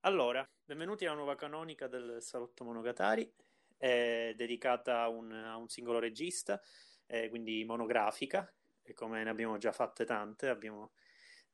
Allora, 0.00 0.44
benvenuti 0.64 1.06
alla 1.06 1.14
nuova 1.14 1.36
canonica 1.36 1.86
del 1.86 2.16
Salotto 2.20 2.64
Monogatari, 2.64 3.32
è 3.76 4.32
dedicata 4.34 5.02
a 5.02 5.08
un, 5.08 5.30
a 5.30 5.56
un 5.56 5.68
singolo 5.68 6.00
regista, 6.00 6.60
eh, 7.06 7.28
quindi 7.28 7.64
monografica, 7.64 8.52
e 8.82 8.92
come 8.92 9.22
ne 9.22 9.30
abbiamo 9.30 9.56
già 9.58 9.70
fatte 9.70 10.04
tante, 10.04 10.48
abbiamo, 10.48 10.94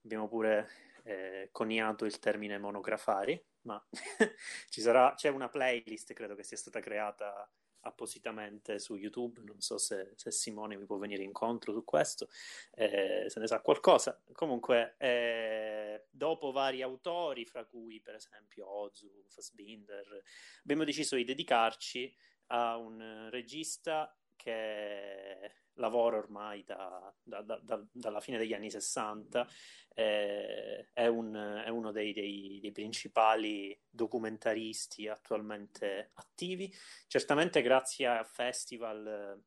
abbiamo 0.05 0.27
pure 0.27 0.69
eh, 1.03 1.51
coniato 1.53 2.07
il 2.07 2.19
termine 2.19 2.57
monografari, 2.57 3.39
ma 3.63 3.85
ci 4.71 4.81
sarà, 4.81 5.13
c'è 5.15 5.29
una 5.29 5.51
playlist, 5.51 6.15
credo 6.15 6.35
che 6.35 6.45
sia 6.45 6.57
stata 6.57 6.81
creata 6.81 7.47
appositamente 7.85 8.79
su 8.79 8.97
YouTube, 8.97 9.41
non 9.43 9.61
so 9.61 9.79
se, 9.79 10.13
se 10.17 10.31
Simone 10.31 10.77
mi 10.77 10.87
può 10.87 10.97
venire 10.97 11.23
incontro 11.23 11.73
su 11.73 11.85
questo, 11.85 12.29
eh, 12.75 13.25
se 13.29 13.41
ne 13.41 13.47
sa 13.47 13.61
qualcosa. 13.61 14.21
Comunque, 14.33 14.97
eh, 14.99 16.07
dopo 16.11 16.53
vari 16.53 16.83
autori, 16.83 17.45
fra 17.45 17.65
cui 17.65 18.01
per 18.01 18.17
esempio 18.17 18.69
Ozu, 18.69 19.25
Fassbinder, 19.29 20.23
abbiamo 20.63 20.85
deciso 20.85 21.17
di 21.17 21.25
dedicarci 21.25 22.15
a 22.49 22.77
un 22.77 23.29
regista 23.31 24.17
che 24.37 25.64
lavora 25.75 26.19
ormai 26.19 26.63
da, 26.65 27.13
da, 27.23 27.43
da, 27.43 27.85
dalla 27.91 28.21
fine 28.21 28.39
degli 28.39 28.53
anni 28.53 28.71
60, 28.71 29.49
eh, 29.95 30.91
è, 30.93 31.07
un, 31.07 31.35
è, 31.65 31.69
uno 31.69 31.93
dei, 31.93 32.13
dei, 32.13 32.59
dei, 32.61 32.73
principali 32.73 33.79
documentaristi 33.89 35.09
attualmente 35.09 36.11
attivi, 36.15 36.73
certamente 37.07 37.63
grazie 37.63 38.07
a 38.07 38.25
festival 38.25 39.41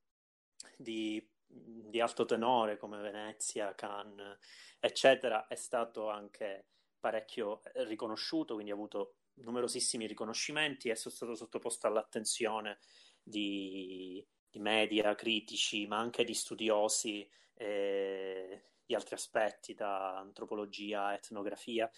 di, 0.76 1.26
di 1.45 1.99
alto 1.99 2.26
tenore 2.26 2.77
come 2.77 2.99
Venezia, 2.99 3.76
Cannes, 3.76 4.38
eccetera, 4.79 5.48
è 5.48 5.55
stato 5.55 6.10
anche 6.10 6.68
parecchio 6.99 7.62
riconosciuto, 7.85 8.54
quindi 8.54 8.71
ha 8.71 8.76
avuto 8.76 9.18
numerosissimi 9.35 10.07
riconoscimenti, 10.07 10.90
è 10.90 10.96
stato 10.96 11.35
sottoposto 11.35 11.88
all'attenzione 11.88 12.79
di 13.21 14.26
di 14.49 14.59
media, 14.59 15.15
critici, 15.15 15.87
ma 15.87 15.98
anche 15.98 16.23
di 16.23 16.34
studiosi 16.34 17.27
eh, 17.55 18.63
di 18.85 18.95
altri 18.95 19.15
aspetti, 19.15 19.73
da 19.73 20.17
antropologia, 20.17 21.13
etnografia, 21.13 21.89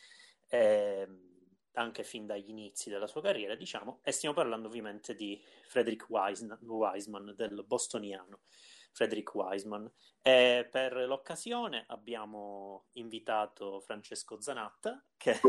eh, 0.47 1.07
anche 1.73 2.03
fin 2.03 2.25
dagli 2.25 2.49
inizi 2.49 2.89
della 2.89 3.07
sua 3.07 3.21
carriera, 3.21 3.55
diciamo, 3.55 3.99
e 4.03 4.11
stiamo 4.11 4.35
parlando 4.35 4.67
ovviamente 4.67 5.15
di 5.15 5.41
Frederick 5.67 6.09
Wiseman, 6.09 7.33
del 7.35 7.63
bostoniano 7.65 8.41
Frederick 8.91 9.33
Wiseman. 9.33 9.89
E 10.21 10.67
per 10.69 10.93
l'occasione 11.07 11.85
abbiamo 11.87 12.87
invitato 12.93 13.79
Francesco 13.79 14.41
Zanatta, 14.41 15.03
che... 15.15 15.39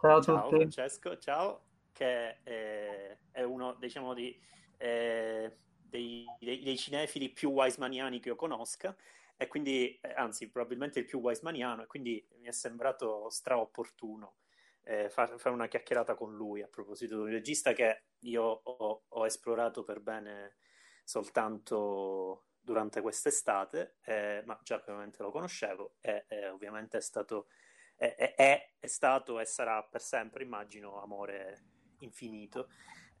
Ciao 0.00 0.22
ciao. 0.22 0.48
Francesco, 0.48 1.18
ciao, 1.18 1.64
che 1.92 2.42
è, 2.42 3.18
è 3.30 3.42
uno, 3.42 3.74
diciamo, 3.74 4.12
di... 4.14 4.38
Eh, 4.76 5.58
dei, 5.94 6.26
dei, 6.40 6.62
dei 6.62 6.76
cinefili 6.76 7.30
più 7.30 7.50
Wisemaniani 7.50 8.18
che 8.18 8.30
io 8.30 8.34
conosca 8.34 8.96
e 9.36 9.46
quindi, 9.46 9.98
eh, 10.00 10.12
anzi, 10.14 10.50
probabilmente 10.50 10.98
il 10.98 11.04
più 11.04 11.20
Wisemaniano 11.20 11.82
e 11.82 11.86
quindi 11.86 12.26
mi 12.38 12.48
è 12.48 12.52
sembrato 12.52 13.28
straopportuno 13.30 14.36
eh, 14.82 15.08
fare 15.08 15.38
far 15.38 15.52
una 15.52 15.68
chiacchierata 15.68 16.14
con 16.14 16.34
lui 16.34 16.62
a 16.62 16.68
proposito 16.68 17.16
di 17.16 17.22
un 17.22 17.28
regista 17.28 17.72
che 17.72 18.04
io 18.20 18.42
ho, 18.42 19.04
ho 19.08 19.26
esplorato 19.26 19.82
per 19.84 20.00
bene 20.00 20.56
soltanto 21.04 22.46
durante 22.60 23.00
quest'estate, 23.00 23.96
eh, 24.04 24.42
ma 24.46 24.58
già 24.62 24.76
ovviamente 24.76 25.22
lo 25.22 25.30
conoscevo 25.30 25.96
e, 26.00 26.24
e 26.28 26.48
ovviamente 26.48 26.96
è 26.98 27.00
stato, 27.00 27.48
è, 27.94 28.34
è, 28.36 28.72
è, 28.78 28.86
stato 28.86 29.38
e 29.38 29.44
sarà 29.44 29.82
per 29.82 30.00
sempre, 30.00 30.44
immagino, 30.44 31.00
amore 31.02 31.62
infinito. 31.98 32.68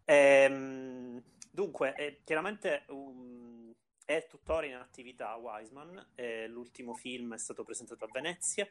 Ehm, 0.04 1.22
dunque, 1.54 1.94
eh, 1.94 2.20
chiaramente 2.24 2.84
um, 2.88 3.72
è 4.04 4.26
tuttora 4.26 4.66
in 4.66 4.74
attività 4.74 5.36
Wiseman, 5.36 6.12
eh, 6.16 6.48
l'ultimo 6.48 6.94
film 6.94 7.34
è 7.34 7.38
stato 7.38 7.62
presentato 7.62 8.04
a 8.04 8.08
Venezia, 8.12 8.68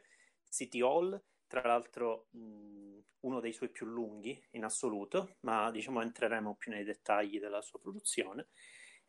City 0.48 0.82
Hall, 0.82 1.20
tra 1.46 1.62
l'altro 1.62 2.26
mh, 2.30 2.98
uno 3.20 3.40
dei 3.40 3.52
suoi 3.52 3.70
più 3.70 3.86
lunghi 3.86 4.40
in 4.50 4.64
assoluto, 4.64 5.36
ma 5.40 5.70
diciamo 5.70 6.02
entreremo 6.02 6.56
più 6.56 6.70
nei 6.70 6.84
dettagli 6.84 7.40
della 7.40 7.62
sua 7.62 7.80
produzione. 7.80 8.48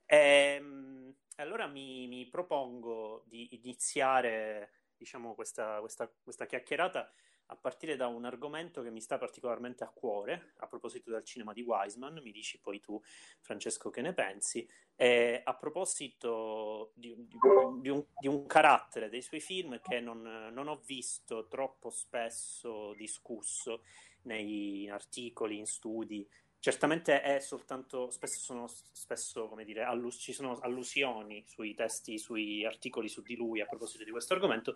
E, 0.06 0.18
ehm, 0.58 1.14
allora 1.38 1.68
mi, 1.68 2.08
mi, 2.08 2.28
propongo 2.30 3.24
di 3.28 3.60
iniziare 3.62 4.84
diciamo, 4.96 5.36
questa, 5.36 5.80
questa, 5.80 6.10
questa 6.24 6.46
chiacchierata 6.46 7.12
a 7.48 7.56
partire 7.56 7.96
da 7.96 8.08
un 8.08 8.26
argomento 8.26 8.82
che 8.82 8.90
mi 8.90 9.02
sta 9.02 9.18
particolarmente 9.18 9.84
a 9.84 9.92
cuore, 9.94 10.54
a 10.58 10.68
proposito 10.68 11.12
del 11.12 11.24
cinema 11.24 11.54
di 11.54 11.62
Wiseman, 11.62 12.20
mi 12.24 12.32
dici 12.32 12.60
poi 12.60 12.80
tu, 12.80 13.00
Francesco, 13.42 13.90
che 13.90 14.02
ne 14.02 14.14
pensi, 14.14 14.68
e 14.96 15.42
a 15.44 15.56
proposito 15.56 16.92
di, 16.96 17.14
di, 17.16 17.38
di, 17.82 17.90
un, 17.90 18.06
di 18.18 18.28
un, 18.28 18.46
carattere 18.46 19.10
dei 19.10 19.22
suoi 19.22 19.42
film 19.42 19.80
che 19.82 20.00
non, 20.00 20.22
non, 20.54 20.68
ho 20.68 20.82
visto 20.86 21.48
troppo 21.48 21.90
spesso 21.90 22.94
discusso 22.94 23.84
nei 24.24 24.90
articoli, 24.90 25.58
in 25.58 25.68
studi. 25.68 26.28
Certamente 26.58 27.22
è 27.22 27.40
soltanto, 27.40 28.10
spesso 28.10 28.40
sono, 28.40 28.68
spesso, 28.68 29.48
come 29.48 29.66
dire, 29.66 29.84
allus- 29.84 30.18
ci 30.18 30.34
sono 30.34 30.58
allusioni 30.60 31.44
sui 31.46 31.76
testi, 31.76 32.18
sui 32.18 32.66
articoli 32.66 33.08
su 33.08 33.22
di 33.22 33.36
lui 33.36 33.62
a 33.62 33.68
proposito 33.68 34.04
di 34.04 34.10
questo 34.10 34.34
argomento, 34.34 34.76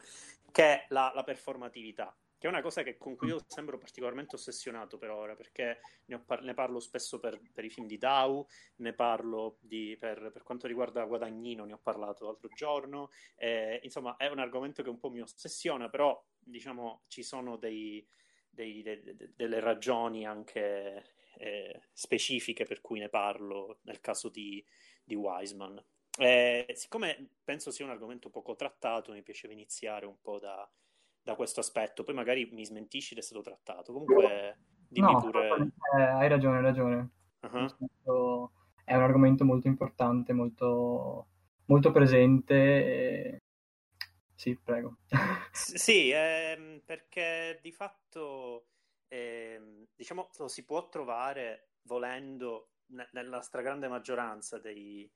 che 0.52 0.64
è 0.64 0.86
la, 0.90 1.12
la 1.16 1.24
performatività 1.24 2.16
che 2.40 2.48
è 2.48 2.50
una 2.50 2.62
cosa 2.62 2.84
che, 2.84 2.98
con 2.98 3.18
cui 3.18 3.28
io 3.28 3.44
sembro 3.46 3.78
particolarmente 3.78 4.36
ossessionato 4.36 4.98
per 4.98 5.10
ora, 5.10 5.36
perché 5.36 5.82
ne, 6.06 6.20
par- 6.20 6.42
ne 6.42 6.54
parlo 6.54 6.80
spesso 6.80 7.20
per, 7.20 7.38
per, 7.54 7.66
i 7.66 7.70
film 7.70 7.86
di 7.86 7.98
Dow, 7.98 8.48
ne 8.78 8.94
parlo 8.94 9.58
di, 9.60 9.98
per, 10.00 10.32
per, 10.32 10.44
quanto 10.44 10.66
riguarda 10.66 11.04
Guadagnino, 11.04 11.66
ne 11.66 11.74
ho 11.74 11.80
parlato 11.80 12.24
l'altro 12.24 12.48
giorno, 12.56 13.12
eh, 13.36 13.82
insomma 13.84 14.16
è 14.16 14.28
un 14.28 14.40
argomento 14.40 14.82
che 14.82 14.90
un 14.90 14.98
po' 14.98 15.10
mi 15.10 15.20
ossessiona, 15.20 15.90
però 15.90 16.26
diciamo 16.40 17.04
ci 17.08 17.24
sono 17.24 17.58
dei, 17.58 18.08
dei, 18.50 18.82
de, 18.84 19.04
de, 19.04 19.34
delle 19.36 19.60
ragioni 19.60 20.26
anche 20.26 21.16
eh, 21.40 21.90
specifiche 21.92 22.64
per 22.64 22.80
cui 22.80 23.00
ne 23.00 23.10
parlo 23.10 23.80
nel 23.82 24.00
caso 24.00 24.30
di, 24.30 24.66
di 25.04 25.16
Wiseman. 25.16 25.84
Eh, 26.18 26.66
siccome 26.74 27.32
penso 27.44 27.70
sia 27.70 27.84
un 27.84 27.92
argomento 27.92 28.30
poco 28.30 28.56
trattato, 28.56 29.12
mi 29.12 29.24
piaceva 29.24 29.52
iniziare 29.52 30.06
un 30.06 30.22
po' 30.22 30.40
da 30.40 30.70
da 31.22 31.36
questo 31.36 31.60
aspetto. 31.60 32.04
Poi 32.04 32.16
magari 32.16 32.50
mi 32.52 32.66
smentisci 32.66 33.14
ed 33.14 33.20
è 33.20 33.24
stato 33.24 33.42
trattato. 33.42 33.94
Comunque, 33.94 34.58
dimmi 34.88 35.12
no, 35.12 35.20
pure. 35.20 35.72
Eh, 35.98 36.02
hai 36.02 36.28
ragione, 36.28 36.58
hai 36.58 36.64
ragione. 36.64 37.10
Uh-huh. 37.42 38.50
È 38.84 38.96
un 38.96 39.04
argomento 39.04 39.46
molto 39.46 39.68
importante, 39.68 40.34
molto, 40.34 41.28
molto 41.66 41.92
presente. 41.92 42.56
E... 42.56 43.42
Sì, 44.36 44.58
prego. 44.58 44.98
sì, 45.52 46.12
ehm, 46.12 46.82
perché 46.86 47.60
di 47.62 47.72
fatto 47.72 48.68
ehm, 49.10 49.88
diciamo 49.96 50.30
lo 50.38 50.48
si 50.48 50.64
può 50.64 50.88
trovare 50.88 51.72
volendo 51.84 52.72
ne- 52.88 53.10
nella 53.12 53.42
stragrande 53.42 53.88
maggioranza 53.88 54.60
dei, 54.60 55.12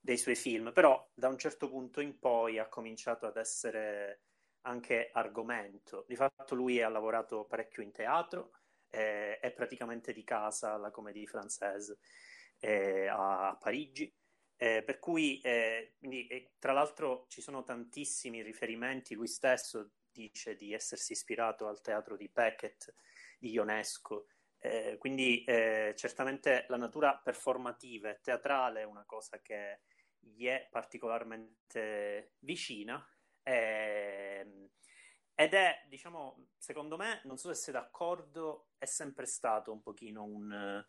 dei 0.00 0.18
suoi 0.18 0.36
film, 0.36 0.72
però 0.72 1.08
da 1.14 1.28
un 1.28 1.38
certo 1.38 1.68
punto 1.68 2.00
in 2.00 2.18
poi 2.18 2.58
ha 2.58 2.68
cominciato 2.68 3.26
ad 3.26 3.36
essere 3.36 4.22
anche 4.62 5.10
argomento. 5.12 6.04
Di 6.08 6.16
fatto 6.16 6.54
lui 6.54 6.82
ha 6.82 6.88
lavorato 6.88 7.44
parecchio 7.44 7.82
in 7.82 7.92
teatro, 7.92 8.52
eh, 8.90 9.38
è 9.38 9.52
praticamente 9.52 10.12
di 10.12 10.24
casa 10.24 10.72
alla 10.72 10.90
Comédie 10.90 11.26
Française 11.26 11.96
eh, 12.60 13.06
a 13.08 13.56
Parigi, 13.60 14.12
eh, 14.56 14.82
per 14.82 14.98
cui 14.98 15.40
eh, 15.40 15.94
quindi, 15.98 16.50
tra 16.58 16.72
l'altro 16.72 17.26
ci 17.28 17.40
sono 17.40 17.62
tantissimi 17.62 18.42
riferimenti, 18.42 19.14
lui 19.14 19.28
stesso 19.28 19.92
dice 20.10 20.56
di 20.56 20.72
essersi 20.72 21.12
ispirato 21.12 21.68
al 21.68 21.80
teatro 21.80 22.16
di 22.16 22.28
Beckett, 22.28 22.92
di 23.38 23.50
Ionesco, 23.50 24.26
eh, 24.58 24.96
quindi 24.98 25.44
eh, 25.44 25.94
certamente 25.96 26.66
la 26.68 26.76
natura 26.76 27.16
performativa 27.16 28.10
e 28.10 28.18
teatrale 28.20 28.80
è 28.80 28.84
una 28.84 29.04
cosa 29.04 29.40
che 29.40 29.82
gli 30.18 30.46
è 30.46 30.66
particolarmente 30.68 32.32
vicina 32.40 33.04
Ehm, 33.48 34.68
ed 35.34 35.54
è, 35.54 35.84
diciamo, 35.88 36.48
secondo 36.58 36.96
me, 36.96 37.22
non 37.24 37.38
so 37.38 37.48
se 37.54 37.62
sei 37.62 37.72
d'accordo, 37.72 38.70
è 38.76 38.84
sempre 38.84 39.24
stato 39.24 39.72
un 39.72 39.80
pochino 39.80 40.24
un, 40.24 40.84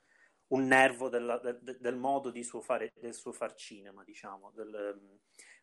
un 0.47 0.65
nervo 0.65 1.07
della, 1.07 1.37
del, 1.37 1.77
del, 1.79 1.95
modo 1.95 2.31
di 2.31 2.43
suo 2.43 2.59
fare, 2.59 2.91
del 2.95 3.13
suo 3.13 3.31
far 3.31 3.53
cinema, 3.53 4.03
diciamo, 4.03 4.51
del, 4.51 5.19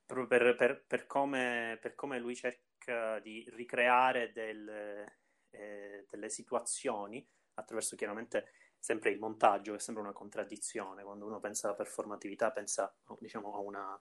per, 0.06 0.54
per, 0.56 0.84
per, 0.86 1.06
come, 1.06 1.78
per, 1.80 1.94
come, 1.94 2.18
lui 2.18 2.34
cerca 2.34 3.18
di 3.18 3.44
ricreare 3.52 4.32
del, 4.32 5.04
eh, 5.50 6.06
delle 6.08 6.30
situazioni 6.30 7.26
attraverso 7.54 7.96
chiaramente 7.96 8.52
sempre 8.78 9.10
il 9.10 9.18
montaggio, 9.18 9.72
che 9.72 9.80
sembra 9.80 10.04
una 10.04 10.12
contraddizione. 10.12 11.02
Quando 11.02 11.26
uno 11.26 11.40
pensa 11.40 11.66
alla 11.66 11.76
performatività, 11.76 12.52
pensa 12.52 12.94
diciamo, 13.18 13.54
a 13.54 13.58
una 13.58 14.00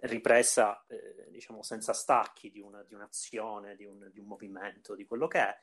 ripresa, 0.00 0.84
eh, 0.86 1.30
diciamo, 1.30 1.62
senza 1.62 1.92
stacchi 1.92 2.50
di, 2.50 2.60
una, 2.60 2.82
di 2.82 2.94
un'azione, 2.94 3.76
di 3.76 3.84
un, 3.84 4.10
di 4.12 4.18
un, 4.18 4.26
movimento, 4.26 4.94
di 4.94 5.04
quello 5.04 5.26
che 5.26 5.38
è. 5.38 5.58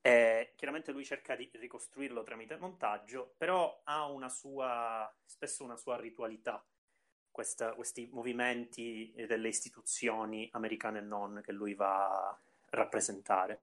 E 0.00 0.52
chiaramente 0.56 0.92
lui 0.92 1.04
cerca 1.04 1.36
di 1.36 1.48
ricostruirlo 1.52 2.22
tramite 2.22 2.56
montaggio, 2.56 3.34
però 3.36 3.82
ha 3.84 4.06
una 4.06 4.28
sua, 4.28 5.12
spesso 5.24 5.62
una 5.62 5.76
sua 5.76 5.96
ritualità, 5.96 6.64
questa, 7.30 7.72
questi 7.74 8.08
movimenti 8.12 9.12
delle 9.26 9.48
istituzioni 9.48 10.48
americane 10.52 10.98
e 10.98 11.02
non 11.02 11.40
che 11.42 11.52
lui 11.52 11.74
va 11.74 12.28
a 12.28 12.40
rappresentare. 12.70 13.62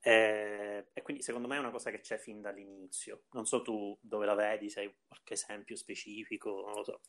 E, 0.00 0.88
e, 0.92 1.02
quindi 1.02 1.22
secondo 1.22 1.48
me 1.48 1.56
è 1.56 1.60
una 1.60 1.70
cosa 1.70 1.90
che 1.90 2.00
c'è 2.00 2.18
fin 2.18 2.40
dall'inizio. 2.40 3.24
Non 3.32 3.46
so 3.46 3.62
tu 3.62 3.96
dove 4.00 4.26
la 4.26 4.34
vedi, 4.34 4.70
se 4.70 4.80
hai 4.80 4.94
qualche 5.06 5.34
esempio 5.34 5.76
specifico, 5.76 6.62
non 6.64 6.74
lo 6.74 6.84
so. 6.84 7.00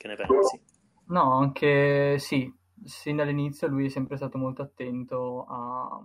Che 0.00 0.08
ne 0.08 0.16
pensi? 0.16 0.58
No, 1.08 1.34
anche 1.34 2.18
sì, 2.18 2.50
sin 2.82 3.16
dall'inizio 3.16 3.68
lui 3.68 3.84
è 3.84 3.88
sempre 3.90 4.16
stato 4.16 4.38
molto 4.38 4.62
attento 4.62 5.44
a, 5.46 6.02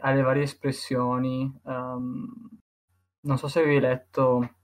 alle 0.00 0.22
varie 0.22 0.44
espressioni. 0.44 1.52
Um, 1.64 2.48
non 3.20 3.36
so 3.36 3.46
se 3.46 3.60
avevi 3.60 3.78
letto 3.78 4.54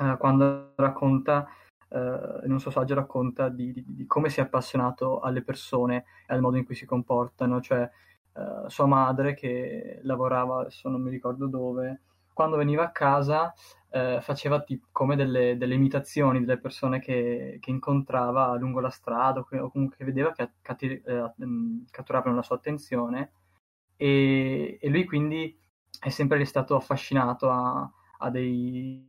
uh, 0.00 0.18
quando 0.18 0.74
racconta, 0.76 1.48
uh, 1.88 2.44
in 2.44 2.52
un 2.52 2.60
suo 2.60 2.70
saggio 2.70 2.94
racconta 2.94 3.48
di, 3.48 3.72
di, 3.72 3.82
di, 3.86 4.06
come 4.06 4.28
si 4.28 4.40
è 4.40 4.42
appassionato 4.42 5.20
alle 5.20 5.42
persone 5.42 6.04
e 6.26 6.34
al 6.34 6.42
modo 6.42 6.58
in 6.58 6.66
cui 6.66 6.74
si 6.74 6.84
comportano, 6.84 7.62
cioè 7.62 7.88
uh, 8.34 8.68
sua 8.68 8.84
madre 8.84 9.32
che 9.32 10.00
lavorava, 10.02 10.60
adesso 10.60 10.90
non 10.90 11.00
mi 11.00 11.08
ricordo 11.08 11.46
dove, 11.46 12.02
quando 12.34 12.58
veniva 12.58 12.82
a 12.82 12.90
casa 12.90 13.50
eh, 13.94 14.20
faceva 14.22 14.60
tipo, 14.62 14.88
come 14.90 15.14
delle, 15.14 15.56
delle, 15.56 15.74
imitazioni 15.74 16.40
delle 16.40 16.58
persone 16.58 16.98
che, 16.98 17.58
che, 17.60 17.70
incontrava 17.70 18.56
lungo 18.56 18.80
la 18.80 18.90
strada 18.90 19.38
o, 19.40 19.70
comunque 19.70 20.04
vedeva 20.04 20.32
che 20.32 20.50
catti, 20.62 21.00
eh, 21.00 21.32
mm, 21.44 21.84
catturavano 21.90 22.34
la 22.34 22.42
sua 22.42 22.56
attenzione. 22.56 23.30
E, 23.96 24.78
e, 24.80 24.88
lui 24.88 25.04
quindi 25.04 25.56
è 26.00 26.08
sempre 26.08 26.44
stato 26.44 26.74
affascinato 26.74 27.48
a, 27.50 27.88
a 28.18 28.30
dei, 28.30 29.08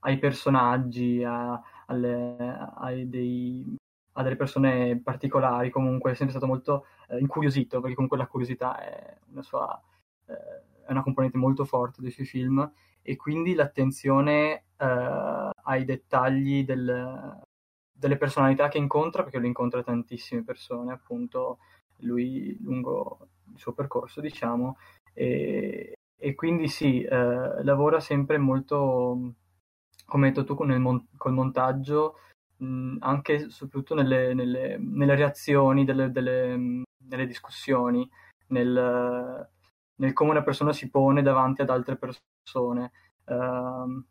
ai 0.00 0.18
personaggi, 0.18 1.24
a, 1.24 1.58
alle, 1.86 2.36
a, 2.76 2.92
dei, 3.06 3.76
a, 4.12 4.22
delle 4.22 4.36
persone 4.36 5.00
particolari, 5.00 5.70
comunque 5.70 6.12
è 6.12 6.14
sempre 6.14 6.36
stato 6.36 6.46
molto 6.50 6.86
eh, 7.08 7.18
incuriosito 7.18 7.80
perché 7.80 7.94
comunque 7.94 8.18
la 8.18 8.26
curiosità 8.26 8.78
è 8.78 9.18
una 9.30 9.42
sua... 9.42 9.82
Eh, 10.26 10.72
è 10.86 10.90
una 10.90 11.02
componente 11.02 11.36
molto 11.38 11.64
forte 11.64 12.00
dei 12.00 12.10
suoi 12.10 12.26
film 12.26 12.70
e 13.02 13.16
quindi 13.16 13.54
l'attenzione 13.54 14.64
eh, 14.78 15.50
ai 15.64 15.84
dettagli 15.84 16.64
del, 16.64 17.40
delle 17.92 18.16
personalità 18.16 18.68
che 18.68 18.78
incontra, 18.78 19.22
perché 19.22 19.38
lui 19.38 19.48
incontra 19.48 19.82
tantissime 19.82 20.42
persone, 20.42 20.92
appunto, 20.92 21.58
lui 21.98 22.56
lungo 22.60 23.28
il 23.52 23.58
suo 23.58 23.72
percorso, 23.72 24.20
diciamo, 24.20 24.78
e, 25.12 25.94
e 26.16 26.34
quindi 26.34 26.68
sì, 26.68 27.02
eh, 27.02 27.62
lavora 27.62 28.00
sempre 28.00 28.38
molto, 28.38 29.34
come 30.06 30.26
hai 30.26 30.32
detto 30.32 30.44
tu, 30.44 30.54
con 30.54 30.74
mon- 30.80 31.06
col 31.16 31.32
montaggio, 31.32 32.18
mh, 32.56 32.96
anche 33.00 33.50
soprattutto 33.50 33.94
nelle, 33.94 34.34
nelle, 34.34 34.78
nelle 34.78 35.14
reazioni, 35.14 35.84
delle, 35.84 36.10
delle, 36.10 36.82
nelle 37.06 37.26
discussioni, 37.26 38.08
nel 38.48 39.48
nel 39.96 40.12
come 40.12 40.30
una 40.30 40.42
persona 40.42 40.72
si 40.72 40.90
pone 40.90 41.22
davanti 41.22 41.62
ad 41.62 41.70
altre 41.70 41.96
persone. 41.96 42.92
Uh, 43.24 43.34
uh, 43.34 44.02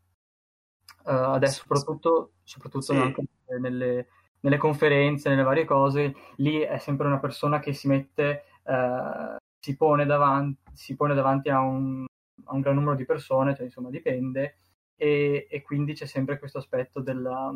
adesso, 1.03 1.61
soprattutto, 1.61 2.33
soprattutto 2.43 2.93
sì. 2.93 2.95
anche 2.95 3.23
nelle, 3.59 4.07
nelle, 4.41 4.57
conferenze, 4.57 5.29
nelle 5.29 5.43
varie 5.43 5.65
cose, 5.65 6.15
lì 6.37 6.59
è 6.59 6.77
sempre 6.77 7.07
una 7.07 7.19
persona 7.19 7.59
che 7.59 7.73
si 7.73 7.87
mette, 7.87 8.43
uh, 8.63 9.35
si, 9.59 9.75
pone 9.75 10.05
davanti, 10.05 10.61
si 10.73 10.95
pone 10.95 11.13
davanti 11.13 11.49
a 11.49 11.59
un, 11.59 12.05
a 12.45 12.53
un, 12.53 12.61
gran 12.61 12.75
numero 12.75 12.95
di 12.95 13.05
persone, 13.05 13.55
cioè 13.55 13.65
insomma 13.65 13.89
dipende, 13.89 14.57
e, 14.95 15.47
e 15.49 15.61
quindi 15.61 15.93
c'è 15.93 16.05
sempre 16.05 16.39
questo 16.39 16.59
aspetto 16.59 17.01
della, 17.01 17.53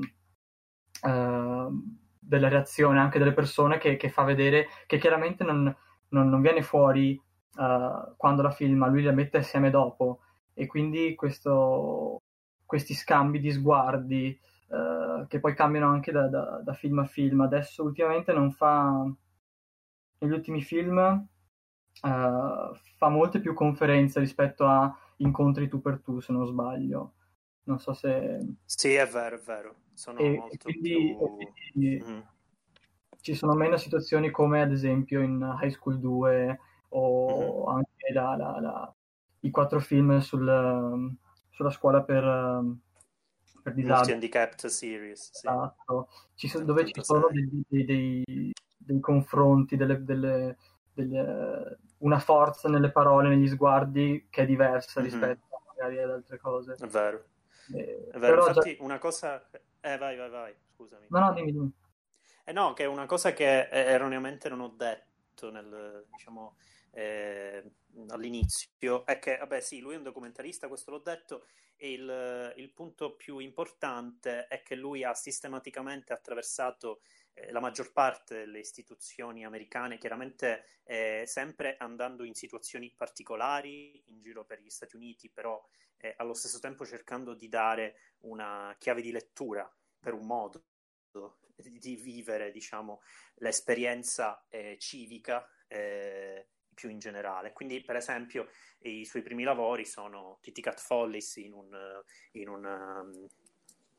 della 1.00 2.48
reazione 2.50 3.00
anche 3.00 3.20
delle 3.20 3.34
persone 3.34 3.78
che, 3.78 3.98
che, 3.98 4.10
fa 4.10 4.24
vedere 4.24 4.68
che 4.88 4.98
chiaramente 4.98 5.44
non, 5.44 5.64
non, 6.10 6.28
non 6.28 6.42
viene 6.42 6.64
fuori 6.64 7.22
uh, 7.58 8.16
quando 8.16 8.42
la 8.42 8.52
filma, 8.52 8.88
lui 8.88 9.04
la 9.04 9.12
mette 9.12 9.38
assieme 9.38 9.70
dopo 9.70 10.22
e 10.54 10.66
quindi 10.68 11.16
questo, 11.16 12.22
questi 12.66 12.94
scambi 12.94 13.40
di 13.40 13.52
sguardi 13.52 14.40
uh, 14.70 15.28
che 15.28 15.40
poi 15.40 15.54
cambiano 15.54 15.90
anche 15.90 16.12
da, 16.12 16.28
da, 16.28 16.62
da, 16.64 16.74
film 16.74 17.00
a 17.00 17.06
film. 17.06 17.42
Adesso 17.42 17.84
ultimamente 17.84 18.34
non 18.34 18.52
fa, 18.52 19.04
negli 20.20 20.32
ultimi 20.32 20.62
film 20.62 20.98
uh, 20.98 21.28
fa 22.02 23.10
molte 23.10 23.40
più 23.40 23.54
conferenze 23.54 24.20
rispetto 24.20 24.66
a 24.66 24.96
incontri 25.18 25.68
tu 25.68 25.82
per 25.82 26.00
tu, 26.02 26.20
se 26.20 26.32
non 26.32 26.46
sbaglio. 26.46 27.14
Non 27.64 27.80
so 27.80 27.94
se... 27.94 28.40
Sì, 28.64 28.94
è 28.94 29.06
vero, 29.08 29.36
è 29.36 29.40
vero. 29.40 29.76
Sono 29.94 30.20
e, 30.20 30.38
molto 30.38 30.58
quindi, 30.64 31.16
più... 31.18 31.38
Quindi, 31.72 32.04
mm. 32.06 32.20
Ci 33.20 33.34
sono 33.34 33.56
meno 33.56 33.76
situazioni 33.76 34.32
come 34.32 34.62
ad 34.62 34.72
esempio 34.72 35.22
in 35.22 35.58
High 35.62 35.72
School 35.72 36.00
2 36.00 36.60
o 36.90 37.66
mm-hmm. 37.66 37.78
anche 37.78 38.14
la, 38.14 38.36
la, 38.36 38.60
la, 38.60 38.96
i 39.42 39.50
quattro 39.52 39.80
film 39.80 40.20
sul, 40.20 41.16
sulla 41.50 41.70
scuola 41.70 42.04
per, 42.04 42.64
per 43.62 43.74
disabili. 43.74 44.14
Handicapped 44.14 44.66
Series. 44.66 45.32
Sì. 45.32 45.48
Esatto. 45.48 46.10
Ci 46.36 46.48
so, 46.48 46.64
dove 46.64 46.86
ci 46.86 47.04
sono 47.04 47.28
dei, 47.30 47.64
dei, 47.68 47.86
dei, 47.86 48.54
dei 48.78 49.00
confronti, 49.00 49.76
delle, 49.76 50.04
delle, 50.04 50.58
delle, 50.94 51.80
una 52.00 52.20
forza 52.20 52.70
nelle 52.70 52.92
parole, 52.92 53.30
negli 53.30 53.48
sguardi 53.48 54.28
che 54.30 54.44
è 54.44 54.46
diversa 54.46 55.02
mm-hmm. 55.02 55.10
rispetto 55.10 55.62
magari 55.68 56.00
ad 56.02 56.12
altre 56.12 56.38
cose. 56.38 56.76
È 56.80 56.88
vero. 56.88 57.24
Eh, 57.74 58.10
è 58.12 58.18
vero. 58.18 58.48
Infatti 58.48 58.76
già... 58.78 58.84
una 58.84 58.98
cosa... 58.98 59.50
Eh, 59.80 59.98
vai, 59.98 60.18
vai, 60.18 60.30
vai, 60.30 60.54
scusami. 60.76 61.06
No, 61.10 61.20
no, 61.20 61.34
dimmi, 61.34 61.52
dimmi. 61.52 61.72
Eh 62.44 62.54
no, 62.54 62.74
che 62.74 62.84
è 62.84 62.88
una 62.88 63.06
cosa 63.06 63.34
che 63.34 63.68
erroneamente 63.70 64.48
non 64.48 64.62
ho 64.62 64.70
detto 64.70 65.52
nel, 65.52 66.06
diciamo, 66.10 66.56
eh, 66.98 67.64
all'inizio 68.08 69.06
è 69.06 69.20
che, 69.20 69.38
vabbè, 69.38 69.62
sì, 69.62 69.80
lui 69.80 69.94
è 69.94 69.98
un 69.98 70.04
documentarista, 70.04 70.68
questo 70.68 70.90
l'ho 70.90 71.00
detto, 71.00 71.46
e 71.76 71.92
il, 71.92 72.54
il 72.56 72.72
punto 72.72 73.16
più 73.16 73.38
importante 73.38 74.48
è 74.48 74.64
che 74.64 74.74
lui 74.74 75.04
ha 75.04 75.14
sistematicamente 75.14 76.12
attraversato 76.12 77.02
eh, 77.34 77.52
la 77.52 77.60
maggior 77.60 77.92
parte 77.92 78.36
delle 78.40 78.58
istituzioni 78.58 79.46
americane, 79.46 80.00
chiaramente 80.00 80.66
eh, 80.86 81.24
sempre 81.28 81.78
andando 81.78 82.24
in 82.24 82.34
situazioni 82.34 82.92
particolari 82.98 84.04
in 84.08 84.20
giro 84.20 84.44
per 84.44 84.60
gli 84.60 84.70
Stati 84.72 84.96
Uniti, 84.96 85.30
però 85.30 85.64
eh, 85.98 86.16
allo 86.18 86.34
stesso 86.34 86.58
tempo 86.58 86.84
cercando 86.84 87.36
di 87.36 87.48
dare 87.48 88.16
una 88.22 88.76
chiave 88.80 89.04
di 89.04 89.12
lettura 89.12 89.72
per 90.00 90.14
un 90.14 90.26
modo 90.26 90.64
di 91.56 91.96
vivere, 91.96 92.52
diciamo, 92.52 93.02
l'esperienza 93.36 94.46
eh, 94.50 94.78
civica 94.80 95.48
eh, 95.68 96.50
più 96.78 96.90
in 96.90 97.00
generale. 97.00 97.54
Quindi, 97.54 97.82
per 97.82 97.96
esempio, 97.96 98.50
i 98.82 99.04
suoi 99.04 99.24
primi 99.24 99.44
lavori 99.44 99.84
sono 99.84 100.38
Titty 100.42 100.62
Cat 100.62 100.80
Follies 100.80 101.38
in 101.38 101.54
un, 101.54 101.76
in 102.34 102.50
un 102.50 102.64
um, 102.64 103.28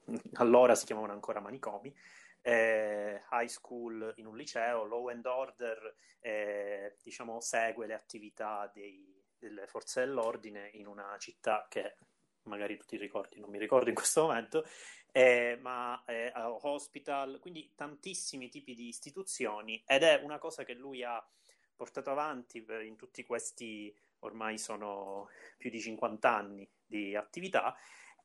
allora 0.34 0.76
si 0.76 0.86
chiamavano 0.86 1.12
ancora 1.12 1.40
manicomi, 1.40 1.92
eh, 2.40 3.22
high 3.32 3.48
school 3.48 4.12
in 4.16 4.26
un 4.26 4.36
liceo, 4.36 4.84
Law 4.84 5.08
and 5.08 5.26
Order, 5.26 5.94
eh, 6.20 6.96
diciamo, 7.02 7.40
segue 7.40 7.86
le 7.86 7.94
attività 7.94 8.70
dei, 8.72 9.20
delle 9.36 9.66
forze 9.66 10.00
dell'ordine 10.00 10.70
in 10.74 10.86
una 10.86 11.16
città 11.18 11.66
che 11.68 11.96
magari 12.44 12.78
tu 12.78 12.84
ti 12.86 12.96
ricordi, 12.96 13.40
non 13.40 13.50
mi 13.50 13.58
ricordo 13.58 13.88
in 13.88 13.94
questo 13.94 14.22
momento, 14.22 14.64
eh, 15.12 15.58
ma 15.60 16.02
eh, 16.06 16.32
hospital, 16.34 17.38
quindi 17.40 17.72
tantissimi 17.74 18.48
tipi 18.48 18.74
di 18.74 18.88
istituzioni 18.88 19.82
ed 19.86 20.02
è 20.02 20.20
una 20.22 20.38
cosa 20.38 20.64
che 20.64 20.74
lui 20.74 21.02
ha 21.02 21.22
portato 21.78 22.10
avanti 22.10 22.66
in 22.82 22.96
tutti 22.96 23.22
questi 23.22 23.96
ormai 24.20 24.58
sono 24.58 25.28
più 25.56 25.70
di 25.70 25.80
50 25.80 26.34
anni 26.34 26.68
di 26.84 27.14
attività 27.14 27.74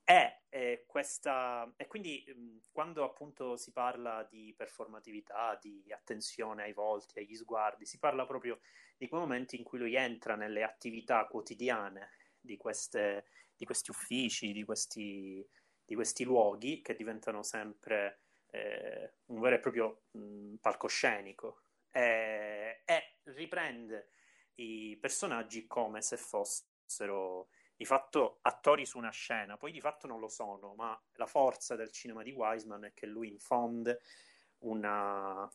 e, 0.06 0.42
eh, 0.50 0.84
questa, 0.86 1.72
e 1.78 1.88
quindi 1.88 2.26
mh, 2.28 2.72
quando 2.72 3.06
appunto 3.06 3.56
si 3.56 3.72
parla 3.72 4.28
di 4.30 4.54
performatività, 4.56 5.58
di 5.62 5.86
attenzione 5.94 6.64
ai 6.64 6.74
volti, 6.74 7.20
agli 7.20 7.36
sguardi, 7.36 7.86
si 7.86 8.00
parla 8.00 8.26
proprio 8.26 8.60
di 8.98 9.08
quei 9.08 9.22
momenti 9.22 9.56
in 9.56 9.64
cui 9.64 9.80
lui 9.80 9.96
entra 9.96 10.36
nelle 10.36 10.64
attività 10.64 11.26
quotidiane 11.26 12.10
di, 12.40 12.58
queste, 12.58 13.28
di 13.56 13.64
questi 13.66 13.92
uffici, 13.92 14.52
di 14.52 14.66
questi, 14.66 15.48
di 15.86 15.96
questi, 15.96 16.26
luoghi 16.26 16.82
che 16.82 16.96
diventano 16.96 17.42
sempre 17.42 18.24
eh, 18.52 19.14
un 19.28 19.40
vero 19.40 19.56
e 19.56 19.60
proprio 19.60 20.02
mh, 20.12 20.56
palcoscenico. 20.56 21.62
Eh, 21.92 22.82
e 22.84 23.13
riprende 23.26 24.10
i 24.56 24.98
personaggi 25.00 25.66
come 25.68 26.02
se 26.02 26.18
fossero 26.18 27.50
di 27.76 27.86
fatto 27.86 28.40
attori 28.42 28.86
su 28.86 28.98
una 28.98 29.10
scena, 29.10 29.58
poi 29.58 29.72
di 29.72 29.82
fatto 29.82 30.08
non 30.08 30.20
lo 30.20 30.28
sono, 30.28 30.74
ma 30.76 31.00
la 31.14 31.26
forza 31.26 31.76
del 31.76 31.92
cinema 31.92 32.22
di 32.24 32.32
Wiseman 32.32 32.86
è 32.86 32.94
che 32.94 33.08
lui 33.08 33.30
infonde 33.30 34.02
una, 34.60 35.50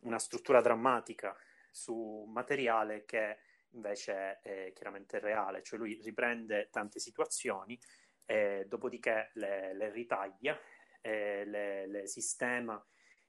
una 0.00 0.18
struttura 0.18 0.60
drammatica 0.60 1.36
su 1.70 2.24
materiale 2.28 3.04
che 3.04 3.38
invece 3.70 4.38
è 4.40 4.72
chiaramente 4.72 5.18
reale, 5.18 5.62
cioè 5.62 5.78
lui 5.78 6.00
riprende 6.02 6.68
tante 6.70 7.00
situazioni, 7.00 7.78
eh, 8.24 8.64
dopodiché 8.68 9.30
le, 9.34 9.74
le 9.74 9.90
ritaglia, 9.90 10.58
eh, 11.00 11.44
le, 11.44 11.86
le, 11.86 12.06
sistema 12.06 12.82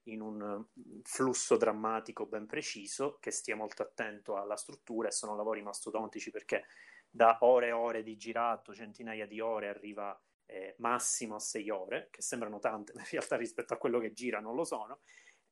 in 0.06 0.22
un 0.22 0.66
flusso 1.04 1.58
drammatico 1.58 2.26
ben 2.26 2.46
preciso, 2.46 3.18
che 3.20 3.32
stia 3.32 3.56
molto 3.56 3.84
attento 3.84 4.38
alla 4.38 4.56
struttura 4.56 5.08
e 5.08 5.12
sono 5.12 5.36
lavori 5.36 5.62
mastodontici 5.62 6.32
perché 6.32 6.66
da 7.10 7.38
ore 7.42 7.68
e 7.68 7.72
ore 7.72 8.04
di 8.04 8.18
girato, 8.18 8.74
centinaia 8.74 9.26
di 9.26 9.40
ore, 9.40 9.70
arriva 9.70 10.20
eh, 10.46 10.76
massimo 10.80 11.36
a 11.36 11.40
sei 11.40 11.70
ore, 11.70 12.10
che 12.12 12.22
sembrano 12.22 12.60
tante, 12.60 12.94
ma 12.96 13.02
in 13.02 13.08
realtà 13.10 13.36
rispetto 13.38 13.74
a 13.74 13.78
quello 13.78 14.00
che 14.00 14.14
gira 14.14 14.40
non 14.40 14.56
lo 14.56 14.64
sono. 14.64 15.00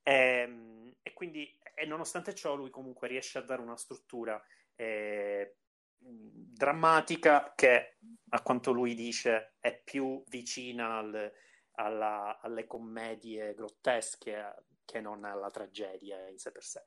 E, 0.01 0.13
ehm, 0.13 0.95
e 1.01 1.13
quindi, 1.13 1.57
e 1.73 1.85
nonostante 1.85 2.35
ciò, 2.35 2.55
lui 2.55 2.69
comunque 2.69 3.07
riesce 3.07 3.37
a 3.37 3.43
dare 3.43 3.61
una 3.61 3.77
struttura 3.77 4.41
eh, 4.75 5.55
drammatica 5.97 7.53
che, 7.55 7.97
a 8.29 8.41
quanto 8.41 8.71
lui 8.71 8.93
dice, 8.93 9.55
è 9.59 9.81
più 9.83 10.23
vicina 10.27 10.97
al, 10.97 11.31
alla, 11.75 12.39
alle 12.41 12.65
commedie 12.65 13.53
grottesche 13.53 14.65
che 14.85 14.99
non 15.01 15.23
alla 15.23 15.49
tragedia 15.49 16.27
in 16.27 16.37
sé 16.37 16.51
per 16.51 16.63
sé. 16.63 16.85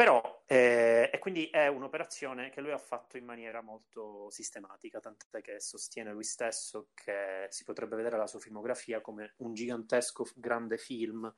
Però, 0.00 0.44
eh, 0.46 1.10
e 1.12 1.18
quindi 1.18 1.50
è 1.50 1.66
un'operazione 1.66 2.48
che 2.48 2.62
lui 2.62 2.70
ha 2.70 2.78
fatto 2.78 3.18
in 3.18 3.26
maniera 3.26 3.60
molto 3.60 4.30
sistematica, 4.30 4.98
tant'è 4.98 5.42
che 5.42 5.60
sostiene 5.60 6.10
lui 6.10 6.24
stesso 6.24 6.88
che 6.94 7.48
si 7.50 7.64
potrebbe 7.64 7.96
vedere 7.96 8.16
la 8.16 8.26
sua 8.26 8.40
filmografia 8.40 9.02
come 9.02 9.34
un 9.38 9.52
gigantesco 9.52 10.26
grande 10.36 10.78
film 10.78 11.30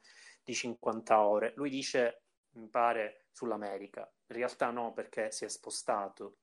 di 0.45 0.55
50 0.55 1.27
ore. 1.27 1.53
Lui 1.57 1.71
dice, 1.71 2.23
mi 2.53 2.69
pare, 2.69 3.27
sull'America. 3.33 4.09
In 4.29 4.37
realtà 4.37 4.71
no, 4.71 4.93
perché 4.93 5.33
si 5.33 5.45
è 5.45 5.49
spostato 5.49 6.37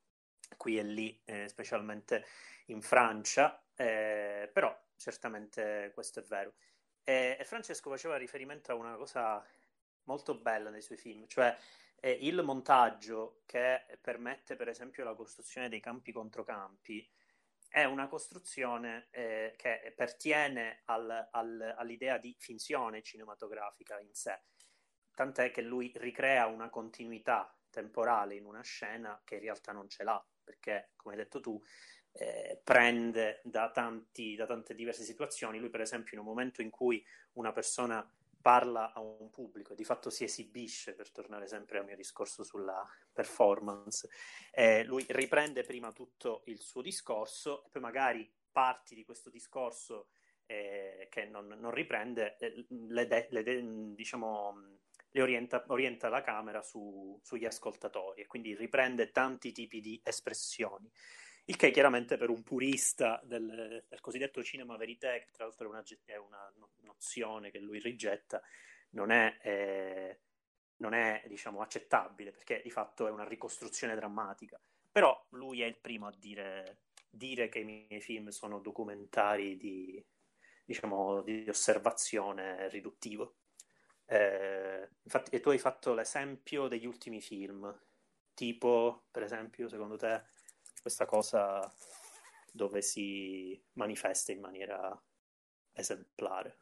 qui 0.57 0.77
e 0.77 0.83
lì, 0.83 1.21
eh, 1.23 1.47
specialmente 1.47 2.25
in 2.65 2.81
Francia, 2.81 3.63
eh, 3.75 4.49
però 4.51 4.77
certamente 4.99 5.91
questo 5.93 6.19
è 6.19 6.23
vero. 6.23 6.53
E, 7.03 7.37
e 7.39 7.45
Francesco 7.45 7.89
faceva 7.89 8.17
riferimento 8.17 8.71
a 8.71 8.75
una 8.75 8.95
cosa 8.95 9.43
molto 10.03 10.35
bella 10.39 10.69
nei 10.69 10.81
suoi 10.81 10.97
film, 10.97 11.25
cioè 11.27 11.57
eh, 11.99 12.11
il 12.21 12.41
montaggio 12.43 13.41
che 13.45 13.85
permette 14.01 14.55
per 14.55 14.67
esempio 14.67 15.03
la 15.03 15.15
costruzione 15.15 15.69
dei 15.69 15.79
campi 15.79 16.11
contro 16.11 16.43
campi 16.43 17.07
è 17.67 17.83
una 17.83 18.07
costruzione 18.07 19.07
eh, 19.11 19.53
che 19.55 19.93
pertiene 19.95 20.81
al, 20.85 21.29
al, 21.31 21.75
all'idea 21.77 22.17
di 22.17 22.35
finzione 22.39 23.03
cinematografica 23.03 23.99
in 23.99 24.13
sé, 24.13 24.41
tant'è 25.13 25.51
che 25.51 25.61
lui 25.61 25.91
ricrea 25.95 26.47
una 26.47 26.69
continuità 26.69 27.55
temporale 27.69 28.35
in 28.35 28.45
una 28.45 28.61
scena 28.61 29.21
che 29.23 29.35
in 29.35 29.41
realtà 29.41 29.71
non 29.71 29.87
ce 29.87 30.03
l'ha, 30.03 30.23
perché 30.43 30.93
come 30.95 31.13
hai 31.13 31.21
detto 31.21 31.39
tu 31.39 31.61
eh, 32.13 32.59
prende 32.63 33.41
da, 33.43 33.71
tanti, 33.71 34.35
da 34.35 34.45
tante 34.45 34.75
diverse 34.75 35.03
situazioni. 35.03 35.59
Lui 35.59 35.69
per 35.69 35.81
esempio 35.81 36.13
in 36.13 36.19
un 36.19 36.25
momento 36.25 36.61
in 36.61 36.69
cui 36.69 37.03
una 37.33 37.51
persona 37.51 38.07
parla 38.41 38.93
a 38.93 39.01
un 39.01 39.29
pubblico, 39.29 39.75
di 39.75 39.83
fatto 39.83 40.09
si 40.09 40.23
esibisce, 40.23 40.93
per 40.93 41.11
tornare 41.11 41.47
sempre 41.47 41.79
al 41.79 41.85
mio 41.85 41.95
discorso 41.95 42.43
sulla 42.43 42.87
performance, 43.11 44.09
eh, 44.51 44.83
lui 44.85 45.05
riprende 45.09 45.63
prima 45.63 45.91
tutto 45.91 46.43
il 46.45 46.59
suo 46.59 46.81
discorso 46.81 47.65
e 47.65 47.69
poi 47.69 47.81
magari 47.81 48.31
parti 48.51 48.95
di 48.95 49.03
questo 49.03 49.29
discorso 49.29 50.07
eh, 50.45 51.07
che 51.09 51.25
non, 51.25 51.47
non 51.47 51.71
riprende, 51.71 52.37
eh, 52.37 52.65
le, 52.69 53.07
de, 53.07 53.27
le, 53.29 53.43
de, 53.43 53.93
diciamo, 53.93 54.77
le 55.11 55.21
orienta, 55.21 55.63
orienta, 55.67 56.09
la 56.09 56.21
camera 56.21 56.61
su, 56.61 57.19
sugli 57.21 57.45
ascoltatori 57.45 58.21
e 58.21 58.27
quindi 58.27 58.55
riprende 58.55 59.11
tanti 59.11 59.51
tipi 59.51 59.81
di 59.81 59.99
espressioni. 60.03 60.89
Il 61.49 61.55
che 61.55 61.71
chiaramente 61.71 62.15
per 62.15 62.29
un 62.29 62.43
purista 62.43 63.19
del, 63.23 63.83
del 63.87 63.99
cosiddetto 64.01 64.43
cinema 64.43 64.77
verité, 64.77 65.23
che 65.25 65.31
tra 65.31 65.45
l'altro 65.45 65.65
è 65.65 65.69
una, 65.69 65.83
è 66.05 66.15
una 66.15 66.53
nozione 66.83 67.49
che 67.49 67.57
lui 67.57 67.79
rigetta, 67.79 68.39
non 68.91 69.09
è, 69.09 69.35
eh, 69.41 70.19
non 70.77 70.93
è 70.93 71.23
diciamo, 71.27 71.61
accettabile, 71.61 72.29
perché 72.29 72.61
di 72.63 72.69
fatto 72.69 73.07
è 73.07 73.09
una 73.09 73.27
ricostruzione 73.27 73.95
drammatica. 73.95 74.61
Però 74.91 75.25
lui 75.29 75.63
è 75.63 75.65
il 75.65 75.79
primo 75.79 76.05
a 76.05 76.13
dire, 76.15 76.83
dire 77.09 77.49
che 77.49 77.59
i 77.59 77.65
miei 77.65 77.99
film 77.99 78.27
sono 78.27 78.59
documentari 78.59 79.57
di, 79.57 80.05
diciamo, 80.63 81.23
di 81.23 81.49
osservazione 81.49 82.69
riduttivo. 82.69 83.37
Eh, 84.05 84.87
infatti, 85.01 85.35
e 85.35 85.39
tu 85.39 85.49
hai 85.49 85.57
fatto 85.57 85.95
l'esempio 85.95 86.67
degli 86.67 86.85
ultimi 86.85 87.21
film, 87.21 87.75
tipo, 88.35 89.07
per 89.09 89.23
esempio, 89.23 89.67
secondo 89.67 89.97
te, 89.97 90.37
questa 90.81 91.05
cosa 91.05 91.71
dove 92.51 92.81
si 92.81 93.59
manifesta 93.73 94.31
in 94.31 94.39
maniera 94.39 95.01
esemplare. 95.73 96.57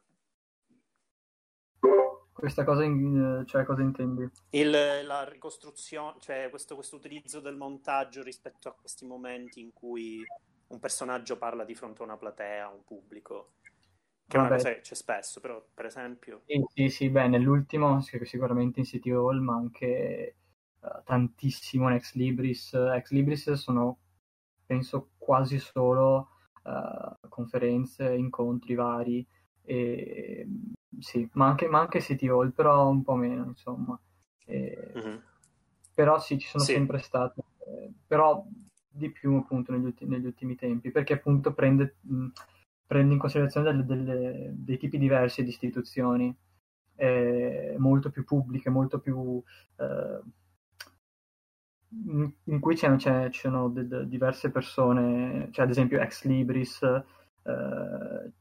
Questa 2.32 2.64
cosa, 2.64 2.84
in, 2.84 3.44
cioè 3.48 3.66
cosa 3.66 3.82
intendi? 3.82 4.30
Il, 4.52 4.70
la 4.70 5.28
ricostruzione, 5.28 6.18
cioè 6.20 6.50
questo, 6.52 6.76
questo 6.76 6.96
utilizzo 6.96 7.40
del 7.40 7.56
montaggio 7.56 8.22
rispetto 8.22 8.70
a 8.70 8.76
questi 8.76 9.08
momenti 9.08 9.60
in 9.60 9.74
cui 9.74 10.24
un 10.68 10.80
personaggio 10.80 11.38
parla 11.38 11.64
di 11.64 11.74
fronte 11.74 12.02
a 12.02 12.06
una 12.06 12.18
platea, 12.18 12.66
a 12.66 12.72
un 12.72 12.84
pubblico, 12.84 13.54
che 14.28 14.38
Vabbè. 14.38 14.50
è 14.50 14.52
una 14.52 14.56
cosa 14.58 14.74
che 14.74 14.82
c'è 14.82 14.94
spesso, 14.94 15.40
però 15.40 15.66
per 15.74 15.86
esempio... 15.86 16.44
Sì, 16.46 16.64
sì, 16.74 16.90
sì 16.90 17.10
beh, 17.10 17.28
nell'ultimo 17.28 18.02
sicuramente 18.02 18.82
in 18.82 18.86
City 18.86 19.10
Hall, 19.10 19.40
ma 19.40 19.56
anche 19.56 20.36
uh, 20.82 21.02
tantissimo 21.06 21.90
in 21.90 21.96
Ex 21.96 22.14
Libris. 22.14 22.74
Ex 22.74 23.10
Libris 23.12 23.52
sono 23.54 23.98
penso 24.68 25.12
quasi 25.18 25.58
solo 25.58 26.30
uh, 26.64 27.28
conferenze, 27.30 28.14
incontri 28.14 28.76
vari, 28.76 29.26
e, 29.64 30.48
sì, 31.00 31.28
ma 31.34 31.48
anche, 31.48 31.68
ma 31.68 31.80
anche 31.80 32.02
City 32.02 32.28
Hall, 32.28 32.52
però 32.52 32.90
un 32.90 33.04
po' 33.04 33.16
meno, 33.16 33.46
insomma. 33.46 34.00
E, 34.46 34.92
mm-hmm. 34.96 35.18
Però 35.94 36.20
sì, 36.20 36.38
ci 36.38 36.48
sono 36.48 36.64
sì. 36.64 36.74
sempre 36.74 37.00
state, 37.00 37.42
eh, 37.66 37.92
però 38.06 38.46
di 38.88 39.10
più 39.12 39.36
appunto 39.36 39.72
negli, 39.72 39.86
ulti- 39.86 40.06
negli, 40.06 40.26
ultimi 40.26 40.56
tempi, 40.56 40.92
perché 40.92 41.14
appunto 41.14 41.54
prende, 41.54 41.96
mh, 42.02 42.28
prende 42.86 43.14
in 43.14 43.20
considerazione 43.20 43.72
delle, 43.72 43.86
delle, 43.86 44.52
dei 44.54 44.78
tipi 44.78 44.98
diversi 44.98 45.44
di 45.44 45.50
istituzioni, 45.50 46.36
eh, 46.96 47.76
molto 47.78 48.10
più 48.10 48.24
pubbliche, 48.24 48.70
molto 48.70 49.00
più... 49.00 49.42
Eh, 49.78 50.22
in 51.90 52.60
cui 52.60 52.76
c'è, 52.76 52.94
c'è, 52.96 53.30
ci 53.30 53.42
sono 53.42 53.70
de, 53.70 53.88
de, 53.88 54.08
diverse 54.08 54.52
persone, 54.52 55.50
cioè 55.52 55.66
ad 55.66 55.72
esempio 55.72 56.00
Ex 56.00 56.26
Libris, 56.26 56.82
eh, 56.84 58.32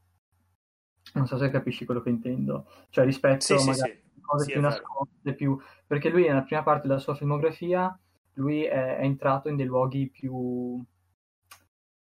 non 1.13 1.25
so 1.25 1.37
se 1.37 1.49
capisci 1.49 1.85
quello 1.85 2.01
che 2.01 2.09
intendo, 2.09 2.67
cioè 2.89 3.05
rispetto 3.05 3.57
sì, 3.57 3.65
magari 3.65 4.01
sì, 4.13 4.21
cose 4.21 4.45
sì, 4.45 4.51
più 4.51 4.61
nascoste, 4.61 5.33
più... 5.33 5.57
perché 5.85 6.09
lui 6.09 6.27
nella 6.27 6.43
prima 6.43 6.63
parte 6.63 6.87
della 6.87 6.99
sua 6.99 7.15
filmografia, 7.15 7.97
lui 8.33 8.63
è, 8.63 8.97
è, 8.97 9.03
entrato 9.03 9.47
in 9.47 9.55
dei 9.55 9.65
luoghi 9.65 10.09
più, 10.09 10.33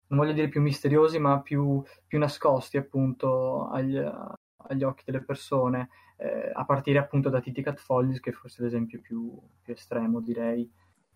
non 0.08 0.20
voglio 0.20 0.34
dire 0.34 0.48
più 0.48 0.62
misteriosi, 0.62 1.20
ma 1.20 1.42
più, 1.42 1.84
più 2.08 2.18
nascosti 2.18 2.78
appunto 2.78 3.68
agli, 3.68 3.98
agli 3.98 4.84
occhi 4.84 5.04
delle 5.06 5.22
persone, 5.22 5.90
eh, 6.18 6.50
a 6.54 6.64
partire 6.64 6.98
appunto 6.98 7.30
da 7.30 7.42
Titi 7.42 7.62
Cat 7.62 7.78
Follies, 7.78 8.22
che 8.22 8.30
è 8.30 8.34
forse 8.34 8.64
l'esempio 8.64 9.02
più, 9.02 9.38
più 9.62 9.74
estremo 9.74 10.22
direi 10.22 10.72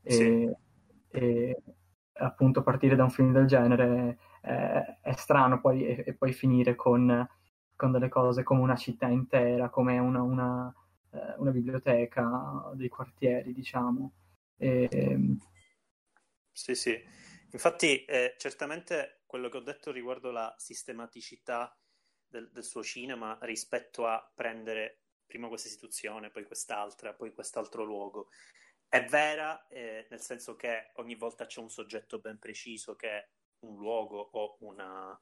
e, 0.09 0.57
sì. 1.11 1.17
e 1.17 1.61
appunto 2.13 2.63
partire 2.63 2.95
da 2.95 3.03
un 3.03 3.11
film 3.11 3.31
del 3.31 3.45
genere 3.45 4.17
è, 4.41 4.99
è 5.01 5.13
strano 5.13 5.59
poi, 5.59 5.85
e, 5.85 6.03
e, 6.05 6.13
poi 6.13 6.33
finire 6.33 6.75
con, 6.75 7.27
con, 7.75 7.91
delle 7.91 8.09
cose 8.09 8.43
come 8.43 8.61
una 8.61 8.75
città 8.75 9.07
intera, 9.07 9.69
come 9.69 9.99
una, 9.99 10.21
una, 10.21 10.73
eh, 11.11 11.35
una 11.37 11.51
biblioteca 11.51 12.71
dei 12.73 12.89
quartieri, 12.89 13.53
diciamo. 13.53 14.13
E... 14.57 15.37
Sì, 16.51 16.75
sì. 16.75 17.01
Infatti, 17.51 18.05
eh, 18.05 18.35
certamente 18.37 19.21
quello 19.25 19.49
che 19.49 19.57
ho 19.57 19.61
detto 19.61 19.91
riguardo 19.91 20.31
la 20.31 20.53
sistematicità 20.57 21.75
del, 22.27 22.49
del, 22.51 22.63
suo 22.63 22.83
cinema 22.83 23.37
rispetto 23.41 24.05
a 24.05 24.31
prendere 24.35 25.01
prima 25.25 25.47
questa 25.47 25.67
istituzione, 25.67 26.29
poi 26.29 26.45
quest'altra, 26.45 27.13
poi 27.13 27.33
quest'altro 27.33 27.83
luogo, 27.83 28.29
è 28.89 29.05
vera 29.05 29.67
eh, 29.67 30.07
nel 30.09 30.19
senso 30.19 30.55
che 30.55 30.91
ogni 30.95 31.15
volta 31.15 31.45
c'è 31.45 31.59
un 31.59 31.69
soggetto 31.69 32.19
ben 32.19 32.39
preciso 32.39 32.95
che 32.95 33.09
è 33.09 33.29
un 33.59 33.77
luogo 33.77 34.19
o 34.19 34.57
una, 34.61 35.17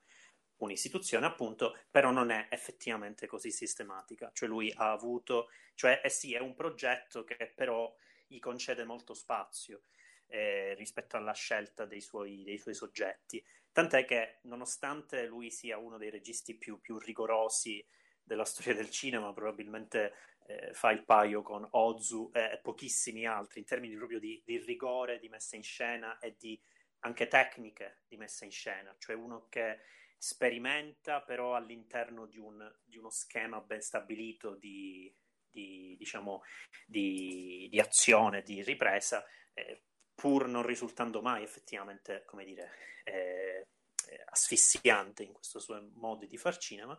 un'istituzione, 0.58 1.26
appunto, 1.26 1.78
però 1.92 2.12
non 2.12 2.30
è 2.30 2.48
effettivamente 2.50 3.28
così 3.28 3.52
sistematica. 3.52 4.32
Cioè 4.34 4.48
lui 4.48 4.72
ha 4.76 4.92
avuto, 4.92 5.50
cioè 5.76 6.02
eh 6.04 6.10
sì, 6.10 6.34
è 6.34 6.40
un 6.40 6.56
progetto 6.56 7.24
che 7.24 7.52
però 7.56 7.94
gli 8.26 8.40
concede 8.40 8.86
molto 8.86 9.14
spazio 9.14 9.84
eh, 10.28 10.74
rispetto 10.76 11.18
alla 11.18 11.34
scelta 11.34 11.86
dei 11.86 12.02
suoi, 12.02 12.44
dei 12.44 12.58
suoi, 12.58 12.74
soggetti. 12.74 13.44
Tant'è 13.72 14.06
che, 14.06 14.40
nonostante 14.44 15.26
lui 15.26 15.52
sia 15.52 15.78
uno 15.78 15.98
dei 15.98 16.10
registi 16.10 16.56
più, 16.56 16.80
più 16.80 16.98
rigorosi 16.98 17.86
della 18.28 18.46
storia 18.46 18.76
del 18.76 18.92
cinema, 18.92 19.34
probabilmente 19.34 20.14
eh, 20.46 20.74
fa 20.74 20.92
il 20.92 21.04
paio 21.04 21.42
con 21.42 21.66
Ozu 21.72 22.30
e 22.34 22.60
pochissimi 22.62 23.26
altri 23.26 23.62
in 23.62 23.66
termini 23.66 23.96
proprio 23.96 24.20
di, 24.20 24.42
di, 24.46 24.58
rigore, 24.60 25.20
di 25.20 25.30
messa 25.30 25.56
in 25.56 25.64
scena 25.64 26.20
e 26.20 26.36
di 26.38 26.62
anche 27.00 27.28
tecniche 27.28 28.04
di 28.08 28.18
messa 28.18 28.44
in 28.44 28.52
scena, 28.52 28.94
cioè 29.00 29.16
uno 29.16 29.48
che 29.50 29.80
sperimenta 30.18 31.22
però 31.22 31.56
all'interno 31.56 32.26
di, 32.26 32.38
un, 32.38 32.76
di 32.84 32.98
uno 32.98 33.10
schema 33.10 33.62
ben 33.62 33.82
stabilito 33.82 34.56
di, 34.56 35.14
di, 35.50 35.96
diciamo, 35.98 36.44
di, 36.86 37.68
di 37.70 37.80
azione, 37.80 38.42
di 38.42 38.64
ripresa, 38.64 39.24
eh, 39.54 39.84
pur 40.16 40.48
non 40.48 40.64
risultando 40.64 41.22
mai 41.22 41.44
effettivamente, 41.44 42.24
come 42.26 42.44
dire, 42.44 42.72
eh, 43.04 43.68
eh 44.10 44.24
asfissiante 44.30 45.24
in 45.24 45.34
questo 45.34 45.60
suo 45.60 45.90
modo 45.94 46.26
di 46.26 46.38
far 46.38 46.58
cinema. 46.58 46.98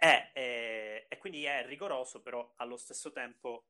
E, 0.00 0.30
eh, 0.32 1.06
e, 1.08 1.18
quindi 1.18 1.44
è 1.44 1.66
rigoroso, 1.66 2.22
però 2.22 2.52
allo 2.56 2.76
stesso 2.76 3.10
tempo 3.10 3.66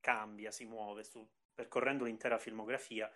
cambia, 0.00 0.50
si 0.50 0.64
muove, 0.64 1.04
su, 1.04 1.26
percorrendo 1.54 2.04
l'intera 2.04 2.38
filmografia 2.38 3.10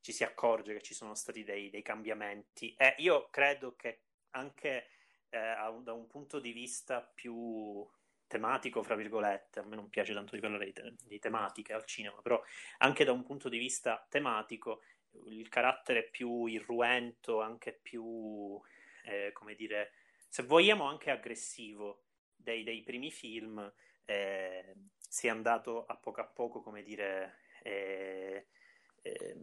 ci 0.00 0.12
si 0.12 0.24
accorge 0.24 0.72
che 0.72 0.82
ci 0.82 0.94
sono 0.94 1.14
stati 1.14 1.44
dei, 1.44 1.70
dei 1.70 1.82
cambiamenti. 1.82 2.74
E 2.76 2.94
io 2.98 3.28
credo 3.30 3.76
che 3.76 4.02
anche 4.30 4.88
eh, 5.28 5.54
da 5.82 5.92
un 5.92 6.06
punto 6.06 6.40
di 6.40 6.52
vista 6.52 7.00
più 7.02 7.86
tematico, 8.26 8.82
fra 8.82 8.94
virgolette, 8.94 9.60
a 9.60 9.64
me 9.64 9.76
non 9.76 9.88
piace 9.88 10.14
tanto 10.14 10.34
di 10.34 10.40
parlare 10.40 10.66
di, 10.66 10.72
te- 10.72 10.94
di 11.04 11.18
tematiche 11.18 11.72
al 11.72 11.84
cinema, 11.84 12.20
però 12.22 12.42
anche 12.78 13.04
da 13.04 13.12
un 13.12 13.24
punto 13.24 13.48
di 13.48 13.58
vista 13.58 14.06
tematico 14.08 14.82
il 15.26 15.48
carattere 15.48 16.04
più 16.04 16.46
irruento, 16.46 17.40
anche 17.40 17.72
più, 17.72 18.60
eh, 19.04 19.32
come 19.32 19.54
dire, 19.54 19.92
se 20.30 20.44
vogliamo 20.44 20.84
anche 20.84 21.10
aggressivo 21.10 22.04
dei, 22.36 22.62
dei 22.62 22.82
primi 22.82 23.10
film, 23.10 23.60
eh, 24.04 24.74
si 24.96 25.26
è 25.26 25.30
andato 25.30 25.86
a 25.86 25.96
poco 25.96 26.20
a 26.20 26.26
poco, 26.26 26.62
come 26.62 26.84
dire, 26.84 27.38
eh, 27.64 28.46
eh, 29.02 29.36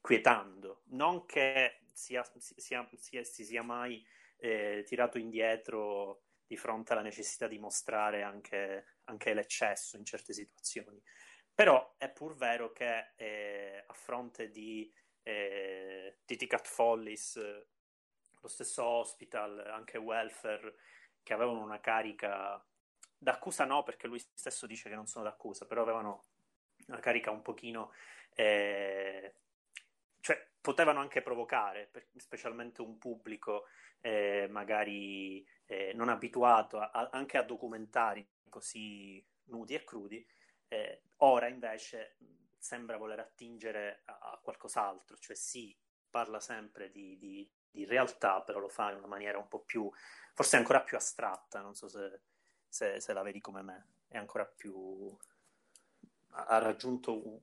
quietando. 0.00 0.82
Non 0.90 1.26
che 1.26 1.80
sia, 1.92 2.24
sia, 2.38 2.88
sia, 2.96 3.24
si 3.24 3.44
sia 3.44 3.62
mai 3.64 4.06
eh, 4.36 4.84
tirato 4.86 5.18
indietro 5.18 6.22
di 6.46 6.56
fronte 6.56 6.92
alla 6.92 7.02
necessità 7.02 7.48
di 7.48 7.58
mostrare 7.58 8.22
anche, 8.22 8.98
anche 9.06 9.34
l'eccesso 9.34 9.96
in 9.96 10.04
certe 10.04 10.32
situazioni. 10.32 11.02
Però 11.52 11.96
è 11.98 12.08
pur 12.08 12.36
vero 12.36 12.70
che 12.70 13.14
eh, 13.16 13.82
a 13.84 13.92
fronte 13.94 14.48
di 14.48 14.92
eh, 15.24 16.18
Titi 16.24 16.46
Cat 16.46 16.68
Follis, 16.68 17.36
lo 18.40 18.48
stesso 18.48 18.84
Hospital, 18.84 19.58
anche 19.66 19.98
Welfare, 19.98 20.74
che 21.22 21.32
avevano 21.32 21.62
una 21.62 21.80
carica 21.80 22.62
d'accusa 23.16 23.64
no, 23.64 23.82
perché 23.82 24.06
lui 24.06 24.18
stesso 24.18 24.66
dice 24.66 24.88
che 24.88 24.94
non 24.94 25.06
sono 25.06 25.24
d'accusa, 25.24 25.66
però 25.66 25.82
avevano 25.82 26.24
una 26.86 27.00
carica 27.00 27.30
un 27.30 27.42
pochino... 27.42 27.92
Eh, 28.34 29.34
cioè, 30.20 30.48
potevano 30.60 31.00
anche 31.00 31.22
provocare, 31.22 31.90
specialmente 32.16 32.82
un 32.82 32.98
pubblico 32.98 33.66
eh, 34.00 34.46
magari 34.50 35.46
eh, 35.66 35.92
non 35.94 36.08
abituato 36.08 36.78
a, 36.78 36.90
a, 36.90 37.08
anche 37.12 37.38
a 37.38 37.42
documentari 37.42 38.26
così 38.48 39.24
nudi 39.44 39.74
e 39.74 39.84
crudi, 39.84 40.26
eh, 40.68 41.02
ora 41.18 41.48
invece 41.48 42.16
sembra 42.58 42.96
voler 42.96 43.20
attingere 43.20 44.02
a, 44.04 44.18
a, 44.18 44.40
qualcos'altro, 44.42 45.16
cioè 45.16 45.34
sì, 45.34 45.76
parla 46.08 46.40
sempre 46.40 46.90
di, 46.90 47.16
di, 47.18 47.48
di, 47.70 47.84
realtà, 47.84 48.42
però 48.42 48.58
lo 48.58 48.68
fa 48.68 48.90
in 48.90 48.98
una 48.98 49.06
maniera 49.06 49.38
un 49.38 49.48
po' 49.48 49.60
più, 49.60 49.90
forse 50.34 50.56
ancora 50.56 50.82
più 50.82 50.96
astratta, 50.96 51.60
non 51.60 51.74
so 51.74 51.88
se, 51.88 52.20
se, 52.68 53.00
se 53.00 53.12
la 53.12 53.22
vedi 53.22 53.40
come 53.40 53.62
me, 53.62 53.86
è 54.08 54.16
ancora 54.16 54.44
più, 54.44 55.16
ha, 56.30 56.58
raggiunto 56.58 57.26
un, 57.26 57.38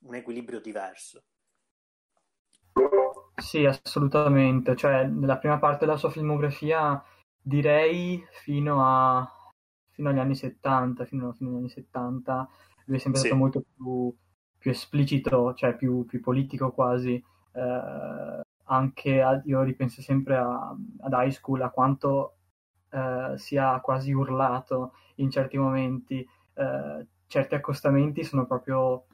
un 0.00 0.14
equilibrio 0.14 0.60
diverso. 0.60 1.24
Sì, 3.36 3.64
assolutamente. 3.64 4.76
Cioè, 4.76 5.04
nella 5.06 5.38
prima 5.38 5.58
parte 5.58 5.86
della 5.86 5.96
sua 5.96 6.10
filmografia 6.10 7.02
direi 7.40 8.24
fino, 8.42 8.84
a, 8.84 9.52
fino 9.90 10.10
agli 10.10 10.18
anni 10.18 10.34
70, 10.34 11.04
fino, 11.04 11.32
fino 11.32 11.50
agli 11.50 11.56
anni 11.56 11.68
70, 11.70 12.48
lui 12.84 12.96
è 12.96 13.00
sempre 13.00 13.20
sì. 13.20 13.26
stato 13.26 13.40
molto 13.40 13.62
più, 13.74 14.14
più 14.58 14.70
esplicito, 14.70 15.54
cioè 15.54 15.74
più, 15.74 16.04
più 16.04 16.20
politico 16.20 16.70
quasi. 16.72 17.14
Eh, 17.52 18.40
anche 18.70 19.20
a, 19.20 19.40
io 19.44 19.62
ripenso 19.62 20.00
sempre 20.00 20.36
a, 20.36 20.74
ad 21.00 21.12
High 21.12 21.30
School, 21.30 21.62
a 21.62 21.70
quanto 21.70 22.36
eh, 22.90 23.34
sia 23.36 23.78
quasi 23.80 24.12
urlato 24.12 24.94
in 25.16 25.30
certi 25.30 25.58
momenti. 25.58 26.26
Eh, 26.54 27.06
certi 27.26 27.54
accostamenti 27.54 28.24
sono 28.24 28.44
proprio 28.44 29.06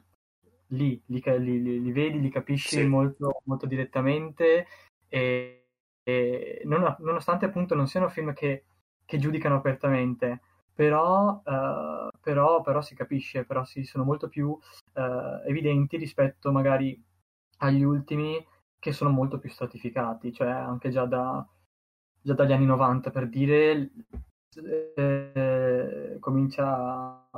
lì, 0.69 1.01
li, 1.05 1.21
li, 1.23 1.81
li 1.81 1.91
vedi, 1.91 2.19
li 2.19 2.29
capisci 2.29 2.77
sì. 2.77 2.85
molto, 2.85 3.41
molto 3.45 3.67
direttamente 3.67 4.65
e, 5.07 5.67
e 6.03 6.61
non, 6.65 6.95
nonostante 6.99 7.45
appunto 7.45 7.75
non 7.75 7.87
siano 7.87 8.09
film 8.09 8.33
che, 8.33 8.65
che 9.05 9.17
giudicano 9.19 9.55
apertamente, 9.55 10.41
però, 10.73 11.41
uh, 11.45 12.09
però, 12.19 12.61
però, 12.61 12.81
si 12.81 12.95
capisce, 12.95 13.45
però 13.45 13.63
si, 13.63 13.83
sono 13.83 14.03
molto 14.03 14.27
più 14.27 14.49
uh, 14.49 15.47
evidenti 15.47 15.97
rispetto 15.97 16.51
magari 16.51 16.99
agli 17.59 17.83
ultimi 17.83 18.43
che 18.79 18.91
sono 18.91 19.09
molto 19.09 19.39
più 19.39 19.49
stratificati, 19.49 20.31
cioè 20.33 20.49
anche 20.49 20.89
già, 20.89 21.05
da, 21.05 21.45
già 22.21 22.33
dagli 22.33 22.51
anni 22.51 22.65
90 22.65 23.09
per 23.11 23.27
dire 23.29 23.91
eh, 24.95 26.17
comincia 26.19 27.29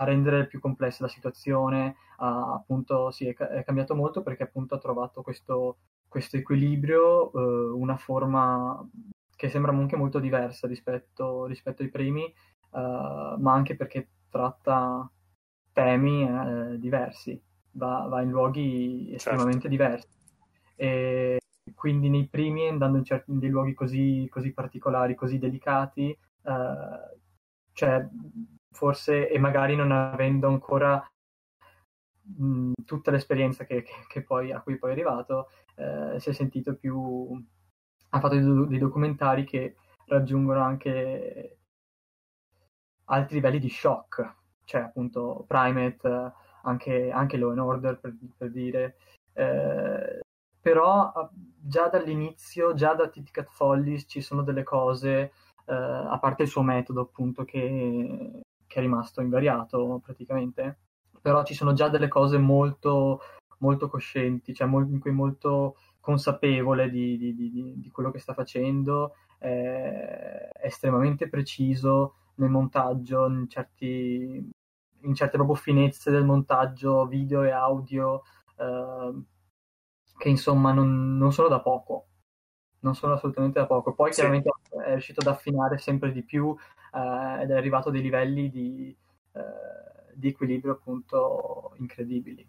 a 0.00 0.04
rendere 0.04 0.46
più 0.46 0.60
complessa 0.60 1.04
la 1.04 1.10
situazione, 1.10 1.96
ha, 2.18 2.54
appunto 2.54 3.10
sì, 3.10 3.26
è, 3.26 3.34
è, 3.34 3.64
cambiato 3.64 3.94
molto 3.94 4.22
perché 4.22 4.44
appunto 4.44 4.74
ha 4.74 4.78
trovato 4.78 5.22
questo, 5.22 5.78
questo 6.08 6.36
equilibrio, 6.36 7.32
eh, 7.32 7.70
una 7.72 7.96
forma 7.96 8.88
che 9.36 9.48
sembra 9.48 9.72
anche 9.72 9.96
molto 9.96 10.18
diversa 10.18 10.66
rispetto, 10.66 11.44
rispetto 11.46 11.82
ai 11.82 11.90
primi, 11.90 12.24
eh, 12.24 12.34
ma 13.38 13.52
anche 13.52 13.76
perché 13.76 14.08
tratta 14.30 15.10
temi 15.72 16.22
eh, 16.22 16.78
diversi, 16.78 17.40
va, 17.72 18.06
va, 18.08 18.22
in 18.22 18.30
luoghi 18.30 19.00
certo. 19.00 19.16
estremamente 19.16 19.68
certo. 19.68 19.68
diversi. 19.68 20.08
E 20.80 21.38
quindi 21.74 22.08
nei 22.08 22.26
primi, 22.26 22.66
andando 22.66 22.96
in, 22.96 23.04
certi, 23.04 23.32
in 23.32 23.38
dei 23.38 23.50
luoghi 23.50 23.74
così, 23.74 24.26
così, 24.30 24.54
particolari, 24.54 25.14
così 25.14 25.38
delicati, 25.38 26.08
eh, 26.08 27.18
cioè 27.72 28.08
forse 28.70 29.28
e 29.28 29.38
magari 29.38 29.76
non 29.76 29.92
avendo 29.92 30.48
ancora 30.48 31.04
tutta 32.86 33.10
l'esperienza 33.10 33.64
che, 33.64 33.84
che, 34.08 34.22
poi, 34.22 34.52
a 34.52 34.62
cui 34.62 34.78
poi 34.78 34.90
è 34.90 34.92
arrivato, 34.94 35.50
eh, 35.76 36.18
si 36.18 36.30
è 36.30 36.32
sentito 36.32 36.74
più... 36.76 37.30
ha 38.10 38.20
fatto 38.20 38.38
dei, 38.38 38.68
dei 38.68 38.78
documentari 38.78 39.44
che 39.44 39.76
raggiungono 40.06 40.62
anche 40.62 41.58
altri 43.04 43.34
livelli 43.34 43.58
di 43.58 43.68
shock, 43.68 44.34
cioè 44.64 44.80
appunto 44.80 45.44
Primate, 45.46 46.32
anche, 46.62 47.10
anche 47.10 47.36
Law 47.36 47.50
and 47.50 47.58
Order 47.58 47.98
per, 47.98 48.16
per 48.38 48.50
dire, 48.50 48.96
eh, 49.34 50.20
però 50.60 51.12
già 51.58 51.88
dall'inizio, 51.88 52.74
già 52.74 52.94
da 52.94 53.08
Tit 53.08 53.30
Cat 53.30 53.48
Follies 53.50 54.04
ci 54.06 54.20
sono 54.20 54.42
delle 54.42 54.62
cose, 54.62 55.32
eh, 55.66 55.74
a 55.74 56.18
parte 56.20 56.42
il 56.42 56.48
suo 56.48 56.62
metodo 56.62 57.02
appunto 57.02 57.44
che, 57.44 58.42
che 58.66 58.78
è 58.78 58.80
rimasto 58.80 59.20
invariato 59.20 60.00
praticamente, 60.04 60.78
però 61.20 61.44
ci 61.44 61.54
sono 61.54 61.72
già 61.72 61.88
delle 61.88 62.08
cose 62.08 62.38
molto, 62.38 63.20
molto 63.58 63.88
coscienti, 63.88 64.54
cioè 64.54 64.68
in 64.68 64.98
cui 64.98 65.12
molto 65.12 65.76
consapevole 66.00 66.90
di, 66.90 67.16
di, 67.18 67.34
di, 67.34 67.74
di, 67.76 67.90
quello 67.90 68.10
che 68.10 68.18
sta 68.18 68.32
facendo, 68.32 69.14
è 69.38 70.48
estremamente 70.62 71.28
preciso 71.28 72.14
nel 72.36 72.50
montaggio, 72.50 73.26
in, 73.26 73.48
certi, 73.48 74.50
in 75.02 75.14
certe 75.14 75.36
proprio 75.36 75.56
finezze 75.56 76.10
del 76.10 76.24
montaggio 76.24 77.06
video 77.06 77.42
e 77.42 77.50
audio, 77.50 78.22
eh, 78.56 79.12
che 80.20 80.28
insomma 80.28 80.72
non, 80.72 81.16
non, 81.16 81.32
sono 81.32 81.48
da 81.48 81.60
poco. 81.60 82.08
Non 82.80 82.94
sono 82.94 83.14
assolutamente 83.14 83.58
da 83.58 83.66
poco. 83.66 83.94
Poi 83.94 84.12
sì. 84.12 84.20
chiaramente 84.20 84.50
è 84.84 84.90
riuscito 84.90 85.20
ad 85.20 85.26
affinare 85.26 85.78
sempre 85.78 86.12
di 86.12 86.22
più 86.22 86.54
eh, 86.92 87.42
ed 87.42 87.50
è 87.50 87.54
arrivato 87.54 87.88
a 87.88 87.92
dei 87.92 88.02
livelli 88.02 88.50
di, 88.50 88.94
eh, 89.32 90.12
di 90.14 90.28
equilibrio 90.28 90.72
appunto 90.72 91.74
incredibili. 91.78 92.46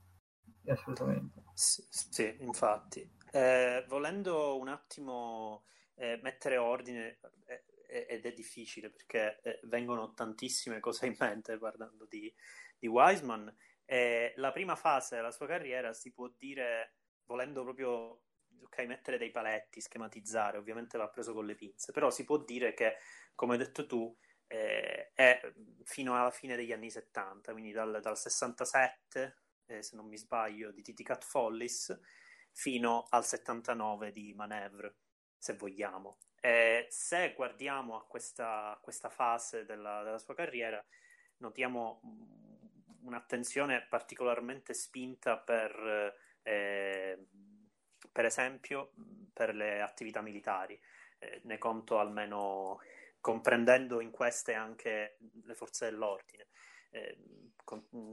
Assolutamente. 0.68 1.44
Sì, 1.54 1.84
sì 1.90 2.38
infatti. 2.42 3.10
Eh, 3.32 3.86
volendo 3.88 4.60
un 4.60 4.68
attimo 4.68 5.64
eh, 5.96 6.20
mettere 6.22 6.58
ordine, 6.58 7.20
eh, 7.46 7.64
eh, 7.88 8.06
ed 8.10 8.26
è 8.26 8.34
difficile 8.34 8.90
perché 8.90 9.40
vengono 9.64 10.14
tantissime 10.14 10.82
cose 10.82 11.06
in 11.06 11.16
mente 11.18 11.58
parlando 11.58 12.06
di, 12.06 12.34
di 12.78 12.88
Wiseman, 12.88 13.54
la 14.36 14.52
prima 14.54 14.78
fase 14.78 15.18
della 15.18 15.32
sua 15.32 15.48
carriera 15.48 15.92
si 15.92 16.14
può 16.14 16.32
dire, 16.38 16.96
volendo 17.32 17.64
proprio 17.64 18.24
ok, 18.64 18.80
mettere 18.86 19.18
dei 19.18 19.32
paletti, 19.32 19.82
schematizzare, 19.82 20.58
ovviamente 20.58 20.98
va 20.98 21.10
preso 21.10 21.34
con 21.34 21.46
le 21.46 21.56
pinze, 21.56 21.92
però 21.92 22.12
si 22.12 22.24
può 22.26 22.38
dire 22.38 22.74
che, 22.74 22.98
come 23.34 23.54
hai 23.54 23.60
detto 23.60 23.86
tu, 23.86 24.16
eh, 24.48 25.12
è 25.14 25.54
fino 25.84 26.20
alla 26.20 26.30
fine 26.30 26.56
degli 26.56 26.74
anni 26.74 26.92
70, 26.92 27.54
quindi 27.54 27.72
dal, 27.72 28.00
dal 28.02 28.18
67, 28.18 29.38
eh, 29.66 29.82
se 29.82 29.96
non 29.96 30.08
mi 30.08 30.18
sbaglio, 30.18 30.72
di 30.72 30.82
Titi 30.82 31.04
Cat 31.04 31.24
Follis, 31.24 31.98
fino 32.52 33.08
al 33.10 33.26
79 33.26 34.12
di 34.12 34.34
Manevre, 34.34 34.98
se 35.38 35.56
vogliamo. 35.56 36.20
Eh, 36.42 36.88
se 36.90 37.34
guardiamo 37.34 37.96
a 37.96 38.06
questa, 38.06 38.78
questa 38.82 39.10
fase 39.10 39.64
della, 39.64 40.04
della, 40.04 40.20
sua 40.20 40.36
carriera, 40.36 40.84
notiamo 41.38 42.02
un'attenzione 43.04 43.86
particolarmente 43.88 44.74
spinta 44.74 45.38
per, 45.38 46.14
eh, 46.44 47.28
per 48.12 48.26
esempio, 48.26 48.92
per 49.34 49.56
le 49.56 49.82
attività 49.82 50.22
militari. 50.22 50.80
Eh, 51.20 51.42
ne 51.44 51.58
conto 51.58 52.00
almeno 52.00 52.80
comprendendo 53.20 54.02
in 54.02 54.10
queste 54.12 54.54
anche 54.54 55.18
le 55.44 55.54
forze 55.54 55.90
dell'ordine. 55.90 56.48
Eh, 56.90 57.18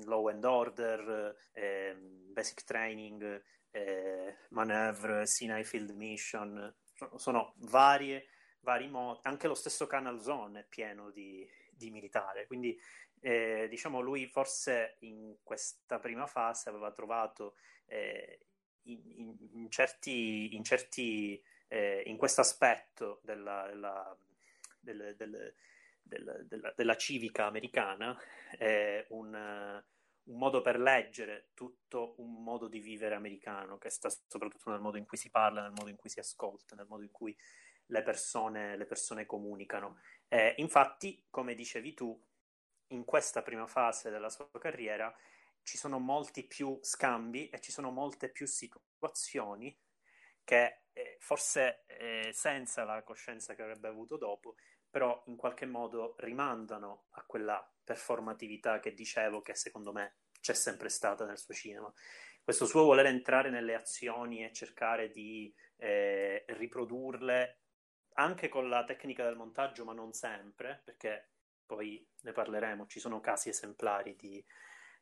law 0.05 0.29
and 0.29 0.45
order, 0.45 1.35
eh, 1.53 1.97
basic 1.99 2.65
training, 2.65 3.43
eh, 3.71 4.37
maneuver, 4.51 5.27
Sinai 5.27 5.65
Field 5.65 5.91
Mission, 5.91 6.75
sono 7.17 7.55
varie, 7.59 8.29
vari 8.61 8.89
modi, 8.89 9.21
anche 9.23 9.49
lo 9.49 9.55
stesso 9.55 9.87
Canal 9.87 10.21
Zone 10.21 10.61
è 10.61 10.67
pieno 10.69 11.11
di, 11.11 11.49
di 11.71 11.91
militare, 11.91 12.47
quindi 12.47 12.79
eh, 13.21 13.67
diciamo 13.69 14.01
lui 14.01 14.27
forse 14.27 14.97
in 15.01 15.37
questa 15.43 15.99
prima 15.99 16.27
fase 16.27 16.69
aveva 16.69 16.93
trovato 16.93 17.55
eh, 17.89 18.47
in, 18.85 19.37
in, 19.53 19.71
certi, 19.71 20.55
in, 20.55 20.65
certi 20.65 21.43
eh, 21.69 22.03
in 22.07 22.17
questo 22.17 22.41
aspetto 22.41 23.21
della, 23.23 23.67
della, 23.67 24.19
del, 24.81 25.15
del, 25.17 25.55
del, 26.03 26.47
della, 26.47 26.73
della, 26.75 26.97
civica 26.97 27.47
americana 27.47 28.19
un, 29.09 29.83
un 30.29 30.39
modo 30.39 30.61
per 30.61 30.79
leggere 30.79 31.51
tutto 31.55 32.15
un 32.19 32.43
modo 32.43 32.69
di 32.69 32.81
vivere 32.81 33.15
americano 33.15 33.79
che 33.79 33.91
sta 33.91 34.09
soprattutto 34.09 34.71
nel 34.71 34.81
modo 34.81 34.97
in 34.97 35.07
cui 35.07 35.17
si 35.17 35.31
parla, 35.31 35.63
nel 35.63 35.73
modo 35.73 35.91
in 35.91 35.97
cui 35.97 36.11
si 36.11 36.21
ascolta, 36.21 36.75
nel 36.75 36.87
modo 36.89 37.03
in 37.03 37.11
cui 37.11 37.37
le 37.87 38.03
persone, 38.03 38.77
le 38.77 38.85
persone 38.85 39.27
comunicano. 39.27 39.99
Eh, 40.29 40.55
infatti, 40.59 41.27
come 41.31 41.55
dicevi 41.55 41.95
tu, 41.95 42.27
in 42.89 43.05
questa 43.05 43.43
prima 43.43 43.67
fase 43.67 44.11
della 44.11 44.31
sua 44.31 44.49
carriera 44.59 45.15
ci 45.69 45.77
sono 45.77 45.99
molti 45.99 46.47
più 46.47 46.79
scambi 46.81 47.51
e 47.51 47.61
ci 47.61 47.71
sono 47.71 47.91
molte 47.91 48.31
più 48.31 48.47
situazioni 48.47 49.79
che 50.43 50.85
eh, 50.95 51.19
forse 51.21 51.85
eh, 51.87 52.31
senza 52.33 52.85
la 52.85 53.03
coscienza 53.03 53.55
che 53.55 53.61
avrebbe 53.61 53.87
avuto 53.87 54.17
dopo, 54.17 54.55
però 54.89 55.23
in 55.27 55.37
qualche 55.37 55.67
modo 55.67 56.15
rimandano 56.21 57.09
a 57.11 57.25
quella 57.27 57.71
performatività 57.85 58.81
che 58.81 58.95
dicevo 58.95 59.43
che 59.43 59.55
secondo 59.55 59.93
me 59.93 60.21
c'è 60.41 60.55
sempre 60.55 60.89
stata 60.89 61.27
nel 61.27 61.37
suo 61.37 61.53
cinema. 61.53 61.93
Questo 62.43 62.65
suo 62.65 62.85
voler 62.85 63.05
entrare 63.05 63.51
nelle 63.51 63.75
azioni 63.75 64.43
e 64.43 64.55
cercare 64.55 65.11
di 65.11 65.55
eh, 65.77 66.47
riprodurle 66.49 67.61
anche 68.15 68.49
con 68.49 68.71
la 68.71 68.85
tecnica 68.85 69.23
del 69.23 69.37
montaggio, 69.37 69.85
ma 69.85 69.93
non 69.93 70.15
sempre, 70.15 70.81
perché 70.83 71.33
poi 71.67 72.09
ne 72.23 72.33
parleremo, 72.33 72.87
ci 72.87 73.01
sono 73.01 73.21
casi 73.21 73.51
esemplari 73.51 74.17
di, 74.17 74.43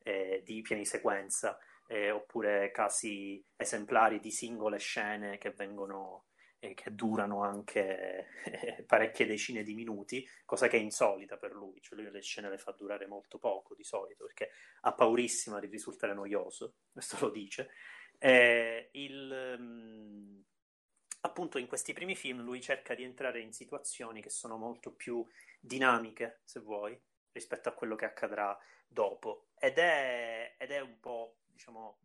eh, 0.07 0.43
di 0.45 0.63
piani 0.63 0.87
sequenza, 0.87 1.59
eh, 1.89 2.13
oppure 2.13 2.71
casi 2.71 3.45
esemplari 3.57 4.21
di 4.21 4.31
singole 4.31 4.79
scene 4.79 5.37
che 5.37 5.51
vengono 5.51 6.27
eh, 6.61 6.75
che 6.75 6.95
durano 6.95 7.43
anche 7.43 8.29
eh, 8.45 8.83
parecchie 8.85 9.27
decine 9.27 9.65
di 9.65 9.75
minuti, 9.75 10.27
cosa 10.45 10.69
che 10.69 10.77
è 10.77 10.81
insolita 10.81 11.37
per 11.37 11.53
lui, 11.53 11.81
cioè 11.83 11.99
lui 11.99 12.11
le 12.11 12.23
scene 12.23 12.49
le 12.49 12.59
fa 12.59 12.71
durare 12.71 13.07
molto 13.07 13.39
poco 13.39 13.75
di 13.75 13.83
solito 13.83 14.25
perché 14.25 14.51
ha 14.83 14.95
paurissima 14.95 15.59
di 15.59 15.67
risultare 15.67 16.15
noioso, 16.15 16.77
questo 16.93 17.17
lo 17.21 17.31
dice. 17.31 17.71
Eh, 18.19 18.91
il, 18.93 19.57
um, 19.59 20.43
appunto 21.23 21.59
in 21.59 21.67
questi 21.67 21.93
primi 21.93 22.15
film 22.15 22.43
lui 22.43 22.61
cerca 22.61 22.95
di 22.95 23.03
entrare 23.03 23.41
in 23.41 23.53
situazioni 23.53 24.23
che 24.23 24.31
sono 24.31 24.57
molto 24.57 24.93
più 24.93 25.27
dinamiche, 25.61 26.41
se 26.45 26.61
vuoi, 26.61 26.99
rispetto 27.33 27.69
a 27.69 27.73
quello 27.73 27.97
che 27.97 28.07
accadrà 28.07 28.57
dopo 28.97 29.49
ed 29.59 29.77
è, 29.77 30.55
ed 30.57 30.71
è 30.71 30.81
un 30.81 30.99
po', 31.01 31.41
diciamo, 31.53 31.99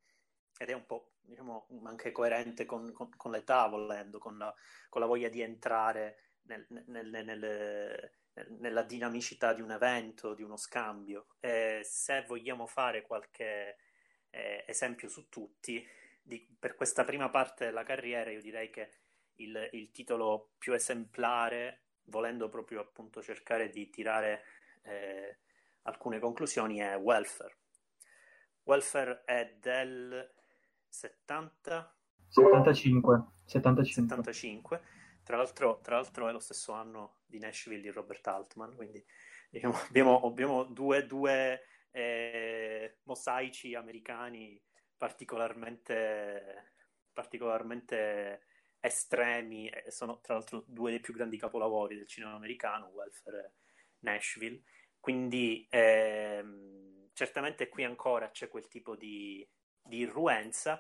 ed 0.58 0.70
è 0.70 0.74
un 0.74 0.86
po' 0.86 1.14
diciamo, 1.22 1.68
anche 1.84 2.12
coerente 2.12 2.66
con, 2.66 2.92
con, 2.92 3.10
con 3.16 3.32
l'età, 3.32 3.66
volendo, 3.68 4.20
con 4.20 4.38
la, 4.38 4.54
con 4.90 5.00
la, 5.00 5.08
voglia 5.08 5.30
di 5.30 5.42
entrare 5.42 6.18
nel, 6.44 6.66
nel, 6.88 7.10
nel, 7.10 8.12
nella 8.60 8.84
dinamicità 8.84 9.54
di 9.54 9.62
un 9.62 9.72
evento, 9.72 10.34
di 10.34 10.44
uno 10.44 10.58
scambio. 10.58 11.28
E 11.40 11.80
se 11.86 12.26
vogliamo 12.28 12.68
fare 12.68 13.04
qualche 13.04 13.78
eh, 14.30 14.66
esempio 14.68 15.08
su 15.08 15.30
tutti, 15.30 15.88
di, 16.22 16.46
per 16.60 16.76
questa 16.76 17.06
prima 17.06 17.30
parte 17.30 17.66
della 17.66 17.84
carriera 17.84 18.32
io 18.32 18.42
direi 18.42 18.70
che 18.70 18.92
il, 19.36 19.70
il, 19.72 19.92
titolo 19.92 20.52
più 20.58 20.74
esemplare, 20.74 21.84
volendo 22.04 22.50
proprio 22.50 22.82
appunto 22.82 23.24
cercare 23.24 23.70
di 23.70 23.90
tirare 23.90 24.44
eh, 24.84 25.40
alcune 25.84 26.20
conclusioni, 26.20 26.78
è 26.78 26.98
Welfare. 26.98 27.58
Welfare 28.64 29.24
è 29.26 29.58
del 29.60 30.34
70... 30.88 31.96
75. 32.28 33.26
75. 33.46 34.16
75. 34.16 34.82
Tra, 35.24 35.38
l'altro, 35.38 35.80
tra 35.82 35.96
l'altro 35.96 36.28
è 36.28 36.32
lo 36.32 36.40
stesso 36.40 36.72
anno 36.74 37.20
di 37.26 37.40
Nashville 37.40 37.82
di 37.82 37.90
Robert 37.90 38.26
Altman, 38.28 38.76
quindi 38.76 39.04
diciamo, 39.50 39.74
abbiamo, 39.88 40.22
abbiamo, 40.22 40.64
due, 40.64 41.06
due 41.06 41.62
eh, 41.92 43.00
mosaici 43.04 43.76
americani 43.76 44.62
particolarmente, 44.96 46.74
particolarmente 47.12 48.46
estremi, 48.80 49.70
sono 49.88 50.20
tra 50.22 50.36
l'altro 50.36 50.64
due 50.68 50.92
dei 50.92 51.00
più 51.00 51.14
grandi 51.14 51.38
capolavori 51.38 51.96
del 51.96 52.08
cinema 52.08 52.34
americano, 52.34 52.92
Welfare 52.94 53.40
e 53.40 53.52
Nashville, 54.00 54.62
quindi 55.02 55.68
ehm, 55.70 57.10
certamente 57.14 57.68
qui 57.68 57.84
ancora 57.84 58.30
c'è 58.30 58.48
quel 58.48 58.68
tipo 58.68 58.96
di, 58.96 59.46
di 59.82 59.98
irruenza, 59.98 60.80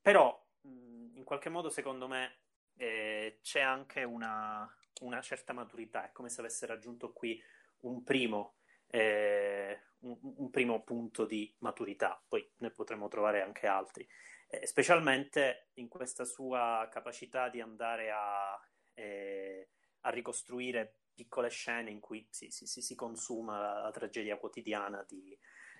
però 0.00 0.30
mh, 0.60 1.16
in 1.16 1.24
qualche 1.24 1.48
modo 1.48 1.70
secondo 1.70 2.06
me 2.06 2.40
eh, 2.76 3.38
c'è 3.42 3.60
anche 3.60 4.04
una, 4.04 4.70
una, 5.00 5.20
certa 5.22 5.54
maturità, 5.54 6.04
è 6.04 6.12
come 6.12 6.28
se 6.28 6.40
avesse 6.40 6.66
raggiunto 6.66 7.12
qui 7.12 7.42
un 7.80 8.04
primo, 8.04 8.56
eh, 8.88 9.80
un, 10.00 10.18
un 10.20 10.50
primo 10.50 10.82
punto 10.82 11.24
di 11.24 11.52
maturità, 11.60 12.22
poi 12.28 12.46
ne 12.58 12.70
potremo 12.70 13.08
trovare 13.08 13.40
anche 13.40 13.66
altri, 13.66 14.06
eh, 14.48 14.66
specialmente 14.66 15.70
in 15.74 15.88
questa 15.88 16.24
sua 16.26 16.86
capacità 16.90 17.48
di 17.48 17.62
andare 17.62 18.10
a, 18.10 18.60
eh, 18.92 19.70
a 20.00 20.10
ricostruire 20.10 20.96
piccole 21.14 21.48
scene 21.48 21.90
in 21.90 22.00
cui 22.00 22.26
si, 22.30 22.50
si, 22.50 22.66
si 22.66 22.94
consuma 22.94 23.58
la, 23.58 23.80
la, 23.82 23.90
tragedia 23.90 24.36
quotidiana 24.36 25.04
di, 25.08 25.36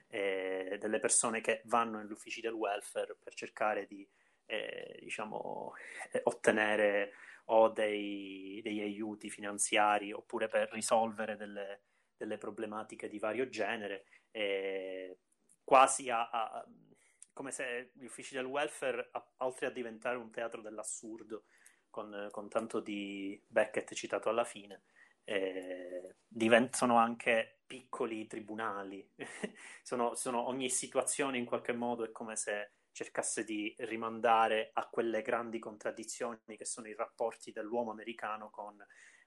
eh, 0.08 0.76
delle 0.80 0.98
persone 0.98 1.40
che 1.40 1.62
vanno 1.66 1.98
negli 1.98 2.12
uffici 2.12 2.40
del 2.40 2.52
welfare 2.52 3.16
per 3.22 3.34
cercare 3.34 3.86
di 3.86 4.06
eh, 4.46 4.98
diciamo, 5.00 5.72
eh, 6.10 6.20
ottenere 6.24 7.12
o 7.46 7.68
dei, 7.68 8.60
degli 8.62 8.80
aiuti 8.80 9.30
finanziari 9.30 10.12
oppure 10.12 10.48
per 10.48 10.70
risolvere 10.72 11.36
delle, 11.36 11.82
delle 12.16 12.38
problematiche 12.38 13.08
di 13.08 13.18
vario 13.18 13.48
genere, 13.48 14.04
eh, 14.30 15.18
quasi 15.64 16.10
a, 16.10 16.28
a, 16.30 16.66
come 17.32 17.50
se 17.50 17.90
gli 17.94 18.04
uffici 18.04 18.34
del 18.34 18.44
welfare, 18.44 19.08
a, 19.12 19.32
oltre 19.38 19.66
a 19.66 19.70
diventare 19.70 20.16
un 20.16 20.30
teatro 20.30 20.60
dell'assurdo, 20.60 21.44
con, 21.90 22.28
con 22.30 22.48
tanto 22.48 22.80
di 22.80 23.40
Beckett 23.46 23.92
citato 23.92 24.30
alla 24.30 24.44
fine, 24.44 24.84
eh, 25.24 26.16
diventano 26.26 26.96
anche 26.96 27.60
piccoli 27.66 28.26
tribunali. 28.26 29.08
sono, 29.82 30.14
sono, 30.14 30.46
ogni 30.46 30.68
situazione 30.68 31.38
in 31.38 31.44
qualche 31.44 31.72
modo 31.72 32.04
è 32.04 32.10
come 32.12 32.36
se 32.36 32.72
cercasse 32.92 33.44
di 33.44 33.74
rimandare 33.78 34.70
a 34.74 34.88
quelle 34.88 35.22
grandi 35.22 35.58
contraddizioni 35.58 36.38
che 36.56 36.66
sono 36.66 36.88
i 36.88 36.94
rapporti 36.94 37.50
dell'uomo 37.50 37.90
americano 37.90 38.50
con 38.50 38.76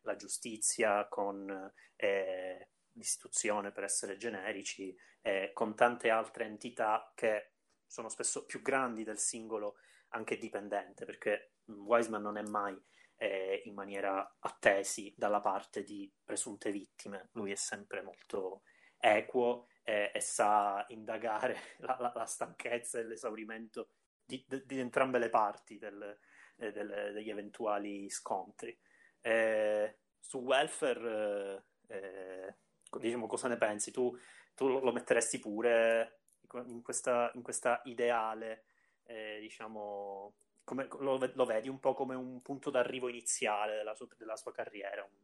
la 0.02 0.16
giustizia, 0.16 1.08
con 1.08 1.74
eh, 1.96 2.70
l'istituzione, 2.92 3.72
per 3.72 3.84
essere 3.84 4.18
generici, 4.18 4.96
eh, 5.22 5.52
con 5.54 5.76
tante 5.76 6.10
altre 6.12 6.46
entità 6.46 7.12
che 7.16 7.54
sono 7.88 8.10
spesso 8.10 8.46
più 8.46 8.62
grandi 8.62 9.04
del 9.04 9.18
singolo 9.18 9.78
anche 10.10 10.38
dipendente, 10.38 11.06
perché 11.06 11.54
Wiseman 11.66 12.22
non 12.22 12.38
è 12.38 12.44
mai 12.44 12.80
eh, 13.18 13.62
in 13.66 13.74
maniera 13.74 14.36
attesi 14.40 15.14
dalla 15.18 15.40
parte 15.40 15.84
di 15.84 16.12
presunte 16.24 16.72
vittime. 16.72 17.30
Lui 17.34 17.52
è 17.52 17.56
sempre 17.56 18.02
molto 18.02 18.64
equo 18.98 19.68
eh, 19.84 20.12
e 20.14 20.20
sa 20.20 20.86
indagare 20.90 21.58
la, 21.80 21.98
la, 22.00 22.12
la 22.14 22.26
stanchezza 22.26 23.00
e 23.00 23.04
l'esaurimento 23.04 23.90
di, 24.26 24.44
di, 24.48 24.64
di, 24.66 24.80
entrambe 24.80 25.20
le 25.20 25.30
parti 25.30 25.78
del, 25.78 26.18
eh, 26.58 26.72
del, 26.72 27.12
degli 27.14 27.30
eventuali 27.30 28.10
scontri. 28.10 28.78
Eh, 29.22 30.00
su 30.20 30.40
welfare, 30.40 31.66
eh, 31.88 32.56
diciamo, 33.00 33.28
cosa 33.28 33.48
ne 33.48 33.58
pensi? 33.58 33.92
Tu, 33.92 34.16
tu 34.56 34.68
lo 34.68 34.92
metteresti 34.92 35.40
pure 35.40 36.22
in 36.66 36.82
questa, 36.82 37.32
in 37.36 37.42
questa 37.44 37.82
ideale, 37.86 38.66
eh, 39.04 39.38
diciamo, 39.40 40.36
come, 40.66 40.88
lo, 41.00 41.18
lo, 41.34 41.46
vedi 41.46 41.70
un 41.70 41.80
po' 41.80 41.94
come 41.94 42.16
un 42.16 42.42
punto 42.42 42.70
d'arrivo 42.70 43.08
iniziale 43.08 43.78
della 43.78 43.96
sua, 43.96 44.08
della 44.18 44.36
sua 44.36 44.52
carriera, 44.52 45.04
un, 45.04 45.18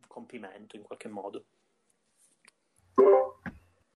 un 0.00 0.06
compimento 0.06 0.76
in 0.76 0.82
qualche 0.82 1.08
modo. 1.08 1.44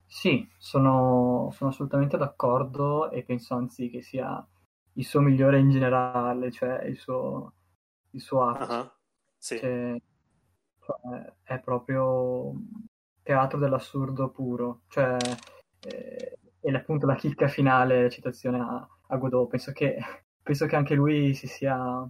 Sì, 0.07 0.49
sono, 0.59 1.51
sono, 1.53 1.71
assolutamente 1.71 2.17
d'accordo 2.17 3.11
e 3.11 3.25
penso 3.25 3.55
anzi 3.55 3.91
che 3.91 4.03
sia 4.03 4.47
il 4.95 5.05
suo 5.05 5.21
migliore 5.21 5.59
in 5.59 5.71
generale, 5.71 6.53
cioè 6.53 6.85
il 6.85 6.97
suo, 6.99 7.55
il 8.11 8.21
suo 8.21 8.49
atto. 8.49 8.73
Uh-huh. 8.73 8.91
Sì. 9.37 9.59
Cioè, 9.59 9.97
cioè, 10.81 11.35
è 11.43 11.61
proprio 11.61 12.53
teatro 13.23 13.59
dell'assurdo 13.59 14.31
puro, 14.31 14.83
cioè, 14.89 15.17
eh, 15.81 16.39
e 16.61 16.75
appunto 16.75 17.07
la 17.07 17.17
chicca 17.17 17.49
finale, 17.49 18.11
citazione 18.11 18.61
a, 18.61 18.87
a 19.09 19.17
Godot, 19.17 19.49
penso 19.49 19.73
che, 19.73 19.99
penso 20.43 20.67
che 20.67 20.77
anche 20.77 20.95
lui 20.95 21.35
si 21.35 21.47
sia, 21.47 22.09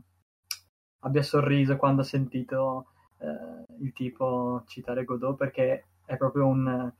abbia 1.00 1.22
sorriso 1.22 1.76
quando 1.76 2.02
ha 2.02 2.04
sentito 2.04 2.86
eh, 3.18 3.64
il 3.80 3.92
tipo 3.92 4.62
citare 4.66 5.04
Godot 5.04 5.36
perché 5.36 5.86
è 6.04 6.16
proprio 6.16 6.46
un 6.46 6.92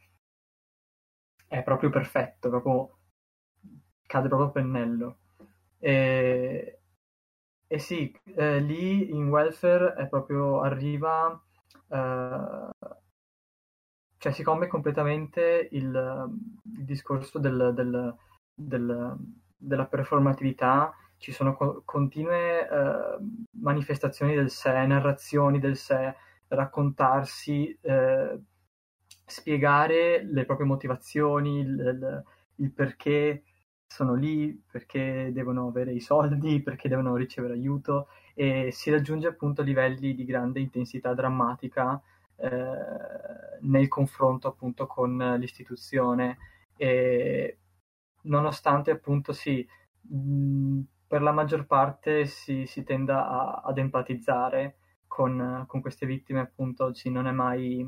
è 1.52 1.62
proprio 1.62 1.90
perfetto, 1.90 2.48
proprio 2.48 2.98
cade 4.06 4.28
proprio 4.28 4.48
a 4.48 4.52
pennello. 4.52 5.18
E, 5.78 6.80
e 7.66 7.78
sì, 7.78 8.10
eh, 8.36 8.60
lì 8.60 9.10
in 9.10 9.28
welfare 9.28 9.94
è 9.94 10.08
proprio 10.08 10.62
arriva, 10.62 11.38
eh, 11.88 12.68
cioè 14.16 14.32
si 14.32 14.42
come 14.42 14.66
completamente 14.66 15.68
il, 15.72 16.30
il 16.76 16.84
discorso 16.84 17.38
del, 17.38 17.72
del, 17.74 18.16
del, 18.54 19.16
della 19.56 19.86
performatività, 19.86 20.94
ci 21.22 21.30
sono 21.30 21.54
co- 21.54 21.82
continue 21.85 22.68
eh, 22.68 23.16
manifestazioni 23.61 24.35
del 24.35 24.50
sé, 24.50 24.85
narrazioni 24.87 25.61
del 25.61 25.76
sé, 25.76 26.16
raccontarsi, 26.48 27.78
eh, 27.80 28.40
spiegare 29.24 30.24
le 30.24 30.44
proprie 30.44 30.66
motivazioni, 30.66 31.61
il, 31.61 32.24
il, 32.56 32.72
perché 32.72 33.44
sono 33.87 34.14
lì, 34.14 34.61
perché 34.68 35.30
devono 35.32 35.68
avere 35.68 35.92
i 35.92 36.00
soldi, 36.00 36.61
perché 36.62 36.88
devono 36.88 37.14
ricevere 37.14 37.54
aiuto 37.54 38.08
e 38.35 38.70
si 38.72 38.90
raggiunge 38.90 39.28
appunto 39.28 39.62
livelli 39.62 40.14
di 40.16 40.24
grande 40.24 40.58
intensità 40.58 41.14
drammatica 41.14 42.02
eh, 42.37 42.48
nel 43.61 43.87
confronto 43.87 44.48
appunto 44.48 44.88
con 44.88 45.37
l'istituzione. 45.38 46.38
E 46.76 47.58
nonostante 48.22 48.90
appunto 48.90 49.32
sì, 49.32 49.64
mh, 50.00 50.80
per 51.12 51.20
la 51.20 51.33
maggior 51.33 51.66
parte 51.66 52.25
si, 52.25 52.64
si 52.64 52.85
tenda 52.85 53.29
a, 53.29 53.61
ad 53.66 53.77
empatizzare 53.77 54.79
con, 55.07 55.62
con, 55.68 55.83
queste 55.83 56.07
vittime 56.07 56.40
appunto 56.40 56.85
oggi 56.85 57.11
non 57.11 57.27
è 57.27 57.33
mai 57.33 57.87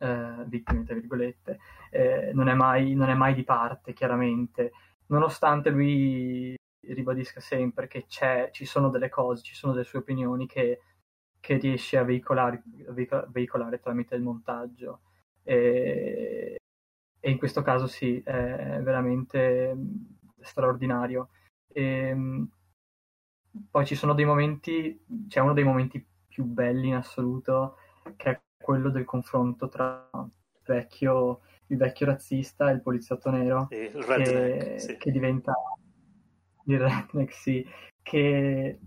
eh, 0.00 0.44
vittime 0.44 0.84
tra 0.84 0.94
virgolette 0.96 1.58
eh, 1.90 2.30
non, 2.34 2.50
è 2.50 2.54
mai, 2.54 2.92
non 2.92 3.08
è 3.08 3.14
mai 3.14 3.32
di 3.32 3.42
parte 3.42 3.94
chiaramente 3.94 4.72
nonostante 5.06 5.70
lui 5.70 6.54
ribadisca 6.88 7.40
sempre 7.40 7.86
che 7.86 8.04
ci 8.06 8.66
sono 8.66 8.90
delle 8.90 9.08
cose, 9.08 9.42
ci 9.42 9.54
sono 9.54 9.72
delle 9.72 9.86
sue 9.86 10.00
opinioni 10.00 10.46
che, 10.46 10.80
che 11.40 11.56
riesce 11.56 11.96
a 11.96 12.04
veicolare, 12.04 12.62
veicolare, 13.28 13.80
tramite 13.80 14.14
il 14.14 14.22
montaggio. 14.22 15.00
E, 15.42 16.56
e, 17.18 17.30
in 17.30 17.38
questo 17.38 17.62
caso 17.62 17.86
sì, 17.86 18.20
è 18.22 18.80
veramente 18.82 19.74
straordinario. 20.40 21.30
E, 21.72 22.46
poi 23.70 23.86
ci 23.86 23.94
sono 23.94 24.14
dei 24.14 24.24
momenti, 24.24 25.04
c'è 25.28 25.40
uno 25.40 25.52
dei 25.52 25.64
momenti 25.64 26.04
più 26.28 26.44
belli 26.44 26.88
in 26.88 26.94
assoluto, 26.94 27.76
che 28.16 28.30
è 28.30 28.40
quello 28.56 28.90
del 28.90 29.04
confronto 29.04 29.68
tra 29.68 30.08
vecchio 30.64 31.40
il 31.70 31.76
vecchio 31.76 32.06
razzista 32.06 32.68
e 32.68 32.74
il 32.74 32.82
poliziotto 32.82 33.30
nero 33.30 33.68
il 33.70 34.04
che, 34.04 34.78
sì. 34.78 34.96
che, 34.96 35.10
diventa 35.10 35.52
il 36.66 36.78
redneck, 36.78 37.32
sì, 37.32 37.66
che, 38.02 38.78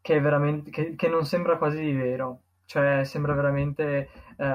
che, 0.00 0.16
è 0.16 0.20
veramente, 0.20 0.70
che, 0.70 0.94
che, 0.94 1.08
non 1.08 1.24
sembra 1.24 1.58
quasi 1.58 1.80
di 1.80 1.92
vero, 1.92 2.42
cioè 2.64 3.04
sembra 3.04 3.34
veramente 3.34 4.08
eh, 4.36 4.52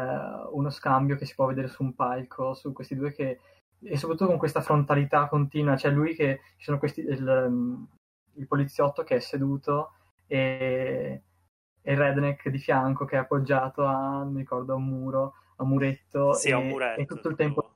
uno 0.51 0.69
scambio 0.69 1.15
che 1.15 1.25
si 1.25 1.35
può 1.35 1.45
vedere 1.45 1.67
su 1.67 1.83
un 1.83 1.93
palco, 1.93 2.53
su 2.53 2.71
questi 2.71 2.95
due 2.95 3.11
che, 3.13 3.39
e 3.83 3.97
soprattutto 3.97 4.29
con 4.29 4.37
questa 4.37 4.61
frontalità 4.61 5.27
continua, 5.27 5.75
cioè 5.77 5.91
lui 5.91 6.15
che, 6.15 6.41
ci 6.57 6.65
sono 6.65 6.79
questi, 6.79 7.01
il, 7.01 7.87
il 8.35 8.47
poliziotto 8.47 9.03
che 9.03 9.15
è 9.15 9.19
seduto 9.19 9.93
e, 10.27 11.21
e 11.81 11.91
il 11.91 11.97
redneck 11.97 12.49
di 12.49 12.57
fianco 12.57 13.05
che 13.05 13.15
è 13.15 13.19
appoggiato 13.19 13.85
a, 13.85 14.23
mi 14.23 14.39
ricordo, 14.39 14.73
a 14.73 14.77
un 14.77 14.85
muro 14.85 15.33
a 15.57 15.65
muretto, 15.65 16.33
sì, 16.33 16.49
e, 16.49 16.53
un 16.53 16.67
muretto 16.67 17.01
e 17.01 17.05
tutto, 17.05 17.29
il 17.29 17.35
tempo, 17.35 17.75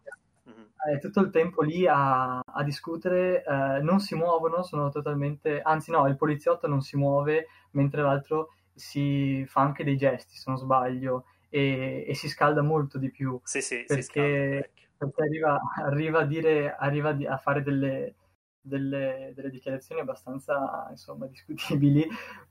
mm-hmm. 0.50 1.00
tutto 1.00 1.20
il 1.20 1.30
tempo 1.30 1.62
lì 1.62 1.88
a, 1.88 2.40
a 2.40 2.64
discutere, 2.64 3.44
eh, 3.44 3.80
non 3.82 4.00
si 4.00 4.16
muovono, 4.16 4.64
sono 4.64 4.90
totalmente, 4.90 5.62
anzi 5.62 5.92
no, 5.92 6.08
il 6.08 6.18
poliziotto 6.18 6.68
non 6.68 6.82
si 6.82 6.98
muove, 6.98 7.48
mentre 7.72 8.02
l'altro 8.02 8.54
si 8.74 9.46
fa 9.48 9.62
anche 9.62 9.84
dei 9.84 9.98
gesti, 9.98 10.36
se 10.36 10.44
non 10.48 10.58
sbaglio, 10.58 11.26
e, 11.50 12.06
e 12.08 12.14
si 12.16 12.28
scalda 12.28 12.62
molto 12.62 12.98
di 12.98 13.10
più. 13.10 13.40
Sì, 13.44 13.62
sì, 13.62 13.84
perché, 13.86 14.72
perché 14.98 15.22
arriva, 15.22 15.60
arriva, 15.76 16.20
a 16.20 16.26
dire, 16.26 16.76
arriva 16.76 17.10
a 17.10 17.38
fare 17.38 17.62
delle, 17.62 18.16
delle, 18.60 19.32
delle, 19.36 19.50
dichiarazioni 19.50 20.02
abbastanza 20.02 20.88
insomma 20.90 21.28
discutibili, 21.28 22.08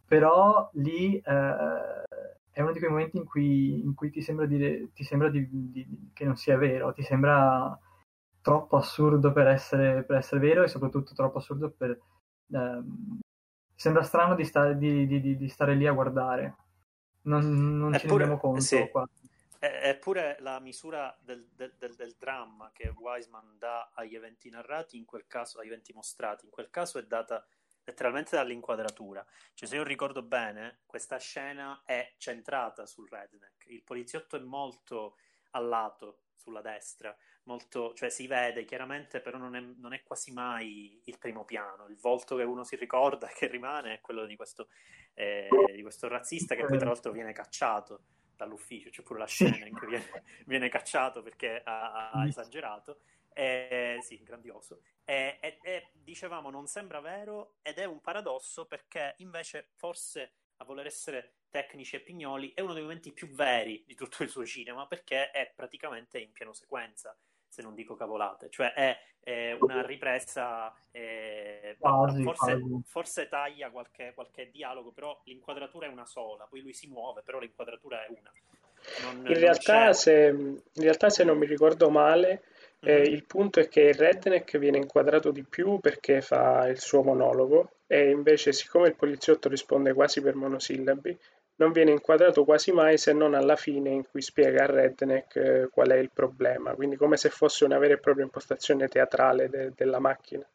però 0.07 0.71
lì 0.75 1.17
eh, 1.17 2.03
è 2.51 2.63
uno 2.63 2.73
di 2.73 2.79
quei 2.79 2.91
momenti 2.91 3.19
in 3.19 3.25
cui, 3.25 3.83
in 3.83 3.95
cui 3.95 4.11
ti 4.11 4.23
sembra, 4.23 4.47
dire, 4.47 4.91
ti 4.95 5.05
sembra 5.05 5.29
di, 5.29 5.47
di, 5.51 6.11
che 6.15 6.25
non 6.25 6.37
sia 6.37 6.57
vero, 6.57 6.93
ti 6.93 7.03
sembra 7.03 7.79
troppo 8.41 8.77
assurdo 8.77 9.33
per 9.33 9.49
essere, 9.49 10.05
per 10.05 10.17
essere 10.17 10.41
vero 10.41 10.63
e 10.63 10.69
soprattutto 10.69 11.13
troppo 11.15 11.39
assurdo 11.39 11.69
per... 11.71 12.01
Ehm, 12.53 13.19
sembra 13.75 14.03
strano 14.03 14.35
di, 14.35 14.45
sta, 14.45 14.73
di, 14.73 15.49
stare 15.49 15.75
lì 15.75 15.87
a 15.87 15.93
guardare. 15.93 16.57
Non, 17.23 17.77
non 17.77 17.93
ci 17.93 18.07
rendiamo 18.07 18.39
conto 18.39 18.61
sì. 18.61 18.89
qua. 18.91 19.07
Eppure 19.59 20.37
la 20.41 20.61
misura 20.61 21.17
del, 21.21 21.49
del, 21.53 21.75
del, 21.77 21.95
del, 21.95 22.15
dramma 22.19 22.71
che 22.73 22.89
Wiseman 22.89 23.57
dà 23.59 23.91
agli 23.95 24.15
eventi 24.15 24.51
narrati, 24.51 24.97
in 24.97 25.05
quel 25.05 25.27
caso, 25.27 25.61
agli 25.61 25.69
eventi 25.69 25.93
mostrati, 25.93 26.45
in 26.45 26.51
quel 26.51 26.71
caso 26.71 26.99
è 26.99 27.05
data 27.05 27.47
letteralmente 27.85 28.37
dall'inquadratura. 28.37 29.25
Cioè, 29.55 29.69
se 29.69 29.77
io 29.77 29.85
ricordo 29.85 30.23
bene, 30.23 30.81
questa 30.87 31.19
scena 31.19 31.83
è 31.85 32.15
centrata 32.19 32.85
sul 32.87 33.09
redneck. 33.09 33.67
Il 33.67 33.83
poliziotto 33.83 34.37
è 34.37 34.41
molto 34.41 35.17
a 35.53 35.61
lato 35.61 36.23
sulla 36.35 36.61
destra, 36.61 37.17
molto, 37.45 37.95
cioè 37.95 38.09
si 38.09 38.27
vede 38.27 38.65
chiaramente, 38.65 39.21
però 39.21 39.39
non 39.39 39.57
è, 39.57 39.61
non 39.61 39.93
è, 39.93 40.03
quasi 40.03 40.33
mai 40.33 41.01
il 41.05 41.19
primo 41.19 41.45
piano. 41.45 41.87
Il 41.89 41.97
volto 41.97 42.37
che 42.37 42.43
uno 42.43 42.65
si 42.65 42.77
ricorda 42.77 43.29
e 43.29 43.35
che 43.39 43.47
rimane 43.47 43.95
è 43.95 44.01
quello 44.01 44.27
di 44.27 44.37
questo, 44.37 44.69
eh, 45.15 45.49
di 45.75 45.83
questo 45.83 46.09
razzista 46.09 46.55
che 46.55 46.65
poi 46.65 46.79
tra 46.79 46.89
l'altro 46.89 47.13
viene 47.13 47.33
cacciato 47.33 48.03
dall'ufficio. 48.37 48.91
C'è 48.91 49.03
pure 49.03 49.19
la 49.19 49.27
scena 49.27 49.67
in 49.67 49.75
cui 49.75 49.89
viene, 49.89 50.25
viene 50.47 50.69
cacciato 50.69 51.23
perché 51.23 51.63
ha, 51.65 52.11
ha 52.11 52.27
esagerato. 52.27 53.01
Eh, 53.33 53.99
sì, 54.01 54.23
grandioso. 54.23 54.81
E, 55.05 55.39
e, 55.41 55.59
e, 55.63 55.89
dicevamo, 55.93 56.51
non 56.51 56.67
sembra 56.67 57.01
vero 57.01 57.57
ed 57.63 57.79
è 57.79 57.85
un 57.85 58.01
paradosso 58.01 58.67
perché 58.67 59.15
invece 59.19 59.69
forse 59.75 60.33
a 60.57 60.65
voler 60.65 60.87
essere 60.87 61.35
tecnici 61.51 61.97
e 61.97 62.01
pignoli 62.01 62.53
è 62.55 62.61
uno 62.61 62.73
dei 62.73 62.83
momenti 62.83 63.13
più 63.13 63.29
veri 63.29 63.85
di 63.87 63.95
tutto 63.95 64.23
il 64.23 64.31
suo 64.31 64.45
cinema 64.45 64.87
perché 64.87 65.31
è 65.31 65.53
praticamente 65.55 66.19
in 66.19 66.33
pieno 66.33 66.53
sequenza, 66.53 67.17
se 67.49 67.63
non 67.63 67.75
dico 67.75 67.95
cavolate, 67.95 68.49
cioè 68.51 68.73
è, 68.73 68.99
è 69.21 69.57
una 69.61 69.85
ripresa, 69.85 70.75
eh, 70.91 71.77
quasi, 71.79 72.23
forse, 72.23 72.45
quasi. 72.45 72.83
forse, 72.85 73.29
taglia 73.29 73.71
qualche, 73.71 74.13
qualche, 74.15 74.51
dialogo, 74.51 74.93
però 74.93 75.21
l'inquadratura 75.25 75.87
è 75.87 75.91
una 75.91 76.07
sola, 76.07 76.47
poi 76.47 76.63
lui 76.63 76.73
si 76.73 76.89
muove, 76.89 77.23
però 77.25 77.39
l'inquadratura 77.39 78.05
è 78.05 78.09
una. 78.09 78.31
Non, 79.03 79.27
in, 79.27 79.39
realtà, 79.39 79.93
se, 79.93 80.27
in 80.29 80.83
realtà, 80.83 81.09
se 81.09 81.25
non 81.25 81.39
mi 81.39 81.47
ricordo 81.47 81.91
male, 81.91 82.43
eh, 82.81 83.01
il 83.03 83.25
punto 83.25 83.59
è 83.59 83.69
che 83.69 83.81
il 83.81 83.95
redneck 83.95 84.59
viene 84.59 84.77
inquadrato 84.77 85.31
di 85.31 85.43
più 85.43 85.81
perché 85.81 86.21
fa 86.21 86.69
il 86.69 86.79
suo 86.79 87.03
monologo 87.03 87.71
e 87.87 88.11
invece 88.11 88.53
siccome 88.53 88.89
il 88.89 88.95
poliziotto 88.95 89.49
risponde 89.49 89.93
quasi 89.93 90.21
per 90.21 90.35
monosillabi, 90.35 91.19
non 91.57 91.73
viene 91.73 91.91
inquadrato 91.91 92.45
quasi 92.45 92.73
mai 92.73 92.99
se 92.99 93.13
non 93.13 93.35
alla 93.35 93.57
fine 93.57 93.91
in 93.91 94.07
cui 94.09 94.21
spiega 94.21 94.63
al 94.63 94.69
redneck 94.69 95.37
eh, 95.37 95.69
qual 95.71 95.89
è 95.89 95.97
il 95.97 96.11
problema, 96.11 96.75
quindi 96.75 96.97
come 96.97 97.17
se 97.17 97.31
fosse 97.31 97.65
una 97.65 97.79
vera 97.79 97.95
e 97.95 97.99
propria 97.99 98.25
impostazione 98.25 98.89
teatrale 98.89 99.49
de- 99.49 99.73
della 99.75 99.99
macchina. 99.99 100.47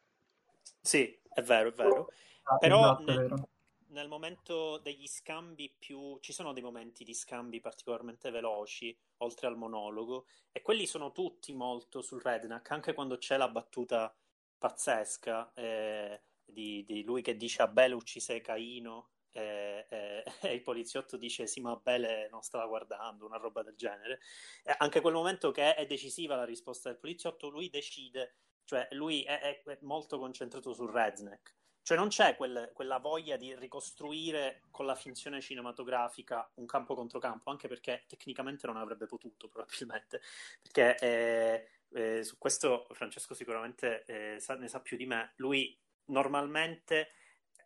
Sì, 0.80 1.18
è 1.34 1.42
vero, 1.42 1.70
è 1.70 1.72
vero. 1.72 2.12
Ah, 2.44 2.58
Però 2.58 2.80
esatto, 2.80 3.04
nel, 3.04 3.48
nel 3.88 4.08
momento 4.08 4.78
degli 4.78 5.08
scambi 5.08 5.74
più... 5.78 6.18
ci 6.20 6.34
sono 6.34 6.54
dei 6.54 6.64
momenti 6.64 7.04
di 7.04 7.14
scambi 7.14 7.60
particolarmente 7.60 8.32
veloci, 8.32 8.96
oltre 9.18 9.48
al 9.48 9.58
monologo, 9.58 10.26
e 10.52 10.62
quelli 10.62 10.86
sono 10.86 11.12
tutti 11.12 11.54
molto 11.54 12.02
sul 12.02 12.22
redneck, 12.22 12.72
anche 12.72 12.94
quando 12.94 13.18
c'è 13.18 13.38
la 13.38 13.50
battuta 13.50 14.14
pazzesca 14.58 15.54
eh, 15.56 16.22
di, 16.46 16.84
di, 16.86 17.04
lui 17.04 17.22
che 17.22 17.36
dice 17.36 17.64
a 17.64 17.68
Bele 17.68 17.96
uccise 17.96 18.42
Caino 18.42 19.08
e, 19.32 19.86
e, 19.90 20.24
e, 20.42 20.54
il 20.54 20.62
poliziotto 20.62 21.18
dice 21.18 21.48
sì 21.48 21.62
ma 21.62 21.76
Bele 21.76 22.30
non 22.30 22.42
stava 22.42 22.66
guardando, 22.68 23.26
una 23.26 23.38
roba 23.38 23.64
del 23.64 23.76
genere. 23.76 24.20
E 24.64 24.74
anche 24.78 25.02
quel 25.02 25.14
momento 25.14 25.52
che 25.52 25.76
è 25.76 25.86
decisiva 25.86 26.36
la 26.36 26.46
risposta 26.46 26.90
del 26.90 27.00
poliziotto, 27.00 27.50
lui 27.50 27.70
decide, 27.70 28.36
cioè 28.66 28.88
lui 28.92 29.24
è, 29.24 29.62
è 29.64 29.78
molto 29.82 30.20
concentrato 30.20 30.74
sul 30.74 30.92
redneck 30.92 31.56
cioè 31.84 31.98
non 31.98 32.10
c'è 32.10 32.36
quel, 32.36 32.70
quella 32.74 33.00
voglia 33.00 33.38
di 33.38 33.56
ricostruire 33.56 34.62
con 34.70 34.86
la 34.86 34.96
finzione 34.96 35.42
cinematografica 35.42 36.50
un 36.56 36.66
campo 36.68 36.94
contro 36.94 37.20
campo, 37.20 37.50
anche 37.50 37.68
perché 37.68 38.04
tecnicamente 38.08 38.68
non 38.68 38.78
avrebbe 38.78 39.08
potuto 39.08 39.48
probabilmente, 39.50 40.22
perché 40.62 40.98
eh, 41.00 41.68
eh, 41.94 42.24
su 42.24 42.38
questo 42.38 42.88
Francesco 42.92 43.34
sicuramente 43.34 44.04
eh, 44.06 44.40
sa, 44.40 44.56
ne 44.56 44.68
sa 44.68 44.80
più 44.80 44.96
di 44.96 45.08
me. 45.08 45.34
Lui 45.38 45.76
normalmente 46.06 47.14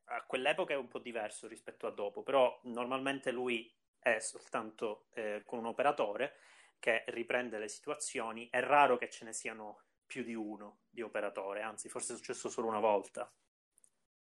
a 0.06 0.24
quell'epoca 0.26 0.74
è 0.74 0.78
un 0.78 0.88
po' 0.88 1.00
diverso 1.00 1.48
rispetto 1.48 1.88
a 1.88 1.92
dopo, 1.92 2.24
però 2.24 2.60
normalmente 2.64 3.32
lui 3.32 3.72
è 4.00 4.20
soltanto 4.20 5.08
eh, 5.14 5.44
con 5.46 5.60
un 5.60 5.66
operatore 5.66 6.34
che 6.80 7.04
riprende 7.08 7.58
le 7.58 7.68
situazioni. 7.68 8.48
È 8.50 8.60
raro 8.60 8.98
che 8.98 9.10
ce 9.10 9.26
ne 9.26 9.34
siano 9.34 9.82
più 10.06 10.24
di 10.24 10.36
uno 10.36 10.82
di 10.90 11.02
operatore, 11.02 11.62
anzi 11.62 11.90
forse 11.90 12.14
è 12.14 12.16
successo 12.16 12.50
solo 12.50 12.68
una 12.68 12.80
volta 12.80 13.32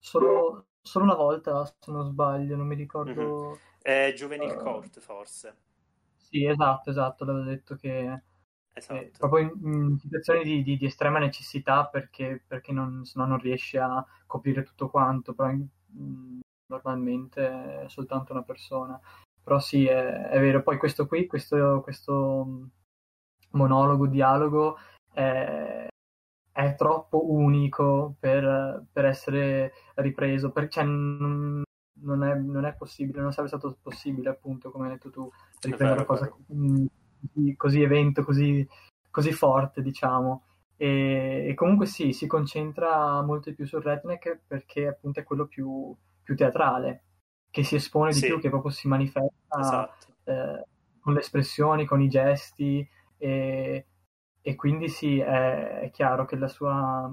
Solo, 0.04 0.66
solo 0.82 1.04
una 1.04 1.14
volta, 1.14 1.64
se 1.64 1.92
non 1.92 2.04
sbaglio, 2.04 2.56
non 2.56 2.66
mi 2.66 2.74
ricordo. 2.74 3.12
Mm-hmm. 3.12 3.54
È 3.80 4.12
Juvenile 4.16 4.54
uh, 4.54 4.58
Court, 4.60 4.98
forse. 4.98 5.56
Sì, 6.16 6.44
esatto, 6.44 6.90
esatto, 6.90 7.24
l'avevo 7.24 7.44
detto 7.44 7.76
che... 7.76 8.22
Esatto. 8.74 9.00
Eh, 9.00 9.10
proprio 9.18 9.44
in, 9.44 9.72
in 9.90 9.98
situazioni 9.98 10.42
di, 10.44 10.62
di, 10.62 10.76
di, 10.76 10.86
estrema 10.86 11.18
necessità 11.18 11.86
perché, 11.86 12.42
perché 12.46 12.72
non, 12.72 13.04
se 13.04 13.18
no 13.18 13.26
non 13.26 13.38
riesci 13.38 13.76
a 13.76 14.04
coprire 14.26 14.62
tutto 14.62 14.88
quanto, 14.88 15.34
però 15.34 15.50
in, 15.50 15.66
mm, 15.94 16.40
normalmente 16.66 17.82
è 17.82 17.88
soltanto 17.88 18.32
una 18.32 18.42
persona. 18.42 18.98
Però 19.42 19.58
sì, 19.58 19.86
è, 19.86 20.28
è 20.28 20.40
vero. 20.40 20.62
Poi 20.62 20.78
questo 20.78 21.06
qui, 21.06 21.26
questo, 21.26 21.80
questo 21.82 22.44
mm, 22.46 22.64
monologo, 23.50 24.06
dialogo, 24.06 24.78
è, 25.12 25.86
è 26.52 26.74
troppo 26.74 27.30
unico 27.30 28.14
per, 28.18 28.84
per 28.90 29.04
essere 29.04 29.72
ripreso, 29.96 30.50
per, 30.50 30.68
cioè, 30.68 30.84
non, 30.84 31.62
non, 32.00 32.24
è, 32.24 32.34
non, 32.36 32.64
è, 32.64 32.74
possibile, 32.74 33.20
non 33.20 33.32
sarebbe 33.32 33.56
stato 33.56 33.76
possibile 33.82 34.30
appunto, 34.30 34.70
come 34.70 34.86
hai 34.86 34.92
detto 34.92 35.10
tu, 35.10 35.30
riprendere 35.60 36.00
una 36.00 36.06
cosa 36.06 36.34
così, 37.32 37.56
così, 37.56 37.82
evento, 37.82 38.24
così, 38.24 38.66
così 39.10 39.32
forte, 39.32 39.82
diciamo. 39.82 40.44
E, 40.76 41.46
e, 41.48 41.54
comunque 41.54 41.86
sì, 41.86 42.12
si 42.12 42.26
concentra 42.26 43.22
molto 43.22 43.50
di 43.50 43.54
più 43.54 43.66
sul 43.66 43.82
redneck 43.82 44.40
perché 44.46 44.88
appunto 44.88 45.20
è 45.20 45.22
quello 45.22 45.46
più, 45.46 45.94
più 46.22 46.34
teatrale, 46.34 47.04
che 47.50 47.62
si 47.62 47.76
espone 47.76 48.10
di 48.10 48.18
sì. 48.18 48.26
più, 48.26 48.40
che 48.40 48.48
proprio 48.48 48.72
si 48.72 48.88
manifesta 48.88 49.60
esatto. 49.60 50.06
eh, 50.24 50.66
con 51.00 51.12
le 51.12 51.20
espressioni, 51.20 51.84
con 51.84 52.00
i 52.00 52.08
gesti. 52.08 52.88
E, 53.16 53.86
e 54.40 54.54
quindi 54.56 54.88
sì, 54.88 55.20
è, 55.20 55.80
è 55.80 55.90
chiaro 55.92 56.24
che 56.24 56.34
la 56.34 56.48
sua, 56.48 57.08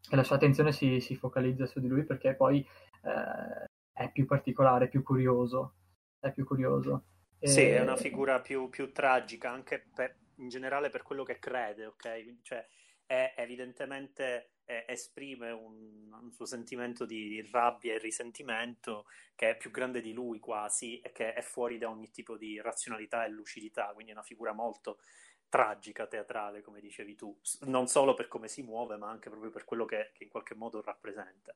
che 0.00 0.16
la 0.16 0.24
sua 0.24 0.36
attenzione 0.36 0.72
si, 0.72 1.00
si, 1.00 1.14
focalizza 1.14 1.66
su 1.66 1.78
di 1.78 1.86
lui 1.86 2.04
perché 2.04 2.34
poi 2.34 2.58
eh, 3.02 3.64
è 3.92 4.10
più 4.10 4.26
particolare, 4.26 4.88
più 4.88 5.04
curioso. 5.04 5.74
È 6.18 6.32
più 6.32 6.44
curioso. 6.44 7.04
Sì, 7.42 7.62
è 7.62 7.80
una 7.80 7.96
figura 7.96 8.40
più, 8.40 8.68
più 8.68 8.92
tragica 8.92 9.50
anche 9.50 9.80
per, 9.94 10.16
in 10.36 10.48
generale 10.48 10.90
per 10.90 11.02
quello 11.02 11.24
che 11.24 11.38
crede, 11.38 11.86
ok? 11.86 12.40
Cioè, 12.42 12.66
è 13.04 13.34
evidentemente 13.36 14.52
eh, 14.64 14.84
esprime 14.86 15.50
un, 15.50 16.10
un, 16.12 16.32
suo 16.32 16.46
sentimento 16.46 17.04
di 17.04 17.46
rabbia 17.50 17.94
e 17.94 17.98
risentimento 17.98 19.06
che 19.34 19.50
è 19.50 19.56
più 19.56 19.70
grande 19.70 20.00
di 20.00 20.12
lui 20.12 20.38
quasi 20.38 21.00
e 21.00 21.10
che 21.12 21.32
è 21.34 21.42
fuori 21.42 21.78
da 21.78 21.90
ogni 21.90 22.10
tipo 22.10 22.36
di 22.36 22.60
razionalità 22.60 23.24
e 23.24 23.30
lucidità, 23.30 23.90
quindi 23.92 24.12
è 24.12 24.14
una 24.14 24.22
figura 24.22 24.52
molto 24.52 25.00
tragica, 25.48 26.06
teatrale, 26.06 26.62
come 26.62 26.80
dicevi 26.80 27.14
tu, 27.14 27.38
non 27.62 27.86
solo 27.86 28.14
per 28.14 28.28
come 28.28 28.48
si 28.48 28.62
muove, 28.62 28.96
ma 28.96 29.10
anche 29.10 29.28
proprio 29.28 29.50
per 29.50 29.64
quello 29.64 29.84
che, 29.84 30.10
che 30.14 30.24
in 30.24 30.30
qualche 30.30 30.54
modo 30.54 30.80
rappresenta. 30.80 31.54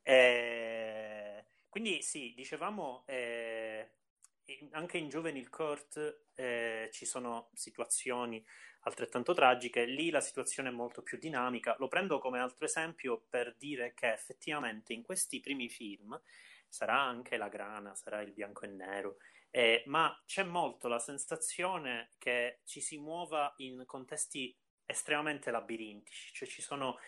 E... 0.00 1.44
Quindi 1.68 2.00
sì, 2.00 2.32
dicevamo, 2.34 3.02
eh, 3.06 3.90
anche 4.72 4.98
in 4.98 5.08
Juvenile 5.08 5.48
Court 5.48 6.22
eh, 6.34 6.88
ci 6.92 7.04
sono 7.04 7.50
situazioni 7.54 8.44
altrettanto 8.82 9.34
tragiche, 9.34 9.84
lì 9.84 10.10
la 10.10 10.20
situazione 10.20 10.70
è 10.70 10.72
molto 10.72 11.02
più 11.02 11.18
dinamica. 11.18 11.76
Lo 11.78 11.88
prendo 11.88 12.18
come 12.18 12.38
altro 12.38 12.64
esempio 12.64 13.24
per 13.28 13.54
dire 13.56 13.92
che 13.94 14.12
effettivamente 14.12 14.92
in 14.92 15.02
questi 15.02 15.40
primi 15.40 15.68
film 15.68 16.18
sarà 16.68 16.98
anche 16.98 17.36
la 17.36 17.48
grana, 17.48 17.94
sarà 17.94 18.22
il 18.22 18.32
bianco 18.32 18.64
e 18.64 18.68
nero, 18.68 19.16
eh, 19.50 19.82
ma 19.86 20.18
c'è 20.26 20.42
molto 20.42 20.88
la 20.88 20.98
sensazione 20.98 22.12
che 22.18 22.60
ci 22.64 22.80
si 22.80 22.98
muova 22.98 23.52
in 23.58 23.84
contesti 23.86 24.56
estremamente 24.84 25.50
labirintici, 25.50 26.32
cioè 26.32 26.48
ci 26.48 26.62
sono, 26.62 26.98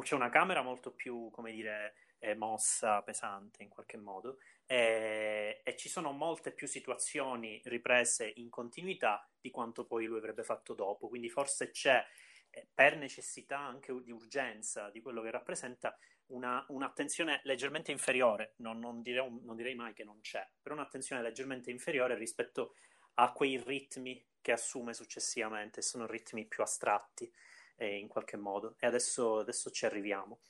c'è 0.00 0.14
una 0.14 0.28
camera 0.28 0.62
molto 0.62 0.92
più, 0.92 1.30
come 1.30 1.52
dire, 1.52 1.94
eh, 2.18 2.34
mossa, 2.34 3.02
pesante 3.02 3.62
in 3.62 3.68
qualche 3.68 3.96
modo, 3.96 4.38
eh, 4.66 5.60
e 5.62 5.76
ci 5.76 5.88
sono 5.88 6.12
molte 6.12 6.52
più 6.52 6.66
situazioni 6.66 7.60
riprese 7.64 8.32
in 8.36 8.50
continuità 8.50 9.28
di 9.40 9.50
quanto 9.50 9.86
poi 9.86 10.06
lui 10.06 10.18
avrebbe 10.18 10.42
fatto 10.42 10.74
dopo, 10.74 11.08
quindi 11.08 11.28
forse 11.28 11.70
c'è 11.70 12.04
eh, 12.50 12.68
per 12.72 12.96
necessità 12.96 13.58
anche 13.58 13.94
di 14.02 14.10
urgenza 14.10 14.90
di 14.90 15.00
quello 15.00 15.22
che 15.22 15.30
rappresenta 15.30 15.96
una, 16.28 16.64
un'attenzione 16.68 17.40
leggermente 17.44 17.92
inferiore, 17.92 18.54
non, 18.56 18.78
non, 18.80 19.02
direi, 19.02 19.28
non, 19.42 19.54
direi, 19.54 19.74
mai 19.74 19.92
che 19.92 20.04
non 20.04 20.20
c'è, 20.20 20.46
però 20.60 20.74
un'attenzione 20.74 21.22
leggermente 21.22 21.70
inferiore 21.70 22.16
rispetto 22.16 22.74
a 23.14 23.32
quei 23.32 23.62
ritmi 23.62 24.24
che 24.40 24.52
assume 24.52 24.94
successivamente, 24.94 25.82
sono 25.82 26.06
ritmi 26.06 26.46
più 26.46 26.62
astratti 26.62 27.32
eh, 27.76 27.96
in 27.98 28.08
qualche 28.08 28.36
modo, 28.36 28.74
e 28.78 28.86
adesso, 28.86 29.38
adesso 29.38 29.70
ci 29.70 29.86
arriviamo. 29.86 30.40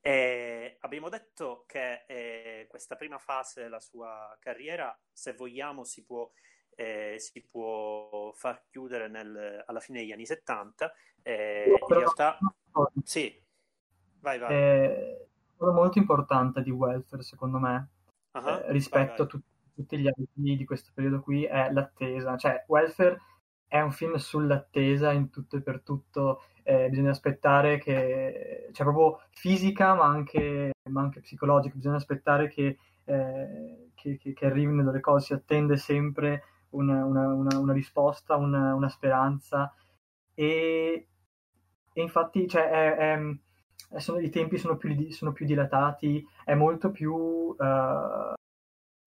E 0.00 0.76
abbiamo 0.80 1.08
detto 1.08 1.64
che 1.66 2.04
eh, 2.06 2.66
questa 2.68 2.96
prima 2.96 3.18
fase 3.18 3.62
della 3.62 3.80
sua 3.80 4.36
carriera, 4.40 4.98
se 5.12 5.34
vogliamo, 5.34 5.84
si 5.84 6.04
può, 6.04 6.30
eh, 6.74 7.16
si 7.18 7.42
può 7.42 8.32
far 8.32 8.64
chiudere 8.70 9.08
nel, 9.08 9.62
alla 9.66 9.80
fine 9.80 10.00
degli 10.00 10.12
anni 10.12 10.26
70. 10.26 10.92
Eh, 11.22 11.74
in 11.78 11.94
realtà, 11.94 12.38
sì, 13.04 13.40
Vai, 14.20 14.38
vai. 14.38 14.54
È 14.54 15.26
molto 15.58 15.98
importante 15.98 16.62
di 16.62 16.70
welfare, 16.70 17.22
secondo 17.22 17.58
me, 17.58 17.88
uh-huh. 18.32 18.48
eh, 18.48 18.72
rispetto 18.72 19.06
vai, 19.06 19.16
vai. 19.16 19.26
a 19.26 19.26
tu- 19.26 19.42
tutti 19.74 19.98
gli 19.98 20.06
altri 20.06 20.56
di 20.56 20.64
questo 20.64 20.90
periodo 20.94 21.20
qui, 21.20 21.44
è 21.44 21.70
l'attesa. 21.72 22.36
Cioè, 22.36 22.64
welfare 22.68 23.20
è 23.66 23.80
un 23.80 23.92
film 23.92 24.16
sull'attesa 24.16 25.12
in 25.12 25.30
tutto 25.30 25.56
e 25.56 25.62
per 25.62 25.80
tutto. 25.80 26.44
Eh, 26.70 26.88
bisogna 26.88 27.10
aspettare 27.10 27.78
che, 27.78 28.68
cioè 28.70 28.86
proprio 28.86 29.22
fisica 29.30 29.92
ma 29.96 30.04
anche, 30.04 30.70
ma 30.88 31.00
anche 31.00 31.18
psicologica, 31.18 31.74
bisogna 31.74 31.96
aspettare 31.96 32.46
che, 32.46 32.78
eh, 33.06 33.90
che, 33.92 34.16
che, 34.16 34.32
che, 34.32 34.46
arrivino 34.46 34.84
delle 34.84 35.00
cose, 35.00 35.26
si 35.26 35.32
attende 35.32 35.76
sempre 35.76 36.44
una, 36.70 37.04
una, 37.04 37.26
una, 37.26 37.58
una 37.58 37.72
risposta, 37.72 38.36
una, 38.36 38.88
speranza 38.88 39.74
e, 40.32 41.08
e 41.92 42.00
infatti 42.00 42.46
cioè, 42.46 42.70
è, 42.70 43.18
è, 43.90 43.98
sono, 43.98 44.20
i 44.20 44.30
tempi 44.30 44.56
sono 44.56 44.76
più, 44.76 45.10
sono 45.10 45.32
più, 45.32 45.46
dilatati, 45.46 46.24
è 46.44 46.54
molto 46.54 46.92
più... 46.92 47.12
Uh, 47.12 48.34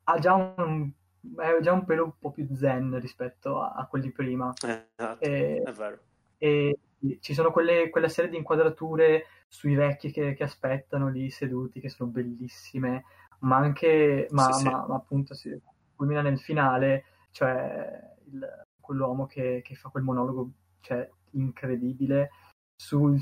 ha 0.06 0.20
già 0.20 0.34
un, 0.34 0.92
è 1.38 1.62
già 1.62 1.72
un 1.72 1.86
pelo 1.86 2.04
un 2.04 2.14
po' 2.20 2.32
più 2.32 2.46
zen 2.54 3.00
rispetto 3.00 3.62
a, 3.62 3.72
a 3.72 3.86
quelli 3.86 4.12
prima. 4.12 4.52
Esatto, 4.54 5.24
e, 5.24 5.62
è 5.64 5.72
vero. 5.72 6.00
E 6.38 6.78
ci 7.20 7.34
sono 7.34 7.52
quelle, 7.52 7.90
quella 7.90 8.08
serie 8.08 8.30
di 8.30 8.38
inquadrature 8.38 9.26
sui 9.48 9.76
vecchi 9.76 10.12
che, 10.12 10.34
che, 10.34 10.44
aspettano 10.44 11.10
lì 11.10 11.30
seduti, 11.30 11.80
che 11.80 11.90
sono 11.90 12.10
bellissime, 12.10 13.04
ma 13.40 13.58
anche, 13.58 14.28
ma, 14.32 14.52
sì, 14.52 14.64
ma, 14.64 14.84
sì. 14.84 14.90
ma 14.90 14.96
appunto 14.96 15.34
si 15.34 15.60
culmina 15.96 16.22
nel 16.22 16.40
finale, 16.40 17.06
cioè 17.32 17.88
il, 18.32 18.66
quell'uomo 18.80 19.26
che, 19.26 19.62
che, 19.64 19.76
fa 19.76 19.90
quel 19.90 20.04
monologo, 20.04 20.50
cioè 20.80 21.08
incredibile, 21.32 22.30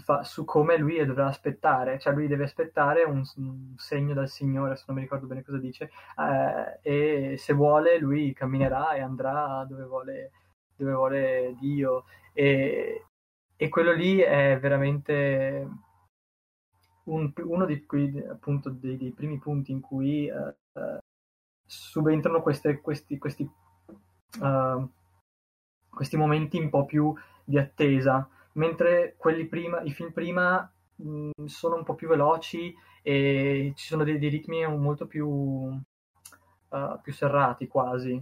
fa- 0.04 0.24
su 0.24 0.46
come 0.46 0.78
lui 0.78 1.04
dovrà 1.06 1.28
aspettare, 1.28 2.00
cioè 2.00 2.14
lui 2.14 2.28
deve 2.28 2.46
aspettare 2.46 3.04
un, 3.04 3.24
un, 3.36 3.74
segno 3.78 4.14
dal 4.14 4.30
Signore, 4.30 4.76
se 4.76 4.86
non 4.88 4.96
mi 4.96 5.04
ricordo 5.04 5.28
bene 5.28 5.44
cosa 5.44 5.58
dice, 5.58 5.92
eh, 6.18 6.80
e 7.34 7.38
se 7.38 7.54
vuole 7.54 7.98
lui 8.00 8.34
camminerà 8.34 8.94
e 8.94 9.02
andrà 9.02 9.66
dove 9.68 9.84
vuole, 9.84 10.32
dove 10.76 10.94
vuole 10.94 11.56
Dio. 11.60 12.06
E, 12.34 13.06
e 13.62 13.70
quello 13.70 13.92
lì 13.92 14.18
è 14.18 14.58
veramente 14.60 15.70
un, 17.04 17.32
uno 17.36 17.66
di 17.66 17.86
quei, 17.86 18.18
appunto, 18.28 18.72
dei, 18.72 18.98
dei, 18.98 19.12
primi 19.12 19.38
punti 19.38 19.72
in 19.72 19.82
cui 19.82 20.26
eh 20.26 20.56
subentrano 21.64 22.42
queste, 22.42 22.82
questi, 22.82 23.20
questi, 23.20 23.48
uh, 24.40 24.90
questi 25.90 26.18
momenti 26.18 26.58
un 26.58 26.70
po' 26.70 26.86
più 26.86 27.14
di 27.44 27.60
attesa, 27.60 28.28
mentre 28.54 29.14
quelli 29.16 29.46
prima, 29.46 29.82
i 29.82 29.92
film 29.92 30.12
prima 30.12 30.68
mh, 30.96 31.46
sono 31.46 31.76
un 31.76 31.84
po' 31.84 31.94
più 31.94 32.08
veloci 32.08 32.76
e 33.04 33.74
ci 33.76 33.86
sono 33.86 34.04
dei, 34.04 34.18
dei 34.18 34.30
ritmi 34.30 34.68
molto 34.76 35.06
più, 35.06 35.28
uh, 35.30 37.00
più 37.00 37.14
serrati 37.14 37.68
quasi. 37.68 38.20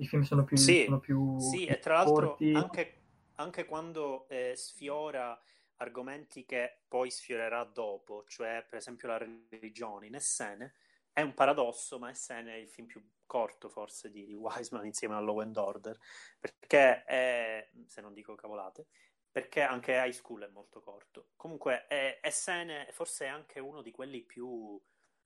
I 0.00 0.06
film 0.08 0.22
sono 0.22 0.42
più, 0.42 0.56
sì, 0.56 0.84
sono 0.86 0.98
più 0.98 1.38
sì 1.38 1.66
più 1.66 1.74
e 1.74 1.78
tra 1.78 1.94
l'altro 1.94 2.36
anche, 2.54 3.01
anche, 3.42 3.64
quando 3.64 4.28
eh, 4.28 4.54
sfiora 4.56 5.40
argomenti 5.76 6.44
che 6.44 6.82
poi 6.88 7.10
sfiorerà 7.10 7.64
dopo, 7.64 8.24
cioè 8.26 8.64
per 8.68 8.78
esempio 8.78 9.08
la 9.08 9.18
religione 9.18 10.06
in 10.06 10.14
Essene, 10.14 10.74
è 11.12 11.20
un 11.20 11.34
paradosso, 11.34 11.98
ma 11.98 12.10
Essene 12.10 12.54
è 12.54 12.58
il 12.58 12.68
film 12.68 12.86
più 12.86 13.04
corto 13.26 13.68
forse 13.68 14.10
di, 14.10 14.34
Wiseman 14.34 14.86
insieme 14.86 15.14
a 15.14 15.20
Law 15.20 15.40
and 15.40 15.56
Order, 15.56 15.98
perché 16.38 17.04
è, 17.04 17.70
se 17.86 18.00
non 18.00 18.14
dico 18.14 18.34
cavolate, 18.34 18.86
perché 19.30 19.62
anche 19.62 19.92
High 19.92 20.12
School 20.12 20.42
è 20.42 20.48
molto 20.48 20.80
corto. 20.80 21.30
Comunque 21.36 21.86
è, 21.86 22.18
Essene 22.22 22.88
forse 22.92 23.26
è 23.26 23.28
anche 23.28 23.58
uno 23.60 23.82
di 23.82 23.90
quelli 23.90 24.22
più 24.22 24.80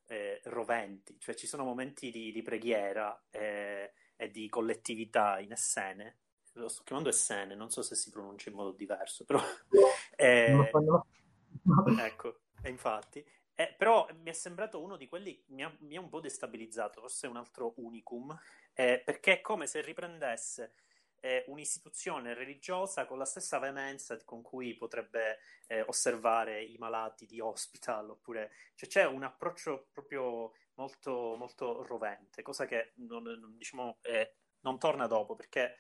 eh, 0.07 0.41
roventi, 0.45 1.19
cioè 1.21 1.35
ci 1.35 1.47
sono 1.47 1.65
momenti 1.65 2.11
di, 2.11 2.33
di 2.33 2.43
preghiera 2.43 3.27
eh, 3.31 3.93
e 4.17 4.31
di 4.31 4.49
collettività 4.49 5.39
in 5.41 5.53
Essene 5.53 6.19
lo 6.57 6.69
sto 6.69 6.83
chiamando 6.85 7.11
Essene, 7.11 7.55
non 7.55 7.71
so 7.71 7.83
se 7.83 7.95
si 7.95 8.11
pronuncia 8.11 8.51
in 8.51 8.57
modo 8.57 8.73
diverso, 8.73 9.25
però... 9.25 9.41
Eh, 10.19 10.71
ecco, 12.01 12.41
infatti. 12.65 13.23
Eh, 13.55 13.75
però 13.77 14.07
mi 14.23 14.31
è 14.31 14.33
sembrato 14.33 14.83
uno 14.83 14.97
di 14.97 15.09
quelli 15.09 15.43
mi 15.49 15.63
ha, 15.63 15.75
mi 15.81 15.97
ha 15.97 16.01
un 16.01 16.09
po' 16.09 16.21
destabilizzato, 16.21 17.01
forse 17.01 17.27
un 17.27 17.37
altro 17.37 17.75
unicum, 17.77 18.35
eh, 18.73 19.03
perché 19.05 19.39
è 19.39 19.41
come 19.43 19.67
se 19.67 19.83
riprendesse 19.83 20.73
eh, 21.21 21.45
un'istituzione 21.49 22.35
religiosa 22.35 23.05
con 23.05 23.19
la 23.19 23.25
stessa 23.25 23.59
veemenza 23.59 24.17
con 24.25 24.43
cui 24.43 24.75
potrebbe 24.75 25.39
eh, 25.67 25.83
osservare 25.83 26.63
i 26.63 26.77
malati 26.79 27.27
di 27.27 27.41
hospital, 27.41 28.11
oppure 28.11 28.53
cioè, 28.75 28.89
c'è 28.89 29.05
un 29.07 29.23
approccio 29.23 29.89
proprio 29.93 30.53
molto, 30.75 31.35
molto 31.37 31.85
rovente, 31.85 32.43
cosa 32.43 32.67
che 32.67 32.93
non, 32.97 33.23
non, 33.23 33.57
diciamo, 33.57 33.99
eh, 34.03 34.37
non 34.61 34.79
torna 34.79 35.07
dopo, 35.07 35.35
perché 35.35 35.77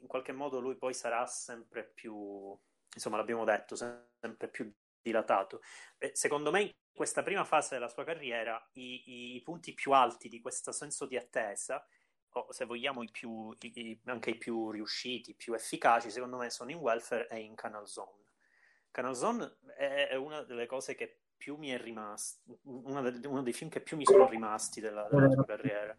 in 0.00 0.06
qualche 0.06 0.32
modo 0.32 0.60
lui 0.60 0.76
poi 0.76 0.94
sarà 0.94 1.26
sempre 1.26 1.84
più, 1.84 2.56
insomma 2.92 3.16
l'abbiamo 3.16 3.44
detto, 3.44 3.76
sempre 3.76 4.48
più 4.48 4.72
dilatato. 5.00 5.62
E 5.98 6.10
secondo 6.14 6.50
me 6.50 6.62
in 6.62 6.72
questa 6.92 7.22
prima 7.22 7.44
fase 7.44 7.74
della 7.74 7.88
sua 7.88 8.04
carriera 8.04 8.62
i, 8.72 9.34
i 9.36 9.42
punti 9.42 9.74
più 9.74 9.92
alti 9.92 10.28
di 10.28 10.40
questo 10.40 10.72
senso 10.72 11.06
di 11.06 11.16
attesa, 11.16 11.84
o 12.32 12.52
se 12.52 12.64
vogliamo 12.64 13.02
i 13.02 13.10
più, 13.10 13.54
i, 13.60 14.00
anche 14.04 14.30
i 14.30 14.38
più 14.38 14.70
riusciti, 14.70 15.34
più 15.34 15.54
efficaci, 15.54 16.10
secondo 16.10 16.36
me 16.36 16.50
sono 16.50 16.70
in 16.70 16.78
Welfare 16.78 17.28
e 17.28 17.40
in 17.40 17.54
Canal 17.54 17.88
Zone. 17.88 18.18
Canal 18.90 19.16
Zone 19.16 19.56
è, 19.76 20.08
è 20.10 20.14
una 20.16 20.42
delle 20.42 20.66
cose 20.66 20.94
che 20.94 21.22
più 21.36 21.56
mi 21.56 21.70
è 21.70 21.78
rimasto, 21.78 22.58
uno 22.64 23.42
dei 23.42 23.52
film 23.52 23.70
che 23.70 23.80
più 23.80 23.96
mi 23.96 24.04
sono 24.04 24.28
rimasti 24.28 24.80
della, 24.80 25.08
della 25.10 25.30
sua 25.30 25.44
carriera, 25.46 25.96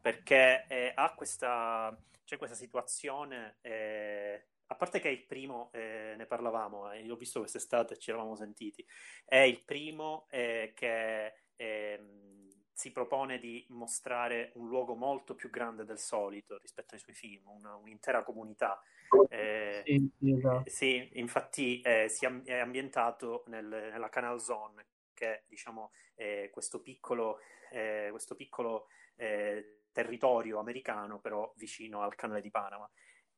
perché 0.00 0.66
eh, 0.68 0.92
ha 0.94 1.14
questa 1.14 1.96
c'è 2.30 2.36
questa 2.36 2.54
situazione, 2.54 3.56
eh, 3.60 4.46
a 4.66 4.76
parte 4.76 5.00
che 5.00 5.08
è 5.08 5.10
il 5.10 5.24
primo, 5.26 5.68
eh, 5.72 6.14
ne 6.16 6.26
parlavamo, 6.26 6.92
eh, 6.92 7.00
io 7.00 7.14
ho 7.14 7.16
visto 7.16 7.40
quest'estate, 7.40 7.98
ci 7.98 8.10
eravamo 8.10 8.36
sentiti, 8.36 8.86
è 9.24 9.38
il 9.38 9.64
primo 9.64 10.28
eh, 10.30 10.70
che 10.76 11.34
ehm, 11.56 12.48
si 12.72 12.92
propone 12.92 13.40
di 13.40 13.66
mostrare 13.70 14.52
un 14.54 14.68
luogo 14.68 14.94
molto 14.94 15.34
più 15.34 15.50
grande 15.50 15.84
del 15.84 15.98
solito 15.98 16.56
rispetto 16.58 16.94
ai 16.94 17.00
suoi 17.00 17.16
film, 17.16 17.48
una, 17.48 17.74
un'intera 17.74 18.22
comunità. 18.22 18.80
Eh, 19.28 19.82
sì, 19.84 20.08
sì, 20.16 20.32
esatto. 20.32 20.70
sì, 20.70 21.10
infatti 21.14 21.80
eh, 21.80 22.08
si 22.08 22.26
è 22.44 22.58
ambientato 22.58 23.42
nel, 23.48 23.66
nella 23.66 24.08
Canal 24.08 24.40
Zone, 24.40 24.86
che 25.12 25.26
è 25.26 25.42
diciamo, 25.48 25.90
questo 26.52 26.80
piccolo, 26.80 27.40
questo 28.12 28.36
piccolo 28.36 28.86
territorio 30.00 30.58
americano, 30.58 31.18
però 31.18 31.52
vicino 31.56 32.02
al 32.02 32.14
canale 32.14 32.40
di 32.40 32.50
Panama. 32.50 32.88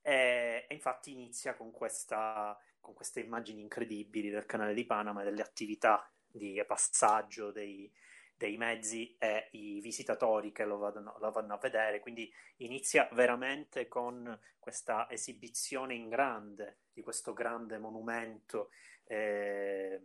E, 0.00 0.66
e 0.68 0.74
infatti 0.74 1.10
inizia 1.12 1.54
con, 1.54 1.70
questa, 1.70 2.56
con, 2.80 2.94
queste 2.94 3.20
immagini 3.20 3.60
incredibili 3.60 4.30
del 4.30 4.46
canale 4.46 4.74
di 4.74 4.84
Panama 4.84 5.22
e 5.22 5.24
delle 5.24 5.42
attività 5.42 6.08
di 6.24 6.62
passaggio 6.66 7.50
dei, 7.50 7.92
dei 8.36 8.56
mezzi 8.56 9.14
e 9.18 9.48
i 9.52 9.80
visitatori 9.80 10.52
che 10.52 10.64
lo, 10.64 10.78
vadano, 10.78 11.16
lo, 11.18 11.30
vanno 11.32 11.54
a 11.54 11.58
vedere. 11.58 12.00
Quindi 12.00 12.32
inizia 12.58 13.08
veramente 13.12 13.88
con 13.88 14.38
questa 14.58 15.10
esibizione 15.10 15.94
in 15.94 16.08
grande 16.08 16.78
di 16.92 17.02
questo 17.02 17.32
grande 17.32 17.78
monumento. 17.78 18.70
Eh, 19.04 20.00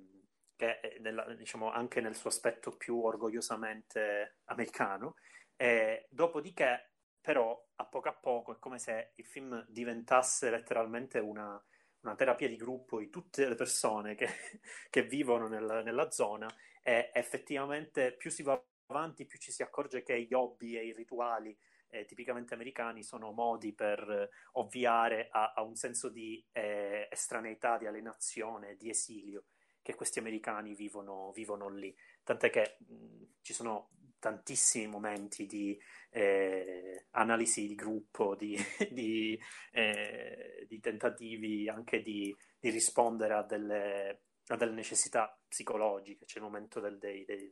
che 0.58 0.97
nella, 1.01 1.24
diciamo, 1.36 1.72
anche 1.72 2.01
nel 2.01 2.16
suo 2.16 2.32
aspetto 2.32 2.76
più 2.76 2.99
orgogliosamente 2.99 4.38
americano, 4.45 5.14
e 5.58 6.08
dopodiché, 6.10 6.91
però, 7.20 7.62
a 7.76 7.86
poco 7.86 8.10
a 8.10 8.14
poco 8.14 8.53
è 8.55 8.60
come 8.60 8.80
se 8.80 9.12
il 9.16 9.26
film 9.26 9.66
diventasse 9.68 10.49
letteralmente 10.49 11.20
una, 11.20 11.62
una 12.01 12.16
terapia 12.16 12.47
di 12.47 12.55
gruppo 12.55 12.99
di 12.99 13.10
tutte 13.10 13.47
le 13.47 13.55
persone 13.55 14.16
che, 14.16 14.28
che 14.89 15.03
vivono 15.03 15.47
nel, 15.47 15.82
nella 15.84 16.10
zona 16.12 16.47
e 16.82 17.12
effettivamente 17.14 18.14
più 18.14 18.30
si 18.30 18.43
va 18.43 18.64
avanti 18.86 19.26
più 19.26 19.38
ci 19.38 19.51
si 19.51 19.64
accorge 19.64 20.03
che 20.03 20.22
gli 20.22 20.34
hobby 20.34 20.78
e 20.78 20.86
i 20.86 20.93
rituali 20.93 21.58
eh, 21.89 22.05
tipicamente 22.05 22.53
americani 22.53 23.03
sono 23.03 23.32
modi 23.32 23.74
per 23.74 24.30
ovviare 24.53 25.28
a, 25.32 25.53
a 25.53 25.62
un 25.62 25.76
senso 25.76 26.10
di 26.10 26.45
eh, 26.51 27.08
estraneità, 27.12 27.78
di 27.78 27.88
alienazione, 27.88 28.76
di 28.76 28.89
esilio 28.89 29.45
che 29.82 29.95
questi 29.95 30.20
americani 30.20 30.76
vivono, 30.76 31.32
vivono 31.34 31.70
lì. 31.70 31.95
Tant'è 32.24 32.49
che 32.49 32.78
mh, 32.80 33.24
ci 33.41 33.53
sono 33.53 33.89
tantissimi 34.28 34.88
momenti 34.88 35.45
di 35.45 35.80
eh, 36.09 37.05
analisi 37.11 37.65
di 37.65 37.75
gruppo, 37.75 38.36
di, 38.36 38.57
di, 38.91 39.39
eh, 39.71 40.65
di 40.67 40.80
tentativi 40.82 41.69
anche 41.69 42.01
di, 42.01 42.36
di 42.59 42.69
rispondere 42.69 43.34
a 43.36 43.43
delle, 43.43 44.21
a 44.47 44.55
delle, 44.57 44.73
necessità 44.73 45.38
psicologiche. 45.47 46.25
C'è 46.25 46.39
il 46.39 46.43
momento 46.43 46.82
del, 46.82 46.97
dei, 46.97 47.23
dei, 47.23 47.49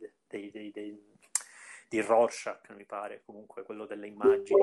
dei, 0.52 0.72
dei, 0.72 1.18
di 1.88 2.02
Rorschach, 2.02 2.70
mi 2.72 2.86
pare, 2.86 3.22
comunque 3.24 3.64
quello 3.64 3.86
delle 3.86 4.08
immagini. 4.08 4.60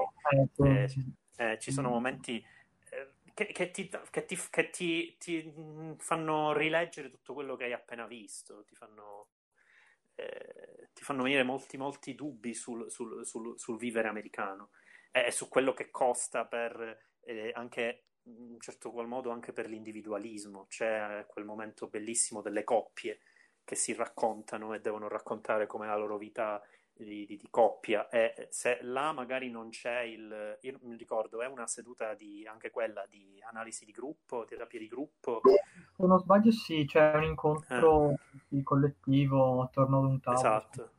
Eh, 0.65 0.89
eh 1.37 1.59
ci 1.59 1.73
sono 1.73 1.89
momenti 1.89 2.45
eh, 2.91 3.13
che, 3.33 3.47
che, 3.47 3.71
ti, 3.71 3.89
che, 4.11 4.25
ti, 4.27 4.39
che 4.51 4.71
ti, 4.71 5.17
ti, 5.19 5.97
fanno 5.97 6.53
rileggere 6.53 7.09
tutto 7.09 7.33
quello 7.33 7.57
che 7.57 7.65
hai 7.65 7.73
appena 7.73 8.07
visto, 8.07 8.65
ti 8.65 8.75
fanno 8.75 9.29
eh, 10.15 10.89
ti 10.93 11.05
fanno 11.05 11.23
venire 11.23 11.43
molti, 11.43 11.77
molti 11.77 12.15
dubbi 12.15 12.55
sul, 12.55 12.91
sul, 12.91 13.25
sul, 13.25 13.59
sul 13.59 13.79
vivere 13.79 14.09
americano 14.09 14.71
e 15.11 15.31
su 15.31 15.49
quello 15.49 15.75
che 15.75 15.91
costa 15.91 16.47
per 16.47 17.11
eh, 17.21 17.53
anche 17.55 18.05
in 18.25 18.53
un 18.53 18.61
certo 18.61 18.91
qual 18.91 19.07
modo 19.07 19.31
anche 19.31 19.53
per 19.53 19.69
l'individualismo. 19.69 20.67
C'è 20.69 21.27
quel 21.27 21.45
momento 21.45 21.89
bellissimo 21.89 22.41
delle 22.41 22.65
coppie 22.65 23.21
che 23.65 23.75
si 23.75 23.93
raccontano 23.95 24.75
e 24.75 24.81
devono 24.81 25.09
raccontare 25.09 25.67
come 25.67 25.87
la 25.87 25.97
loro 25.97 26.19
vita 26.19 26.61
di, 26.95 27.27
di, 27.27 27.37
di, 27.37 27.47
coppia. 27.51 28.09
E 28.09 28.49
se 28.51 28.79
là 28.83 29.13
magari 29.13 29.51
non 29.51 29.71
c'è 29.71 30.01
il 30.01 30.59
io 30.61 30.79
mi 30.83 30.97
ricordo 30.97 31.43
è 31.43 31.47
una 31.47 31.67
seduta 31.67 32.15
di 32.15 32.47
anche 32.47 32.71
quella 32.71 33.07
di 33.07 33.43
analisi 33.49 33.85
di 33.85 33.93
gruppo 33.93 34.45
terapia 34.45 34.79
di 34.79 34.89
gruppo? 34.89 35.41
Se 35.97 36.07
non 36.07 36.19
sbaglio 36.19 36.51
sì 36.51 36.85
c'è 36.85 37.15
un 37.15 37.25
incontro 37.25 38.11
eh. 38.51 38.63
collettivo 38.63 39.63
attorno 39.63 39.99
ad 39.99 40.05
un 40.05 40.21
tavolo. 40.21 40.41
Esatto. 40.41 40.91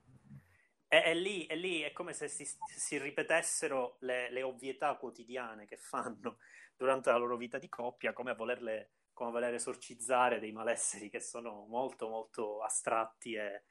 E, 0.88 1.02
e, 1.06 1.16
lì, 1.16 1.46
e 1.48 1.56
lì 1.56 1.82
è 1.82 1.92
come 1.92 2.14
se 2.14 2.28
si, 2.28 2.46
si 2.46 3.00
ripetessero 3.00 3.98
le, 4.02 4.30
le, 4.30 4.44
ovvietà 4.44 4.96
quotidiane 4.96 5.66
che 5.66 5.76
fanno 5.76 6.38
durante 6.78 7.10
la 7.10 7.18
loro 7.18 7.36
vita 7.36 7.58
di 7.58 7.68
coppia 7.68 8.14
come 8.14 8.32
a 8.32 8.36
volerle 8.36 8.92
come 9.14 9.30
a 9.30 9.32
voler 9.34 9.54
esorcizzare 9.54 10.40
dei 10.40 10.52
malesseri 10.52 11.10
che 11.10 11.20
sono 11.20 11.66
molto 11.68 12.10
molto 12.10 12.64
astratti 12.64 13.36
e 13.36 13.64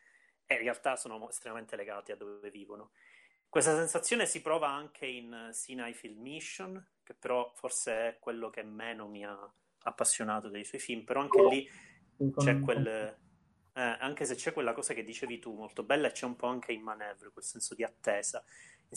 in 0.53 0.59
realtà 0.59 0.97
sono 0.97 1.29
estremamente 1.29 1.77
legati 1.77 2.13
a 2.13 2.17
dove 2.17 2.51
vivono. 2.51 2.91
Questa 3.49 3.77
sensazione 3.77 4.27
si 4.27 4.41
prova 4.41 4.69
anche 4.69 5.07
in 5.07 5.51
Sinai 5.53 5.93
Film 5.93 6.21
Mission, 6.21 6.87
che 7.03 7.15
però 7.15 7.53
forse 7.55 7.93
è 7.93 8.19
quello 8.19 8.49
che 8.49 8.63
meno 8.63 9.09
mi 9.09 9.25
ha 9.25 9.39
appassionato 9.83 10.49
dei 10.49 10.65
suoi 10.65 10.81
film, 10.81 11.05
però 11.05 11.21
anche 11.21 11.43
lì 11.49 11.71
c'è 12.37 12.61
quel... 12.61 13.21
Eh, 13.75 13.81
anche 13.81 14.27
se 14.27 14.35
c'è 14.35 14.53
quella 14.53 14.75
cosa 14.75 14.93
che 14.93 15.03
dicevi 15.03 15.39
tu, 15.39 15.55
molto 15.55 15.83
bella, 15.83 16.09
e 16.09 16.13
c'è 16.13 16.27
un 16.27 16.37
po' 16.37 16.47
anche 16.47 16.73
in 16.73 16.83
Manevre, 16.83 17.31
quel 17.31 17.45
senso 17.45 17.75
di 17.75 17.83
attesa. 17.83 18.45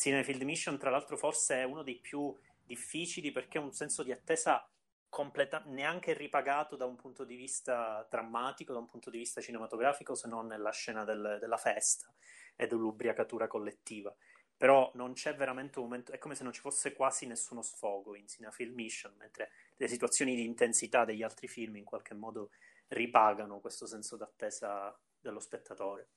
In 0.04 0.24
Field 0.24 0.42
Mission, 0.42 0.78
tra 0.78 0.90
l'altro, 0.90 1.16
forse 1.16 1.56
è 1.56 1.64
uno 1.64 1.82
dei 1.82 1.96
più 1.96 2.34
difficili 2.66 3.32
perché 3.32 3.58
è 3.58 3.62
un 3.62 3.72
senso 3.72 4.04
di 4.04 4.12
attesa 4.12 4.68
completa- 5.16 5.64
neanche 5.68 6.12
ripagato 6.12 6.76
da 6.76 6.84
un 6.84 6.98
punto 6.98 7.24
di 7.24 7.38
vista 7.38 8.06
drammatico, 8.10 8.74
da 8.74 8.80
un 8.80 8.86
punto 8.86 9.10
di 9.10 9.18
vista 9.18 9.40
cinematografico, 9.40 10.14
se 10.14 10.28
non 10.28 10.46
nella 10.46 10.72
scena 10.72 11.06
del, 11.06 11.38
della 11.40 11.56
festa 11.56 12.14
e 12.54 12.68
dell'ubriacatura 12.68 13.48
collettiva. 13.48 14.14
Però 14.58 14.92
non 14.96 15.14
c'è 15.14 15.34
veramente 15.34 15.80
un 15.80 15.86
momento, 15.86 16.12
è 16.12 16.18
come 16.18 16.36
se 16.36 16.44
non 16.44 16.52
ci 16.52 16.60
fosse 16.60 16.92
quasi 16.92 17.28
nessuno 17.28 17.62
sfogo 17.62 18.14
in 18.14 18.28
Cinefilm 18.28 18.74
Mission, 18.74 19.14
mentre 19.18 19.52
le 19.78 19.88
situazioni 19.88 20.36
di 20.36 20.44
intensità 20.44 21.06
degli 21.06 21.24
altri 21.24 21.48
film 21.48 21.78
in 21.78 21.86
qualche 21.86 22.14
modo 22.14 22.50
ripagano 22.88 23.62
questo 23.62 23.86
senso 23.86 24.18
d'attesa 24.18 24.94
dello 25.18 25.40
spettatore. 25.40 26.10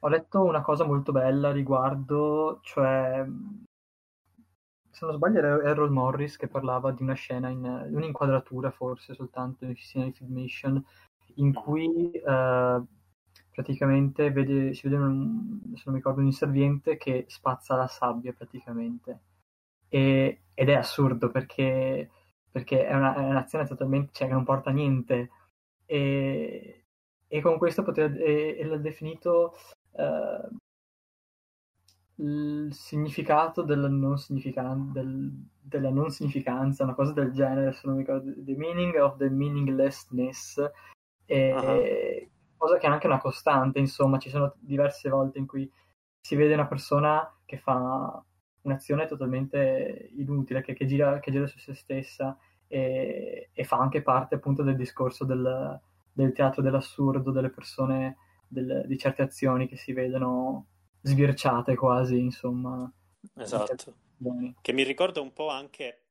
Ho 0.00 0.08
letto 0.08 0.42
una 0.42 0.60
cosa 0.60 0.84
molto 0.84 1.12
bella 1.12 1.50
riguardo, 1.50 2.60
cioè 2.62 3.24
se 4.96 5.04
non 5.04 5.14
sbaglio 5.14 5.38
era 5.40 5.62
Errol 5.62 5.92
Morris 5.92 6.38
che 6.38 6.48
parlava 6.48 6.90
di 6.90 7.02
una 7.02 7.12
scena, 7.12 7.50
in, 7.50 7.62
un'inquadratura 7.92 8.70
forse 8.70 9.12
soltanto 9.12 9.66
in 9.66 9.74
Cinema 9.74 10.10
Filmation, 10.10 10.82
in 11.34 11.52
cui 11.52 12.12
eh, 12.12 12.82
praticamente 13.52 14.30
vede, 14.32 14.72
si 14.72 14.88
vede, 14.88 15.02
un, 15.02 15.60
se 15.74 15.82
non 15.84 15.94
mi 15.94 15.96
ricordo, 15.96 16.20
un 16.20 16.26
inserviente 16.26 16.96
che 16.96 17.26
spazza 17.28 17.76
la 17.76 17.86
sabbia 17.86 18.32
praticamente. 18.32 19.20
E, 19.88 20.44
ed 20.54 20.68
è 20.70 20.74
assurdo 20.74 21.30
perché, 21.30 22.10
perché 22.50 22.86
è, 22.86 22.94
una, 22.94 23.14
è, 23.16 23.20
un'azione 23.20 23.66
totalmente, 23.66 24.12
cioè 24.14 24.28
che 24.28 24.32
non 24.32 24.44
porta 24.44 24.70
a 24.70 24.72
niente. 24.72 25.30
E, 25.84 26.84
e 27.28 27.40
con 27.42 27.58
questo 27.58 27.82
potrebbe, 27.82 28.24
e, 28.24 28.56
e 28.60 28.64
l'ha 28.64 28.78
definito 28.78 29.52
eh, 29.92 30.48
il 32.16 32.68
significato 32.72 33.62
della 33.62 33.88
non, 33.88 34.16
significan- 34.18 34.92
del, 34.92 35.30
della 35.60 35.90
non 35.90 36.10
significanza, 36.10 36.84
una 36.84 36.94
cosa 36.94 37.12
del 37.12 37.32
genere, 37.32 37.72
se 37.72 37.82
non 37.84 37.96
mi 37.96 38.02
ricordo, 38.02 38.32
the 38.42 38.54
meaning 38.56 38.94
of 38.96 39.16
the 39.16 39.28
meaninglessness, 39.28 40.62
e, 41.26 41.52
uh-huh. 41.52 42.28
cosa 42.56 42.78
che 42.78 42.86
è 42.86 42.90
anche 42.90 43.06
una 43.06 43.18
costante, 43.18 43.78
insomma, 43.78 44.18
ci 44.18 44.30
sono 44.30 44.54
diverse 44.58 45.08
volte 45.10 45.38
in 45.38 45.46
cui 45.46 45.70
si 46.20 46.36
vede 46.36 46.54
una 46.54 46.66
persona 46.66 47.30
che 47.44 47.58
fa 47.58 48.24
un'azione 48.62 49.06
totalmente 49.06 50.10
inutile, 50.16 50.62
che, 50.62 50.74
che, 50.74 50.86
gira, 50.86 51.18
che 51.20 51.30
gira, 51.30 51.46
su 51.46 51.58
se 51.58 51.74
stessa 51.74 52.36
e, 52.66 53.50
e, 53.52 53.64
fa 53.64 53.76
anche 53.76 54.02
parte 54.02 54.34
appunto 54.34 54.62
del 54.62 54.74
discorso 54.74 55.24
del, 55.24 55.80
del 56.12 56.32
teatro 56.32 56.62
dell'assurdo, 56.62 57.30
delle 57.30 57.50
persone, 57.50 58.16
del, 58.48 58.84
di 58.86 58.98
certe 58.98 59.22
azioni 59.22 59.68
che 59.68 59.76
si 59.76 59.92
vedono 59.92 60.66
sbirciate 61.06 61.74
quasi, 61.74 62.18
insomma. 62.18 62.92
Esatto. 63.36 63.96
Che 64.60 64.72
mi 64.72 64.82
ricorda 64.82 65.20
un 65.20 65.32
po' 65.32 65.48
anche, 65.48 66.04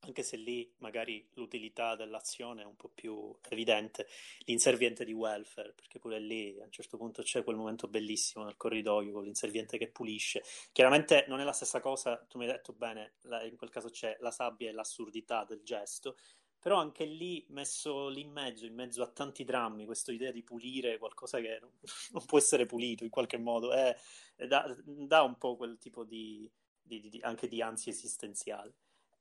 anche 0.00 0.22
se 0.22 0.36
lì 0.36 0.72
magari 0.78 1.28
l'utilità 1.34 1.94
dell'azione 1.94 2.62
è 2.62 2.64
un 2.64 2.74
po' 2.74 2.88
più 2.88 3.36
evidente, 3.50 4.06
l'inserviente 4.46 5.04
di 5.04 5.12
welfare, 5.12 5.74
perché 5.74 5.98
pure 5.98 6.18
lì 6.18 6.58
a 6.58 6.64
un 6.64 6.70
certo 6.70 6.96
punto 6.96 7.22
c'è 7.22 7.44
quel 7.44 7.56
momento 7.56 7.86
bellissimo 7.86 8.44
nel 8.44 8.56
corridoio 8.56 9.12
con 9.12 9.24
l'inserviente 9.24 9.76
che 9.76 9.90
pulisce. 9.90 10.42
Chiaramente 10.72 11.26
non 11.28 11.40
è 11.40 11.44
la 11.44 11.52
stessa 11.52 11.80
cosa, 11.80 12.16
tu 12.28 12.38
mi 12.38 12.46
hai 12.46 12.52
detto 12.52 12.72
bene, 12.72 13.16
in 13.48 13.56
quel 13.56 13.70
caso 13.70 13.90
c'è 13.90 14.16
la 14.20 14.30
sabbia 14.30 14.70
e 14.70 14.72
l'assurdità 14.72 15.44
del 15.44 15.62
gesto, 15.62 16.16
però 16.60 16.76
anche 16.78 17.04
lì 17.06 17.44
messo 17.48 18.08
lì 18.08 18.20
in 18.20 18.30
mezzo, 18.30 18.66
in 18.66 18.74
mezzo 18.74 19.02
a 19.02 19.08
tanti 19.08 19.44
drammi, 19.44 19.86
questa 19.86 20.12
idea 20.12 20.30
di 20.30 20.42
pulire 20.42 20.98
qualcosa 20.98 21.40
che 21.40 21.58
non, 21.60 21.70
non 22.12 22.24
può 22.26 22.38
essere 22.38 22.66
pulito 22.66 23.02
in 23.02 23.10
qualche 23.10 23.38
modo, 23.38 23.72
è, 23.72 23.96
da, 24.36 24.76
dà, 24.84 25.22
un 25.22 25.38
po' 25.38 25.56
quel 25.56 25.78
tipo 25.78 26.04
di, 26.04 26.48
di, 26.82 27.08
di, 27.08 27.20
anche 27.22 27.48
di 27.48 27.62
ansia 27.62 27.90
esistenziale. 27.90 28.74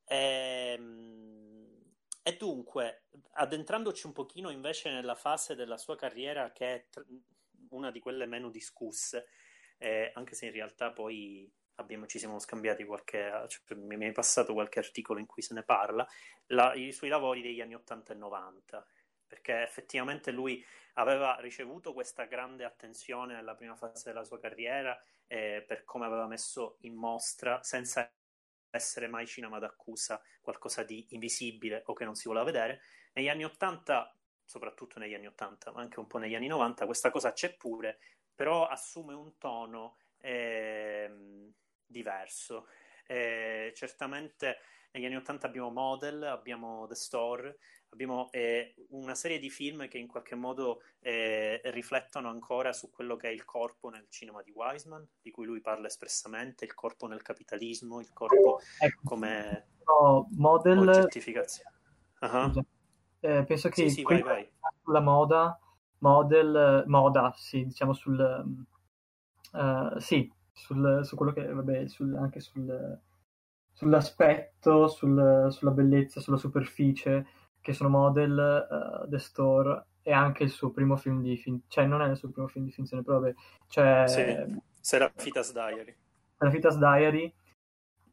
E, 0.05 0.73
ehm, 0.77 1.67
e, 2.21 2.35
dunque, 2.35 3.05
addentrandoci 3.33 4.05
un 4.05 4.13
pochino 4.13 4.49
invece 4.49 4.91
nella 4.91 5.15
fase 5.15 5.55
della 5.55 5.77
sua 5.77 5.95
carriera 5.95 6.51
che 6.51 6.75
è 6.75 6.87
una 7.69 7.89
di 7.89 7.99
quelle 8.01 8.25
meno 8.25 8.49
discusse, 8.49 9.27
eh, 9.77 10.11
anche 10.13 10.35
se 10.35 10.47
in 10.47 10.51
realtà 10.51 10.91
poi 10.91 11.49
abbiamo, 11.75 12.05
ci 12.05 12.19
siamo 12.19 12.37
scambiati 12.39 12.83
qualche, 12.83 13.45
cioè, 13.47 13.77
mi 13.77 14.05
è 14.05 14.11
passato 14.11 14.53
qualche 14.53 14.79
articolo 14.79 15.19
in 15.19 15.25
cui 15.25 15.41
se 15.41 15.53
ne 15.53 15.63
parla, 15.63 16.07
la, 16.49 16.73
i 16.73 16.91
suoi 16.91 17.09
lavori 17.09 17.41
degli 17.41 17.61
anni 17.61 17.75
80 17.75 18.13
e 18.13 18.15
90, 18.15 18.87
perché 19.27 19.61
effettivamente 19.61 20.31
lui 20.31 20.63
aveva 20.93 21.37
ricevuto 21.39 21.93
questa 21.93 22.25
grande 22.25 22.65
attenzione 22.65 23.33
nella 23.33 23.55
prima 23.55 23.75
fase 23.75 24.09
della 24.09 24.23
sua 24.23 24.39
carriera 24.39 24.99
eh, 25.27 25.63
per 25.65 25.83
come 25.83 26.05
aveva 26.05 26.27
messo 26.27 26.77
in 26.81 26.95
mostra, 26.95 27.61
senza 27.63 28.11
essere 28.71 29.07
mai 29.07 29.25
cinema 29.25 29.59
d'accusa, 29.59 30.21
qualcosa 30.41 30.83
di 30.83 31.05
invisibile 31.09 31.83
o 31.85 31.93
che 31.93 32.05
non 32.05 32.15
si 32.15 32.27
voleva 32.27 32.45
vedere. 32.45 32.81
Negli 33.13 33.29
anni 33.29 33.45
80, 33.45 34.15
soprattutto 34.43 34.99
negli 34.99 35.13
anni 35.13 35.27
80, 35.27 35.71
ma 35.71 35.81
anche 35.81 35.99
un 35.99 36.07
po' 36.07 36.17
negli 36.17 36.35
anni 36.35 36.47
90, 36.47 36.85
questa 36.85 37.11
cosa 37.11 37.31
c'è 37.31 37.55
pure, 37.55 37.99
però 38.33 38.67
assume 38.67 39.13
un 39.13 39.37
tono 39.37 39.97
eh, 40.17 41.09
diverso. 41.85 42.67
Eh, 43.11 43.73
certamente 43.75 44.57
negli 44.91 45.05
anni 45.05 45.15
80 45.15 45.47
abbiamo 45.47 45.71
Model, 45.71 46.23
abbiamo 46.23 46.85
The 46.87 46.93
Store, 46.93 47.57
abbiamo 47.89 48.29
eh, 48.31 48.75
una 48.89 49.15
serie 49.15 49.39
di 49.39 49.49
film 49.49 49.87
che 49.87 49.97
in 49.97 50.05
qualche 50.05 50.35
modo 50.35 50.81
eh, 50.99 51.59
riflettono 51.65 52.29
ancora 52.29 52.71
su 52.71 52.91
quello 52.91 53.15
che 53.15 53.29
è 53.29 53.31
il 53.31 53.45
corpo 53.45 53.89
nel 53.89 54.05
cinema 54.09 54.43
di 54.43 54.51
Wiseman, 54.51 55.07
di 55.21 55.31
cui 55.31 55.45
lui 55.45 55.59
parla 55.59 55.87
espressamente, 55.87 56.65
il 56.65 56.75
corpo 56.75 57.07
nel 57.07 57.23
capitalismo, 57.23 57.99
il 57.99 58.13
corpo 58.13 58.59
ecco, 58.79 59.01
come 59.03 59.69
no, 59.85 60.27
model... 60.33 60.87
oggettificazione. 60.87 61.77
Uh-huh. 62.21 62.63
Eh, 63.21 63.43
penso 63.43 63.69
che 63.69 63.89
sì, 63.89 63.89
sì, 63.89 64.03
vai, 64.03 64.21
vai. 64.21 64.51
sulla 64.83 65.01
moda, 65.01 65.59
model, 65.99 66.83
moda, 66.85 67.33
sì, 67.35 67.65
diciamo 67.65 67.93
sul... 67.93 68.67
Uh, 69.51 69.97
sì, 69.97 70.31
sul, 70.59 71.01
su 71.03 71.15
quello 71.15 71.31
che, 71.31 71.45
vabbè, 71.45 71.87
sul, 71.87 72.15
anche 72.15 72.41
sul, 72.41 72.99
sull'aspetto, 73.71 74.87
sul, 74.87 75.47
sulla 75.49 75.71
bellezza, 75.71 76.19
sulla 76.19 76.37
superficie, 76.37 77.25
che 77.61 77.73
sono 77.73 77.89
Model, 77.89 79.03
uh, 79.03 79.09
The 79.09 79.19
Store 79.19 79.85
e 80.01 80.11
anche 80.11 80.43
il 80.43 80.49
suo 80.49 80.71
primo 80.71 80.95
film 80.97 81.21
di 81.21 81.37
fin- 81.37 81.61
cioè 81.67 81.85
non 81.85 82.01
è 82.01 82.09
il 82.09 82.17
suo 82.17 82.29
primo 82.29 82.47
film 82.47 82.65
di 82.65 82.71
finzione, 82.71 83.03
però 83.03 83.19
vabbè, 83.19 83.33
cioè 83.67 84.03
sì, 84.07 84.61
Serafitas 84.81 85.53
Diary. 85.53 85.95
Serafitas 86.37 86.77
Diary. 86.77 87.33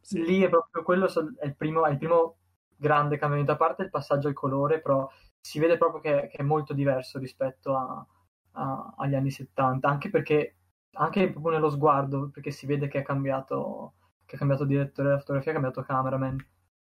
Sì. 0.00 0.22
Lì 0.24 0.42
è 0.42 0.48
proprio 0.48 0.84
quello 0.84 1.06
è 1.38 1.46
il 1.46 1.56
primo, 1.56 1.84
è 1.84 1.90
il 1.90 1.98
primo 1.98 2.36
grande 2.76 3.18
cambiamento, 3.18 3.52
a 3.52 3.56
parte 3.56 3.82
il 3.82 3.90
passaggio 3.90 4.28
al 4.28 4.34
colore, 4.34 4.80
però 4.80 5.08
si 5.40 5.58
vede 5.58 5.76
proprio 5.76 6.00
che, 6.00 6.28
che 6.28 6.36
è 6.38 6.42
molto 6.42 6.74
diverso 6.74 7.18
rispetto 7.18 7.74
a, 7.74 8.06
a, 8.52 8.94
agli 8.98 9.14
anni 9.14 9.30
70, 9.30 9.88
anche 9.88 10.10
perché 10.10 10.56
anche 10.92 11.30
proprio 11.30 11.52
nello 11.52 11.70
sguardo, 11.70 12.30
perché 12.32 12.50
si 12.50 12.66
vede 12.66 12.88
che 12.88 13.00
è 13.00 13.02
cambiato, 13.02 13.94
che 14.24 14.36
è 14.36 14.38
cambiato 14.38 14.64
direttore 14.64 15.08
della 15.08 15.20
fotografia, 15.20 15.50
è 15.50 15.54
cambiato 15.54 15.82
cameraman. 15.82 16.48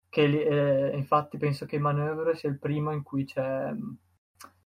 Che 0.09 0.23
eh, 0.23 0.95
infatti 0.97 1.37
penso 1.37 1.65
che 1.65 1.79
Maneuver 1.79 2.35
sia 2.35 2.49
il 2.49 2.59
primo 2.59 2.91
in 2.91 3.01
cui 3.01 3.23
c'è 3.25 3.71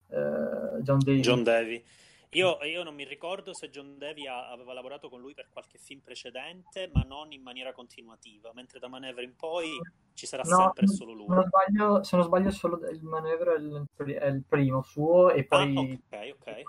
eh, 0.10 0.82
John 0.82 1.00
Davy. 1.00 1.20
John 1.20 1.44
Davy. 1.44 1.84
Io, 2.32 2.58
io, 2.64 2.84
non 2.84 2.94
mi 2.94 3.06
ricordo 3.06 3.54
se 3.54 3.70
John 3.70 3.98
Davy 3.98 4.28
ha, 4.28 4.50
aveva 4.50 4.74
lavorato 4.74 5.10
con 5.10 5.22
lui 5.22 5.34
per 5.34 5.48
qualche 5.50 5.78
film 5.78 6.02
precedente, 6.02 6.90
ma 6.94 7.02
non 7.04 7.32
in 7.32 7.42
maniera 7.42 7.72
continuativa, 7.72 8.52
mentre 8.54 8.80
da 8.80 8.90
Maneuver 8.90 9.24
in 9.24 9.36
poi 9.36 9.70
ci 10.14 10.26
sarà 10.26 10.44
no, 10.44 10.58
sempre 10.58 10.88
solo 10.88 11.14
lui. 11.14 11.28
Non 11.28 11.46
sbaglio, 11.46 12.04
se 12.04 12.16
non 12.18 12.26
sbaglio, 12.26 12.52
solo 12.52 12.86
il 12.90 13.02
Maneuver 13.02 13.48
è 13.48 13.60
il, 13.60 13.88
è 14.18 14.26
il 14.26 14.44
primo 14.48 14.82
suo 14.82 15.32
e 15.32 15.46
poi... 15.46 16.02
Ah, 16.10 16.18
ok, 16.18 16.36
ok. 16.40 16.64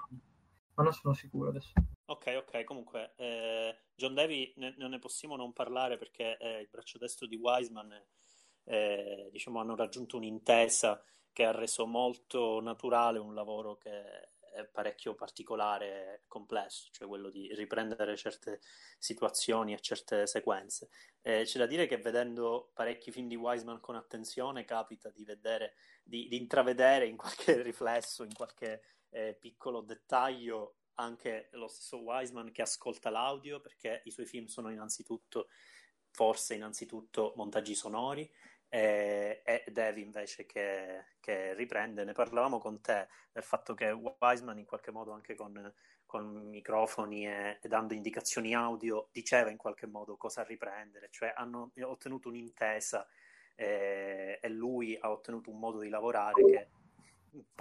Ma 0.79 0.85
non 0.85 0.93
sono 0.93 1.12
sicuro 1.12 1.49
adesso. 1.49 1.72
Ok, 2.05 2.35
ok, 2.37 2.62
comunque 2.62 3.12
eh, 3.16 3.76
John 3.97 4.14
Davy 4.14 4.53
ne, 4.59 4.74
non 4.79 4.91
ne 4.91 5.01
possiamo 5.01 5.35
non 5.35 5.53
parlare 5.53 5.99
perché 5.99 6.37
è 6.37 6.59
il 6.59 6.68
braccio 6.70 6.99
destro 6.99 7.26
di 7.26 7.35
Wiseman, 7.35 8.01
eh, 8.62 9.29
diciamo 9.33 9.59
hanno 9.59 9.74
raggiunto 9.74 10.16
un'intesa 10.16 11.03
che 11.33 11.45
ha 11.45 11.51
reso 11.51 11.85
molto 11.85 12.61
naturale 12.61 13.18
un 13.18 13.35
lavoro 13.35 13.76
che 13.76 14.31
è 14.53 14.64
parecchio 14.66 15.16
particolare 15.16 15.87
e 15.87 16.22
complesso, 16.29 16.89
cioè 16.93 17.09
quello 17.09 17.29
di 17.29 17.53
riprendere 17.55 18.16
certe 18.16 18.61
situazioni 18.99 19.72
e 19.72 19.81
certe 19.81 20.29
sequenze. 20.29 20.91
Eh, 21.22 21.43
c'è 21.43 21.59
da 21.59 21.66
dire 21.66 21.87
che 21.87 21.99
vedendo 21.99 22.70
parecchi 22.72 23.11
film 23.11 23.26
di 23.26 23.37
Wiseman 23.37 23.81
con 23.81 23.97
attenzione 23.97 24.64
capita 24.64 25.11
di 25.11 25.24
vedere, 25.24 25.74
di, 26.05 26.29
di 26.29 26.37
intravedere 26.37 27.07
in 27.07 27.16
qualche 27.16 27.62
riflesso, 27.62 28.22
in 28.22 28.33
qualche 28.33 28.83
eh, 29.11 29.37
piccolo 29.39 29.81
dettaglio 29.81 30.77
anche 30.95 31.49
lo 31.53 31.69
stesso 31.69 31.99
Wiseman 31.99 32.51
che 32.53 32.63
ascolta 32.63 33.11
l'audio 33.11 33.61
perché 33.61 34.03
i 34.05 34.11
suoi 34.11 34.27
film 34.27 34.47
sono 34.47 34.71
innanzitutto, 34.71 35.49
forse 36.11 36.55
innanzitutto, 36.55 37.33
montaggi 37.37 37.75
sonori 37.75 38.29
e, 38.69 39.43
e 39.45 39.65
Devi 39.71 40.03
invece 40.03 40.45
che, 40.45 41.05
che, 41.21 41.55
riprende. 41.55 42.05
Ne 42.05 42.13
parlavamo 42.13 42.59
con 42.59 42.81
te 42.81 43.09
del 43.33 43.43
fatto 43.43 43.75
che 43.75 43.91
Wiseman 43.91 44.59
in 44.59 44.67
qualche 44.67 44.91
modo 44.91 45.13
anche 45.13 45.35
con, 45.35 45.73
con 46.05 46.49
microfoni 46.49 47.27
e, 47.27 47.59
e, 47.63 47.69
dando 47.69 47.95
indicazioni 47.95 48.55
audio 48.55 49.09
diceva 49.13 49.51
in 49.51 49.57
qualche 49.57 49.87
modo 49.87 50.17
cosa 50.17 50.43
riprendere, 50.43 51.09
cioè 51.11 51.33
hanno 51.35 51.73
ottenuto 51.83 52.29
un'intesa 52.29 53.07
e, 53.55 54.39
e 54.43 54.49
lui 54.49 54.97
ha 55.01 55.11
ottenuto 55.11 55.51
un 55.51 55.59
modo 55.59 55.81
di 55.81 55.89
lavorare 55.89 56.45
che 56.45 56.69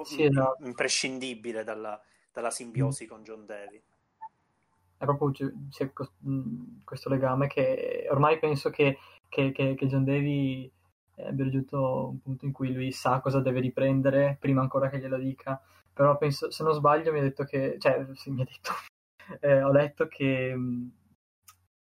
sì, 0.04 0.24
esatto. 0.24 0.66
imprescindibile 0.66 1.64
dalla, 1.64 2.00
dalla 2.32 2.52
simbiosi 2.52 3.06
mm. 3.06 3.08
con 3.08 3.24
John 3.24 3.46
Davy. 3.46 3.82
È 4.98 5.06
proprio 5.06 5.32
c'è 5.70 5.92
questo 6.84 7.10
legame 7.10 7.48
che 7.48 8.08
ormai 8.10 8.40
penso 8.40 8.70
che, 8.72 8.98
che, 9.30 9.52
che, 9.52 9.76
che 9.76 9.88
John 9.88 10.04
Davy 10.04 10.72
abbia 11.24 11.46
raggiunto 11.46 12.10
un 12.10 12.22
punto 12.22 12.46
in 12.46 12.52
cui 12.52 12.74
lui 12.74 12.92
sa 12.92 13.20
cosa 13.22 13.40
deve 13.40 13.60
riprendere 13.60 14.38
prima 14.40 14.62
ancora 14.62 14.90
che 14.90 15.00
glielo 15.00 15.18
dica. 15.18 15.62
Però 15.94 16.16
penso, 16.18 16.52
se 16.52 16.64
non 16.64 16.74
sbaglio, 16.74 17.12
mi 17.12 17.20
ha 17.20 17.24
detto 17.24 17.44
che, 17.44 17.78
cioè, 17.80 18.06
sì, 18.14 18.30
mi 18.30 18.42
ha 18.42 18.46
detto, 18.46 18.72
eh, 19.42 19.64
ho 19.64 19.72
letto 19.72 20.08
che, 20.08 20.56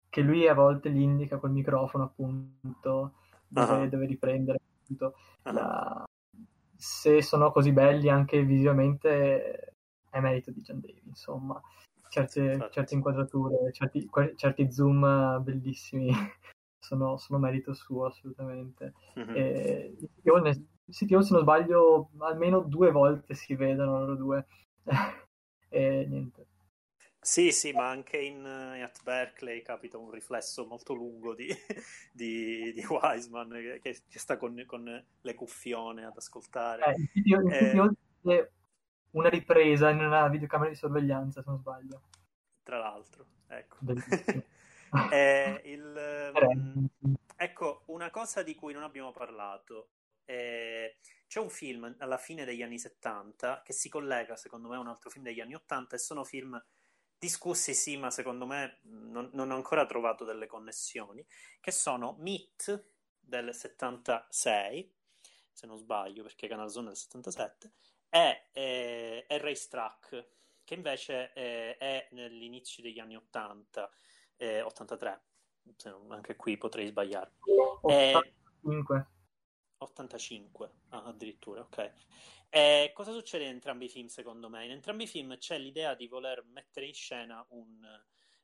che 0.10 0.22
lui 0.22 0.48
a 0.48 0.54
volte 0.54 0.92
gli 0.92 1.00
indica 1.00 1.38
col 1.38 1.52
microfono, 1.52 2.04
appunto, 2.04 3.14
dove, 3.48 3.74
uh-huh. 3.74 3.90
dove 3.90 4.06
riprendere. 4.06 4.60
Appunto, 4.84 5.16
uh-huh. 5.44 5.54
la... 5.54 6.04
Se 6.84 7.22
sono 7.22 7.50
così 7.50 7.72
belli 7.72 8.10
anche 8.10 8.44
visivamente, 8.44 9.78
è 10.10 10.20
merito 10.20 10.52
di 10.52 10.60
John 10.60 10.82
Davy, 10.82 11.02
insomma. 11.06 11.60
Certe, 12.10 12.68
certe 12.72 12.94
inquadrature, 12.94 13.72
certi, 13.72 14.06
certi 14.36 14.70
zoom 14.70 15.42
bellissimi 15.42 16.12
sono, 16.78 17.16
sono 17.16 17.40
merito 17.40 17.74
suo 17.74 18.08
assolutamente. 18.08 18.96
Mm-hmm. 19.18 19.34
E, 19.34 19.96
io, 20.24 20.36
ne, 20.40 20.50
io, 20.86 21.22
se 21.22 21.34
non 21.34 21.42
sbaglio, 21.42 22.10
almeno 22.18 22.60
due 22.60 22.92
volte 22.92 23.34
si 23.34 23.56
vedono 23.56 24.00
loro 24.00 24.16
due. 24.16 24.46
e 25.70 26.06
niente. 26.10 26.48
Sì, 27.24 27.54
sì, 27.54 27.72
ma 27.72 27.90
anche 27.90 28.18
in 28.18 28.44
uh, 28.44 28.84
at 28.84 29.02
Berkeley 29.02 29.62
capita 29.62 29.98
un 29.98 30.12
riflesso 30.12 30.66
molto 30.66 30.94
lungo 30.94 31.34
di, 31.34 31.48
di, 32.12 32.74
di 32.74 32.86
Wiseman 32.86 33.80
che, 33.82 34.02
che, 34.10 34.20
sta 34.20 34.36
con, 34.36 34.62
con, 34.68 35.06
le 35.22 35.34
cuffione 35.34 36.04
ad 36.04 36.18
ascoltare. 36.18 36.84
Eh, 36.94 37.22
io, 37.24 37.42
eh, 37.50 38.52
una 39.12 39.30
ripresa 39.30 39.90
in 39.90 40.04
una 40.04 40.28
videocamera 40.28 40.70
di 40.70 40.76
sorveglianza, 40.76 41.42
se 41.42 41.50
non 41.50 41.60
sbaglio. 41.60 42.02
Tra 42.62 42.78
l'altro, 42.78 43.26
ecco. 43.48 43.78
eh, 45.12 45.62
il, 45.64 46.32
um, 46.36 46.88
ecco, 47.38 47.84
una 47.86 48.10
cosa 48.10 48.44
di 48.44 48.54
cui 48.56 48.74
non 48.74 48.84
abbiamo 48.84 49.12
parlato. 49.12 49.90
Eh, 50.26 50.98
c'è 51.28 51.40
un 51.40 51.50
film 51.50 51.96
alla 52.00 52.18
fine 52.18 52.44
degli 52.44 52.62
anni 52.62 52.80
70 52.80 53.62
che 53.64 53.74
si 53.74 53.88
collega, 53.88 54.36
secondo 54.36 54.68
me, 54.68 54.76
a 54.76 54.80
un 54.80 54.88
altro 54.88 55.10
film 55.10 55.24
degli 55.24 55.40
anni 55.40 55.56
80 55.56 55.96
e 55.96 56.00
sono 56.00 56.24
film 56.24 56.62
discussi, 57.24 57.74
sì, 57.74 57.96
ma 57.96 58.12
secondo 58.12 58.46
me 58.46 58.80
non, 58.84 59.30
non 59.32 59.50
ho 59.50 59.56
ancora 59.56 59.86
trovato 59.86 60.26
delle 60.26 60.46
connessioni, 60.46 61.26
che 61.62 61.72
sono 61.72 62.16
Meet 62.20 62.90
del 63.18 63.56
76, 63.56 64.94
se 65.54 65.66
non 65.66 65.78
sbaglio, 65.78 66.24
perché 66.24 66.50
Canal 66.50 66.70
Zone 66.70 66.88
del 66.88 66.98
77, 66.98 67.72
e, 68.10 68.50
e, 68.52 69.26
e 69.26 69.38
Racetrack, 69.38 70.28
che 70.66 70.74
invece 70.74 71.32
è, 71.32 71.78
è 71.78 72.08
nell'inizio 72.12 72.84
degli 72.84 73.00
anni 73.00 73.16
80 73.16 73.90
eh, 74.36 74.62
83. 74.62 75.22
Anche 76.10 76.36
qui 76.36 76.58
potrei 76.58 76.88
sbagliare. 76.88 77.36
85. 77.82 78.98
Eh, 78.98 79.06
85, 79.78 80.72
ah, 80.90 81.06
addirittura, 81.06 81.62
ok. 81.62 81.94
Eh, 82.56 82.92
cosa 82.94 83.12
succede 83.12 83.46
in 83.46 83.50
entrambi 83.50 83.86
i 83.86 83.90
film, 83.90 84.06
secondo 84.06 84.48
me? 84.48 84.64
In 84.64 84.70
entrambi 84.70 85.06
i 85.06 85.08
film 85.08 85.36
c'è 85.40 85.58
l'idea 85.58 85.96
di 85.96 86.06
voler 86.06 86.46
mettere 86.46 86.86
in 86.86 86.94
scena 86.94 87.44
un, 87.50 87.84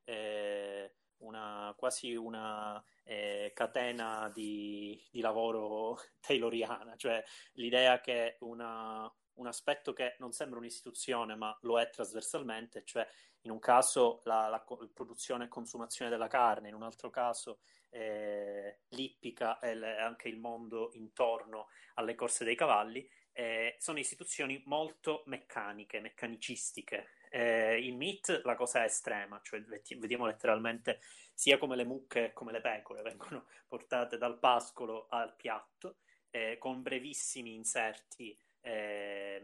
eh, 0.03 0.95
una, 1.17 1.75
quasi 1.77 2.15
una 2.15 2.83
eh, 3.03 3.51
catena 3.53 4.27
di, 4.33 4.99
di, 5.11 5.21
lavoro 5.21 5.99
tayloriana, 6.19 6.95
cioè 6.95 7.23
l'idea 7.53 7.99
che 7.99 8.37
una, 8.39 9.07
un 9.33 9.45
aspetto 9.45 9.93
che 9.93 10.15
non 10.17 10.31
sembra 10.31 10.57
un'istituzione 10.57 11.35
ma 11.35 11.55
lo 11.61 11.79
è 11.79 11.87
trasversalmente, 11.91 12.81
cioè 12.85 13.07
in 13.41 13.51
un 13.51 13.59
caso 13.59 14.21
la, 14.23 14.47
la, 14.47 14.65
la 14.67 14.87
produzione 14.91 15.45
e 15.45 15.49
consumazione 15.49 16.09
della 16.09 16.27
carne, 16.27 16.69
in 16.69 16.73
un 16.73 16.81
altro 16.81 17.11
caso 17.11 17.59
eh, 17.89 18.79
l'ippica 18.89 19.59
e 19.59 19.71
anche 19.99 20.27
il 20.27 20.37
mondo 20.37 20.91
intorno 20.93 21.67
alle 21.95 22.15
corse 22.15 22.43
dei 22.43 22.55
cavalli, 22.55 23.07
eh, 23.33 23.75
sono 23.79 23.99
istituzioni 23.99 24.61
molto 24.65 25.23
meccaniche, 25.27 25.99
meccanicistiche. 25.99 27.07
Eh, 27.31 27.79
in 27.85 27.95
Meat 27.97 28.41
la 28.43 28.55
cosa 28.55 28.81
è 28.81 28.85
estrema, 28.85 29.39
cioè 29.43 29.61
vediamo 29.97 30.25
letteralmente 30.25 30.99
sia 31.33 31.57
come 31.57 31.75
le 31.75 31.85
mucche 31.85 32.27
che 32.27 32.33
come 32.33 32.51
le 32.51 32.59
pecore 32.59 33.01
vengono 33.03 33.45
portate 33.67 34.17
dal 34.17 34.39
pascolo 34.39 35.07
al 35.09 35.35
piatto, 35.35 35.97
eh, 36.31 36.57
con 36.57 36.81
brevissimi 36.81 37.53
inserti 37.53 38.37
eh, 38.61 39.41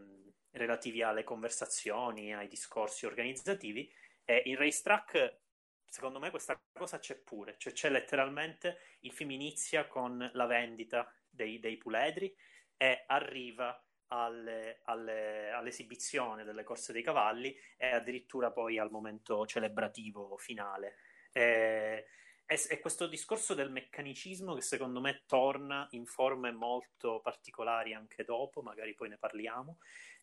relativi 0.50 1.02
alle 1.02 1.24
conversazioni, 1.24 2.34
ai 2.34 2.48
discorsi 2.48 3.06
organizzativi. 3.06 3.90
E 4.24 4.42
in 4.46 4.56
Racetrack, 4.56 5.38
secondo 5.96 6.18
me, 6.18 6.28
questa 6.28 6.60
cosa 6.74 6.98
c'è 6.98 7.16
pure, 7.16 7.54
cioè 7.56 7.72
c'è 7.72 7.88
letteralmente 7.88 8.80
il 9.00 9.12
film 9.12 9.30
inizia 9.30 9.86
con 9.86 10.30
la 10.34 10.44
vendita 10.44 11.10
dei, 11.26 11.58
dei 11.58 11.78
puledri 11.78 12.36
e 12.76 13.04
arriva 13.06 13.82
alle, 14.08 14.80
alle, 14.84 15.50
all'esibizione 15.52 16.44
delle 16.44 16.64
corse 16.64 16.92
dei 16.92 17.02
cavalli 17.02 17.56
e 17.78 17.86
addirittura 17.86 18.52
poi 18.52 18.78
al 18.78 18.90
momento 18.90 19.46
celebrativo 19.46 20.36
finale. 20.36 20.96
E, 21.32 22.04
è, 22.44 22.54
è, 22.68 22.78
questo 22.78 23.06
discorso 23.06 23.54
del 23.54 23.70
meccanicismo 23.70 24.54
che 24.54 24.60
secondo 24.60 25.00
me 25.00 25.24
torna 25.26 25.86
in 25.92 26.04
forme 26.04 26.52
molto 26.52 27.20
particolari 27.22 27.94
anche 27.94 28.22
dopo, 28.22 28.60
magari 28.60 28.94
poi 28.94 29.08
ne 29.08 29.16
parliamo. 29.16 29.78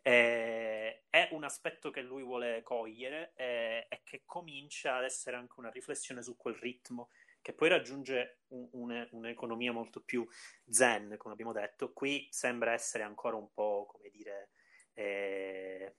Eh, 0.05 1.05
è 1.09 1.29
un 1.31 1.45
aspetto 1.45 1.89
che 1.89 2.01
lui 2.01 2.23
vuole 2.23 2.61
cogliere 2.61 3.31
eh, 3.35 3.87
e 3.89 4.01
che 4.03 4.23
comincia 4.25 4.97
ad 4.97 5.05
essere 5.05 5.37
anche 5.37 5.53
una 5.57 5.69
riflessione 5.69 6.21
su 6.21 6.35
quel 6.35 6.55
ritmo 6.55 7.09
che 7.41 7.53
poi 7.53 7.69
raggiunge 7.69 8.39
un, 8.47 8.67
un, 8.71 9.07
un'economia 9.11 9.71
molto 9.71 10.01
più 10.01 10.27
zen, 10.67 11.15
come 11.17 11.33
abbiamo 11.33 11.51
detto. 11.51 11.91
Qui 11.93 12.27
sembra 12.31 12.71
essere 12.71 13.03
ancora 13.03 13.35
un 13.35 13.51
po', 13.53 13.85
come 13.89 14.09
dire, 14.09 14.51
eh, 14.93 15.95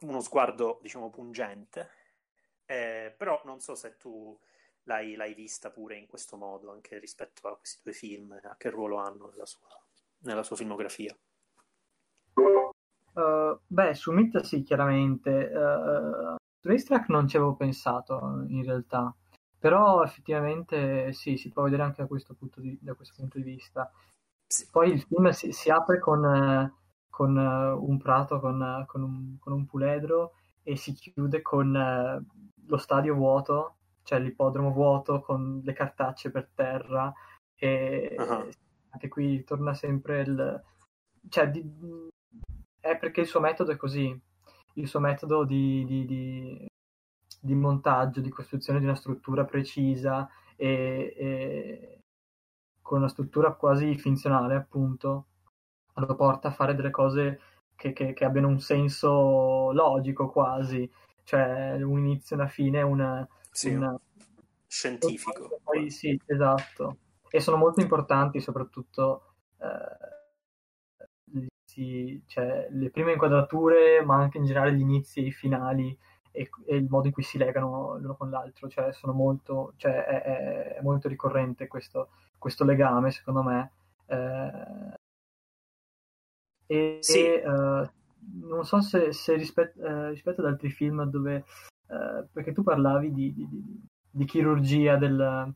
uno 0.00 0.20
sguardo, 0.20 0.80
diciamo, 0.82 1.10
pungente, 1.10 1.90
eh, 2.66 3.14
però 3.16 3.40
non 3.44 3.60
so 3.60 3.74
se 3.74 3.96
tu 3.96 4.38
l'hai, 4.82 5.14
l'hai, 5.14 5.34
vista 5.34 5.70
pure 5.70 5.96
in 5.96 6.06
questo 6.06 6.36
modo, 6.36 6.72
anche 6.72 6.98
rispetto 6.98 7.48
a 7.48 7.56
questi 7.56 7.80
due 7.82 7.92
film, 7.92 8.38
a 8.42 8.56
che 8.56 8.70
ruolo 8.70 8.96
hanno 8.96 9.28
nella 9.28 9.46
sua, 9.46 9.68
nella 10.18 10.42
sua 10.42 10.56
filmografia. 10.56 11.16
Uh, 13.14 13.58
beh, 13.66 13.94
su 13.94 14.12
Meet 14.12 14.40
sì, 14.40 14.62
chiaramente. 14.62 15.30
Uh, 15.30 16.36
Racetrack 16.60 17.08
non 17.08 17.28
ci 17.28 17.36
avevo 17.36 17.54
pensato 17.54 18.44
in 18.48 18.64
realtà, 18.64 19.14
però 19.58 20.02
effettivamente 20.02 21.12
sì, 21.12 21.36
si 21.36 21.50
può 21.50 21.64
vedere 21.64 21.82
anche 21.82 22.02
da 22.02 22.08
questo 22.08 22.34
punto 22.34 22.60
di, 22.60 22.78
questo 22.96 23.14
punto 23.16 23.38
di 23.38 23.44
vista. 23.44 23.90
Poi 24.70 24.90
il 24.90 25.02
film 25.02 25.30
si, 25.30 25.52
si 25.52 25.70
apre 25.70 25.98
con, 25.98 26.72
con 27.08 27.36
uh, 27.36 27.84
un 27.84 27.98
prato, 27.98 28.40
con, 28.40 28.84
con, 28.86 29.02
un, 29.02 29.36
con, 29.38 29.52
un, 29.52 29.66
puledro 29.66 30.32
e 30.62 30.76
si 30.76 30.92
chiude 30.92 31.42
con 31.42 32.26
lo 32.66 32.76
stadio 32.78 33.14
vuoto 33.14 33.76
cioè 34.04 34.20
l'ippodromo 34.20 34.70
vuoto 34.70 35.20
con 35.20 35.60
le 35.64 35.72
cartacce 35.72 36.30
per 36.30 36.50
terra 36.54 37.12
e 37.56 38.14
uh-huh. 38.16 38.48
anche 38.90 39.08
qui 39.08 39.42
torna 39.44 39.74
sempre 39.74 40.20
il... 40.20 40.62
cioè 41.28 41.50
di... 41.50 42.12
è 42.84 42.98
perché 42.98 43.22
il 43.22 43.26
suo 43.26 43.40
metodo 43.40 43.72
è 43.72 43.76
così, 43.76 44.14
il 44.74 44.86
suo 44.86 45.00
metodo 45.00 45.44
di, 45.44 45.86
di, 45.86 46.04
di, 46.04 46.66
di 47.40 47.54
montaggio, 47.54 48.20
di 48.20 48.28
costruzione 48.28 48.78
di 48.78 48.84
una 48.84 48.94
struttura 48.94 49.44
precisa 49.44 50.28
e, 50.54 51.14
e 51.16 51.98
con 52.82 52.98
una 52.98 53.08
struttura 53.08 53.54
quasi 53.54 53.96
finzionale 53.96 54.54
appunto 54.54 55.28
lo 55.94 56.14
porta 56.14 56.48
a 56.48 56.52
fare 56.52 56.74
delle 56.74 56.90
cose 56.90 57.40
che, 57.74 57.94
che, 57.94 58.12
che 58.12 58.24
abbiano 58.24 58.48
un 58.48 58.60
senso 58.60 59.72
logico 59.72 60.28
quasi, 60.28 60.90
cioè 61.22 61.80
un 61.82 61.98
inizio 62.00 62.36
una 62.36 62.48
fine, 62.48 62.82
una, 62.82 63.26
sì, 63.50 63.72
una... 63.72 63.98
scientifico. 64.66 65.58
Poi, 65.62 65.88
sì, 65.90 66.20
esatto. 66.26 66.98
E 67.30 67.40
sono 67.40 67.56
molto 67.56 67.80
importanti 67.80 68.40
soprattutto 68.40 69.34
eh, 69.58 70.13
sì, 71.74 72.22
cioè, 72.26 72.68
le 72.70 72.90
prime 72.90 73.12
inquadrature, 73.12 74.02
ma 74.04 74.16
anche 74.16 74.38
in 74.38 74.44
generale 74.44 74.72
gli 74.74 74.80
inizi 74.80 75.20
e 75.20 75.26
i 75.26 75.32
finali 75.32 75.96
e, 76.30 76.48
e, 76.66 76.76
il 76.76 76.86
modo 76.88 77.08
in 77.08 77.12
cui 77.12 77.24
si 77.24 77.36
legano 77.36 77.96
l'uno 77.98 78.14
con 78.16 78.30
l'altro. 78.30 78.68
Cioè, 78.68 78.92
sono 78.92 79.12
molto, 79.12 79.74
cioè, 79.76 80.04
è, 80.04 80.76
è 80.76 80.80
molto 80.82 81.08
ricorrente 81.08 81.66
questo, 81.66 82.10
questo, 82.38 82.64
legame, 82.64 83.10
secondo 83.10 83.42
me. 83.42 83.72
Eh, 84.06 84.96
e, 86.66 86.98
sì. 87.00 87.24
e 87.24 87.48
uh, 87.48 87.90
non 88.46 88.64
so 88.64 88.80
se, 88.80 89.12
se 89.12 89.34
rispetto, 89.34 89.80
uh, 89.80 90.08
rispetto, 90.10 90.40
ad 90.40 90.46
altri 90.46 90.70
film 90.70 91.04
dove 91.04 91.44
eh, 91.86 92.26
perché 92.32 92.52
tu 92.52 92.62
parlavi 92.62 93.12
di, 93.12 93.34
di, 93.34 93.48
di 94.10 94.24
chirurgia 94.24 94.96
del, 94.96 95.52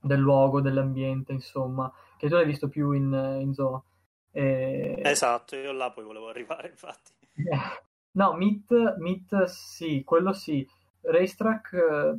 del, 0.00 0.18
luogo, 0.18 0.60
dell'ambiente, 0.60 1.32
insomma. 1.32 1.92
che 2.16 2.28
tu 2.28 2.34
l'hai 2.34 2.46
visto 2.46 2.68
più 2.68 2.92
in, 2.92 3.38
in 3.40 3.52
Zoo. 3.52 3.84
E... 4.32 5.00
Esatto, 5.04 5.56
io 5.56 5.72
là 5.72 5.90
poi 5.90 6.04
volevo 6.04 6.28
arrivare, 6.28 6.68
infatti. 6.68 7.12
no, 8.12 8.32
Meet, 8.34 8.96
Meet 8.98 9.44
sì, 9.44 10.02
quello 10.04 10.32
sì. 10.32 10.66
Racetrack 11.02 12.18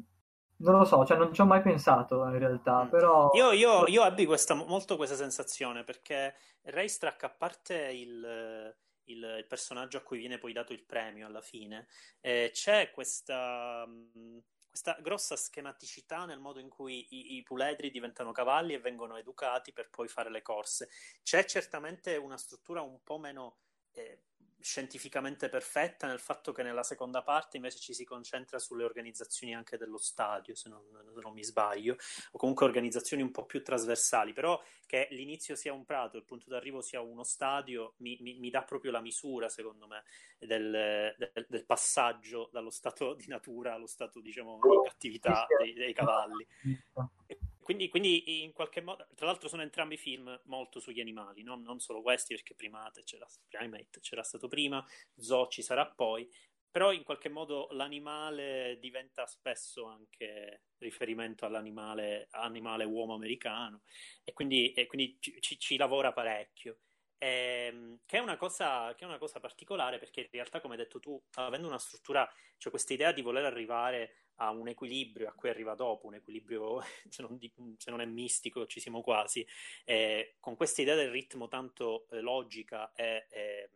non 0.62 0.78
lo 0.78 0.86
so, 0.86 1.06
cioè 1.06 1.18
non 1.18 1.34
ci 1.34 1.42
ho 1.42 1.46
mai 1.46 1.62
pensato 1.62 2.24
in 2.26 2.38
realtà, 2.38 2.84
mm. 2.84 2.90
però... 2.90 3.32
Io, 3.34 3.52
io, 3.52 3.88
io 3.88 4.06
ebbi 4.06 4.26
questa, 4.26 4.54
molto 4.54 4.96
questa 4.96 5.16
sensazione 5.16 5.84
perché 5.84 6.36
Racetrack, 6.64 7.24
a 7.24 7.30
parte 7.30 7.76
il, 7.92 8.76
il, 9.06 9.36
il, 9.40 9.46
personaggio 9.48 9.98
a 9.98 10.02
cui 10.02 10.20
viene 10.20 10.38
poi 10.38 10.54
dato 10.54 10.74
il 10.74 10.84
premio 10.84 11.26
alla 11.26 11.42
fine, 11.42 11.88
eh, 12.22 12.52
c'è 12.54 12.92
questa... 12.92 13.86
Mh, 13.86 14.38
questa 14.72 14.98
grossa 15.02 15.36
schematicità 15.36 16.24
nel 16.24 16.40
modo 16.40 16.60
in 16.60 16.70
cui 16.70 17.06
i, 17.10 17.36
i, 17.36 17.44
puledri 17.44 17.92
diventano 17.92 18.32
cavalli 18.32 18.74
e 18.74 18.80
vengono 18.80 19.18
educati 19.18 19.74
per 19.74 19.90
poi 19.90 20.08
fare 20.08 20.32
le 20.32 20.42
corse. 20.42 20.90
C'è 21.22 21.44
certamente 21.44 22.16
una 22.16 22.38
struttura 22.38 22.82
un 22.82 23.04
po' 23.04 23.20
meno 23.20 23.58
eh, 23.92 24.22
scientificamente 24.62 25.50
perfetta 25.50 26.08
nel 26.08 26.20
fatto 26.20 26.52
che 26.52 26.64
nella 26.64 26.84
seconda 26.84 27.22
parte 27.22 27.58
invece 27.58 27.80
ci 27.80 27.94
si 27.94 28.06
concentra 28.06 28.60
sulle 28.60 28.84
organizzazioni 28.84 29.56
anche 29.56 29.78
dello 29.78 29.98
stadio, 29.98 30.56
se 30.56 30.70
non, 30.70 30.82
se 31.14 31.22
non, 31.22 31.34
mi 31.34 31.44
sbaglio, 31.44 31.98
o 32.32 32.38
comunque 32.38 32.66
organizzazioni 32.66 33.22
un 33.22 33.32
po' 33.32 33.46
più 33.46 33.64
trasversali, 33.64 34.34
però 34.34 34.62
che 34.86 35.08
l'inizio 35.12 35.56
sia 35.56 35.74
un 35.74 35.86
prato, 35.86 36.18
il 36.18 36.24
punto 36.24 36.50
d'arrivo 36.50 36.82
sia 36.82 37.02
uno 37.02 37.24
stadio, 37.24 37.94
mi, 37.98 38.18
mi, 38.22 38.40
mi 38.40 38.50
dà 38.50 38.64
proprio 38.64 38.92
la 38.92 39.02
misura, 39.02 39.50
secondo 39.50 39.88
me, 39.88 40.04
del, 40.38 41.16
del, 41.18 41.46
del, 41.48 41.66
passaggio 41.66 42.50
dallo 42.52 42.72
stato 42.72 43.14
di 43.14 43.28
natura 43.28 43.74
allo 43.74 43.88
stato, 43.88 44.20
diciamo, 44.20 44.60
di 44.62 44.90
cattività 44.90 45.46
dei, 45.58 45.74
dei 45.74 45.94
cavalli. 45.94 46.46
E 47.26 47.38
quindi, 47.62 47.90
quindi, 47.90 48.44
in 48.44 48.52
qualche 48.54 48.82
modo, 48.82 49.08
tra 49.16 49.26
l'altro 49.26 49.48
sono 49.48 49.62
entrambi 49.62 49.98
film 49.98 50.40
molto 50.46 50.80
sugli 50.80 51.00
animali, 51.00 51.44
no? 51.44 51.56
non 51.56 51.80
solo 51.80 52.02
questi 52.02 52.34
perché 52.34 52.56
Primate 52.56 53.04
c'era, 53.04 53.28
Primate 53.48 54.00
c'era 54.00 54.24
stato 54.24 54.48
prima, 54.48 54.86
Zoo 55.16 55.48
ci 55.48 55.62
sarà 55.62 55.86
poi, 55.88 56.30
però 56.72 56.94
in 56.94 57.04
qualche 57.04 57.30
modo 57.30 57.68
l'animale 57.72 58.78
diventa 58.80 59.28
spesso 59.28 59.86
anche 59.86 60.64
riferimento 60.78 61.46
all'animale 61.46 62.28
animale 62.32 62.86
uomo 62.86 63.14
americano 63.14 63.82
e 64.24 64.32
quindi, 64.32 64.72
e 64.72 64.88
quindi 64.88 65.18
ci, 65.20 65.60
ci, 65.60 65.76
lavora 65.78 66.14
parecchio. 66.14 66.80
E, 67.18 67.68
ehm, 67.68 68.00
che, 68.06 68.18
è 68.18 68.38
cosa, 68.38 68.96
che, 68.96 69.04
è 69.04 69.08
una 69.08 69.18
cosa, 69.18 69.40
particolare 69.40 70.00
perché 70.00 70.22
in 70.22 70.28
realtà, 70.32 70.62
come 70.62 70.76
hai 70.76 70.80
detto 70.80 71.00
tu, 71.00 71.22
avendo 71.36 71.68
una 71.68 71.78
struttura, 71.78 72.28
cioè 72.58 72.72
questa 72.72 72.94
idea 72.94 73.12
di 73.12 73.22
voler 73.22 73.46
arrivare 73.46 74.31
a 74.42 74.50
un 74.50 74.68
equilibrio 74.68 75.30
a 75.30 75.34
cui 75.34 75.50
arriva 75.50 75.76
dopo, 75.76 76.08
un 76.08 76.16
equilibrio 76.16 76.82
se 77.08 77.22
non, 77.22 77.38
di, 77.38 77.52
se 77.78 77.90
non 77.90 78.02
è 78.02 78.06
mistico, 78.06 78.66
ci 78.66 78.80
siamo 78.80 79.02
quasi, 79.02 79.46
eh, 79.86 80.36
con 80.40 80.56
questa 80.56 80.82
idea 80.82 80.96
del 80.96 81.12
ritmo 81.12 81.48
tanto 81.48 82.08
eh, 82.10 82.22
logica 82.22 82.92
e, 82.94 83.28
e, 83.30 83.70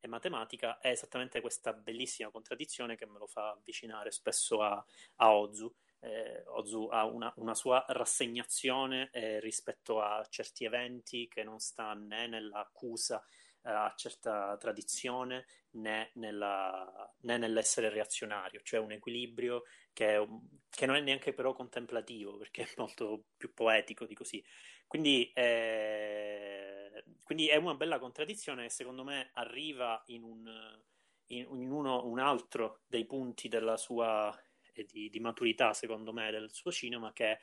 e, 0.00 0.08
matematica, 0.08 0.78
è 0.78 0.90
esattamente 0.90 1.40
questa 1.40 1.72
bellissima 1.72 2.30
contraddizione 2.30 2.96
che 2.96 3.06
me 3.06 3.18
lo 3.18 3.26
fa 3.26 3.50
avvicinare 3.50 4.10
spesso 4.10 4.62
a, 4.62 4.84
a 5.16 5.34
Ozu. 5.34 5.72
Eh, 6.00 6.44
Ozu 6.46 6.88
ha 6.92 7.04
una, 7.04 7.32
una 7.38 7.54
sua 7.54 7.84
rassegnazione 7.88 9.10
eh, 9.12 9.40
rispetto 9.40 10.00
a 10.00 10.24
certi 10.30 10.64
eventi 10.64 11.26
che 11.26 11.42
non 11.42 11.58
sta 11.58 11.92
né 11.94 12.28
nell'accusa 12.28 13.20
eh, 13.20 13.47
a 13.74 13.92
certa 13.96 14.56
tradizione 14.58 15.46
né, 15.72 16.10
nella, 16.14 17.14
né, 17.20 17.36
nell'essere 17.38 17.88
reazionario, 17.88 18.60
cioè 18.62 18.80
un 18.80 18.92
equilibrio 18.92 19.64
che, 19.92 20.16
è, 20.16 20.28
che, 20.70 20.86
non 20.86 20.96
è 20.96 21.00
neanche 21.00 21.32
però 21.32 21.52
contemplativo, 21.52 22.36
perché 22.36 22.62
è 22.62 22.68
molto 22.76 23.24
più 23.36 23.52
poetico 23.52 24.06
di 24.06 24.14
così. 24.14 24.42
Quindi, 24.86 25.30
eh, 25.34 27.04
quindi 27.22 27.48
è 27.48 27.56
una 27.56 27.74
bella 27.74 27.98
contraddizione 27.98 28.64
che 28.64 28.70
secondo 28.70 29.04
me 29.04 29.30
arriva 29.34 30.02
in 30.06 30.22
un, 30.22 30.80
in 31.26 31.70
uno, 31.70 32.06
un 32.06 32.18
altro 32.18 32.80
dei 32.86 33.04
punti 33.04 33.48
della 33.48 33.76
sua 33.76 34.34
eh, 34.72 34.84
di, 34.84 35.10
di, 35.10 35.20
maturità, 35.20 35.74
secondo 35.74 36.12
me, 36.12 36.30
del 36.30 36.50
suo 36.52 36.70
cinema, 36.72 37.12
che 37.12 37.32
è 37.32 37.38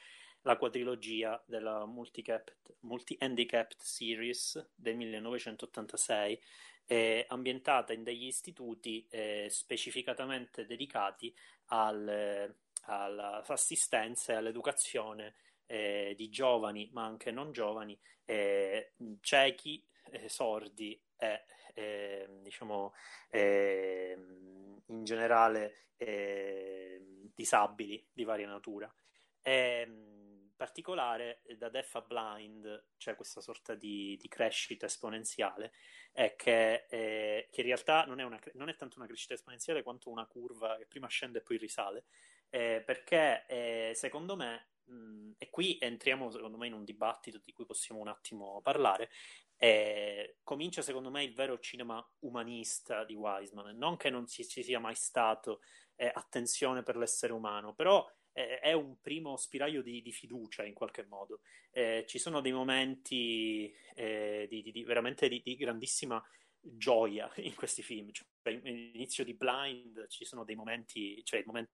la 0.45 0.57
quadrilogia 0.57 1.41
della 1.45 1.85
Multi-Handicapped 1.85 3.79
Series 3.79 4.73
del 4.75 4.95
1986, 4.95 6.39
eh, 6.85 7.25
ambientata 7.29 7.93
in 7.93 8.03
degli 8.03 8.25
istituti 8.25 9.07
eh, 9.09 9.47
specificatamente 9.49 10.67
dedicati 10.67 11.35
al, 11.67 12.55
all'assistenza 12.83 14.33
e 14.33 14.35
all'educazione 14.35 15.33
eh, 15.65 16.13
di 16.15 16.29
giovani, 16.29 16.89
ma 16.93 17.05
anche 17.05 17.31
non 17.31 17.51
giovani, 17.51 17.99
eh, 18.25 18.93
ciechi, 19.21 19.83
eh, 20.11 20.29
sordi 20.29 20.99
e 21.17 21.43
ehm, 21.73 22.43
diciamo 22.43 22.93
ehm, 23.31 24.81
in 24.87 25.03
generale 25.03 25.87
ehm, 25.97 27.31
disabili 27.33 28.05
di 28.13 28.23
varia 28.23 28.47
natura. 28.47 28.93
E, 29.41 30.13
particolare 30.55 31.41
eh, 31.43 31.57
da 31.57 31.69
Deaf 31.69 31.95
a 31.95 32.01
Blind 32.01 32.85
c'è 32.97 33.15
questa 33.15 33.41
sorta 33.41 33.75
di, 33.75 34.17
di 34.19 34.27
crescita 34.27 34.85
esponenziale 34.85 35.73
è 36.11 36.35
che, 36.35 36.85
eh, 36.89 37.47
che 37.51 37.61
in 37.61 37.67
realtà 37.67 38.05
non 38.05 38.19
è, 38.19 38.23
una, 38.23 38.39
non 38.53 38.69
è, 38.69 38.75
tanto 38.75 38.97
una 38.97 39.07
crescita 39.07 39.33
esponenziale 39.33 39.83
quanto 39.83 40.09
una 40.09 40.25
curva 40.25 40.77
che 40.77 40.85
prima 40.85 41.07
scende 41.07 41.39
e 41.39 41.41
poi 41.41 41.57
risale 41.57 42.05
eh, 42.49 42.81
perché 42.85 43.45
eh, 43.47 43.91
secondo 43.95 44.35
me 44.35 44.69
mh, 44.85 45.31
e 45.37 45.49
qui 45.49 45.77
entriamo 45.79 46.29
secondo 46.29 46.57
me 46.57 46.67
in 46.67 46.73
un 46.73 46.83
dibattito 46.83 47.39
di 47.43 47.51
cui 47.51 47.65
possiamo 47.65 48.01
un 48.01 48.07
attimo 48.07 48.61
parlare 48.61 49.09
eh, 49.57 50.37
comincia 50.43 50.81
secondo 50.81 51.09
me 51.09 51.23
il 51.23 51.33
vero 51.33 51.59
cinema 51.59 52.05
umanista 52.19 53.03
di 53.05 53.15
Wiseman. 53.15 53.77
Non 53.77 53.95
che 53.95 54.09
non 54.09 54.27
ci, 54.27 54.45
ci 54.45 54.63
sia 54.63 54.79
mai 54.79 54.95
stato 54.95 55.61
eh, 55.95 56.11
attenzione 56.13 56.83
per 56.83 56.97
l'essere 56.97 57.33
umano 57.33 57.73
però 57.73 58.05
è 58.35 58.73
un 58.73 58.99
primo 58.99 59.37
spiraglio 59.37 59.81
di, 59.81 60.01
di 60.01 60.11
fiducia 60.11 60.65
in 60.65 60.73
qualche 60.73 61.05
modo. 61.05 61.39
Eh, 61.71 62.03
ci 62.05 62.19
sono 62.19 62.41
dei 62.41 62.51
momenti 62.51 63.73
eh, 63.95 64.45
di, 64.49 64.61
di, 64.61 64.83
veramente 64.83 65.29
di, 65.29 65.55
grandissima 65.55 66.21
gioia 66.59 67.31
in 67.37 67.55
questi 67.55 67.81
film. 67.81 68.11
Cioè, 68.11 68.27
all'inizio 68.43 69.23
di 69.23 69.33
Blind 69.33 70.07
ci 70.07 70.25
sono 70.25 70.43
dei 70.43 70.55
momenti, 70.55 71.23
cioè 71.23 71.39
il 71.39 71.45
momento 71.45 71.71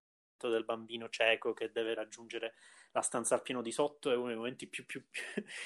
del 0.49 0.63
bambino 0.63 1.09
cieco 1.09 1.53
che 1.53 1.71
deve 1.71 1.95
raggiungere 1.95 2.53
la 2.91 3.01
stanza 3.01 3.33
al 3.33 3.41
piano 3.41 3.63
di 3.63 3.71
sotto 3.71 4.11
è 4.11 4.15
uno 4.15 4.27
dei 4.27 4.35
momenti 4.35 4.67
più, 4.67 4.85
più, 4.87 5.03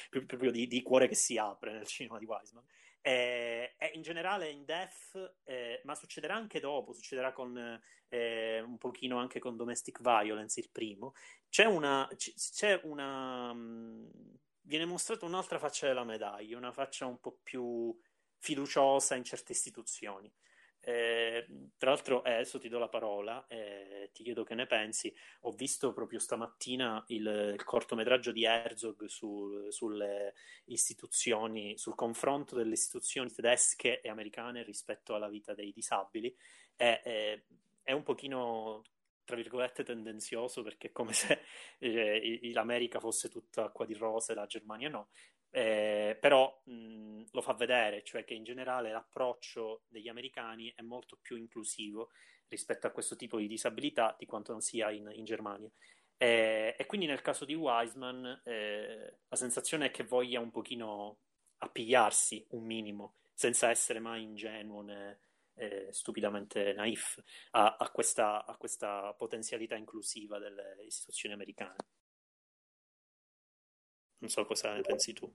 più, 0.10 0.26
più 0.26 0.52
di, 0.52 0.66
di, 0.68 0.82
cuore 0.82 1.10
che 1.10 1.16
si 1.16 1.38
apre 1.38 1.74
nel 1.74 1.88
cinema 1.88 2.20
di 2.20 2.26
Wiseman. 2.26 2.64
Eh, 3.08 3.76
in 3.94 4.02
generale 4.02 4.50
in 4.50 4.66
Def, 4.66 5.36
eh, 5.44 5.80
ma 5.84 5.94
succederà 5.94 6.34
anche 6.34 6.60
dopo, 6.60 6.92
succederà 6.92 7.34
con 7.34 7.80
eh, 8.10 8.60
un 8.62 8.80
pochino 8.80 9.20
anche 9.20 9.38
con 9.38 9.56
Domestic 9.56 10.02
Violence, 10.02 10.60
il 10.60 10.70
primo. 10.72 11.14
C'è 11.48 11.66
una. 11.66 12.10
C'è 12.16 12.80
una 12.84 13.52
um, 13.52 14.10
viene 14.62 14.86
mostrata 14.86 15.26
un'altra 15.26 15.60
faccia 15.60 15.86
della 15.86 16.04
medaglia, 16.04 16.58
una 16.58 16.72
faccia 16.72 17.06
un 17.06 17.20
po' 17.20 17.38
più 17.44 17.96
fiduciosa 18.40 19.14
in 19.14 19.24
certe 19.24 19.52
istituzioni. 19.52 20.32
Eh, 20.88 21.48
tra 21.78 21.90
l'altro, 21.90 22.24
eh, 22.24 22.34
adesso 22.34 22.60
ti 22.60 22.70
do 22.70 22.78
la 22.78 22.88
parola 22.88 23.48
eh, 23.48 24.12
ti 24.14 24.22
chiedo 24.22 24.44
che 24.44 24.54
ne 24.54 24.68
pensi. 24.68 25.12
Ho 25.42 25.52
visto 25.52 25.94
proprio 25.94 26.20
stamattina 26.20 27.04
il, 27.08 27.54
il 27.56 27.64
cortometraggio 27.64 28.32
di 28.32 28.44
Herzog 28.44 29.06
su, 29.06 29.68
sulle 29.72 30.36
istituzioni, 30.66 31.76
sul 31.76 31.96
confronto 31.96 32.56
delle 32.56 32.74
istituzioni 32.74 33.32
tedesche 33.32 34.00
e 34.02 34.10
americane 34.10 34.62
rispetto 34.62 35.16
alla 35.16 35.28
vita 35.28 35.56
dei 35.56 35.72
disabili. 35.74 36.36
Eh, 36.76 37.42
è 37.82 37.92
un 37.92 38.04
pochino 38.04 38.84
tra 39.26 39.36
virgolette 39.36 39.84
tendenzioso 39.84 40.62
perché 40.62 40.90
è 40.90 40.92
come 40.92 41.14
se 41.14 41.42
eh, 41.80 42.52
l'America 42.54 43.00
fosse 43.00 43.28
tutta 43.28 43.66
acqua 43.66 43.86
di 43.86 43.96
rose 43.96 44.34
e 44.34 44.36
la 44.36 44.46
Germania 44.46 44.88
no 44.88 45.10
eh, 45.56 46.18
però 46.20 46.62
mh, 46.66 47.28
lo 47.32 47.42
fa 47.42 47.54
vedere, 47.54 48.04
cioè 48.04 48.26
che 48.26 48.34
in 48.34 48.44
generale 48.44 48.92
l'approccio 48.92 49.84
degli 49.88 50.10
americani 50.10 50.70
è 50.76 50.82
molto 50.82 51.18
più 51.22 51.38
inclusivo 51.38 52.10
rispetto 52.50 52.88
a 52.88 52.90
questo 52.90 53.16
tipo 53.16 53.38
di 53.38 53.48
disabilità 53.48 54.14
di 54.20 54.26
quanto 54.26 54.52
non 54.52 54.60
sia 54.60 54.92
in, 54.92 55.10
in 55.14 55.24
Germania. 55.24 55.72
Eh, 56.18 56.76
e 56.78 56.86
quindi 56.86 57.06
nel 57.06 57.22
caso 57.22 57.46
di 57.46 57.56
Wiseman 57.56 58.42
eh, 58.44 59.20
la 59.30 59.36
sensazione 59.38 59.86
è 59.86 59.92
che 59.92 60.04
voglia 60.04 60.42
un 60.42 60.52
pochino 60.52 61.20
appigliarsi 61.60 62.48
un 62.50 62.66
minimo, 62.66 63.14
senza 63.34 63.70
essere 63.70 64.00
mai 64.00 64.24
ingenuo 64.24 64.82
né 64.82 65.20
eh, 65.54 65.88
stupidamente 65.92 66.74
naif 66.74 67.24
a, 67.52 67.78
a, 67.80 67.90
questa, 67.92 68.46
a 68.46 68.58
questa 68.58 69.14
potenzialità 69.14 69.76
inclusiva 69.76 70.38
delle 70.38 70.76
istituzioni 70.86 71.34
americane. 71.34 71.78
Non 74.20 74.30
so 74.30 74.46
cosa 74.46 74.74
ne 74.74 74.82
pensi 74.82 75.14
tu. 75.14 75.32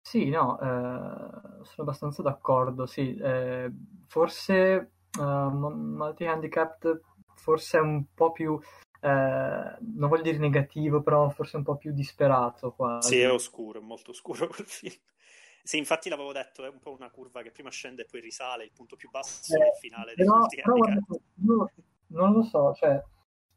Sì, 0.00 0.28
no, 0.28 0.58
eh, 0.58 0.64
sono 0.64 1.64
abbastanza 1.76 2.22
d'accordo, 2.22 2.86
sì. 2.86 3.14
Eh, 3.16 3.70
forse 4.06 4.92
uh, 5.18 5.22
Multi-Handicapped 5.22 7.00
forse 7.34 7.78
è 7.78 7.80
un 7.80 8.04
po' 8.14 8.32
più 8.32 8.58
eh, 9.00 9.76
non 9.80 10.08
voglio 10.08 10.22
dire 10.22 10.38
negativo, 10.38 11.02
però 11.02 11.28
forse 11.30 11.56
un 11.56 11.62
po' 11.62 11.76
più 11.76 11.92
disperato 11.92 12.72
quasi. 12.72 13.14
Sì, 13.14 13.20
è 13.20 13.30
oscuro, 13.30 13.78
è 13.78 13.82
molto 13.82 14.10
oscuro 14.10 14.48
quel 14.48 14.66
film. 14.66 14.94
Sì, 15.62 15.76
infatti 15.76 16.08
l'avevo 16.08 16.32
detto, 16.32 16.64
è 16.64 16.68
un 16.68 16.78
po' 16.78 16.92
una 16.92 17.10
curva 17.10 17.42
che 17.42 17.50
prima 17.50 17.70
scende 17.70 18.02
e 18.02 18.06
poi 18.06 18.20
risale, 18.20 18.64
il 18.64 18.72
punto 18.72 18.96
più 18.96 19.10
basso 19.10 19.54
eh, 19.54 19.64
è 19.64 19.66
il 19.66 19.76
finale 19.78 20.14
no, 20.16 20.46
però, 20.48 20.76
guarda, 20.76 21.00
no, 21.34 21.70
non 22.06 22.32
lo 22.32 22.42
so, 22.42 22.72
cioè, 22.74 23.00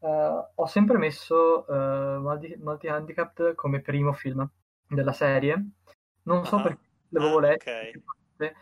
uh, 0.02 0.48
ho 0.54 0.66
sempre 0.66 0.98
messo 0.98 1.64
uh, 1.66 2.20
Multi, 2.20 2.56
Multi 2.58 2.88
Handicapped 2.88 3.54
come 3.54 3.80
primo 3.80 4.12
film 4.12 4.48
della 4.86 5.12
serie, 5.12 5.70
non 6.24 6.44
so 6.44 6.56
uh-huh. 6.56 6.62
perché 6.62 6.88
l'avevo 7.08 7.38
ah, 7.38 7.40
letto, 7.40 7.70
okay. 7.70 8.52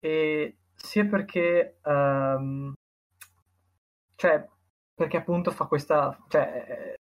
e 0.00 0.56
sia 0.74 1.04
perché, 1.06 1.78
um, 1.84 2.72
cioè, 4.14 4.48
perché 4.94 5.16
appunto 5.16 5.50
fa 5.50 5.66
questa, 5.66 6.18
cioè, 6.28 6.96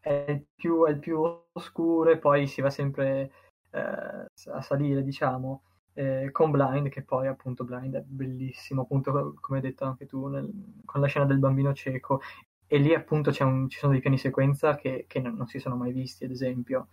è 0.00 0.24
il 0.28 0.46
più, 0.54 0.86
è 0.86 0.90
il 0.90 0.98
più 0.98 1.20
oscuro 1.52 2.10
e 2.10 2.18
poi 2.18 2.46
si 2.46 2.60
va 2.60 2.70
sempre 2.70 3.32
eh, 3.70 3.80
a 3.80 4.62
salire, 4.62 5.02
diciamo, 5.02 5.62
eh, 5.94 6.30
con 6.32 6.50
Blind, 6.50 6.88
che 6.88 7.02
poi 7.02 7.26
appunto 7.26 7.64
Blind 7.64 7.94
è 7.96 8.02
bellissimo, 8.02 8.82
appunto 8.82 9.34
come 9.40 9.58
hai 9.58 9.64
detto 9.64 9.84
anche 9.84 10.06
tu, 10.06 10.28
nel, 10.28 10.48
con 10.84 11.00
la 11.00 11.08
scena 11.08 11.26
del 11.26 11.38
bambino 11.38 11.74
cieco, 11.74 12.20
e 12.70 12.76
lì 12.76 12.94
appunto 12.94 13.32
un, 13.40 13.68
ci 13.68 13.78
sono 13.78 13.92
dei 13.92 14.00
piani 14.00 14.18
sequenza 14.18 14.76
che, 14.76 15.06
che 15.08 15.20
non, 15.20 15.34
non, 15.34 15.46
si 15.46 15.58
sono 15.58 15.74
mai 15.74 15.90
visti, 15.90 16.24
ad 16.24 16.30
esempio, 16.30 16.88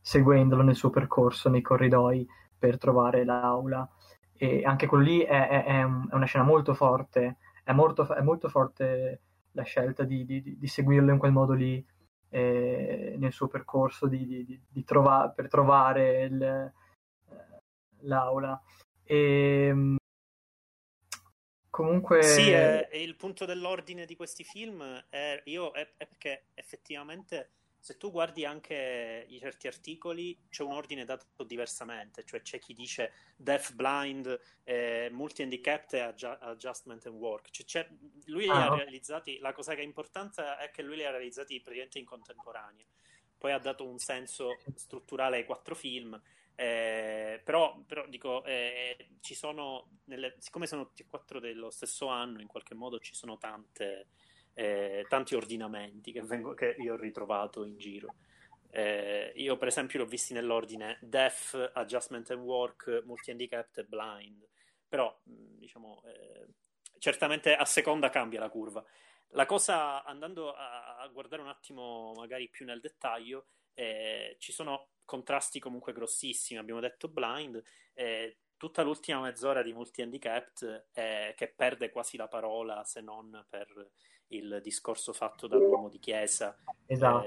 seguendolo 0.00 0.62
nel 0.62 0.74
suo 0.74 0.88
percorso 0.88 1.50
nei 1.50 1.60
corridoi 1.60 2.26
per 2.58 2.78
trovare 2.78 3.24
l'aula. 3.24 3.86
E 4.32 4.64
anche 4.64 4.86
quello 4.86 5.04
lì 5.04 5.20
è, 5.20 5.48
è, 5.48 5.64
è, 5.64 5.82
un, 5.82 6.08
è 6.10 6.14
una 6.14 6.24
scena 6.24 6.44
molto 6.44 6.72
forte, 6.72 7.36
è 7.62 7.72
molto, 7.72 8.08
molto 8.22 8.48
forte 8.48 9.20
la 9.52 9.64
scelta 9.64 10.04
di, 10.04 10.24
di, 10.24 10.56
di, 10.58 10.66
seguirlo 10.66 11.12
in 11.12 11.18
quel 11.18 11.32
modo 11.32 11.52
lì 11.52 11.84
eh, 12.30 13.16
nel 13.18 13.32
suo 13.32 13.48
percorso 13.48 14.06
di, 14.06 14.58
trova, 14.84 15.30
per 15.34 15.48
trovare 15.48 16.22
il, 16.22 16.42
eh, 16.42 16.72
l'aula. 18.00 18.58
E, 19.02 19.66
ehm, 19.68 19.97
comunque... 21.78 22.24
Sì, 22.24 22.50
è, 22.50 22.88
è 22.88 22.96
il 22.96 23.14
punto 23.14 23.44
dell'ordine 23.44 24.04
di 24.04 24.16
questi 24.16 24.42
film 24.42 24.82
è, 25.08 25.40
io, 25.44 25.70
è, 25.70 25.92
è 25.96 26.06
perché 26.06 26.46
effettivamente 26.54 27.52
se 27.78 27.96
tu 27.96 28.10
guardi 28.10 28.44
anche 28.44 29.24
i 29.28 29.38
certi 29.38 29.68
articoli, 29.68 30.36
c'è 30.50 30.64
un 30.64 30.72
ordine 30.72 31.04
dato 31.04 31.44
diversamente, 31.44 32.24
cioè 32.24 32.42
c'è 32.42 32.58
chi 32.58 32.74
dice 32.74 33.12
deaf, 33.36 33.72
blind, 33.74 34.38
eh, 34.64 35.08
multi-handicapped 35.12 35.92
e 35.94 36.00
adju- 36.00 36.38
adjustment 36.40 37.06
and 37.06 37.14
work. 37.14 37.48
Cioè, 37.50 37.88
lui 38.24 38.42
li 38.42 38.48
ah, 38.48 38.72
ha 38.72 38.74
realizzati, 38.74 39.38
la 39.38 39.52
cosa 39.52 39.76
che 39.76 39.82
è 39.82 39.84
importante 39.84 40.42
è 40.56 40.72
che 40.72 40.82
lui 40.82 40.96
li 40.96 41.04
ha 41.04 41.10
realizzati 41.10 41.60
praticamente 41.60 42.00
in 42.00 42.04
contemporanea. 42.04 42.84
Poi 43.38 43.52
ha 43.52 43.58
dato 43.58 43.86
un 43.86 43.98
senso 43.98 44.58
strutturale 44.74 45.36
ai 45.36 45.44
quattro 45.44 45.76
film, 45.76 46.20
eh, 46.60 47.40
però, 47.44 47.80
però, 47.86 48.04
dico, 48.08 48.44
eh, 48.44 49.10
ci 49.20 49.36
sono, 49.36 49.90
nelle, 50.06 50.34
siccome 50.38 50.66
sono 50.66 50.86
tutti 50.88 51.02
e 51.02 51.06
quattro 51.06 51.38
dello 51.38 51.70
stesso 51.70 52.08
anno, 52.08 52.40
in 52.40 52.48
qualche 52.48 52.74
modo 52.74 52.98
ci 52.98 53.14
sono 53.14 53.38
tante 53.38 54.08
eh, 54.54 55.06
tanti 55.08 55.36
ordinamenti 55.36 56.10
che, 56.10 56.20
vengo, 56.20 56.54
che, 56.54 56.74
io 56.80 56.94
ho 56.94 56.96
ritrovato 56.96 57.64
in 57.64 57.78
giro. 57.78 58.16
Eh, 58.70 59.32
io, 59.36 59.56
per 59.56 59.68
esempio, 59.68 60.00
l'ho 60.00 60.06
visti 60.06 60.32
nell'ordine 60.32 60.98
Deaf, 61.00 61.70
Adjustment 61.74 62.28
and 62.32 62.42
Work, 62.42 63.02
Multi-Handicapped 63.04 63.78
e 63.78 63.84
Blind. 63.84 64.44
Però, 64.88 65.16
diciamo, 65.22 66.02
eh, 66.06 66.48
certamente 66.98 67.54
a 67.54 67.64
seconda 67.64 68.10
cambia 68.10 68.40
la 68.40 68.50
curva. 68.50 68.84
La 69.28 69.46
cosa, 69.46 70.02
andando 70.02 70.52
a, 70.52 70.96
a 70.96 71.06
guardare 71.06 71.40
un 71.40 71.48
attimo 71.48 72.14
magari 72.16 72.48
più 72.48 72.66
nel 72.66 72.80
dettaglio, 72.80 73.46
eh, 73.74 74.34
ci 74.40 74.50
sono 74.50 74.88
contrasti 75.08 75.58
comunque 75.58 75.94
grossissimi. 75.94 76.60
Abbiamo 76.60 76.80
detto 76.80 77.08
Blind, 77.08 77.62
eh, 77.94 78.40
tutta 78.58 78.82
l'ultima 78.82 79.22
mezz'ora 79.22 79.62
di 79.62 79.72
Multi-Handicapped 79.72 80.88
eh, 80.92 81.32
che 81.34 81.48
perde 81.56 81.88
quasi 81.88 82.18
la 82.18 82.28
parola 82.28 82.84
se 82.84 83.00
non 83.00 83.46
per 83.48 83.90
il 84.28 84.60
discorso 84.62 85.14
fatto 85.14 85.46
dall'uomo 85.46 85.88
di 85.88 85.98
chiesa. 85.98 86.54
Esatto. 86.84 87.26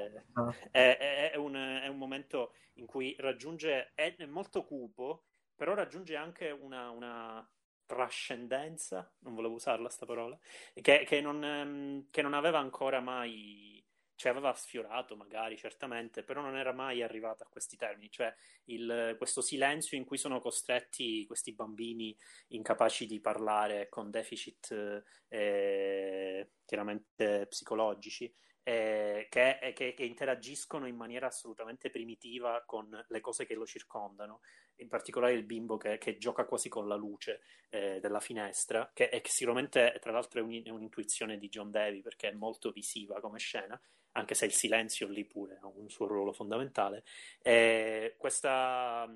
Eh, 0.69 0.97
è, 0.97 1.31
è, 1.31 1.37
un, 1.37 1.55
è, 1.55 1.87
un, 1.87 1.97
momento 1.97 2.53
in 2.73 2.85
cui 2.85 3.15
raggiunge, 3.17 3.93
è, 3.95 4.15
molto 4.27 4.63
cupo, 4.63 5.23
però 5.55 5.73
raggiunge 5.73 6.15
anche 6.15 6.51
una, 6.51 6.91
una 6.91 7.51
trascendenza, 7.87 9.11
non 9.19 9.33
volevo 9.33 9.55
usarla 9.55 9.89
sta 9.89 10.05
parola, 10.05 10.37
che, 10.79 11.03
che, 11.07 11.19
non, 11.21 11.43
ehm, 11.43 12.07
che 12.11 12.21
non 12.21 12.35
aveva 12.35 12.59
ancora 12.59 12.99
mai 12.99 13.80
ci 14.21 14.27
aveva 14.27 14.53
sfiorato 14.53 15.15
magari, 15.15 15.57
certamente, 15.57 16.21
però 16.21 16.41
non 16.41 16.55
era 16.55 16.73
mai 16.73 17.01
arrivato 17.01 17.41
a 17.41 17.47
questi 17.49 17.75
termini, 17.75 18.11
cioè 18.11 18.31
il, 18.65 19.15
questo 19.17 19.41
silenzio 19.41 19.97
in 19.97 20.05
cui 20.05 20.19
sono 20.19 20.39
costretti 20.39 21.25
questi 21.25 21.53
bambini 21.53 22.15
incapaci 22.49 23.07
di 23.07 23.19
parlare 23.19 23.89
con 23.89 24.11
deficit 24.11 25.03
eh, 25.27 26.51
chiaramente 26.63 27.47
psicologici, 27.47 28.31
eh, 28.61 29.25
che, 29.27 29.57
che, 29.73 29.95
che, 29.95 30.03
interagiscono 30.03 30.85
in 30.85 30.95
maniera 30.95 31.25
assolutamente 31.25 31.89
primitiva 31.89 32.61
con 32.63 33.03
le 33.07 33.19
cose 33.21 33.47
che 33.47 33.55
lo 33.55 33.65
circondano, 33.65 34.41
in 34.75 34.87
particolare 34.87 35.33
il 35.33 35.45
bimbo 35.45 35.77
che, 35.77 35.97
che 35.97 36.17
gioca 36.17 36.45
quasi 36.45 36.69
con 36.69 36.87
la 36.87 36.95
luce 36.95 37.41
eh, 37.69 37.99
della 37.99 38.19
finestra, 38.19 38.91
che, 38.93 39.09
che 39.09 39.29
sicuramente 39.29 39.97
tra 39.99 40.11
l'altro 40.11 40.41
è, 40.41 40.43
un, 40.43 40.61
è, 40.63 40.69
un'intuizione 40.69 41.39
di 41.39 41.49
John 41.49 41.71
Davy 41.71 42.01
perché 42.01 42.29
è 42.29 42.33
molto 42.33 42.69
visiva 42.69 43.19
come 43.19 43.39
scena, 43.39 43.81
anche 44.13 44.35
se 44.35 44.45
il 44.45 44.53
silenzio 44.53 45.07
lì 45.07 45.25
pure 45.25 45.59
ha 45.61 45.67
un 45.67 45.89
suo 45.89 46.07
ruolo 46.07 46.33
fondamentale. 46.33 47.03
Eh, 47.41 48.15
questa, 48.17 49.09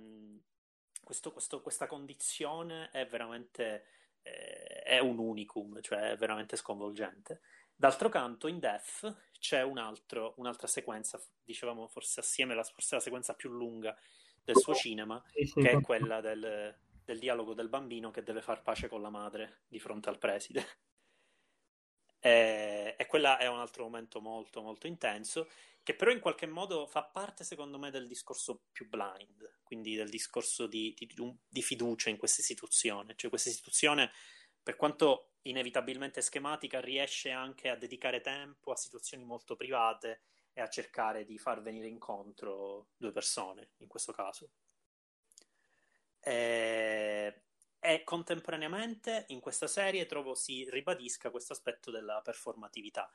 questo, 1.03 1.31
questo, 1.31 1.61
questa 1.61 1.87
condizione 1.87 2.89
è 2.91 3.05
veramente 3.07 3.85
eh, 4.25 4.81
è 4.83 4.99
un 4.99 5.19
unicum, 5.19 5.79
cioè 5.81 6.11
è 6.11 6.17
veramente 6.17 6.55
sconvolgente. 6.55 7.41
D'altro 7.75 8.09
canto, 8.09 8.47
in 8.47 8.59
Death 8.59 9.31
c'è 9.39 9.61
un 9.61 9.77
altro, 9.77 10.33
un'altra 10.37 10.67
sequenza, 10.67 11.21
dicevamo 11.43 11.87
forse 11.87 12.21
assieme, 12.21 12.55
la, 12.55 12.63
forse 12.63 12.95
la 12.95 13.01
sequenza 13.01 13.33
più 13.33 13.51
lunga 13.51 13.95
del 14.43 14.55
suo 14.55 14.73
cinema, 14.73 15.21
che 15.31 15.71
è 15.71 15.81
quella 15.81 16.21
del, 16.21 16.75
del 17.03 17.19
dialogo 17.19 17.53
del 17.53 17.69
bambino 17.69 18.11
che 18.11 18.23
deve 18.23 18.41
far 18.41 18.61
pace 18.61 18.87
con 18.87 19.01
la 19.01 19.09
madre 19.09 19.63
di 19.67 19.79
fronte 19.79 20.09
al 20.09 20.17
preside. 20.17 20.65
E, 22.25 22.95
e 22.97 23.05
quella 23.05 23.37
è 23.37 23.45
un 23.45 23.59
altro 23.59 23.83
momento 23.83 24.19
molto 24.19 24.63
molto 24.63 24.87
intenso 24.87 25.47
che 25.83 25.93
però 25.93 26.09
in 26.09 26.19
qualche 26.19 26.47
modo 26.47 26.87
fa 26.87 27.03
parte 27.03 27.43
secondo 27.43 27.77
me 27.77 27.91
del 27.91 28.07
discorso 28.07 28.63
più 28.71 28.89
blind, 28.89 29.59
quindi 29.61 29.93
del 29.93 30.09
discorso 30.09 30.65
di, 30.65 30.95
di, 30.97 31.07
di 31.47 31.61
fiducia 31.61 32.09
in 32.09 32.17
questa 32.17 32.41
istituzione, 32.41 33.13
cioè 33.15 33.29
questa 33.29 33.49
istituzione 33.49 34.11
per 34.63 34.75
quanto 34.75 35.33
inevitabilmente 35.43 36.21
schematica 36.21 36.79
riesce 36.79 37.29
anche 37.29 37.69
a 37.69 37.75
dedicare 37.75 38.21
tempo 38.21 38.71
a 38.71 38.75
situazioni 38.75 39.23
molto 39.23 39.55
private 39.55 40.23
e 40.51 40.61
a 40.61 40.67
cercare 40.67 41.25
di 41.25 41.37
far 41.37 41.61
venire 41.61 41.85
incontro 41.85 42.87
due 42.97 43.11
persone 43.11 43.73
in 43.77 43.87
questo 43.87 44.11
caso. 44.11 44.49
E, 46.19 47.44
e 47.85 48.03
contemporaneamente 48.03 49.25
in 49.29 49.39
questa 49.39 49.67
serie 49.67 50.05
trovo 50.05 50.33
si 50.33 50.67
ribadisca 50.69 51.29
questo 51.29 51.53
aspetto 51.53 51.91
della 51.91 52.19
performatività, 52.23 53.09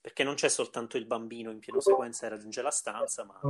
perché 0.00 0.24
non 0.24 0.34
c'è 0.34 0.48
soltanto 0.48 0.96
il 0.96 1.06
bambino 1.06 1.50
in 1.50 1.60
pieno 1.60 1.80
sequenza 1.80 2.26
e 2.26 2.30
raggiunge 2.30 2.62
la 2.62 2.70
stanza, 2.70 3.24
ma 3.24 3.40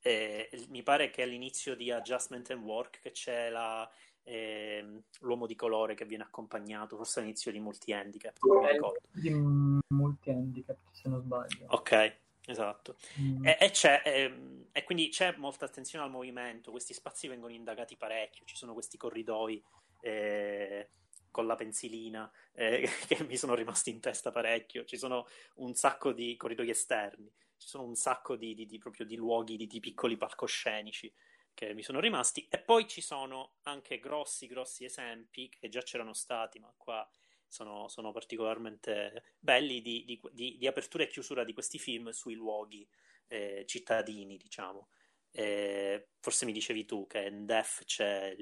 eh, 0.00 0.48
mi 0.68 0.82
pare 0.82 1.10
che 1.10 1.22
all'inizio 1.22 1.74
di 1.74 1.90
Adjustment 1.90 2.50
and 2.50 2.62
Work 2.62 3.00
che 3.00 3.10
c'è 3.10 3.50
la, 3.50 3.90
eh, 4.22 5.02
l'uomo 5.20 5.46
di 5.46 5.54
colore 5.54 5.94
che 5.94 6.04
viene 6.04 6.24
accompagnato, 6.24 6.96
forse 6.96 7.20
all'inizio 7.20 7.50
di 7.50 7.58
Multi 7.58 7.92
Handicap, 7.92 8.36
non 8.40 8.64
mi 8.64 8.72
ricordo. 8.72 9.00
Di 9.10 9.30
Multi 9.30 10.30
Handicap, 10.30 10.78
se 10.92 11.08
non 11.08 11.20
sbaglio. 11.20 11.66
Ok, 11.68 12.16
esatto. 12.46 12.96
Mm. 13.20 13.46
E, 13.46 13.58
e, 13.60 13.70
c'è, 13.70 14.02
e, 14.04 14.66
e, 14.72 14.84
quindi 14.84 15.08
c'è 15.08 15.34
molta 15.36 15.64
attenzione 15.64 16.04
al 16.04 16.10
movimento, 16.10 16.70
questi 16.70 16.94
spazi 16.94 17.28
vengono 17.28 17.52
indagati 17.52 17.96
parecchio, 17.96 18.44
ci 18.44 18.56
sono 18.56 18.72
questi 18.72 18.96
corridoi 18.96 19.62
eh, 20.00 20.90
con 21.30 21.46
la 21.46 21.56
pensilina 21.56 22.30
eh, 22.52 22.88
che 23.08 23.24
mi 23.24 23.36
sono 23.36 23.54
rimasti 23.54 23.90
in 23.90 24.00
testa 24.00 24.30
parecchio, 24.30 24.84
ci 24.84 24.96
sono 24.96 25.26
un 25.56 25.74
sacco 25.74 26.12
di 26.12 26.36
corridoi 26.36 26.70
esterni, 26.70 27.30
ci 27.56 27.68
sono 27.68 27.84
un 27.84 27.94
sacco 27.94 28.36
di, 28.36 28.54
di, 28.54 28.66
di, 28.66 28.78
proprio 28.78 29.06
di 29.06 29.16
luoghi, 29.16 29.56
di, 29.56 29.66
di 29.66 29.80
piccoli 29.80 30.16
palcoscenici 30.16 31.12
che 31.54 31.72
mi 31.72 31.82
sono 31.82 32.00
rimasti 32.00 32.46
e 32.50 32.58
poi 32.58 32.86
ci 32.88 33.00
sono 33.00 33.54
anche 33.62 34.00
grossi 34.00 34.48
grossi 34.48 34.84
esempi 34.84 35.48
che 35.48 35.68
già 35.68 35.82
c'erano 35.82 36.12
stati 36.12 36.58
ma 36.58 36.72
qua 36.76 37.08
sono, 37.54 37.86
sono 37.86 38.10
particolarmente 38.10 39.36
belli 39.38 39.80
di, 39.80 40.04
di, 40.04 40.20
di, 40.32 40.56
di, 40.58 40.66
apertura 40.66 41.04
e 41.04 41.08
chiusura 41.08 41.44
di 41.44 41.52
questi 41.52 41.78
film 41.78 42.10
sui 42.10 42.34
luoghi 42.34 42.86
eh, 43.28 43.62
cittadini, 43.66 44.36
diciamo. 44.36 44.88
Eh, 45.30 46.08
forse 46.18 46.46
mi 46.46 46.52
dicevi 46.52 46.84
tu 46.84 47.06
che 47.06 47.20
in 47.26 47.46
Def 47.46 47.84
c'è 47.84 48.36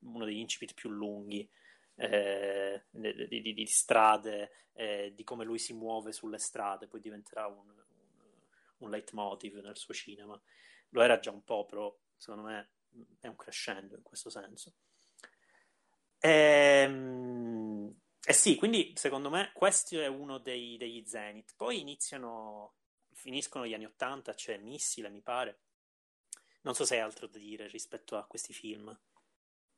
uno 0.00 0.24
degli 0.24 0.38
incipit 0.38 0.74
più 0.74 0.88
lunghi 0.88 1.48
eh, 1.96 2.84
di, 2.90 3.42
di, 3.42 3.52
di, 3.52 3.66
strade, 3.66 4.68
eh, 4.72 5.12
di 5.14 5.24
come 5.24 5.44
lui 5.44 5.58
si 5.58 5.74
muove 5.74 6.12
sulle 6.12 6.38
strade, 6.38 6.86
poi 6.86 7.00
diventerà 7.00 7.46
un, 7.46 7.68
un, 7.68 8.40
un 8.78 8.90
leitmotiv 8.90 9.56
nel 9.56 9.76
suo 9.76 9.92
cinema. 9.92 10.40
Lo 10.90 11.02
era 11.02 11.18
già 11.18 11.30
un 11.30 11.44
po', 11.44 11.66
però 11.66 11.94
secondo 12.16 12.48
me 12.48 12.70
è 13.20 13.26
un 13.26 13.36
crescendo 13.36 13.94
in 13.94 14.02
questo 14.02 14.30
senso. 14.30 14.72
Ehm, 16.20 17.57
eh 18.28 18.34
sì, 18.34 18.56
quindi 18.56 18.92
secondo 18.94 19.30
me 19.30 19.52
questo 19.54 19.98
è 19.98 20.06
uno 20.06 20.36
dei, 20.36 20.76
degli 20.76 21.02
Zenith. 21.06 21.54
Poi 21.56 21.80
iniziano, 21.80 22.74
finiscono 23.14 23.66
gli 23.66 23.72
anni 23.72 23.86
Ottanta, 23.86 24.34
c'è 24.34 24.58
Missile, 24.58 25.08
mi 25.08 25.22
pare. 25.22 25.60
Non 26.60 26.74
so 26.74 26.84
se 26.84 26.96
hai 26.96 27.00
altro 27.00 27.26
da 27.26 27.38
dire 27.38 27.68
rispetto 27.68 28.18
a 28.18 28.26
questi 28.26 28.52
film. 28.52 28.94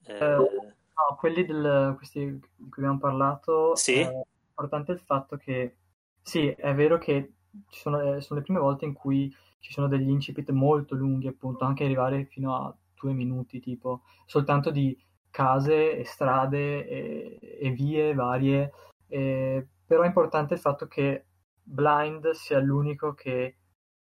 Eh, 0.02 0.16
eh, 0.16 0.34
no, 0.34 1.16
quelli 1.16 1.46
del, 1.46 1.94
questi 1.96 2.24
di 2.26 2.68
cui 2.68 2.82
abbiamo 2.82 2.98
parlato, 2.98 3.76
sì? 3.76 4.00
è 4.00 4.12
importante 4.48 4.90
il 4.90 5.00
fatto 5.00 5.36
che 5.36 5.76
sì, 6.20 6.48
è 6.48 6.74
vero 6.74 6.98
che 6.98 7.34
ci 7.68 7.78
sono, 7.78 8.16
eh, 8.16 8.20
sono 8.20 8.40
le 8.40 8.44
prime 8.44 8.58
volte 8.58 8.84
in 8.84 8.94
cui 8.94 9.32
ci 9.60 9.72
sono 9.72 9.86
degli 9.86 10.08
incipit 10.08 10.50
molto 10.50 10.96
lunghi, 10.96 11.28
appunto, 11.28 11.64
anche 11.64 11.84
arrivare 11.84 12.24
fino 12.24 12.56
a 12.56 12.76
due 12.96 13.12
minuti, 13.12 13.60
tipo, 13.60 14.02
soltanto 14.26 14.72
di 14.72 15.00
case 15.30 15.96
e 15.96 16.04
strade 16.04 16.86
e, 16.86 17.58
e 17.60 17.70
vie 17.70 18.14
varie, 18.14 18.72
e, 19.06 19.66
però 19.86 20.02
è 20.02 20.06
importante 20.06 20.54
il 20.54 20.60
fatto 20.60 20.86
che 20.86 21.26
Blind 21.62 22.30
sia 22.30 22.58
l'unico 22.58 23.14
che 23.14 23.56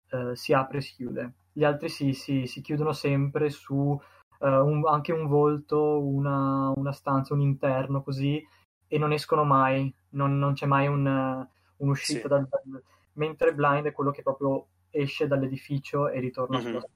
eh, 0.09 0.35
si 0.35 0.53
apre 0.53 0.77
e 0.77 0.81
si 0.81 0.93
chiude. 0.95 1.33
Gli 1.51 1.63
altri 1.63 1.89
si, 1.89 2.13
si, 2.13 2.47
si 2.47 2.61
chiudono 2.61 2.91
sempre 2.91 3.49
su 3.49 3.99
eh, 4.39 4.57
un, 4.57 4.85
anche 4.87 5.13
un 5.13 5.27
volto, 5.27 6.01
una, 6.03 6.71
una, 6.75 6.91
stanza, 6.91 7.33
un 7.33 7.41
interno 7.41 8.03
così, 8.03 8.45
e 8.87 8.97
non 8.97 9.11
escono 9.11 9.43
mai, 9.43 9.93
non, 10.09 10.37
non 10.37 10.53
c'è 10.53 10.65
mai 10.65 10.87
un, 10.87 11.47
un'uscita 11.77 12.21
sì. 12.21 12.27
dal, 12.27 12.47
dal, 12.47 12.83
mentre 13.13 13.53
Blind 13.53 13.85
è 13.85 13.91
quello 13.91 14.11
che 14.11 14.21
proprio 14.21 14.67
esce 14.89 15.27
dall'edificio 15.27 16.09
e 16.09 16.19
ritorna 16.19 16.57
mm-hmm. 16.57 16.67
sulla. 16.67 16.89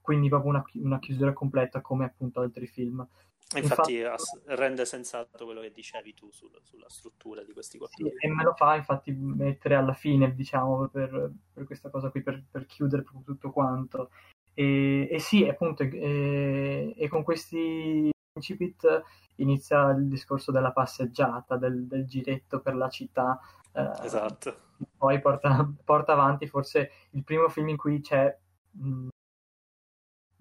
Quindi 0.00 0.28
proprio 0.28 0.50
una, 0.50 0.64
una 0.74 0.98
chiusura 1.00 1.32
completa 1.32 1.80
come 1.80 2.04
appunto 2.04 2.40
altri 2.40 2.66
film. 2.66 3.06
Infatti, 3.54 4.00
infatti, 4.00 4.40
rende 4.46 4.84
sensato 4.84 5.44
quello 5.44 5.60
che 5.60 5.70
dicevi 5.70 6.14
tu 6.14 6.32
sul, 6.32 6.50
sulla 6.62 6.88
struttura 6.88 7.44
di 7.44 7.52
questi 7.52 7.78
quattro 7.78 8.04
sì, 8.04 8.12
e 8.18 8.28
me 8.28 8.42
lo 8.42 8.54
fa 8.54 8.74
infatti 8.74 9.12
mettere 9.12 9.76
alla 9.76 9.92
fine, 9.92 10.34
diciamo, 10.34 10.88
per, 10.88 11.30
per 11.52 11.64
questa 11.64 11.88
cosa 11.88 12.10
qui, 12.10 12.22
per, 12.22 12.42
per 12.50 12.66
chiudere 12.66 13.04
tutto 13.24 13.50
quanto. 13.52 14.10
E, 14.52 15.06
e 15.08 15.18
sì, 15.20 15.46
appunto, 15.46 15.84
e, 15.84 16.92
e, 16.96 17.08
con 17.08 17.22
questi 17.22 18.10
incipit 18.34 19.02
inizia 19.36 19.90
il 19.90 20.08
discorso 20.08 20.50
della 20.50 20.72
passeggiata, 20.72 21.56
del, 21.56 21.86
del 21.86 22.04
giretto 22.04 22.60
per 22.60 22.74
la 22.74 22.88
città. 22.88 23.38
Eh, 23.72 23.90
esatto. 24.02 24.56
Poi 24.96 25.20
porta, 25.20 25.72
porta, 25.84 26.12
avanti 26.12 26.48
forse 26.48 26.90
il 27.10 27.22
primo 27.22 27.48
film 27.48 27.68
in 27.68 27.76
cui 27.76 28.00
c'è 28.00 28.36
mh, 28.72 29.08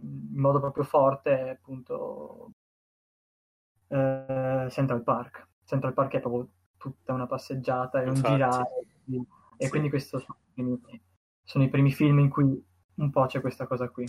in 0.02 0.40
modo 0.40 0.60
proprio 0.60 0.84
forte 0.84 1.50
appunto 1.50 2.52
eh, 3.96 4.68
Central 4.70 5.04
Park. 5.04 5.48
Central 5.66 5.94
Park 5.94 6.14
è 6.14 6.20
proprio 6.20 6.50
tutta 6.78 7.14
una 7.14 7.28
passeggiata 7.28 8.02
e 8.02 8.10
un 8.10 8.16
girare. 8.16 8.70
E 9.58 9.64
sì. 9.66 9.70
quindi 9.70 9.90
questi 9.90 10.10
sono, 10.10 10.82
sono, 11.44 11.64
i 11.64 11.70
primi 11.70 11.92
film 11.92 12.20
in 12.20 12.30
cui 12.30 12.64
un 12.96 13.10
po' 13.10 13.26
c'è 13.26 13.42
questa 13.42 13.66
cosa 13.66 13.90
qui. 13.90 14.06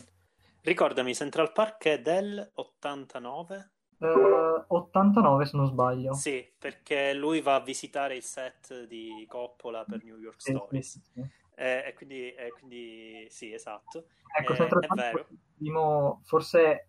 Ricordami, 0.63 1.15
Central 1.15 1.53
Park 1.53 1.87
è 1.87 2.01
del 2.01 2.51
89? 2.55 3.71
Uh, 3.99 4.65
89 4.67 5.47
se 5.47 5.57
non 5.57 5.67
sbaglio. 5.67 6.13
Sì, 6.13 6.47
perché 6.59 7.15
lui 7.15 7.41
va 7.41 7.55
a 7.55 7.61
visitare 7.61 8.17
il 8.17 8.23
set 8.23 8.85
di 8.87 9.25
Coppola 9.29 9.85
per 9.85 10.03
New 10.05 10.19
York 10.19 10.41
Stories. 10.41 10.91
Sì, 10.91 11.01
sì, 11.01 11.11
sì. 11.13 11.31
Eh, 11.55 11.85
e 11.87 11.95
quindi, 11.95 12.35
eh, 12.35 12.51
quindi, 12.51 13.27
sì, 13.31 13.53
esatto. 13.53 14.09
Ecco, 14.39 14.53
eh, 14.53 14.57
Central 14.57 14.87
Park 14.87 15.27
primo, 15.57 16.21
forse 16.25 16.89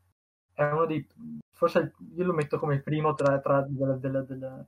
è 0.54 0.64
uno 0.64 0.86
dei 0.86 1.08
forse 1.58 1.94
io 2.16 2.24
lo 2.24 2.34
metto 2.34 2.60
come 2.60 2.80
primo 2.82 3.16
tra, 3.16 3.40
tra 3.40 3.62
del, 3.62 3.98
del, 4.00 4.26
del, 4.28 4.66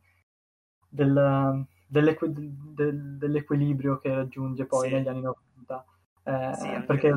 del, 0.90 1.66
dell'equi, 1.86 2.34
dell'equilibrio 2.34 3.98
che 4.00 4.14
raggiunge 4.14 4.66
poi 4.66 4.88
sì. 4.88 4.96
negli 4.96 5.08
anni 5.08 5.22
90 5.22 5.86
eh, 6.24 6.54
sì, 6.56 6.84
perché 6.86 7.14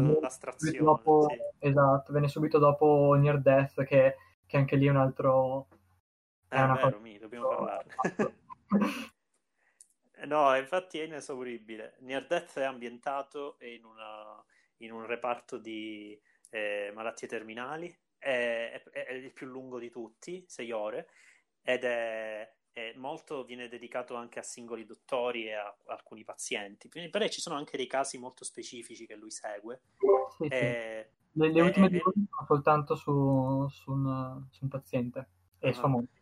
dopo, 0.79 1.27
sì. 1.29 1.67
esatto, 1.67 2.13
venne 2.13 2.29
subito 2.29 2.59
dopo 2.59 3.15
Near 3.15 3.41
Death 3.41 3.83
che, 3.85 4.17
che 4.47 4.57
anche 4.59 4.77
lì 4.77 4.87
è 4.87 4.91
un 4.91 4.99
altro 4.99 5.69
è 6.49 6.59
eh, 6.59 6.63
una 6.63 6.75
vero, 6.75 7.01
mi, 7.01 7.19
dobbiamo 7.19 7.49
parlarne 7.49 7.95
no, 10.27 10.55
infatti 10.55 10.99
è 10.99 11.05
inesauribile 11.05 11.97
Near 12.01 12.27
Death 12.27 12.59
è 12.59 12.65
ambientato 12.65 13.57
in, 13.61 13.87
una, 13.87 14.45
in 14.79 14.93
un 14.93 15.07
reparto 15.07 15.57
di 15.57 16.21
eh, 16.51 16.93
malattie 16.95 17.27
terminali 17.27 17.95
è, 18.23 18.83
è, 18.93 19.05
è, 19.05 19.13
il 19.13 19.33
più 19.33 19.47
lungo 19.49 19.81
di 19.81 19.91
tutti, 19.91 20.45
sei 20.47 20.71
ore, 20.71 21.09
ed 21.63 21.83
è, 21.83 22.53
è, 22.71 22.93
molto 22.97 23.45
viene 23.45 23.69
dedicato 23.69 24.15
anche 24.15 24.39
a 24.39 24.45
singoli 24.45 24.85
dottori 24.85 25.47
e 25.47 25.55
a, 25.55 25.67
a 25.67 25.93
alcuni 25.93 26.23
pazienti. 26.23 26.89
Però 26.89 27.27
ci 27.27 27.41
sono 27.41 27.57
anche 27.57 27.77
dei 27.77 27.89
casi 27.89 28.19
molto 28.19 28.45
specifici 28.45 29.07
che 29.07 29.17
lui 29.17 29.31
segue. 29.31 29.83
Sì, 30.39 30.45
e, 30.45 31.11
sì. 31.11 31.21
Le, 31.41 31.51
le 31.51 31.61
ultime 31.61 31.89
due 31.89 32.01
sono 32.01 32.47
soltanto 32.47 32.95
su, 32.95 33.67
su, 33.69 33.91
un, 33.91 34.47
su, 34.51 34.65
un, 34.65 34.69
paziente 34.69 35.29
e 35.59 35.69
uh-huh. 35.69 35.75
sua 35.75 35.89
moglie. 35.89 36.21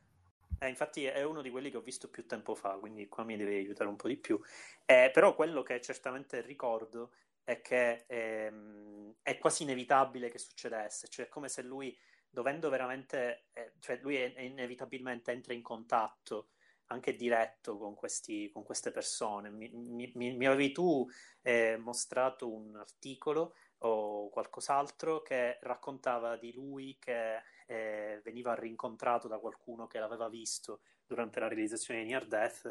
Eh, 0.61 0.69
infatti 0.69 1.05
è 1.05 1.23
uno 1.25 1.43
di 1.43 1.51
quelli 1.51 1.71
che 1.71 1.79
ho 1.79 1.83
visto 1.83 2.09
più 2.09 2.27
tempo 2.27 2.55
fa, 2.55 2.73
quindi 2.75 3.09
qua 3.09 3.25
mi 3.25 3.37
deve 3.37 3.57
aiutare 3.57 3.89
un 3.89 3.97
po' 3.97 4.09
di 4.09 4.17
più. 4.17 4.41
Eh, 4.87 5.11
però 5.13 5.35
quello 5.35 5.63
che 5.63 5.81
certamente 5.81 6.41
ricordo 6.43 7.13
è 7.45 7.61
che 7.61 8.05
ehm, 8.07 9.15
è 9.23 9.39
quasi 9.39 9.65
inevitabile 9.65 10.31
che 10.31 10.39
succedesse, 10.39 11.09
cioè 11.09 11.27
è 11.27 11.29
come 11.29 11.49
se 11.49 11.63
lui, 11.63 11.97
dovendo 12.29 12.69
veramente, 12.69 13.49
eh, 13.53 13.73
cioè 13.81 13.99
lui 14.03 14.17
è, 14.17 14.33
è 14.35 14.43
inevitabilmente 14.43 15.33
entra 15.33 15.53
in 15.53 15.63
contatto 15.63 16.51
anche 16.91 17.15
diretto 17.15 17.79
con, 17.79 17.95
questi, 17.95 18.51
con 18.51 18.65
queste 18.65 18.91
persone. 18.91 19.49
Mi, 19.51 19.71
mi, 19.73 20.13
mi 20.13 20.47
avevi 20.47 20.73
tu 20.73 21.09
eh, 21.43 21.77
mostrato 21.77 22.53
un 22.53 22.77
articolo 22.77 23.55
o 23.79 24.29
qualcos'altro 24.29 25.23
che 25.23 25.59
raccontava 25.63 26.37
di 26.37 26.53
lui 26.53 26.97
che 26.99 27.43
eh, 27.67 28.21
veniva 28.25 28.55
rincontrato 28.55 29.29
da 29.29 29.39
qualcuno 29.39 29.87
che 29.87 29.99
l'aveva 29.99 30.29
visto 30.29 30.81
durante 31.07 31.41
la 31.41 31.49
realizzazione 31.49 32.03
di 32.03 32.09
Near 32.09 32.27
Death 32.27 32.65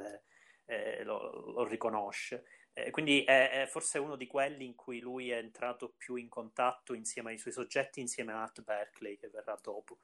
e 0.65 0.99
eh, 0.99 1.03
lo, 1.03 1.51
lo, 1.51 1.63
riconosce. 1.63 2.45
Eh, 2.73 2.91
quindi 2.91 3.23
è, 3.23 3.63
è, 3.63 3.65
forse 3.67 3.99
uno 3.99 4.15
di 4.15 4.27
quelli 4.27 4.65
in 4.65 4.75
cui 4.75 4.99
lui 4.99 5.31
è 5.31 5.37
entrato 5.37 5.93
più 5.97 6.15
in 6.15 6.29
contatto 6.29 6.93
insieme 6.93 7.31
ai 7.31 7.37
suoi 7.37 7.53
soggetti, 7.53 7.99
insieme 7.99 8.31
a 8.33 8.41
Art 8.41 8.61
Berkeley, 8.63 9.17
che 9.17 9.29
verrà 9.29 9.57
dopo. 9.61 9.99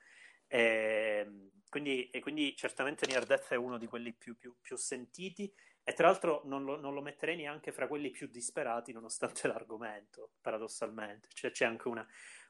E 0.48 1.24
ehm, 1.26 1.50
quindi, 1.70 2.10
e 2.10 2.20
quindi 2.22 2.56
certamente 2.56 3.06
Near 3.08 3.26
Death 3.26 3.50
è 3.50 3.56
uno 3.56 3.78
di 3.78 3.88
quelli 3.88 4.14
più, 4.14 4.38
più, 4.38 4.56
più 4.62 4.78
sentiti 4.78 5.54
e 5.84 5.94
tra 5.94 6.08
l'altro 6.08 6.42
non 6.46 6.64
lo, 6.64 6.80
non 6.80 6.94
lo, 6.94 7.02
metterei 7.02 7.36
neanche 7.36 7.72
fra 7.72 7.88
quelli 7.88 8.10
più 8.10 8.28
disperati 8.28 8.92
nonostante 8.92 9.48
l'argomento, 9.48 10.32
paradossalmente. 10.42 11.28
Cioè 11.34 11.52
c'è 11.52 11.66
anche 11.66 11.88
una, 11.88 12.06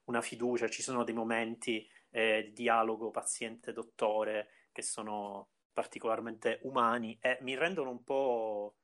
una 0.06 0.22
fiducia, 0.22 0.70
ci 0.70 0.82
sono 0.82 1.04
dei 1.04 1.14
momenti 1.14 1.88
eh, 2.12 2.44
di 2.46 2.54
dialogo 2.54 3.12
paziente-dottore 3.12 4.50
che 4.72 4.82
sono 4.82 5.50
particolarmente 5.74 6.60
umani 6.64 7.18
e 7.20 7.38
mi 7.42 7.56
rendono 7.56 7.90
un 7.90 8.04
po' 8.04 8.76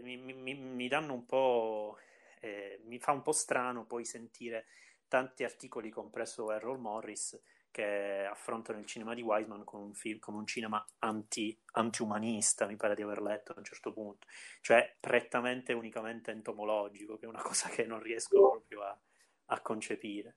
mi, 0.00 0.16
mi, 0.16 0.54
mi, 0.54 0.88
danno 0.88 1.14
un 1.14 1.26
po'. 1.26 1.98
Eh, 2.40 2.80
mi 2.86 2.98
fa 2.98 3.12
un 3.12 3.22
po' 3.22 3.32
strano 3.32 3.84
poi 3.84 4.04
sentire 4.04 4.66
tanti 5.06 5.44
articoli, 5.44 5.90
compreso 5.90 6.50
Errol 6.50 6.80
Morris, 6.80 7.40
che 7.70 8.24
affrontano 8.24 8.78
il 8.78 8.86
cinema 8.86 9.14
di 9.14 9.22
Wiseman 9.22 9.64
con 9.64 9.82
un, 9.82 9.94
film, 9.94 10.18
con 10.18 10.34
un 10.34 10.46
cinema 10.46 10.84
anti, 11.00 11.58
anti-umanista, 11.72 12.66
mi 12.66 12.76
pare 12.76 12.94
di 12.94 13.02
aver 13.02 13.20
letto 13.20 13.52
a 13.52 13.58
un 13.58 13.64
certo 13.64 13.92
punto, 13.92 14.26
cioè 14.60 14.96
prettamente 14.98 15.72
unicamente 15.72 16.30
entomologico, 16.30 17.18
che 17.18 17.26
è 17.26 17.28
una 17.28 17.42
cosa 17.42 17.68
che 17.68 17.84
non 17.84 18.00
riesco 18.00 18.40
proprio 18.40 18.82
a, 18.82 18.98
a 19.46 19.60
concepire. 19.60 20.36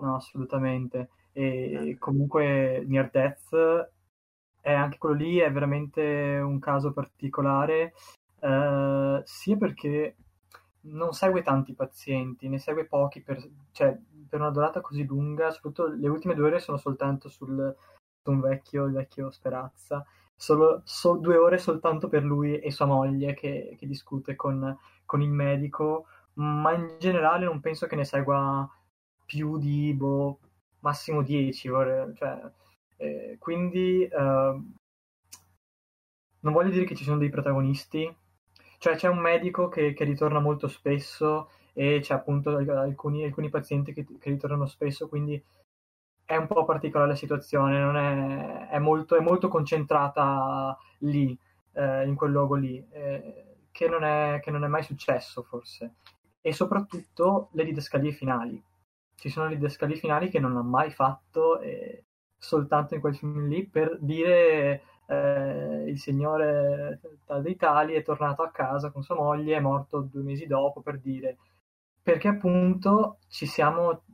No, 0.00 0.16
assolutamente. 0.16 1.10
E 1.32 1.90
eh. 1.90 1.98
comunque 1.98 2.82
Near 2.86 3.10
Death 3.10 3.90
è 4.60 4.72
anche 4.72 4.98
quello 4.98 5.14
lì 5.14 5.38
è 5.38 5.50
veramente 5.50 6.02
un 6.42 6.58
caso 6.58 6.92
particolare 6.92 7.94
eh, 8.40 9.22
sia 9.24 9.56
perché 9.56 10.16
non 10.82 11.12
segue 11.12 11.42
tanti 11.42 11.74
pazienti, 11.74 12.48
ne 12.48 12.58
segue 12.58 12.86
pochi 12.86 13.22
per, 13.22 13.38
cioè, 13.72 13.96
per 14.28 14.40
una 14.40 14.50
durata 14.50 14.80
così 14.80 15.04
lunga, 15.04 15.50
soprattutto 15.50 15.88
le 15.88 16.08
ultime 16.08 16.34
due 16.34 16.46
ore 16.46 16.58
sono 16.58 16.78
soltanto 16.78 17.28
sul, 17.28 17.74
su 18.22 18.30
un 18.30 18.40
vecchio, 18.40 18.86
il 18.86 18.92
vecchio 18.92 19.30
Sperazza, 19.30 20.04
solo 20.34 20.80
so, 20.84 21.16
due 21.16 21.36
ore 21.36 21.58
soltanto 21.58 22.08
per 22.08 22.24
lui 22.24 22.58
e 22.58 22.70
sua 22.70 22.86
moglie 22.86 23.34
che, 23.34 23.76
che 23.78 23.86
discute 23.86 24.36
con, 24.36 24.76
con, 25.04 25.20
il 25.22 25.30
medico, 25.30 26.06
ma 26.34 26.72
in 26.74 26.96
generale 26.98 27.44
non 27.44 27.60
penso 27.60 27.86
che 27.86 27.96
ne 27.96 28.04
segua 28.04 28.68
più 29.26 29.58
di 29.58 29.92
boh, 29.94 30.38
massimo 30.80 31.22
10 31.22 31.68
ore, 31.68 32.12
cioè, 32.16 32.40
Eh, 32.96 33.36
quindi 33.38 34.04
eh, 34.04 34.60
non 36.40 36.52
voglio 36.52 36.70
dire 36.70 36.84
che 36.84 36.94
ci 36.94 37.04
sono 37.04 37.18
dei 37.18 37.30
protagonisti, 37.30 38.14
cioè 38.80 38.96
c'è 38.96 39.08
un 39.08 39.18
medico 39.18 39.68
che, 39.68 39.92
che 39.92 40.04
ritorna 40.04 40.40
molto 40.40 40.66
spesso 40.66 41.50
e 41.74 41.98
c'è 42.00 42.14
appunto 42.14 42.56
alcuni, 42.56 43.24
alcuni 43.24 43.50
pazienti 43.50 43.92
che, 43.92 44.06
che, 44.18 44.30
ritornano 44.30 44.64
spesso, 44.64 45.06
quindi 45.06 45.40
è 46.24 46.36
un 46.36 46.46
po' 46.46 46.64
particolare 46.64 47.10
la 47.10 47.14
situazione, 47.14 48.68
è, 48.68 48.68
è, 48.70 48.78
molto, 48.78 49.16
è, 49.16 49.20
molto, 49.20 49.48
concentrata 49.48 50.78
lì, 51.00 51.38
eh, 51.74 52.06
in 52.06 52.14
quel 52.14 52.30
luogo 52.30 52.54
lì, 52.54 52.82
eh, 52.90 53.56
che, 53.70 53.86
non 53.86 54.02
è, 54.02 54.40
che 54.42 54.50
non 54.50 54.64
è 54.64 54.66
mai 54.66 54.82
successo 54.82 55.42
forse. 55.42 55.96
E 56.40 56.54
soprattutto 56.54 57.50
le 57.52 57.64
didascalie 57.64 58.12
finali. 58.12 58.62
Ci 59.14 59.28
sono 59.28 59.48
le 59.48 59.56
didascalie 59.56 59.96
finali 59.96 60.30
che 60.30 60.40
non 60.40 60.56
ho 60.56 60.62
mai 60.62 60.90
fatto 60.90 61.60
eh, 61.60 62.04
soltanto 62.38 62.94
in 62.94 63.00
quel 63.00 63.14
film 63.14 63.46
lì 63.46 63.66
per 63.66 63.98
dire 64.00 64.84
eh, 65.10 65.84
il 65.88 65.98
signore 65.98 67.00
d'Italia 67.42 67.98
è 67.98 68.02
tornato 68.02 68.42
a 68.42 68.50
casa 68.50 68.90
con 68.90 69.02
sua 69.02 69.16
moglie, 69.16 69.56
è 69.56 69.60
morto 69.60 70.00
due 70.00 70.22
mesi 70.22 70.46
dopo 70.46 70.80
per 70.80 71.00
dire, 71.00 71.36
perché 72.00 72.28
appunto 72.28 73.18
ci 73.28 73.46
siamo, 73.46 74.04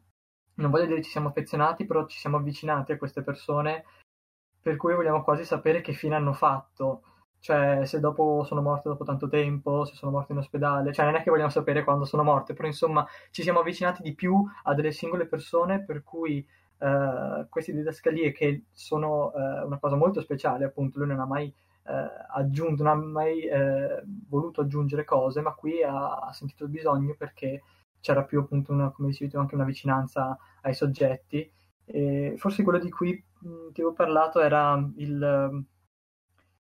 non 0.54 0.70
voglio 0.70 0.86
dire 0.86 1.02
ci 1.02 1.10
siamo 1.10 1.28
affezionati, 1.28 1.84
però 1.84 2.06
ci 2.06 2.18
siamo 2.18 2.38
avvicinati 2.38 2.92
a 2.92 2.96
queste 2.98 3.22
persone 3.22 3.84
per 4.62 4.76
cui 4.76 4.94
vogliamo 4.94 5.22
quasi 5.22 5.44
sapere 5.44 5.80
che 5.82 5.92
fine 5.92 6.16
hanno 6.16 6.32
fatto, 6.32 7.02
cioè 7.40 7.84
se 7.84 8.00
dopo 8.00 8.42
sono 8.44 8.62
morte 8.62 8.88
dopo 8.88 9.04
tanto 9.04 9.28
tempo, 9.28 9.84
se 9.84 9.94
sono 9.94 10.10
morte 10.10 10.32
in 10.32 10.38
ospedale, 10.38 10.92
cioè 10.92 11.04
non 11.04 11.14
è 11.14 11.22
che 11.22 11.30
vogliamo 11.30 11.50
sapere 11.50 11.84
quando 11.84 12.04
sono 12.04 12.24
morte, 12.24 12.54
però 12.54 12.66
insomma 12.66 13.06
ci 13.30 13.42
siamo 13.42 13.60
avvicinati 13.60 14.02
di 14.02 14.14
più 14.14 14.44
a 14.64 14.74
delle 14.74 14.92
singole 14.92 15.26
persone 15.26 15.84
per 15.84 16.02
cui 16.02 16.44
uh, 16.78 17.48
queste 17.48 17.72
didascalie 17.72 18.32
che 18.32 18.64
sono 18.72 19.32
uh, 19.34 19.66
una 19.66 19.78
cosa 19.78 19.96
molto 19.96 20.20
speciale, 20.20 20.64
appunto 20.64 20.98
lui 20.98 21.08
non 21.08 21.20
ha 21.20 21.26
mai 21.26 21.52
uh, 21.84 21.90
aggiunto, 22.34 22.82
non 22.82 22.92
ha 22.92 23.02
mai 23.02 23.48
voluto 24.28 24.62
aggiungere 24.62 25.04
cose, 25.04 25.40
ma 25.40 25.54
qui 25.54 25.82
ha, 25.82 26.16
ha, 26.16 26.32
sentito 26.32 26.64
il 26.64 26.70
bisogno 26.70 27.14
perché 27.16 27.62
c'era 28.00 28.24
più 28.24 28.40
appunto 28.40 28.72
una, 28.72 28.90
come 28.90 29.08
dicevi 29.08 29.30
tu, 29.30 29.38
anche 29.38 29.54
una 29.54 29.64
vicinanza 29.64 30.36
ai 30.62 30.74
soggetti. 30.74 31.50
E 31.84 32.34
forse 32.36 32.62
quello 32.62 32.78
di 32.78 32.90
cui 32.90 33.12
mh, 33.12 33.72
ti 33.72 33.80
avevo 33.80 33.92
parlato 33.92 34.40
era 34.40 34.76
il, 34.96 35.64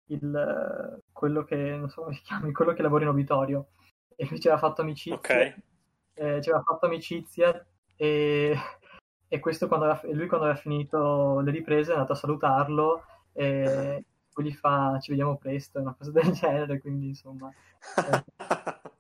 il, 0.07 1.02
quello 1.12 1.44
che 1.44 1.57
non 1.57 1.88
so 1.88 2.02
come 2.02 2.14
si 2.14 2.22
chiama, 2.22 2.50
quello 2.52 2.72
che 2.72 2.82
lavora 2.82 3.05
in 3.05 3.11
obitorio 3.11 3.68
e 4.16 4.26
lui 4.28 4.40
ci 4.40 4.48
aveva 4.48 4.66
fatto 4.66 4.82
amicizia. 4.82 5.16
Okay. 5.16 5.55
Eh, 6.14 6.42
ci 6.42 6.48
aveva 6.48 6.62
fatto 6.62 6.86
amicizia 6.86 7.66
e 7.96 8.57
e 9.35 9.41
questo 9.41 9.66
quando 9.66 9.87
aveva, 9.87 10.14
lui 10.14 10.28
quando 10.28 10.47
aveva 10.47 10.61
finito 10.61 11.41
le 11.41 11.51
riprese 11.51 11.91
è 11.91 11.95
andato 11.95 12.12
a 12.12 12.16
salutarlo 12.16 13.05
e 13.32 14.05
poi 14.32 14.45
gli 14.45 14.53
fa 14.53 14.97
ci 15.01 15.11
vediamo 15.11 15.37
presto, 15.37 15.80
una 15.80 15.93
cosa 15.93 16.12
del 16.12 16.30
genere, 16.30 16.80
quindi 16.80 17.09
insomma... 17.09 17.53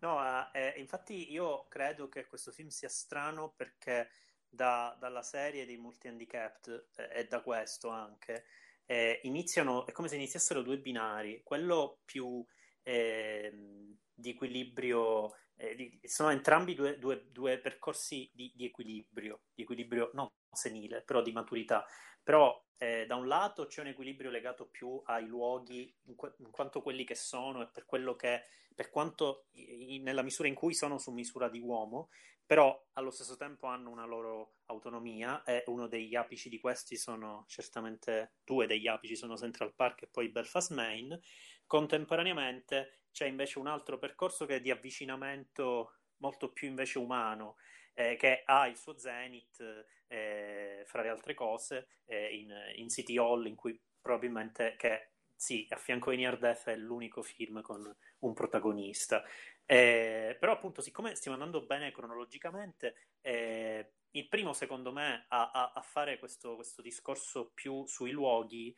No, 0.00 0.20
eh, 0.52 0.74
infatti 0.76 1.32
io 1.32 1.66
credo 1.66 2.08
che 2.08 2.26
questo 2.26 2.52
film 2.52 2.68
sia 2.68 2.88
strano 2.88 3.52
perché 3.56 4.08
da, 4.48 4.96
dalla 4.96 5.22
serie 5.22 5.66
dei 5.66 5.76
multi-handicapped 5.76 6.86
eh, 6.94 7.18
e 7.18 7.26
da 7.26 7.40
questo 7.40 7.88
anche 7.88 8.44
eh, 8.86 9.18
iniziano, 9.24 9.86
è 9.86 9.90
come 9.90 10.06
se 10.06 10.14
iniziassero 10.14 10.62
due 10.62 10.78
binari, 10.78 11.40
quello 11.42 11.98
più 12.04 12.44
ehm, 12.84 13.96
di 14.14 14.30
equilibrio 14.30 15.32
eh, 15.58 15.98
sono 16.04 16.30
entrambi 16.30 16.74
due, 16.74 16.98
due, 16.98 17.30
due 17.30 17.58
percorsi 17.58 18.30
di, 18.32 18.52
di, 18.54 18.64
equilibrio, 18.64 19.42
di 19.54 19.62
equilibrio 19.62 20.10
non 20.14 20.28
senile, 20.50 21.02
però 21.02 21.20
di 21.20 21.32
maturità. 21.32 21.84
Però 22.22 22.64
eh, 22.78 23.06
da 23.06 23.16
un 23.16 23.26
lato 23.26 23.66
c'è 23.66 23.80
un 23.80 23.88
equilibrio 23.88 24.30
legato 24.30 24.66
più 24.68 25.00
ai 25.06 25.26
luoghi, 25.26 25.94
in, 26.04 26.14
qu- 26.14 26.34
in 26.38 26.50
quanto 26.50 26.80
quelli 26.80 27.04
che 27.04 27.14
sono 27.14 27.62
e 27.62 27.68
per 27.68 27.84
quello 27.84 28.14
che, 28.14 28.42
per 28.74 28.90
quanto 28.90 29.46
in, 29.52 30.02
nella 30.02 30.22
misura 30.22 30.48
in 30.48 30.54
cui 30.54 30.74
sono 30.74 30.98
su 30.98 31.10
misura 31.10 31.48
di 31.48 31.58
uomo, 31.58 32.10
però 32.46 32.86
allo 32.94 33.10
stesso 33.10 33.36
tempo 33.36 33.66
hanno 33.66 33.90
una 33.90 34.06
loro 34.06 34.54
autonomia 34.66 35.42
e 35.42 35.64
uno 35.66 35.86
degli 35.86 36.14
apici 36.14 36.48
di 36.48 36.58
questi 36.58 36.96
sono 36.96 37.44
certamente 37.46 38.36
due 38.42 38.66
degli 38.66 38.86
apici 38.86 39.16
sono 39.16 39.36
Central 39.36 39.74
Park 39.74 40.02
e 40.02 40.06
poi 40.06 40.30
Belfast 40.30 40.72
Main. 40.72 41.18
Contemporaneamente 41.66 42.97
c'è 43.12 43.26
invece 43.26 43.58
un 43.58 43.66
altro 43.66 43.98
percorso 43.98 44.46
che 44.46 44.56
è 44.56 44.60
di 44.60 44.70
avvicinamento 44.70 45.98
molto 46.18 46.52
più 46.52 46.68
invece 46.68 46.98
umano, 46.98 47.56
eh, 47.94 48.16
che 48.16 48.42
ha 48.44 48.66
il 48.66 48.76
suo 48.76 48.98
zenith, 48.98 49.60
eh, 50.06 50.82
fra 50.86 51.02
le 51.02 51.08
altre 51.08 51.34
cose, 51.34 51.88
eh, 52.04 52.36
in, 52.36 52.54
in, 52.76 52.88
City 52.88 53.18
Hall, 53.18 53.46
in 53.46 53.54
cui 53.54 53.80
probabilmente, 54.00 54.74
che 54.76 55.10
sì, 55.34 55.66
a 55.70 55.76
fianco 55.76 56.10
di 56.10 56.18
Near 56.18 56.38
Death 56.38 56.68
è 56.68 56.76
l'unico 56.76 57.22
film 57.22 57.60
con 57.60 57.94
un 58.20 58.32
protagonista. 58.34 59.22
Eh, 59.64 60.36
però 60.38 60.52
appunto, 60.52 60.80
siccome 60.80 61.14
stiamo 61.14 61.36
andando 61.36 61.64
bene 61.66 61.92
cronologicamente, 61.92 63.10
eh, 63.20 63.92
il 64.12 64.28
primo 64.28 64.52
secondo 64.54 64.92
me 64.92 65.26
a, 65.28 65.50
a, 65.50 65.72
a 65.74 65.82
fare 65.82 66.18
questo, 66.18 66.54
questo, 66.54 66.80
discorso 66.80 67.50
più 67.52 67.84
sui 67.86 68.10
luoghi, 68.10 68.74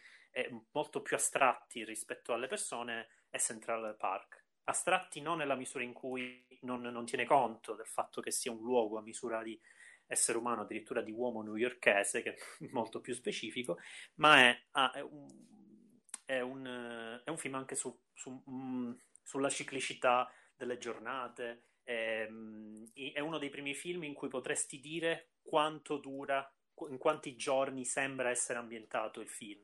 molto 0.72 1.02
più 1.02 1.16
astratti 1.16 1.84
rispetto 1.84 2.32
alle 2.32 2.46
persone, 2.46 3.08
è 3.30 3.38
Central 3.38 3.96
Park. 3.96 4.44
Astratti 4.64 5.20
non 5.20 5.38
nella 5.38 5.54
misura 5.54 5.82
in 5.82 5.92
cui 5.92 6.46
non, 6.62 6.82
non 6.82 7.06
tiene 7.06 7.24
conto 7.24 7.74
del 7.74 7.86
fatto 7.86 8.20
che 8.20 8.30
sia 8.30 8.52
un 8.52 8.60
luogo 8.60 8.98
a 8.98 9.02
misura 9.02 9.42
di 9.42 9.58
essere 10.06 10.38
umano, 10.38 10.62
addirittura 10.62 11.02
di 11.02 11.12
uomo 11.12 11.42
newyorkese, 11.42 12.22
che 12.22 12.34
è 12.34 12.36
molto 12.72 13.00
più 13.00 13.14
specifico, 13.14 13.78
ma 14.16 14.38
è, 14.38 14.62
ah, 14.72 14.92
è, 14.92 15.00
un, 15.00 15.28
è, 16.24 16.40
un, 16.40 17.20
è, 17.24 17.30
un, 17.30 17.38
film 17.38 17.54
anche 17.54 17.76
su, 17.76 17.96
su, 18.12 18.42
um, 18.46 18.96
sulla 19.22 19.48
ciclicità 19.48 20.30
delle 20.56 20.78
giornate. 20.78 21.64
È, 21.82 22.28
è, 23.14 23.20
uno 23.20 23.38
dei 23.38 23.50
primi 23.50 23.74
film 23.74 24.02
in 24.04 24.14
cui 24.14 24.28
potresti 24.28 24.80
dire 24.80 25.30
quanto 25.42 25.96
dura, 25.98 26.52
in 26.88 26.98
quanti 26.98 27.36
giorni 27.36 27.84
sembra 27.84 28.30
essere 28.30 28.58
ambientato 28.58 29.20
il 29.20 29.28
film. 29.28 29.62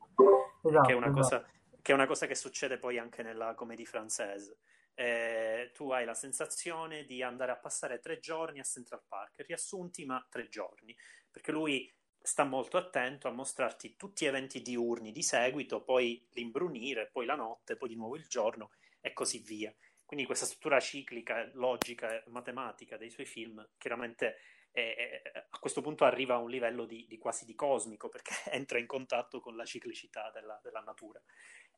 Esatto, 0.62 0.86
che 0.86 0.92
è 0.92 0.96
una 0.96 1.06
esatto. 1.06 1.20
cosa 1.20 1.50
che 1.86 1.92
è 1.92 1.94
una 1.94 2.08
cosa 2.08 2.26
che 2.26 2.34
succede 2.34 2.78
poi 2.78 2.98
anche 2.98 3.22
nella 3.22 3.54
commedia 3.54 3.86
francese. 3.86 4.58
Eh, 4.92 5.70
tu 5.72 5.92
hai 5.92 6.04
la 6.04 6.14
sensazione 6.14 7.04
di 7.04 7.22
andare 7.22 7.52
a 7.52 7.56
passare 7.56 8.00
tre 8.00 8.18
giorni 8.18 8.58
a 8.58 8.64
Central 8.64 9.04
Park, 9.06 9.44
riassunti 9.46 10.04
ma 10.04 10.26
tre 10.28 10.48
giorni, 10.48 10.96
perché 11.30 11.52
lui 11.52 11.88
sta 12.20 12.42
molto 12.42 12.76
attento 12.76 13.28
a 13.28 13.30
mostrarti 13.30 13.94
tutti 13.94 14.24
gli 14.24 14.26
eventi 14.26 14.62
diurni 14.62 15.12
di 15.12 15.22
seguito, 15.22 15.84
poi 15.84 16.26
l'imbrunire, 16.32 17.08
poi 17.12 17.24
la 17.24 17.36
notte, 17.36 17.76
poi 17.76 17.90
di 17.90 17.94
nuovo 17.94 18.16
il 18.16 18.26
giorno 18.26 18.72
e 19.00 19.12
così 19.12 19.38
via. 19.38 19.72
Quindi 20.04 20.26
questa 20.26 20.44
struttura 20.44 20.80
ciclica, 20.80 21.48
logica 21.52 22.20
matematica 22.26 22.96
dei 22.96 23.10
suoi 23.10 23.26
film 23.26 23.64
chiaramente 23.78 24.38
è, 24.76 25.22
è, 25.22 25.44
a 25.50 25.58
questo 25.58 25.80
punto 25.80 26.04
arriva 26.04 26.34
a 26.34 26.38
un 26.38 26.50
livello 26.50 26.84
di, 26.84 27.06
di, 27.08 27.16
quasi 27.16 27.46
di 27.46 27.54
cosmico 27.54 28.10
perché 28.10 28.34
entra 28.52 28.78
in 28.78 28.86
contatto 28.86 29.40
con 29.40 29.56
la 29.56 29.64
ciclicità 29.64 30.30
della, 30.34 30.60
della 30.62 30.80
natura. 30.80 31.22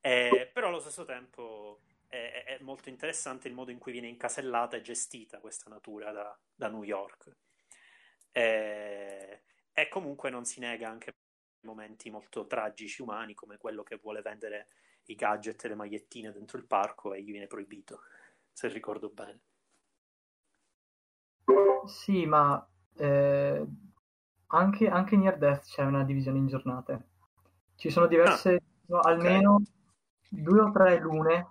Eh, 0.01 0.51
però 0.53 0.69
allo 0.69 0.81
stesso 0.81 1.05
tempo 1.05 1.81
è, 2.07 2.45
è, 2.47 2.63
molto 2.63 2.89
interessante 2.89 3.49
il 3.49 3.55
modo 3.55 3.71
in 3.71 3.79
cui 3.79 3.93
viene 3.93 4.09
incasellata 4.09 4.77
e 4.77 4.81
gestita 4.81 5.41
questa 5.41 5.69
natura 5.69 6.11
da, 6.13 6.39
da 6.55 6.69
New 6.69 6.83
York. 6.83 7.37
Eh, 8.33 9.43
e 9.73 9.89
comunque 9.89 10.31
non 10.31 10.45
si 10.45 10.61
nega 10.61 10.89
anche 10.89 11.17
momenti 11.63 12.11
molto 12.11 12.47
tragici 12.47 13.03
umani 13.03 13.35
come 13.35 13.59
quello 13.59 13.83
che 13.83 13.97
vuole 13.97 14.23
vendere 14.23 14.69
i 15.07 15.15
gadget 15.15 15.65
e 15.65 15.69
le 15.69 15.75
magliettine 15.75 16.33
dentro 16.33 16.59
il 16.59 16.67
parco 16.67 17.15
e 17.15 17.23
gli 17.23 17.31
viene 17.31 17.47
proibito, 17.47 18.01
se 18.53 18.69
ricordo 18.69 19.11
bene. 19.11 19.41
Sì, 21.87 22.27
ma 22.27 22.67
eh, 22.97 23.67
anche, 24.49 24.89
anche 24.89 25.15
in 25.15 25.21
Near 25.21 25.39
Death 25.39 25.65
c'è 25.65 25.83
una 25.83 26.05
divisione 26.05 26.39
in 26.39 26.47
giornate. 26.47 27.07
Ci 27.77 27.91
sono 27.91 28.07
diverse, 28.07 28.55
ah, 28.55 28.61
no, 28.87 29.01
almeno 29.01 29.55
okay 29.55 29.77
due 30.29 30.61
o 30.61 30.71
tre 30.71 30.99
lune, 30.99 31.47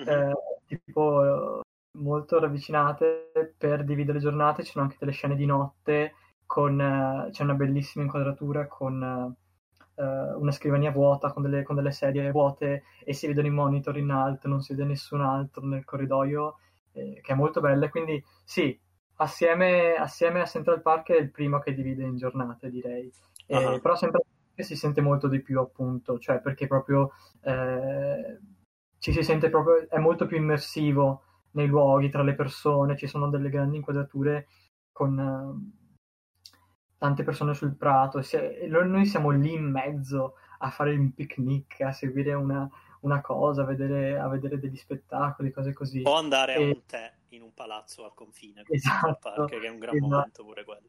mm-hmm. 0.00 0.08
eh, 0.08 0.34
tipo 0.66 1.62
molto 1.92 2.38
ravvicinate 2.38 3.54
per 3.56 3.84
dividere 3.84 4.18
le 4.18 4.24
giornate. 4.24 4.62
Ci 4.62 4.72
sono 4.72 4.84
anche 4.84 4.96
delle 4.98 5.12
scene 5.12 5.36
di 5.36 5.46
notte, 5.46 6.14
con, 6.46 6.80
eh, 6.80 7.30
c'è 7.30 7.42
una 7.42 7.54
bellissima 7.54 8.04
inquadratura 8.04 8.66
con 8.66 9.36
eh, 10.00 10.34
una 10.34 10.50
scrivania 10.50 10.90
vuota, 10.90 11.32
con 11.32 11.42
delle, 11.42 11.62
con 11.62 11.76
delle, 11.76 11.92
sedie 11.92 12.30
vuote 12.30 12.84
e 13.04 13.12
si 13.12 13.26
vedono 13.26 13.46
i 13.46 13.50
monitor 13.50 13.96
in 13.98 14.10
alto, 14.10 14.48
non 14.48 14.62
si 14.62 14.74
vede 14.74 14.88
nessun 14.88 15.20
altro 15.20 15.64
nel 15.66 15.84
corridoio, 15.84 16.56
eh, 16.92 17.20
che 17.22 17.32
è 17.32 17.36
molto 17.36 17.60
bella. 17.60 17.88
Quindi 17.88 18.22
sì, 18.44 18.78
assieme, 19.16 19.94
assieme, 19.94 20.40
a 20.40 20.46
Central 20.46 20.82
Park 20.82 21.10
è 21.10 21.18
il 21.18 21.30
primo 21.30 21.58
che 21.58 21.74
divide 21.74 22.04
in 22.04 22.16
giornate, 22.16 22.70
direi. 22.70 23.12
Uh-huh. 23.46 23.80
Però 23.80 23.94
sempre 23.94 24.22
si 24.62 24.76
sente 24.76 25.00
molto 25.00 25.28
di 25.28 25.40
più 25.40 25.60
appunto, 25.60 26.18
cioè 26.18 26.40
perché 26.40 26.66
proprio 26.66 27.12
eh, 27.42 28.38
ci 28.98 29.12
si 29.12 29.22
sente 29.22 29.50
proprio, 29.50 29.88
è 29.88 29.98
molto 29.98 30.26
più 30.26 30.36
immersivo 30.36 31.22
nei 31.52 31.66
luoghi, 31.66 32.10
tra 32.10 32.22
le 32.22 32.34
persone, 32.34 32.96
ci 32.96 33.06
sono 33.06 33.28
delle 33.28 33.48
grandi 33.48 33.76
inquadrature 33.76 34.46
con, 34.92 35.72
tante 37.00 37.22
persone 37.22 37.54
sul 37.54 37.76
prato, 37.76 38.18
e 38.18 38.66
noi 38.68 39.06
siamo 39.06 39.30
lì 39.30 39.54
in 39.54 39.70
mezzo 39.70 40.34
a 40.58 40.68
fare 40.68 40.94
un 40.94 41.14
picnic, 41.14 41.80
a 41.80 41.92
seguire 41.92 42.34
una, 42.34 42.68
una 43.00 43.22
cosa, 43.22 43.62
a 43.62 43.64
vedere, 43.64 44.18
a 44.18 44.28
vedere, 44.28 44.58
degli 44.58 44.76
spettacoli, 44.76 45.50
cose 45.50 45.72
così. 45.72 46.02
O 46.04 46.14
andare 46.14 46.56
e... 46.56 46.62
a 46.62 46.66
un 46.66 46.84
tè 46.84 47.12
in 47.28 47.40
un 47.40 47.54
palazzo 47.54 48.04
al 48.04 48.12
confine, 48.12 48.64
esatto, 48.68 49.18
park, 49.18 49.48
che 49.48 49.60
è 49.60 49.70
un 49.70 49.78
gran 49.78 49.96
esatto. 49.96 50.14
momento 50.14 50.44
pure 50.44 50.64
quello. 50.64 50.88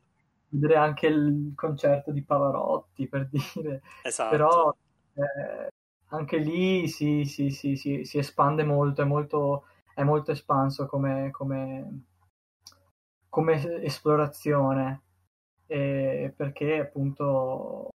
Vedere 0.53 0.76
anche 0.76 1.07
il 1.07 1.53
concerto 1.56 2.11
di 2.11 2.23
Pavarotti, 2.23 3.07
per 3.07 3.30
dire. 3.32 3.82
Esatto. 4.03 4.30
Però 4.30 4.76
eh, 5.14 5.69
anche 6.07 6.38
lì 6.38 6.88
si, 6.88 7.26
si, 7.26 7.49
si, 7.52 7.76
si, 7.76 8.18
espande 8.18 8.64
molto, 8.64 9.02
è 9.02 9.06
molto, 9.06 9.65
è 9.94 10.03
molto 10.03 10.32
espanso 10.32 10.88
come, 10.88 11.32
come, 11.32 12.03
come 13.30 13.82
esplorazione, 13.82 15.02
eh, 15.68 16.34
perché 16.36 16.82
appunto 16.82 17.90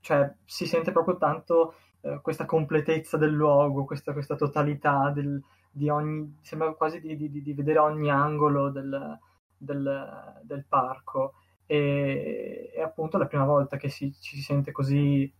cioè, 0.00 0.32
si 0.44 0.66
sente 0.66 0.92
proprio 0.92 1.18
tanto 1.18 1.74
eh, 2.00 2.20
questa 2.22 2.46
completezza 2.46 3.18
del 3.18 3.32
luogo, 3.32 3.84
questa, 3.84 4.14
questa 4.14 4.36
totalità 4.36 5.10
del, 5.10 5.42
di 5.70 5.88
ogni, 5.90 6.38
sembra 6.40 6.72
quasi 6.72 7.00
di, 7.00 7.16
di, 7.16 7.42
di 7.42 7.52
vedere 7.52 7.78
ogni 7.80 8.10
angolo 8.10 8.70
del, 8.70 9.18
del, 9.56 10.40
del 10.42 10.64
parco 10.66 11.34
e, 11.68 12.70
e, 12.74 12.80
appunto 12.80 13.18
la 13.18 13.26
prima 13.26 13.44
volta 13.44 13.76
che 13.76 13.90
si, 13.90 14.10
ci 14.20 14.36
si 14.36 14.42
sente 14.42 14.72
così 14.72 15.30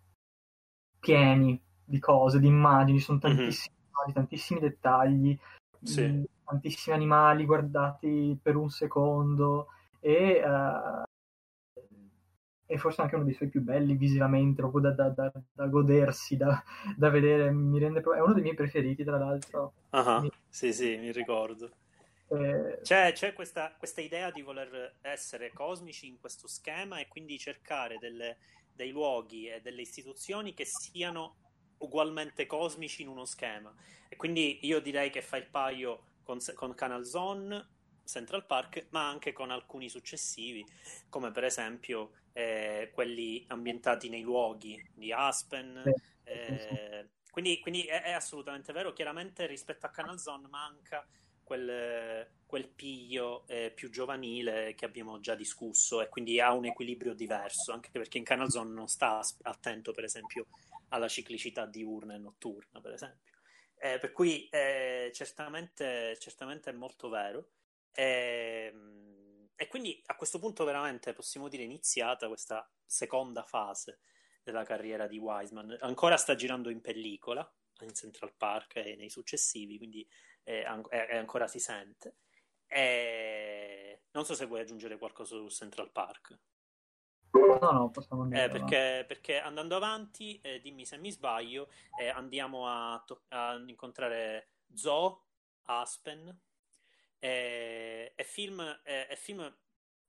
pieni 1.00 1.58
di 1.82 1.98
cose, 1.98 2.38
di 2.38 2.46
immagini, 2.46 2.98
sono 2.98 3.18
mhm. 3.22 3.34
tantissimi, 3.34 3.74
mm-hmm. 3.74 4.14
tantissimi 4.14 4.60
dettagli, 4.60 5.38
sì. 5.82 6.06
mh, 6.06 6.24
tantissimi 6.44 6.94
animali 6.94 7.46
guardati 7.46 8.38
per 8.40 8.56
un 8.56 8.68
secondo 8.68 9.68
e, 10.00 10.42
uh, 10.44 11.02
e 12.66 12.76
forse 12.76 13.00
anche 13.00 13.14
uno 13.14 13.24
dei 13.24 13.32
suoi 13.32 13.48
più 13.48 13.62
belli 13.62 13.96
visivamente, 13.96 14.60
proprio 14.60 14.82
da, 14.82 14.90
da, 14.90 15.08
da, 15.08 15.32
da 15.50 15.66
godersi, 15.66 16.36
da, 16.36 16.62
vedere, 17.08 17.50
mi 17.50 17.78
rende 17.78 18.00
è 18.00 18.20
uno 18.20 18.34
dei 18.34 18.42
miei 18.42 18.54
preferiti 18.54 19.02
tra 19.02 19.16
l'altro. 19.16 19.72
Uh-huh. 19.92 20.20
Mi... 20.20 20.30
Sì, 20.46 20.74
sì, 20.74 20.98
mi 20.98 21.10
ricordo. 21.10 21.70
Eh... 22.28 22.80
C'è, 22.82 23.12
c'è 23.12 23.32
questa, 23.32 23.74
questa, 23.76 24.00
idea 24.00 24.30
di 24.30 24.42
voler 24.42 24.96
essere 25.00 25.52
cosmici 25.52 26.06
in 26.06 26.18
questo 26.18 26.46
schema 26.46 26.98
e 26.98 27.08
quindi 27.08 27.38
cercare 27.38 27.98
delle, 27.98 28.38
dei 28.72 28.90
luoghi 28.90 29.48
e 29.48 29.60
delle 29.60 29.80
istituzioni 29.80 30.54
che 30.54 30.64
siano 30.64 31.36
ugualmente 31.78 32.46
cosmici 32.46 33.02
in 33.02 33.08
uno 33.08 33.24
schema. 33.24 33.74
E 34.08 34.16
quindi 34.16 34.58
io 34.62 34.80
direi 34.80 35.10
che 35.10 35.22
fa 35.22 35.36
il 35.36 35.46
paio 35.46 36.04
con, 36.22 36.38
con 36.54 36.74
Canal 36.74 37.04
Zone, 37.06 37.76
Central 38.04 38.46
Park, 38.46 38.86
ma 38.90 39.08
anche 39.08 39.32
con 39.32 39.50
alcuni 39.50 39.88
successivi, 39.88 40.64
come 41.08 41.30
per 41.30 41.44
esempio 41.44 42.12
eh, 42.32 42.90
quelli 42.92 43.44
ambientati 43.48 44.08
nei 44.08 44.22
luoghi 44.22 44.82
di 44.94 45.12
Aspen. 45.12 45.82
Eh, 46.24 47.08
quindi, 47.30 47.60
quindi 47.60 47.82
è, 47.82 48.02
è, 48.02 48.12
assolutamente 48.12 48.72
vero. 48.72 48.92
Chiaramente 48.92 49.46
rispetto 49.46 49.86
a 49.86 49.90
Canal 49.90 50.18
Zone 50.18 50.48
manca 50.48 51.06
quel, 51.48 52.28
quel 52.44 52.68
piglio 52.68 53.46
eh, 53.46 53.72
più 53.74 53.88
giovanile 53.88 54.74
che 54.74 54.84
abbiamo 54.84 55.18
già 55.18 55.34
discusso 55.34 56.02
e 56.02 56.08
quindi 56.10 56.38
ha 56.40 56.52
un 56.52 56.66
equilibrio 56.66 57.14
diverso, 57.14 57.72
anche 57.72 57.88
perché 57.90 58.18
in 58.18 58.24
Canal 58.24 58.50
Zone 58.50 58.74
non 58.74 58.86
sta 58.86 59.22
attento, 59.44 59.92
per 59.92 60.04
esempio, 60.04 60.48
alla 60.88 61.08
ciclicità 61.08 61.64
diurna 61.64 62.14
e 62.14 62.18
notturna, 62.18 62.82
per 62.82 62.92
esempio. 62.92 63.36
Eh, 63.78 63.98
per 63.98 64.12
cui 64.12 64.46
eh, 64.50 65.10
certamente, 65.14 66.18
certamente, 66.18 66.68
è 66.68 66.74
molto 66.74 67.08
vero. 67.08 67.52
E, 67.94 68.70
ehm, 68.70 69.48
e, 69.56 69.68
quindi 69.68 70.02
a 70.06 70.16
questo 70.16 70.38
punto 70.38 70.64
veramente 70.64 71.14
possiamo 71.14 71.48
dire 71.48 71.62
iniziata 71.62 72.28
questa 72.28 72.70
seconda 72.84 73.42
fase 73.42 74.00
della 74.42 74.64
carriera 74.64 75.06
di 75.06 75.16
Wiseman. 75.16 75.78
Ancora 75.80 76.18
sta 76.18 76.34
girando 76.34 76.68
in 76.68 76.82
pellicola 76.82 77.50
in 77.80 77.94
Central 77.94 78.34
Park 78.36 78.76
e 78.76 78.96
nei 78.96 79.08
successivi, 79.08 79.78
quindi 79.78 80.06
è, 80.48 81.06
è, 81.06 81.16
ancora 81.16 81.46
si 81.46 81.58
sente. 81.58 82.16
E 82.66 84.02
non 84.12 84.24
so 84.24 84.34
se 84.34 84.46
vuoi 84.46 84.60
aggiungere 84.60 84.98
qualcosa 84.98 85.36
su 85.36 85.48
Central 85.48 85.90
Park. 85.90 86.38
No, 87.30 87.58
no, 87.70 87.90
possiamo 87.90 88.22
andare. 88.22 88.44
Eh, 88.44 88.48
perché, 88.48 89.04
perché, 89.06 89.38
andando 89.38 89.76
avanti, 89.76 90.40
eh, 90.40 90.60
dimmi 90.60 90.86
se 90.86 90.96
mi 90.96 91.10
sbaglio, 91.10 91.70
eh, 92.00 92.08
andiamo 92.08 92.66
a, 92.66 93.02
to- 93.06 93.24
a, 93.28 93.54
incontrare 93.66 94.52
Zoe, 94.72 95.18
Aspen, 95.64 96.40
e, 97.18 98.12
e, 98.16 98.24
film, 98.24 98.60
e 98.84 99.14
film, 99.16 99.54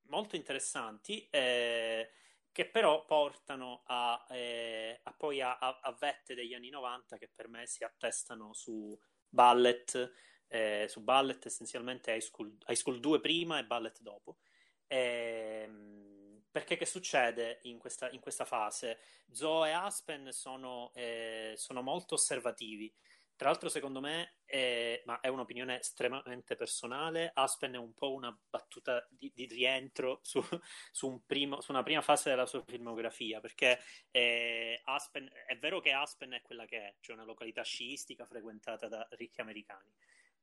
molto 0.04 0.36
interessanti 0.36 1.28
eh, 1.30 2.12
che 2.52 2.70
però 2.70 3.06
portano 3.06 3.84
a, 3.86 4.26
eh, 4.30 5.00
a 5.04 5.14
poi 5.14 5.42
a, 5.42 5.58
a, 5.58 5.96
vette 6.00 6.36
degli 6.36 6.54
anni 6.54 6.70
90 6.70 7.18
che 7.18 7.30
per 7.34 7.48
me 7.48 7.66
si 7.68 7.84
attestano 7.84 8.54
su 8.54 8.98
Ballet, 9.28 10.12
eh, 10.50 10.86
su 10.90 11.02
Ballet 11.02 11.46
essenzialmente 11.46 12.12
High 12.12 12.22
School, 12.22 12.58
High 12.68 12.76
School 12.76 13.00
2 13.00 13.20
prima 13.22 13.60
e 13.60 13.66
Ballet 13.66 14.00
dopo. 14.02 14.38
Ehm 14.88 16.10
perché 16.52 16.78
che 16.78 16.86
succede 16.86 17.60
in 17.64 17.78
questa, 17.78 18.10
in 18.10 18.20
questa 18.20 18.46
fase? 18.46 19.00
Zoe 19.32 19.70
e 19.70 19.74
Aspen 19.74 20.32
sono, 20.32 20.92
eh, 20.96 21.54
sono, 21.56 21.82
molto 21.82 22.16
osservativi. 22.16 22.94
Tra 23.36 23.50
l'altro, 23.50 23.70
secondo 23.70 24.02
me, 24.02 24.40
è, 24.44 25.02
ma 25.06 25.22
è 25.22 25.30
un'opinione 25.30 25.80
estremamente 25.80 26.56
personale, 26.56 27.32
Aspen 27.34 27.74
è 27.74 27.78
un 27.78 27.94
po' 27.94 28.12
una 28.14 28.38
battuta 28.50 29.08
di, 29.10 29.32
di 29.34 29.46
rientro 29.46 30.20
su, 30.24 30.42
su, 30.92 31.08
un 31.08 31.26
primo, 31.26 31.62
su, 31.62 31.72
una 31.72 31.84
prima 31.84 32.02
fase 32.02 32.30
della 32.30 32.46
sua 32.46 32.64
filmografia, 32.68 33.40
perché 33.40 33.80
eh, 34.12 34.82
Aspen, 34.84 35.32
è 35.48 35.58
vero 35.58 35.80
che 35.80 35.94
Aspen 35.94 36.32
è 36.34 36.42
quella 36.42 36.66
che 36.66 36.78
è, 36.80 36.96
cioè 37.00 37.16
una 37.16 37.24
località 37.24 37.62
sciistica 37.62 38.26
frequentata 38.26 38.90
da 38.90 39.08
ricchi 39.12 39.40
americani 39.40 39.94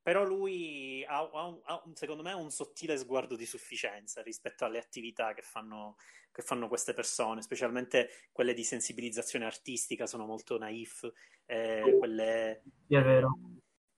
però 0.07 0.23
lui 0.23 1.05
ha, 1.05 1.19
ha, 1.19 1.59
ha, 1.65 1.83
secondo 1.95 2.23
me 2.23 2.33
un 2.33 2.53
sottile 2.53 2.97
sguardo 2.97 3.35
di 3.35 3.45
sufficienza 3.45 4.23
rispetto 4.23 4.65
alle 4.65 4.79
attività 4.79 5.35
che 5.35 5.43
fanno, 5.43 5.97
che 6.31 6.43
fanno 6.43 6.69
queste 6.69 6.95
persone, 6.95 7.43
specialmente 7.43 8.11
quelle 8.31 8.55
di 8.55 8.63
sensibilizzazione 8.63 9.47
artistica 9.47 10.07
sono 10.07 10.25
molto 10.25 10.59
naif, 10.59 11.13
eh, 11.47 11.97
quelle... 11.99 12.63
È 12.87 13.01
vero. 13.01 13.37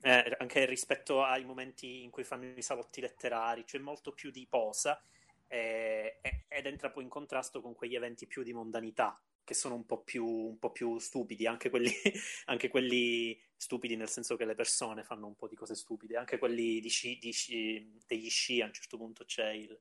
Eh, 0.01 0.35
anche 0.39 0.65
rispetto 0.65 1.23
ai 1.23 1.45
momenti 1.45 2.05
in 2.05 2.09
cui 2.09 2.25
fanno 2.25 2.55
i 2.57 2.63
salotti 2.63 3.03
letterari, 3.03 3.65
c'è 3.65 3.77
cioè 3.77 3.81
molto 3.83 4.13
più 4.13 4.31
di 4.31 4.47
posa 4.49 4.99
eh, 5.47 6.21
ed 6.49 6.65
entra 6.65 6.91
poi 6.91 7.03
in 7.03 7.11
contrasto 7.11 7.61
con 7.61 7.75
quegli 7.75 7.97
eventi 7.97 8.27
più 8.27 8.43
di 8.43 8.55
mondanità 8.55 9.21
che 9.49 9.55
sono 9.55 9.77
un 9.77 9.87
po' 9.87 10.03
più, 10.03 10.27
un 10.27 10.59
po 10.59 10.71
più 10.71 10.99
stupidi, 10.99 11.47
anche 11.47 11.71
quelli, 11.71 11.91
anche 12.47 12.69
quelli, 12.69 13.39
stupidi 13.59 13.97
nel 13.97 14.09
senso 14.09 14.37
che 14.37 14.45
le 14.45 14.55
persone 14.55 15.03
fanno 15.03 15.27
un 15.27 15.35
po' 15.35 15.49
di 15.49 15.57
cose 15.57 15.75
stupide, 15.75 16.17
anche 16.17 16.39
quelli 16.39 16.79
di 16.81 16.89
sci, 16.89 17.19
di 17.19 17.33
sci, 17.33 17.99
degli 18.07 18.31
sci, 18.31 18.63
a 18.63 18.67
un 18.67 18.73
certo 18.73 18.97
punto 18.97 19.25
c'è, 19.25 19.51
il, 19.51 19.79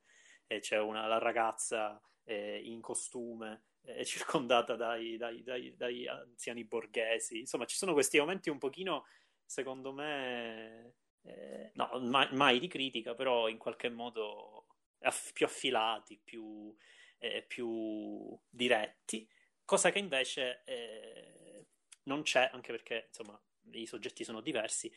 eh, 0.47 0.59
c'è 0.59 0.79
una, 0.79 1.05
la 1.05 1.19
ragazza 1.19 2.01
eh, 2.23 2.59
in 2.63 2.81
costume 2.81 3.65
eh, 3.83 4.03
circondata 4.05 4.75
dai, 4.75 5.15
dai, 5.15 5.43
dai, 5.43 5.75
dai, 5.75 6.07
anziani 6.07 6.65
borghesi, 6.65 7.39
insomma 7.39 7.65
ci 7.65 7.75
sono 7.77 7.93
questi 7.93 8.17
momenti 8.17 8.49
un 8.49 8.57
pochino, 8.57 9.05
secondo 9.45 9.93
me, 9.93 10.95
eh, 11.21 11.71
no, 11.75 11.99
mai, 12.01 12.27
mai, 12.33 12.59
di 12.59 12.67
critica, 12.67 13.13
però 13.13 13.47
in 13.47 13.59
qualche 13.59 13.89
modo 13.89 14.65
aff- 15.01 15.33
più 15.33 15.45
affilati, 15.45 16.19
più, 16.23 16.75
eh, 17.19 17.43
più 17.43 18.35
diretti. 18.49 19.29
Cosa 19.63 19.91
che 19.91 19.99
invece 19.99 20.63
eh, 20.65 21.65
non 22.03 22.23
c'è, 22.23 22.49
anche 22.51 22.71
perché 22.71 23.05
insomma 23.09 23.39
i 23.71 23.85
soggetti 23.85 24.23
sono 24.23 24.41
diversi. 24.41 24.91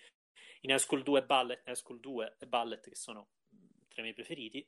In 0.62 0.70
High 0.70 0.78
School 0.78 1.02
2 1.02 1.20
e 1.20 1.24
Ballet, 1.24 1.62
High 1.66 1.74
School 1.74 2.00
2 2.00 2.36
e 2.38 2.46
Ballet, 2.46 2.88
che 2.88 2.96
sono 2.96 3.28
tra 3.88 4.00
i 4.00 4.02
miei 4.02 4.14
preferiti, 4.14 4.66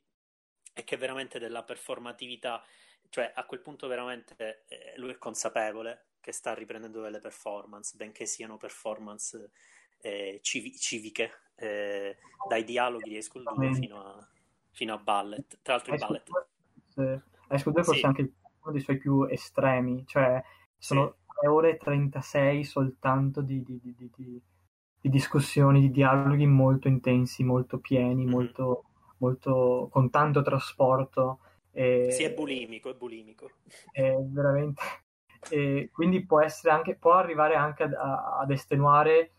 è 0.73 0.83
che 0.83 0.97
veramente 0.97 1.39
della 1.39 1.63
performatività, 1.63 2.63
cioè 3.09 3.31
a 3.33 3.45
quel 3.45 3.61
punto 3.61 3.87
veramente 3.87 4.65
eh, 4.67 4.93
lui 4.97 5.11
è 5.11 5.17
consapevole 5.17 6.07
che 6.19 6.31
sta 6.31 6.53
riprendendo 6.53 7.01
delle 7.01 7.19
performance, 7.19 7.95
benché 7.95 8.25
siano 8.25 8.57
performance 8.57 9.51
eh, 9.99 10.39
civ- 10.41 10.75
civiche, 10.77 11.31
eh, 11.55 12.17
dai 12.47 12.63
dialoghi 12.63 13.09
di 13.09 13.15
High 13.15 13.21
School 13.21 13.43
2 13.43 13.73
fino 13.73 14.03
a, 14.03 14.27
fino 14.71 14.93
a 14.93 14.97
Ballet. 14.97 15.59
Tra 15.61 15.75
l'altro 15.75 15.93
il 15.93 15.99
Ballet... 15.99 16.29
High 17.49 17.59
School 17.59 17.73
2 17.73 17.83
forse 17.83 17.99
sì. 17.99 18.05
anche 18.05 18.33
uno 18.61 18.71
dei 18.71 18.81
suoi 18.81 18.97
più 18.97 19.23
estremi, 19.25 20.05
cioè 20.07 20.41
sono 20.77 21.07
sì. 21.07 21.13
3 21.13 21.22
ore 21.47 21.71
e 21.71 21.77
36 21.77 22.63
soltanto 22.63 23.41
di, 23.41 23.63
di, 23.63 23.79
di, 23.81 23.95
di, 24.15 25.09
discussioni, 25.09 25.81
di 25.81 25.91
dialoghi 25.91 26.45
molto 26.45 26.87
intensi, 26.87 27.43
molto 27.43 27.79
pieni, 27.79 28.23
mm-hmm. 28.23 28.29
molto, 28.29 28.83
molto, 29.17 29.89
con 29.91 30.09
tanto 30.09 30.41
trasporto. 30.41 31.39
E, 31.71 32.09
sì, 32.11 32.23
è 32.23 32.33
bulimico, 32.33 32.89
è 32.89 32.95
bulimico. 32.95 33.49
È 33.91 34.15
veramente... 34.19 34.81
E 35.49 35.89
quindi 35.91 36.25
può 36.25 36.41
essere 36.41 36.73
anche, 36.73 36.95
può 36.95 37.11
arrivare 37.15 37.55
anche 37.55 37.83
ad, 37.83 37.93
ad 37.93 38.49
estenuare 38.49 39.33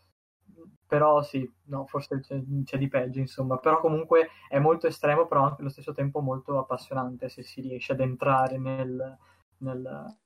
però 0.87 1.23
sì, 1.23 1.51
no, 1.65 1.85
forse 1.87 2.19
c'è, 2.19 2.39
c'è, 2.63 2.77
di 2.77 2.87
peggio, 2.87 3.19
insomma. 3.19 3.57
Però 3.57 3.79
comunque 3.79 4.29
è 4.47 4.59
molto 4.59 4.87
estremo, 4.87 5.27
però 5.27 5.43
anche 5.43 5.61
allo 5.61 5.69
stesso 5.69 5.93
tempo 5.93 6.21
molto 6.21 6.59
appassionante 6.59 7.27
se 7.27 7.43
si 7.43 7.61
riesce 7.61 7.93
ad 7.93 7.99
entrare 8.01 8.57
nel, 8.57 9.17
nel, 9.57 10.17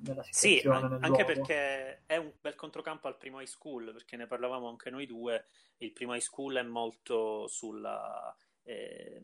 nella. 0.00 0.24
Sì, 0.28 0.60
anche 0.66 1.24
perché 1.24 2.02
è 2.06 2.16
un 2.16 2.32
bel 2.40 2.54
controcampo 2.54 3.08
al 3.08 3.16
primo 3.16 3.40
high 3.40 3.46
school, 3.46 3.92
perché 3.92 4.16
ne 4.16 4.26
parlavamo 4.26 4.68
anche 4.68 4.90
noi 4.90 5.06
due. 5.06 5.46
Il 5.78 5.92
primo 5.92 6.14
high 6.14 6.20
school 6.20 6.56
è 6.56 6.62
molto 6.62 7.46
sulla. 7.48 8.34
Eh, 8.62 9.22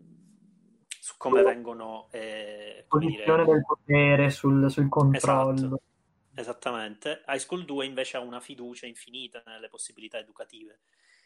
su 1.05 1.17
come 1.19 1.43
vengono 1.43 2.09
eh, 2.13 2.87
posizione 2.89 3.45
del 3.45 3.63
potere 3.63 4.31
sul, 4.31 4.71
sul 4.71 4.89
controllo 4.89 5.53
esatto, 5.53 5.83
esattamente 6.35 7.23
High 7.27 7.37
School 7.37 7.67
2 7.67 7.85
invece 7.85 8.17
ha 8.17 8.21
una 8.21 8.41
fiducia 8.41 8.87
infinita 8.87 9.43
nelle 9.45 9.69
possibilità 9.69 10.17
educative 10.17 10.81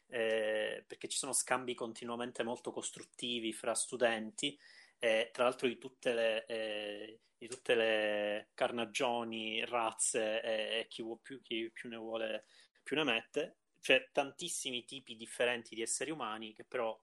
eh, 0.09 0.82
perché 0.85 1.06
ci 1.06 1.16
sono 1.16 1.32
scambi 1.32 1.74
continuamente 1.74 2.43
molto 2.43 2.73
costruttivi 2.73 3.52
fra 3.52 3.73
studenti 3.74 4.59
eh, 4.98 5.31
tra 5.32 5.44
l'altro 5.44 5.69
di 5.69 5.78
tutte 5.78 6.12
le, 6.12 6.47
eh, 6.47 7.20
di 7.39 7.48
tutte 7.48 7.74
le 7.74 8.48
carnagioni, 8.55 9.65
razze 9.65 10.43
e 10.43 10.86
chi, 10.89 11.05
più, 11.23 11.40
chi 11.40 11.70
più 11.73 11.89
ne 11.89 11.97
vuole 11.97 12.44
più 12.82 12.97
ne 12.97 13.05
mette 13.05 13.56
c'è 13.81 14.09
tantissimi 14.12 14.85
tipi 14.85 15.16
differenti 15.16 15.74
di 15.74 15.82
esseri 15.82 16.10
umani 16.10 16.52
che 16.52 16.65
però 16.65 16.98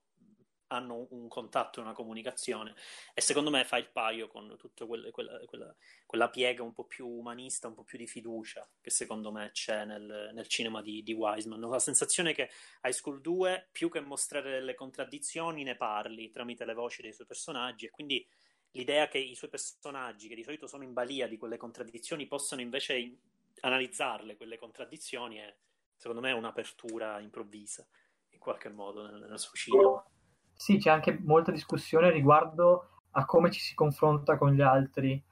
hanno 0.68 1.06
un 1.10 1.28
contatto 1.28 1.78
e 1.78 1.82
una 1.84 1.92
comunicazione 1.92 2.74
e 3.14 3.20
secondo 3.20 3.50
me 3.50 3.64
fa 3.64 3.76
il 3.76 3.88
paio 3.90 4.26
con 4.26 4.56
tutta 4.58 4.84
quella, 4.84 5.10
quella, 5.10 5.38
quella, 6.04 6.28
piega 6.28 6.64
un 6.64 6.72
po' 6.72 6.84
più 6.84 7.06
umanista, 7.06 7.68
un 7.68 7.74
po' 7.74 7.84
più 7.84 7.98
di 7.98 8.06
fiducia 8.08 8.68
che 8.80 8.90
secondo 8.90 9.30
me 9.30 9.50
c'è 9.52 9.84
nel, 9.84 10.32
nel 10.34 10.46
cinema 10.48 10.82
di, 10.82 11.04
di, 11.04 11.12
Wiseman. 11.12 11.62
Ho 11.62 11.70
la 11.70 11.78
sensazione 11.78 12.34
che 12.34 12.50
High 12.82 12.92
School 12.92 13.20
2, 13.20 13.68
più 13.70 13.88
che 13.88 14.00
mostrare 14.00 14.50
delle 14.50 14.74
contraddizioni, 14.74 15.62
ne 15.62 15.76
parli 15.76 16.30
tramite 16.30 16.64
le 16.64 16.74
voci 16.74 17.00
dei 17.00 17.12
suoi 17.12 17.28
personaggi 17.28 17.86
e 17.86 17.90
quindi 17.90 18.26
l'idea 18.72 19.08
che 19.08 19.18
i 19.18 19.34
suoi 19.34 19.50
personaggi, 19.50 20.28
che 20.28 20.34
di 20.34 20.42
solito 20.44 20.66
sono 20.66 20.84
in 20.84 20.92
balia 20.92 21.26
di 21.26 21.38
quelle 21.38 21.56
contraddizioni, 21.56 22.26
possano 22.26 22.60
invece 22.60 22.96
in, 22.96 23.16
analizzarle, 23.60 24.36
quelle 24.36 24.58
contraddizioni, 24.58 25.36
è 25.36 25.56
secondo 25.96 26.20
me 26.20 26.32
un'apertura 26.32 27.20
improvvisa 27.20 27.86
in 28.30 28.38
qualche 28.38 28.68
modo 28.68 29.10
nel, 29.10 29.38
suo 29.38 29.54
cinema 29.54 30.04
sì, 30.56 30.78
c'è 30.78 30.90
anche 30.90 31.18
molta 31.22 31.52
discussione 31.52 32.10
riguardo 32.10 33.02
a 33.12 33.24
come 33.26 33.50
ci 33.50 33.60
si 33.60 33.74
confronta 33.74 34.38
con 34.38 34.52
gli 34.52 34.62
altri, 34.62 35.22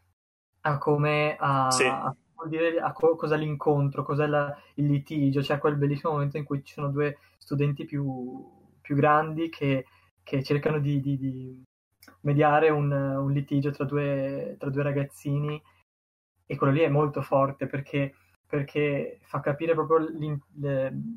a 0.63 0.79
come 0.79 1.37
a, 1.39 1.71
sì. 1.71 1.87
a, 1.87 2.15
dire, 2.47 2.79
a 2.79 2.93
co- 2.93 3.17
cos'è 3.17 3.37
l'incontro, 3.37 4.05
cos'è 4.05 4.27
la, 4.27 4.55
il 4.75 4.87
litigio. 4.87 5.41
C'è 5.41 5.59
quel 5.59 5.77
bellissimo 5.77 6.13
momento 6.13 6.37
in 6.37 6.45
cui 6.45 6.63
ci 6.63 6.75
sono 6.75 6.89
due 6.89 7.19
studenti 7.39 7.85
più, 7.87 8.45
più 8.81 8.95
grandi 8.97 9.49
che, 9.49 9.87
che 10.23 10.43
cercano 10.43 10.79
di, 10.79 11.01
di, 11.01 11.17
di 11.17 11.63
mediare 12.21 12.71
un, 12.71 12.91
un, 12.91 13.33
litigio 13.33 13.71
tra 13.71 13.85
due, 13.85 14.57
tra 14.59 14.71
due 14.71 14.83
ragazzini 14.83 15.61
e 16.47 16.57
quello 16.57 16.73
lì 16.73 16.81
è 16.81 16.89
molto 16.89 17.23
forte 17.23 17.67
perché, 17.67 18.15
perché 18.47 19.19
fa 19.23 19.41
capire 19.41 19.75
proprio 19.75 19.99
le, 19.99 20.41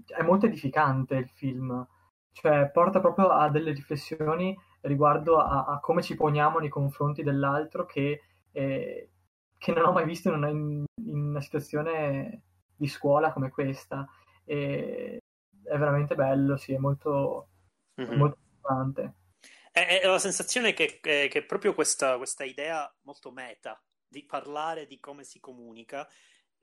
è 0.05 0.23
molto 0.23 0.45
edificante 0.45 1.15
il 1.15 1.29
film 1.29 1.85
cioè 2.31 2.69
porta 2.69 2.99
proprio 2.99 3.29
a 3.29 3.49
delle 3.49 3.71
riflessioni 3.71 4.55
riguardo 4.81 5.39
a, 5.39 5.65
a 5.65 5.79
come 5.79 6.03
ci 6.03 6.15
poniamo 6.15 6.59
nei 6.59 6.69
confronti 6.69 7.23
dell'altro 7.23 7.85
che, 7.85 8.21
eh, 8.51 9.09
che 9.57 9.73
non 9.73 9.85
ho 9.85 9.91
mai 9.91 10.05
visto 10.05 10.29
in 10.29 10.35
una, 10.35 10.49
in, 10.49 10.83
in 11.03 11.29
una, 11.29 11.41
situazione 11.41 12.43
di 12.75 12.87
scuola 12.87 13.33
come 13.33 13.49
questa. 13.49 14.07
E 14.45 15.17
è 15.63 15.77
veramente 15.77 16.13
bello, 16.13 16.57
sì, 16.57 16.73
è 16.73 16.77
molto, 16.77 17.47
mm-hmm. 17.99 18.17
molto 18.17 18.37
importante. 18.39 19.13
È, 19.77 20.01
è, 20.01 20.07
la 20.07 20.17
sensazione 20.17 20.73
che, 20.73 20.99
che, 20.99 21.27
che 21.29 21.43
proprio 21.43 21.75
questa, 21.75 22.17
questa 22.17 22.43
idea 22.43 22.91
molto 23.03 23.29
meta 23.29 23.79
di 24.07 24.25
parlare 24.25 24.87
di 24.87 24.99
come 24.99 25.23
si 25.23 25.39
comunica, 25.39 26.09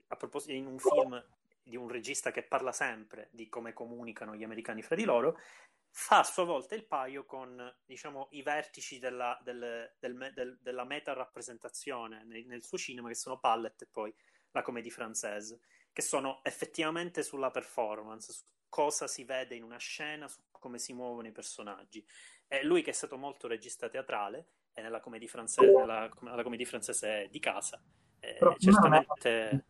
a 0.07 0.15
proposito 0.17 0.51
in 0.51 0.65
un 0.65 0.77
film 0.77 1.25
di 1.63 1.77
un 1.77 1.87
regista 1.87 2.31
che 2.31 2.43
parla 2.43 2.73
sempre 2.73 3.29
di 3.31 3.47
come 3.47 3.71
comunicano 3.71 4.35
gli 4.35 4.43
americani 4.43 4.81
fra 4.81 4.97
di 4.97 5.05
loro, 5.05 5.39
fa 5.91 6.19
a 6.19 6.23
sua 6.25 6.43
volta 6.43 6.75
il 6.75 6.85
paio 6.85 7.23
con 7.23 7.73
diciamo, 7.85 8.27
i 8.31 8.41
vertici 8.41 8.99
della, 8.99 9.39
del, 9.41 9.95
del, 9.97 10.31
del, 10.33 10.59
della 10.61 10.83
meta 10.83 11.13
rappresentazione 11.13 12.25
nel, 12.25 12.45
nel, 12.45 12.65
suo 12.65 12.77
cinema, 12.77 13.07
che 13.07 13.15
sono 13.15 13.39
Pallet 13.39 13.83
e 13.83 13.87
poi 13.89 14.13
la 14.51 14.61
comédie 14.61 14.91
française, 14.91 15.57
che 15.93 16.01
sono 16.01 16.43
effettivamente 16.43 17.23
sulla 17.23 17.49
performance, 17.49 18.33
su 18.33 18.43
cosa 18.67 19.07
si 19.07 19.23
vede 19.23 19.55
in 19.55 19.63
una 19.63 19.77
scena, 19.77 20.27
su 20.27 20.41
come 20.51 20.79
si 20.79 20.93
muovono 20.93 21.27
i 21.27 21.31
personaggi. 21.31 22.05
E 22.47 22.63
lui 22.63 22.81
che 22.81 22.91
è 22.91 22.93
stato 22.93 23.17
molto 23.17 23.47
regista 23.47 23.89
teatrale, 23.89 24.47
e 24.73 24.81
nella 24.81 24.99
comédie 24.99 25.27
française, 25.27 25.77
nella, 25.77 26.09
la 26.21 26.43
comédie 26.43 26.65
française 26.65 27.27
di 27.29 27.39
casa, 27.39 27.81
eh, 28.19 28.37
certamente... 28.57 29.65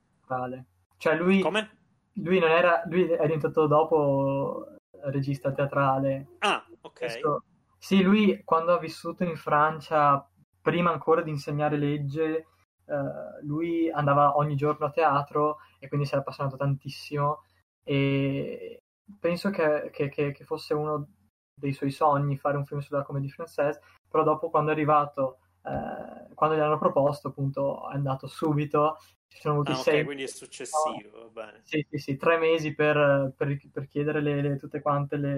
Cioè 0.97 1.15
lui... 1.15 1.41
Come? 1.41 1.83
lui 2.15 2.39
non 2.39 2.49
era, 2.49 2.83
lui 2.85 3.09
è 3.09 3.25
diventato 3.25 3.67
dopo 3.67 4.67
regista 5.05 5.51
teatrale. 5.51 6.27
Ah, 6.39 6.65
ok. 6.81 6.99
Questo, 6.99 7.43
sì, 7.77 8.01
lui 8.01 8.41
quando 8.43 8.73
ha 8.73 8.79
vissuto 8.79 9.23
in 9.23 9.35
Francia, 9.35 10.27
prima 10.61 10.91
ancora 10.91 11.21
di 11.21 11.31
insegnare 11.31 11.77
legge, 11.77 12.47
eh, 12.85 13.43
lui 13.43 13.89
andava 13.89 14.37
ogni 14.37 14.55
giorno 14.55 14.85
a 14.85 14.91
teatro 14.91 15.57
e 15.79 15.87
quindi 15.87 16.05
si 16.05 16.13
era 16.13 16.21
appassionato 16.21 16.57
tantissimo 16.57 17.43
e 17.83 18.81
penso 19.19 19.49
che, 19.49 19.89
che, 19.91 20.09
che 20.09 20.43
fosse 20.43 20.73
uno 20.73 21.07
dei 21.55 21.73
suoi 21.73 21.91
sogni 21.91 22.37
fare 22.37 22.57
un 22.57 22.65
film 22.65 22.81
sulla 22.81 23.03
comedy 23.03 23.27
française, 23.27 23.79
però 24.07 24.23
dopo 24.23 24.49
quando 24.49 24.71
è 24.71 24.73
arrivato, 24.73 25.39
eh, 25.63 26.33
quando 26.33 26.55
gli 26.55 26.59
hanno 26.59 26.77
proposto, 26.77 27.29
appunto, 27.29 27.89
è 27.89 27.95
andato 27.95 28.27
subito 28.27 28.97
ci 29.35 29.41
sono 29.41 29.55
voluti 29.55 29.71
ah, 29.73 29.75
sei... 29.75 29.93
Okay, 29.95 30.05
quindi 30.05 30.23
è 30.23 30.27
successivo, 30.27 31.31
no. 31.33 31.51
Sì, 31.63 31.85
sì, 31.89 31.97
sì, 31.97 32.15
tre 32.15 32.37
mesi 32.37 32.73
per, 32.73 33.33
per, 33.35 33.59
per 33.71 33.87
chiedere 33.87 34.21
le, 34.21 34.41
le, 34.41 34.55
tutte 34.55 34.81
quante 34.81 35.17
le, 35.17 35.35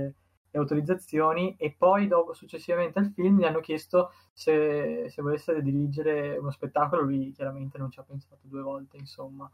le, 0.52 0.60
autorizzazioni 0.60 1.56
e 1.58 1.74
poi 1.76 2.08
dopo, 2.08 2.34
successivamente 2.34 3.00
al 3.00 3.12
film 3.12 3.40
gli 3.40 3.44
hanno 3.44 3.60
chiesto 3.60 4.12
se, 4.34 5.08
se 5.10 5.22
volesse 5.24 5.64
dirigere 5.64 6.38
uno 6.38 6.52
spettacolo, 6.52 7.02
lui 7.02 7.32
chiaramente 7.32 7.80
non 7.80 7.90
ci 7.90 8.00
ha 8.00 8.04
pensato 8.04 8.42
due 8.44 8.62
volte, 8.62 8.98
insomma. 8.98 9.50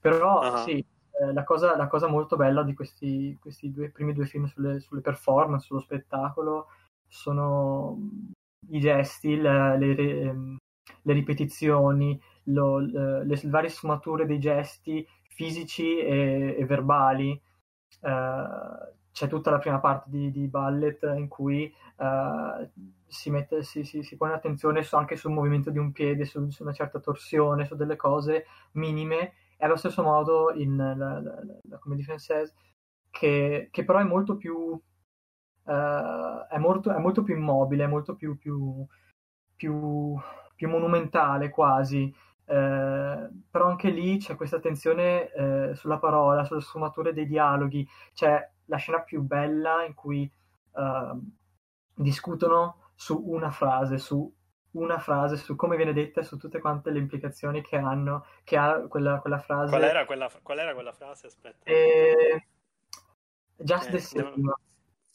Però 0.00 0.40
uh-huh. 0.40 0.64
sì, 0.64 0.84
eh, 1.20 1.32
la, 1.32 1.44
cosa, 1.44 1.76
la, 1.76 1.86
cosa, 1.86 2.08
molto 2.08 2.36
bella 2.36 2.62
di 2.62 2.74
questi, 2.74 3.36
questi 3.40 3.70
due, 3.70 3.90
primi 3.90 4.12
due 4.12 4.26
film 4.26 4.46
sulle, 4.46 4.80
sulle 4.80 5.00
performance, 5.00 5.66
sullo 5.66 5.80
spettacolo, 5.80 6.68
sono 7.06 7.98
i 8.70 8.80
gesti, 8.80 9.36
le, 9.36 9.76
le, 9.78 9.94
le 11.02 11.12
ripetizioni, 11.12 12.20
lo, 12.44 12.78
le, 12.78 13.24
le, 13.24 13.40
varie 13.44 13.68
sfumature 13.68 14.26
dei 14.26 14.38
gesti 14.38 15.06
fisici 15.28 15.98
e, 15.98 16.56
e 16.58 16.64
verbali. 16.64 17.40
Uh, 18.00 18.92
c'è 19.12 19.28
tutta 19.28 19.50
la 19.50 19.58
prima 19.58 19.78
parte 19.78 20.10
di, 20.10 20.32
di 20.32 20.48
ballet 20.48 21.00
in 21.16 21.28
cui 21.28 21.72
uh, 21.98 22.68
si, 23.06 23.30
mette, 23.30 23.62
si, 23.62 23.84
si, 23.84 24.02
si, 24.02 24.16
pone 24.16 24.32
attenzione 24.32 24.82
su, 24.82 24.96
anche 24.96 25.14
sul 25.14 25.30
movimento 25.30 25.70
di 25.70 25.78
un 25.78 25.92
piede, 25.92 26.24
su, 26.24 26.50
su, 26.50 26.64
una 26.64 26.72
certa 26.72 26.98
torsione, 26.98 27.64
su 27.64 27.76
delle 27.76 27.94
cose 27.94 28.46
minime, 28.72 29.34
e 29.64 29.66
allo 29.66 29.76
stesso 29.76 30.02
modo 30.02 30.52
in 30.52 30.76
la, 30.76 30.94
la, 30.94 31.20
la, 31.62 31.78
Comédie 31.78 32.04
Française, 32.04 32.52
che, 33.08 33.68
che, 33.70 33.84
però 33.86 33.98
è 33.98 34.04
molto 34.04 34.36
più, 34.36 34.54
uh, 34.54 34.82
è 36.50 36.58
molto, 36.58 36.92
è 36.92 36.98
molto 36.98 37.22
più 37.22 37.34
immobile, 37.34 37.84
è 37.84 37.86
molto 37.86 38.14
più, 38.14 38.36
più, 38.36 38.86
più, 39.56 40.14
più 40.54 40.68
monumentale 40.68 41.48
quasi. 41.48 42.14
Eh, 42.46 43.28
però 43.50 43.66
anche 43.66 43.88
lì 43.88 44.18
c'è 44.18 44.36
questa 44.36 44.56
attenzione 44.56 45.32
eh, 45.32 45.74
sulla 45.74 45.98
parola, 45.98 46.44
sulle 46.44 46.60
sfumature 46.60 47.14
dei 47.14 47.26
dialoghi. 47.26 47.88
C'è 48.12 48.46
la 48.66 48.76
scena 48.76 49.00
più 49.00 49.22
bella 49.22 49.82
in 49.82 49.94
cui 49.94 50.30
eh, 50.76 51.18
discutono 51.94 52.90
su 52.94 53.18
una 53.28 53.50
frase, 53.50 53.96
su 53.96 54.30
una 54.74 54.98
frase, 54.98 55.36
su 55.36 55.56
come 55.56 55.76
viene 55.76 55.92
detta 55.92 56.20
e 56.20 56.24
su 56.24 56.36
tutte 56.36 56.60
quante 56.60 56.90
le 56.90 56.98
implicazioni 56.98 57.62
che 57.62 57.76
hanno, 57.76 58.26
che 58.44 58.56
ha 58.56 58.86
quella, 58.88 59.20
quella 59.20 59.38
frase. 59.38 59.70
Qual 59.70 59.82
era 59.82 60.04
quella, 60.04 60.30
qual 60.42 60.58
era 60.58 60.74
quella 60.74 60.92
frase? 60.92 61.26
Aspetta. 61.26 61.70
Eh, 61.70 62.46
just 63.56 63.90
the 63.90 63.98
same. 64.00 64.52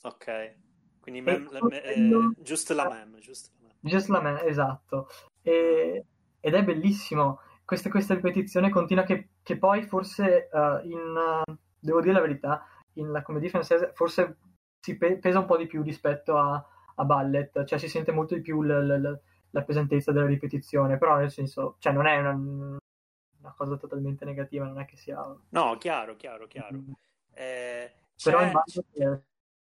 Ok, 0.01 0.55
quindi 1.01 1.21
mem, 1.21 1.49
le, 1.51 1.83
eh, 1.83 2.09
just 2.37 2.69
la 2.71 2.87
mem. 2.89 3.17
Just 3.19 3.51
la 3.59 3.67
mem, 3.67 3.77
just 3.79 4.07
la 4.07 4.21
mem 4.21 4.39
esatto. 4.43 5.09
E, 5.41 6.05
ed 6.39 6.53
è 6.53 6.63
bellissimo. 6.63 7.41
Questa, 7.65 7.89
questa 7.89 8.15
ripetizione 8.15 8.69
continua 8.69 9.03
che, 9.03 9.29
che 9.43 9.57
poi 9.57 9.83
forse 9.83 10.49
uh, 10.51 10.87
in, 10.87 11.43
uh, 11.45 11.57
devo 11.77 12.01
dire 12.01 12.13
la 12.13 12.21
verità, 12.21 12.65
in 12.93 13.11
la 13.11 13.21
commedia 13.21 13.49
francese 13.49 13.91
forse 13.93 14.37
si 14.79 14.97
pe- 14.97 15.19
pesa 15.19 15.39
un 15.39 15.45
po' 15.45 15.57
di 15.57 15.67
più 15.67 15.83
rispetto 15.83 16.37
a, 16.37 16.65
a 16.95 17.03
Ballet, 17.03 17.65
cioè 17.65 17.77
si 17.77 17.87
sente 17.87 18.11
molto 18.11 18.33
di 18.33 18.41
più 18.41 18.63
l- 18.63 18.71
l- 18.71 19.21
la 19.51 19.63
pesantezza 19.63 20.11
della 20.11 20.25
ripetizione, 20.25 20.97
però 20.97 21.17
nel 21.17 21.31
senso, 21.31 21.75
cioè 21.79 21.93
non 21.93 22.05
è 22.05 22.17
una, 22.17 22.33
una 22.33 23.53
cosa 23.55 23.77
totalmente 23.77 24.25
negativa, 24.25 24.65
non 24.65 24.79
è 24.79 24.85
che 24.85 24.97
sia... 24.97 25.23
No, 25.49 25.77
chiaro, 25.77 26.15
chiaro, 26.15 26.47
chiaro. 26.47 26.77
Mm. 26.77 26.91
Eh, 27.31 27.93
Però 28.21 28.41
in 28.41 28.51
ballet, 28.51 29.23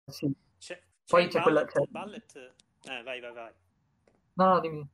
sì. 0.06 0.32
C'è, 0.58 0.82
Poi 1.06 1.24
c'è, 1.24 1.38
c'è 1.38 1.42
ballet, 1.42 1.42
quella... 1.42 1.64
C'è... 1.64 1.90
ballet... 1.90 2.54
Eh, 2.84 3.02
vai, 3.02 3.20
vai, 3.20 3.32
vai. 3.32 3.52
No, 4.34 4.48
no, 4.48 4.60
dimmi. 4.60 4.88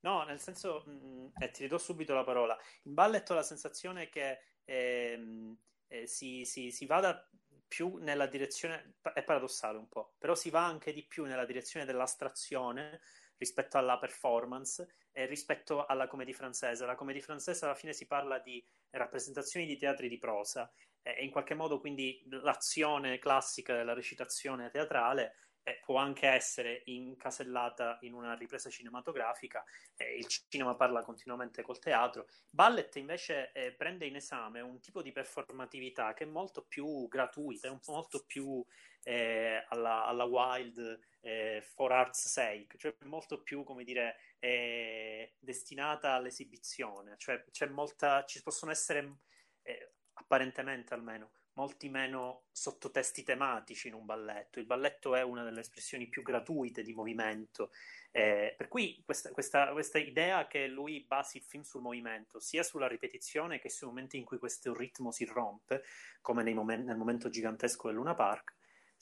No, 0.00 0.22
nel 0.24 0.38
senso, 0.38 0.84
mh, 0.86 0.90
mm, 0.92 1.26
eh, 1.38 1.50
ti 1.50 1.62
ridò 1.62 1.78
subito 1.78 2.14
la 2.14 2.24
parola. 2.24 2.56
In 2.82 2.94
ballet 2.94 3.28
ho 3.30 3.34
la 3.34 3.42
sensazione 3.42 4.08
che 4.08 4.38
ehm, 4.64 5.56
eh, 5.88 6.06
si, 6.06 6.44
si, 6.44 6.70
si, 6.70 6.86
vada 6.86 7.28
più 7.66 7.96
nella 7.96 8.26
direzione, 8.26 8.96
è 9.14 9.22
paradossale 9.24 9.78
un 9.78 9.88
po', 9.88 10.14
però 10.18 10.34
si 10.34 10.50
va 10.50 10.64
anche 10.64 10.92
di 10.92 11.04
più 11.04 11.24
nella 11.24 11.46
direzione 11.46 11.86
dell'astrazione 11.86 13.00
rispetto 13.38 13.78
alla 13.78 13.98
performance 13.98 14.86
e 15.12 15.26
rispetto 15.26 15.86
alla 15.86 16.06
commedia 16.06 16.34
francese. 16.34 16.86
La 16.86 16.94
commedia 16.94 17.22
francese 17.22 17.64
alla 17.64 17.74
fine 17.74 17.92
si 17.92 18.06
parla 18.06 18.38
di 18.38 18.64
rappresentazioni 18.90 19.66
di 19.66 19.76
teatri 19.76 20.08
di 20.08 20.18
prosa 20.18 20.70
e 21.02 21.22
in 21.22 21.30
qualche 21.30 21.54
modo 21.54 21.80
quindi 21.80 22.22
l'azione 22.28 23.18
classica 23.18 23.74
della 23.74 23.92
recitazione 23.92 24.70
teatrale 24.70 25.34
eh, 25.64 25.80
può 25.82 25.96
anche 25.96 26.28
essere 26.28 26.82
incasellata 26.84 27.98
in 28.02 28.12
una 28.12 28.34
ripresa 28.34 28.68
cinematografica, 28.68 29.64
eh, 29.96 30.16
il 30.16 30.26
cinema 30.26 30.76
parla 30.76 31.02
continuamente 31.02 31.62
col 31.62 31.78
teatro. 31.78 32.26
Ballet 32.50 32.94
invece 32.96 33.50
eh, 33.52 33.72
prende 33.72 34.06
in 34.06 34.16
esame 34.16 34.60
un 34.60 34.78
tipo 34.80 35.02
di 35.02 35.10
performatività 35.10 36.12
che 36.12 36.24
è 36.24 36.26
molto 36.26 36.64
più 36.64 37.08
gratuita, 37.08 37.68
è 37.68 37.78
molto 37.86 38.24
più 38.26 38.64
eh, 39.02 39.64
alla, 39.68 40.04
alla, 40.04 40.24
wild 40.24 41.00
eh, 41.20 41.62
for 41.74 41.92
art's 41.92 42.28
sake, 42.28 42.76
cioè 42.76 42.94
molto 43.04 43.42
più, 43.42 43.64
come 43.64 43.84
dire, 43.84 44.16
eh, 44.38 45.34
destinata 45.38 46.12
all'esibizione, 46.12 47.16
cioè 47.16 47.42
molta, 47.68 48.24
ci 48.24 48.42
possono 48.42 48.70
essere, 48.70 49.20
apparentemente 50.14 50.94
almeno, 50.94 51.32
molti 51.54 51.88
meno 51.88 52.44
sottotesti 52.52 53.22
tematici 53.22 53.88
in 53.88 53.94
un 53.94 54.04
balletto. 54.04 54.58
Il 54.58 54.66
balletto 54.66 55.14
è 55.14 55.22
una 55.22 55.42
delle 55.42 55.60
espressioni 55.60 56.08
più 56.08 56.22
gratuite 56.22 56.82
di 56.82 56.92
movimento. 56.92 57.70
Eh, 58.10 58.54
per 58.56 58.68
cui 58.68 59.02
questa, 59.04 59.30
questa, 59.30 59.72
questa, 59.72 59.98
idea 59.98 60.46
che 60.46 60.68
lui 60.68 61.04
basi 61.06 61.38
il 61.38 61.42
film 61.42 61.62
sul 61.62 61.82
movimento, 61.82 62.38
sia 62.38 62.62
sulla 62.62 62.86
ripetizione 62.86 63.58
che 63.58 63.68
sui 63.68 63.88
momenti 63.88 64.16
in 64.16 64.24
cui 64.24 64.38
questo 64.38 64.72
ritmo 64.72 65.10
si 65.10 65.24
rompe, 65.24 65.82
come 66.20 66.44
momen- 66.54 66.84
nel 66.84 66.96
momento 66.96 67.28
gigantesco 67.28 67.88
del 67.88 67.96
Luna 67.96 68.14
Park, 68.14 68.53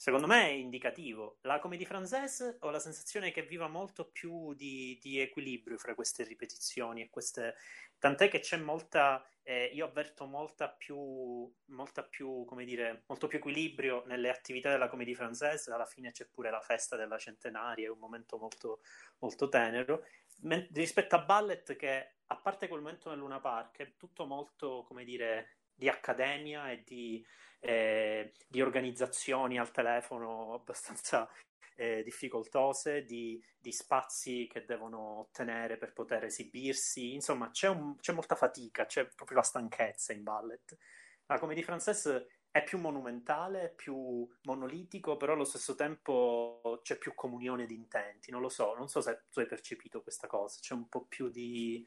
secondo 0.03 0.27
me 0.27 0.47
è 0.47 0.51
indicativo. 0.51 1.37
La 1.43 1.59
comédie 1.59 1.87
française 1.87 2.57
ho 2.59 2.69
la 2.71 2.79
sensazione 2.79 3.31
che 3.31 3.43
viva 3.43 3.69
molto 3.69 4.09
più 4.11 4.53
di, 4.53 4.99
di 5.01 5.21
equilibrio 5.21 5.77
fra 5.77 5.95
queste 5.95 6.25
ripetizioni 6.25 7.01
e 7.01 7.09
queste... 7.09 7.55
Tant'è 7.97 8.27
che 8.27 8.41
c'è 8.41 8.57
molta 8.57 9.25
eh, 9.43 9.71
io 9.73 9.85
avverto 9.85 10.25
molta 10.25 10.67
più, 10.67 11.49
molta 11.67 12.03
più, 12.03 12.43
come 12.43 12.65
dire, 12.65 13.03
molto 13.07 13.27
più 13.27 13.37
equilibrio 13.37 14.03
nelle 14.05 14.29
attività 14.29 14.69
della 14.69 14.89
commedia 14.89 15.15
francese. 15.15 15.71
Alla 15.71 15.85
fine 15.85 16.11
c'è 16.11 16.27
pure 16.27 16.51
la 16.51 16.59
festa 16.59 16.97
della 16.97 17.17
centenaria, 17.17 17.87
è 17.87 17.89
un 17.89 17.99
momento 17.99 18.37
molto, 18.37 18.81
molto 19.19 19.47
tenero. 19.47 20.03
Men- 20.41 20.67
rispetto 20.73 21.15
a 21.15 21.23
Ballet, 21.23 21.77
che 21.77 22.15
a 22.25 22.35
parte 22.35 22.67
quel 22.67 22.81
momento 22.81 23.09
nel 23.09 23.19
Luna 23.19 23.39
Park, 23.39 23.77
è 23.77 23.93
tutto 23.95 24.25
molto, 24.25 24.83
come 24.85 25.05
dire, 25.05 25.59
di 25.75 25.89
accademia 25.89 26.71
e 26.71 26.83
di, 26.83 27.25
eh, 27.59 28.33
di 28.47 28.61
organizzazioni 28.61 29.57
al 29.57 29.71
telefono 29.71 30.53
abbastanza 30.53 31.29
eh, 31.75 32.03
difficoltose, 32.03 33.03
di, 33.03 33.43
di, 33.57 33.71
spazi 33.71 34.47
che 34.51 34.65
devono 34.65 35.19
ottenere 35.19 35.77
per 35.77 35.93
poter 35.93 36.25
esibirsi. 36.25 37.13
Insomma, 37.13 37.49
c'è, 37.51 37.67
un, 37.69 37.97
c'è, 37.97 38.13
molta 38.13 38.35
fatica, 38.35 38.85
c'è 38.85 39.07
proprio 39.07 39.37
la 39.37 39.43
stanchezza 39.43 40.13
in 40.13 40.23
ballet. 40.23 40.77
La 41.25 41.39
commedia 41.39 41.63
française 41.63 42.25
è 42.51 42.63
più 42.63 42.77
monumentale, 42.77 43.73
più 43.75 44.27
monolitico, 44.43 45.17
però 45.17 45.33
allo 45.33 45.43
stesso 45.43 45.73
tempo 45.73 46.79
c'è 46.83 46.97
più 46.97 47.15
comunione 47.15 47.65
di 47.65 47.73
intenti. 47.73 48.29
Non 48.29 48.41
lo 48.41 48.49
so, 48.49 48.75
non 48.75 48.87
so 48.87 49.01
se 49.01 49.23
tu 49.31 49.39
hai 49.39 49.47
percepito 49.47 50.03
questa 50.03 50.27
cosa, 50.27 50.59
c'è 50.59 50.73
un 50.73 50.87
po' 50.87 51.05
più 51.05 51.29
di, 51.29 51.83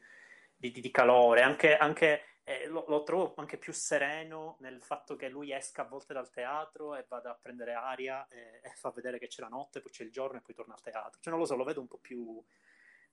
di, 0.55 0.71
di 0.71 0.91
calore, 0.91 1.41
anche, 1.41 1.77
anche 1.77 2.36
eh, 2.47 2.65
lo, 2.67 2.85
lo, 2.87 3.03
trovo 3.03 3.33
anche 3.35 3.57
più 3.57 3.73
sereno 3.73 4.55
nel 4.61 4.81
fatto 4.81 5.17
che 5.17 5.27
lui 5.27 5.51
esca 5.51 5.81
a 5.81 5.85
volte 5.85 6.13
dal 6.13 6.29
teatro 6.29 6.95
e 6.95 7.05
vada 7.05 7.31
a 7.31 7.35
prendere 7.35 7.73
aria 7.73 8.25
e, 8.29 8.61
e 8.63 8.71
fa 8.75 8.89
vedere 8.91 9.19
che 9.19 9.27
c'è 9.27 9.41
la 9.41 9.49
notte, 9.49 9.81
poi 9.81 9.91
c'è 9.91 10.05
il 10.05 10.13
giorno 10.13 10.37
e 10.37 10.41
poi 10.41 10.55
torna 10.55 10.73
al 10.73 10.81
teatro. 10.81 11.19
Cioè, 11.19 11.29
non 11.29 11.41
lo 11.41 11.45
so, 11.45 11.57
lo 11.57 11.65
vedo 11.65 11.81
un 11.81 11.87
po' 11.87 11.97
più. 11.97 12.41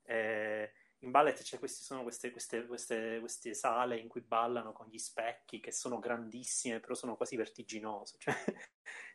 Eh, 0.04 0.72
in 0.98 1.10
ballet 1.10 1.58
questi, 1.58 1.82
sono 1.82 2.02
queste, 2.02 2.30
queste, 2.30 2.64
queste, 2.64 3.18
queste, 3.18 3.54
sale 3.54 3.98
in 3.98 4.06
cui 4.06 4.20
ballano 4.20 4.72
con 4.72 4.86
gli 4.86 4.98
specchi 4.98 5.58
che 5.58 5.72
sono 5.72 5.98
grandissime, 5.98 6.78
però 6.78 6.94
sono 6.94 7.16
quasi 7.16 7.34
vertiginose. 7.34 8.18
Cioè, 8.18 8.34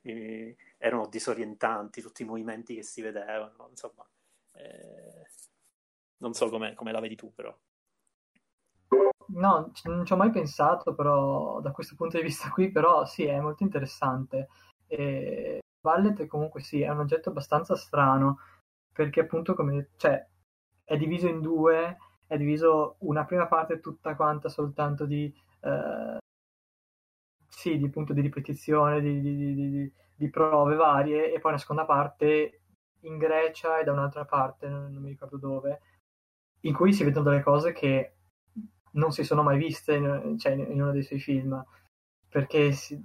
erano 0.77 1.07
disorientanti 1.07 2.01
tutti 2.01 2.23
i 2.23 2.25
movimenti 2.25 2.75
che 2.75 2.83
si 2.83 3.01
vedevano. 3.01 3.69
Insomma, 3.69 4.05
eh, 4.51 5.29
non 6.17 6.33
so 6.33 6.49
come 6.49 6.91
la 6.91 6.99
vedi 6.99 7.15
tu, 7.15 7.33
però. 7.33 7.57
No, 9.31 9.71
non 9.83 10.05
ci 10.05 10.13
ho 10.13 10.15
mai 10.15 10.31
pensato, 10.31 10.95
però 10.95 11.61
da 11.61 11.71
questo 11.71 11.95
punto 11.95 12.17
di 12.17 12.23
vista 12.23 12.49
qui, 12.49 12.71
però 12.71 13.05
sì, 13.05 13.25
è 13.25 13.39
molto 13.39 13.63
interessante. 13.63 14.47
E 14.87 15.59
Ballet 15.81 16.25
comunque 16.27 16.61
sì, 16.61 16.81
è 16.81 16.89
un 16.89 16.99
oggetto 16.99 17.29
abbastanza 17.29 17.75
strano, 17.75 18.39
perché 18.91 19.21
appunto 19.21 19.53
come, 19.53 19.89
cioè, 19.97 20.25
è 20.83 20.97
diviso 20.97 21.27
in 21.27 21.41
due, 21.41 21.97
è 22.25 22.37
diviso 22.37 22.95
una 22.99 23.25
prima 23.25 23.47
parte 23.47 23.79
tutta 23.79 24.15
quanta 24.15 24.49
soltanto 24.49 25.05
di, 25.05 25.31
eh, 25.61 26.17
sì, 27.47 27.77
di 27.77 27.89
punto 27.89 28.13
di 28.13 28.21
ripetizione, 28.21 28.99
di, 29.01 29.21
di, 29.21 29.93
di, 30.15 30.29
prove 30.29 30.75
varie, 30.75 31.33
e 31.33 31.39
poi 31.39 31.51
una 31.51 31.59
seconda 31.59 31.85
parte 31.85 32.61
in 33.01 33.17
Grecia 33.17 33.79
e 33.79 33.83
da 33.83 33.91
un'altra 33.91 34.25
parte, 34.25 34.67
non, 34.67 34.91
non 34.91 35.01
mi 35.01 35.09
ricordo 35.09 35.37
dove, 35.37 35.81
in 36.61 36.73
cui 36.73 36.93
si 36.93 37.03
vedono 37.03 37.29
delle 37.29 37.43
cose 37.43 37.71
che 37.73 38.15
non 38.93 39.11
si 39.11 39.23
sono 39.23 39.43
mai 39.43 39.57
viste 39.57 39.95
in, 39.95 40.37
cioè, 40.37 40.53
in 40.53 40.81
uno 40.81 40.91
dei 40.91 41.03
suoi 41.03 41.19
film, 41.19 41.63
perché 42.27 42.71
si, 42.71 42.99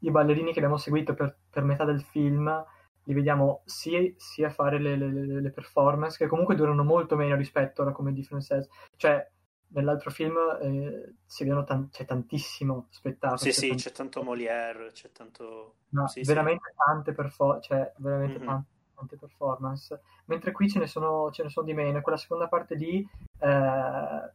i 0.00 0.10
ballerini 0.10 0.52
che 0.52 0.58
abbiamo 0.58 0.76
seguito 0.76 1.14
per, 1.14 1.36
per, 1.50 1.64
metà 1.64 1.84
del 1.84 2.02
film 2.02 2.64
li 3.04 3.14
vediamo 3.14 3.62
sia, 3.64 4.00
sia 4.16 4.50
fare 4.50 4.80
le, 4.80 4.96
le, 4.96 5.40
le, 5.40 5.50
performance, 5.50 6.16
che 6.16 6.26
comunque 6.26 6.56
durano 6.56 6.82
molto 6.82 7.14
meno 7.14 7.36
rispetto 7.36 7.82
alla 7.82 7.92
comédie 7.92 8.24
française. 8.24 8.68
Cioè, 8.96 9.24
nell'altro 9.68 10.10
film 10.10 10.36
eh, 10.60 11.14
si 11.24 11.44
vedono 11.44 11.62
tan- 11.62 11.88
c'è 11.90 12.04
tantissimo 12.04 12.88
spettacolo. 12.90 13.38
Sì, 13.38 13.50
c'è 13.50 13.52
sì, 13.52 13.68
tanto... 13.68 13.82
c'è 13.82 13.92
tanto 13.92 14.22
Molière, 14.24 14.90
c'è 14.90 15.12
tanto... 15.12 15.74
No, 15.90 16.08
sì, 16.08 16.22
veramente 16.22 16.70
sì. 16.70 16.76
tante 16.84 17.12
performance, 17.12 17.68
cioè 17.68 17.92
veramente 17.98 18.38
mm-hmm. 18.38 18.46
tante, 18.46 18.70
tante, 18.96 19.16
performance. 19.16 20.00
Mentre 20.24 20.50
qui 20.50 20.68
ce 20.68 20.80
ne, 20.80 20.88
sono, 20.88 21.30
ce 21.30 21.44
ne 21.44 21.48
sono 21.48 21.66
di 21.66 21.74
meno. 21.74 22.00
Quella 22.00 22.18
seconda 22.18 22.48
parte 22.48 22.74
lì... 22.74 23.08
Eh, 23.38 24.32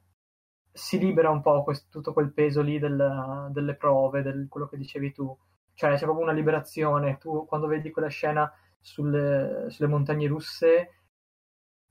si 0.72 0.98
libera 0.98 1.30
un 1.30 1.42
po' 1.42 1.64
questo, 1.64 1.88
tutto 1.90 2.14
quel 2.14 2.32
peso 2.32 2.62
lì 2.62 2.80
del, 2.80 3.50
delle 3.52 3.76
prove, 3.76 4.22
del 4.22 4.48
quello 4.50 4.68
che 4.68 4.78
dicevi 4.78 5.12
tu. 5.12 5.36
Cioè 5.74 5.96
c'è 5.96 6.04
proprio 6.04 6.24
una 6.24 6.34
liberazione. 6.34 7.18
Tu 7.18 7.46
quando 7.46 7.68
vedi 7.68 7.92
quella 7.92 8.08
scena 8.08 8.52
sulle, 8.80 9.66
sulle 9.70 9.88
montagne 9.88 10.28
russe 10.28 10.96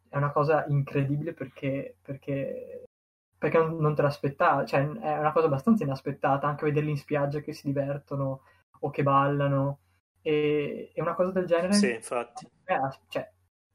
è 0.08 0.16
una 0.16 0.32
cosa 0.32 0.64
incredibile 0.66 1.32
perché, 1.32 1.96
perché, 2.02 2.88
perché 3.36 3.58
non, 3.58 3.94
te 3.94 4.02
l'aspettavi. 4.02 4.66
Cioè 4.66 4.80
è 4.80 5.18
una 5.18 5.32
cosa 5.32 5.46
abbastanza 5.46 5.84
inaspettata 5.84 6.46
anche 6.46 6.64
vederli 6.64 6.90
in 6.90 6.98
spiaggia 6.98 7.40
che 7.40 7.52
si 7.52 7.66
divertono 7.66 8.42
o 8.80 8.90
che 8.90 9.02
ballano. 9.02 9.78
E, 10.22 10.90
e 10.94 11.00
una 11.00 11.14
cosa 11.14 11.32
del 11.32 11.46
genere... 11.46 11.72
Sì, 11.72 11.94
infatti. 11.94 12.48
È, 12.64 12.76
cioè, 13.08 13.30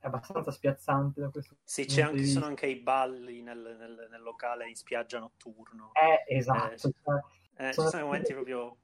è 0.05 0.07
abbastanza 0.07 0.51
spiazzante 0.51 1.19
da 1.19 1.29
questo 1.29 1.55
sì, 1.63 1.85
c'è 1.85 2.03
anche, 2.03 2.19
ci 2.19 2.27
sono 2.27 2.45
anche 2.45 2.67
i 2.67 2.75
balli 2.75 3.41
nel, 3.41 3.75
nel, 3.79 4.07
nel, 4.09 4.21
locale 4.21 4.67
in 4.69 4.75
spiaggia 4.75 5.17
notturno. 5.17 5.91
Eh, 5.93 6.35
esatto. 6.37 6.73
Eh, 6.73 6.77
cioè, 6.77 7.67
eh, 7.67 7.73
ci 7.73 7.81
sono 7.81 8.05
momenti 8.05 8.33
proprio 8.33 8.77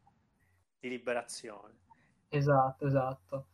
di 0.80 0.90
liberazione. 0.90 1.78
Esatto, 2.30 2.88
esatto. 2.88 3.48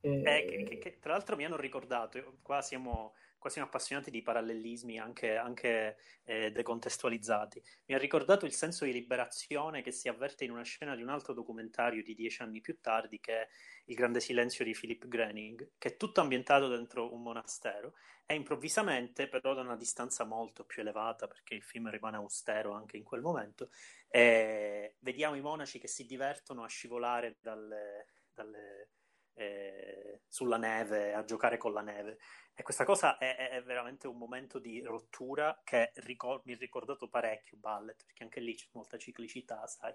E... 0.00 0.22
Eh, 0.24 0.44
che, 0.46 0.62
che, 0.64 0.78
che, 0.78 0.98
tra 0.98 1.12
l'altro 1.12 1.36
mi 1.36 1.44
hanno 1.44 1.56
ricordato, 1.56 2.38
qua 2.42 2.60
siamo 2.60 3.14
qua 3.42 3.50
siamo 3.50 3.66
appassionati 3.66 4.12
di 4.12 4.22
parallelismi 4.22 5.00
anche, 5.00 5.34
anche 5.34 5.96
eh, 6.22 6.52
decontestualizzati. 6.52 7.60
Mi 7.86 7.96
ha 7.96 7.98
ricordato 7.98 8.46
il 8.46 8.52
senso 8.52 8.84
di 8.84 8.92
liberazione 8.92 9.82
che 9.82 9.90
si 9.90 10.08
avverte 10.08 10.44
in 10.44 10.52
una 10.52 10.62
scena 10.62 10.94
di 10.94 11.02
un 11.02 11.08
altro 11.08 11.34
documentario 11.34 12.04
di 12.04 12.14
dieci 12.14 12.40
anni 12.40 12.60
più 12.60 12.78
tardi, 12.80 13.18
che 13.18 13.40
è 13.40 13.48
Il 13.86 13.96
grande 13.96 14.20
silenzio 14.20 14.64
di 14.64 14.76
Philip 14.78 15.08
Groening, 15.08 15.72
che 15.76 15.88
è 15.88 15.96
tutto 15.96 16.20
ambientato 16.20 16.68
dentro 16.68 17.12
un 17.12 17.20
monastero 17.20 17.94
e 18.26 18.36
improvvisamente, 18.36 19.26
però 19.26 19.54
da 19.54 19.62
una 19.62 19.76
distanza 19.76 20.22
molto 20.22 20.64
più 20.64 20.82
elevata, 20.82 21.26
perché 21.26 21.54
il 21.54 21.64
film 21.64 21.90
rimane 21.90 22.18
austero 22.18 22.74
anche 22.74 22.96
in 22.96 23.02
quel 23.02 23.22
momento, 23.22 23.70
eh, 24.08 24.94
vediamo 25.00 25.34
i 25.34 25.40
monaci 25.40 25.80
che 25.80 25.88
si 25.88 26.06
divertono 26.06 26.62
a 26.62 26.68
scivolare 26.68 27.38
dalle, 27.40 28.06
dalle 28.32 28.90
eh, 29.34 30.20
sulla 30.28 30.56
neve, 30.56 31.12
a 31.12 31.24
giocare 31.24 31.56
con 31.56 31.72
la 31.72 31.82
neve. 31.82 32.18
E 32.54 32.62
questa 32.62 32.84
cosa 32.84 33.18
è, 33.18 33.48
è 33.50 33.62
veramente 33.62 34.06
un 34.06 34.16
momento 34.18 34.58
di 34.58 34.82
rottura 34.82 35.60
che 35.64 35.92
ricor- 35.96 36.42
mi 36.44 36.52
ha 36.52 36.56
ricordato 36.56 37.08
parecchio 37.08 37.56
Ballet, 37.56 38.04
perché 38.04 38.22
anche 38.24 38.40
lì 38.40 38.54
c'è 38.54 38.66
molta 38.72 38.98
ciclicità, 38.98 39.66
sai. 39.66 39.94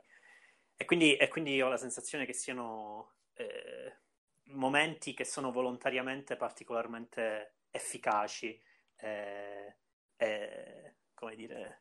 e, 0.75 0.85
quindi, 0.85 1.15
e 1.17 1.27
quindi 1.27 1.61
ho 1.61 1.69
la 1.69 1.77
sensazione 1.77 2.25
che 2.25 2.33
siano 2.33 3.15
eh, 3.33 3.97
momenti 4.45 5.13
che 5.13 5.25
sono 5.25 5.51
volontariamente 5.51 6.35
particolarmente 6.35 7.55
efficaci 7.71 8.61
e, 8.95 9.77
e 10.15 10.95
come 11.13 11.35
dire, 11.35 11.79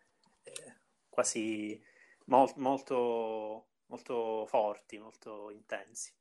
quasi 1.08 1.82
mol, 2.26 2.52
molto, 2.56 3.68
molto 3.86 4.46
forti, 4.46 4.98
molto 4.98 5.50
intensi. 5.50 6.12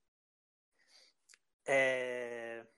E 1.64 2.72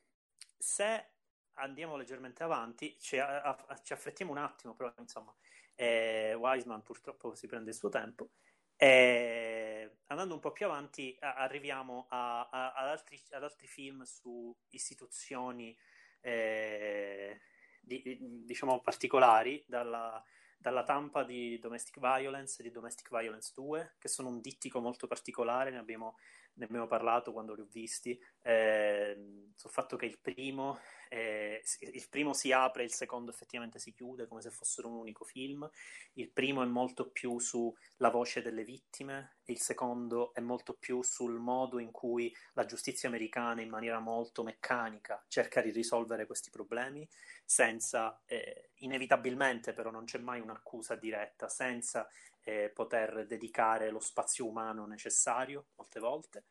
se 0.58 1.10
andiamo 1.58 1.96
leggermente 1.96 2.44
avanti, 2.44 2.98
ci, 3.00 3.18
a, 3.18 3.42
a, 3.42 3.80
ci 3.84 3.94
affrettiamo 3.94 4.32
un 4.32 4.38
attimo, 4.38 4.74
però 4.74 4.94
insomma, 4.98 5.34
eh, 5.76 6.34
Wiseman 6.34 6.82
purtroppo 6.82 7.36
si 7.36 7.48
prende 7.48 7.70
il 7.70 7.76
suo 7.76 7.90
tempo. 7.90 8.32
E 8.76 9.98
andando 10.08 10.36
un 10.36 10.40
po' 10.40 10.52
più 10.52 10.66
avanti, 10.66 11.16
a, 11.20 11.36
arriviamo 11.36 12.08
ad 12.10 12.88
altri, 12.88 13.22
ad, 13.32 13.44
altri, 13.44 13.68
film 13.68 14.04
su 14.04 14.56
istituzioni 14.70 15.76
eh, 16.22 17.40
di, 17.82 18.18
diciamo 18.46 18.82
particolari, 18.82 19.64
dalla, 19.68 20.24
dalla 20.58 20.84
tampa 20.84 21.24
di 21.24 21.60
Domestic 21.60 22.00
Violence 22.00 22.60
e 22.60 22.64
di 22.64 22.72
Domestic 22.72 23.10
Violence 23.10 23.52
2, 23.56 23.96
che 24.00 24.08
sono 24.08 24.30
un 24.30 24.42
dittico 24.42 24.80
molto 24.80 25.08
particolare, 25.08 25.72
ne 25.72 25.78
abbiamo, 25.78 26.18
ne 26.58 26.66
abbiamo 26.66 26.88
parlato 26.88 27.32
quando 27.32 27.54
li 27.54 27.62
ho 27.62 27.68
visti, 27.72 28.20
eh, 28.42 29.50
sul 29.56 29.72
fatto 29.72 29.96
che 29.96 30.06
il 30.06 30.20
primo 30.20 30.78
eh, 31.10 31.62
il 31.80 32.08
primo 32.10 32.34
si 32.34 32.52
apre, 32.52 32.84
il 32.84 32.92
secondo 32.92 33.32
effettivamente 33.32 33.80
si 33.80 33.94
chiude 33.94 34.28
come 34.28 34.42
se 34.42 34.50
fossero 34.50 34.90
un 34.90 34.96
unico 34.96 35.24
film. 35.24 35.70
Il 36.14 36.32
primo 36.32 36.62
è 36.64 36.66
molto 36.66 37.10
più 37.10 37.40
sulla 37.40 38.10
voce 38.12 38.42
delle 38.42 38.64
vittime, 38.64 39.38
il 39.46 39.60
secondo 39.60 40.34
è 40.34 40.40
molto 40.40 40.74
più 40.74 41.02
sul 41.02 41.40
modo 41.40 41.80
in 41.80 41.92
cui 41.92 42.34
la 42.54 42.66
giustizia 42.66 43.08
americana 43.08 43.62
in 43.62 43.70
maniera 43.70 44.00
molto 44.00 44.44
meccanica 44.44 45.24
cerca 45.28 45.62
di 45.62 45.72
risolvere 45.72 46.26
questi 46.26 46.50
problemi 46.50 47.08
senza, 47.46 48.22
eh, 48.26 48.72
inevitabilmente 48.80 49.74
però 49.74 49.90
non 49.92 50.06
c'è 50.06 50.18
mai 50.18 50.42
un'accusa 50.42 50.96
diretta, 50.96 51.48
senza 51.48 52.08
eh, 52.48 52.70
poter 52.70 53.26
dedicare 53.26 53.90
lo 53.90 54.00
spazio 54.00 54.48
umano 54.48 54.86
necessario 54.86 55.68
molte 55.76 56.00
volte. 56.00 56.46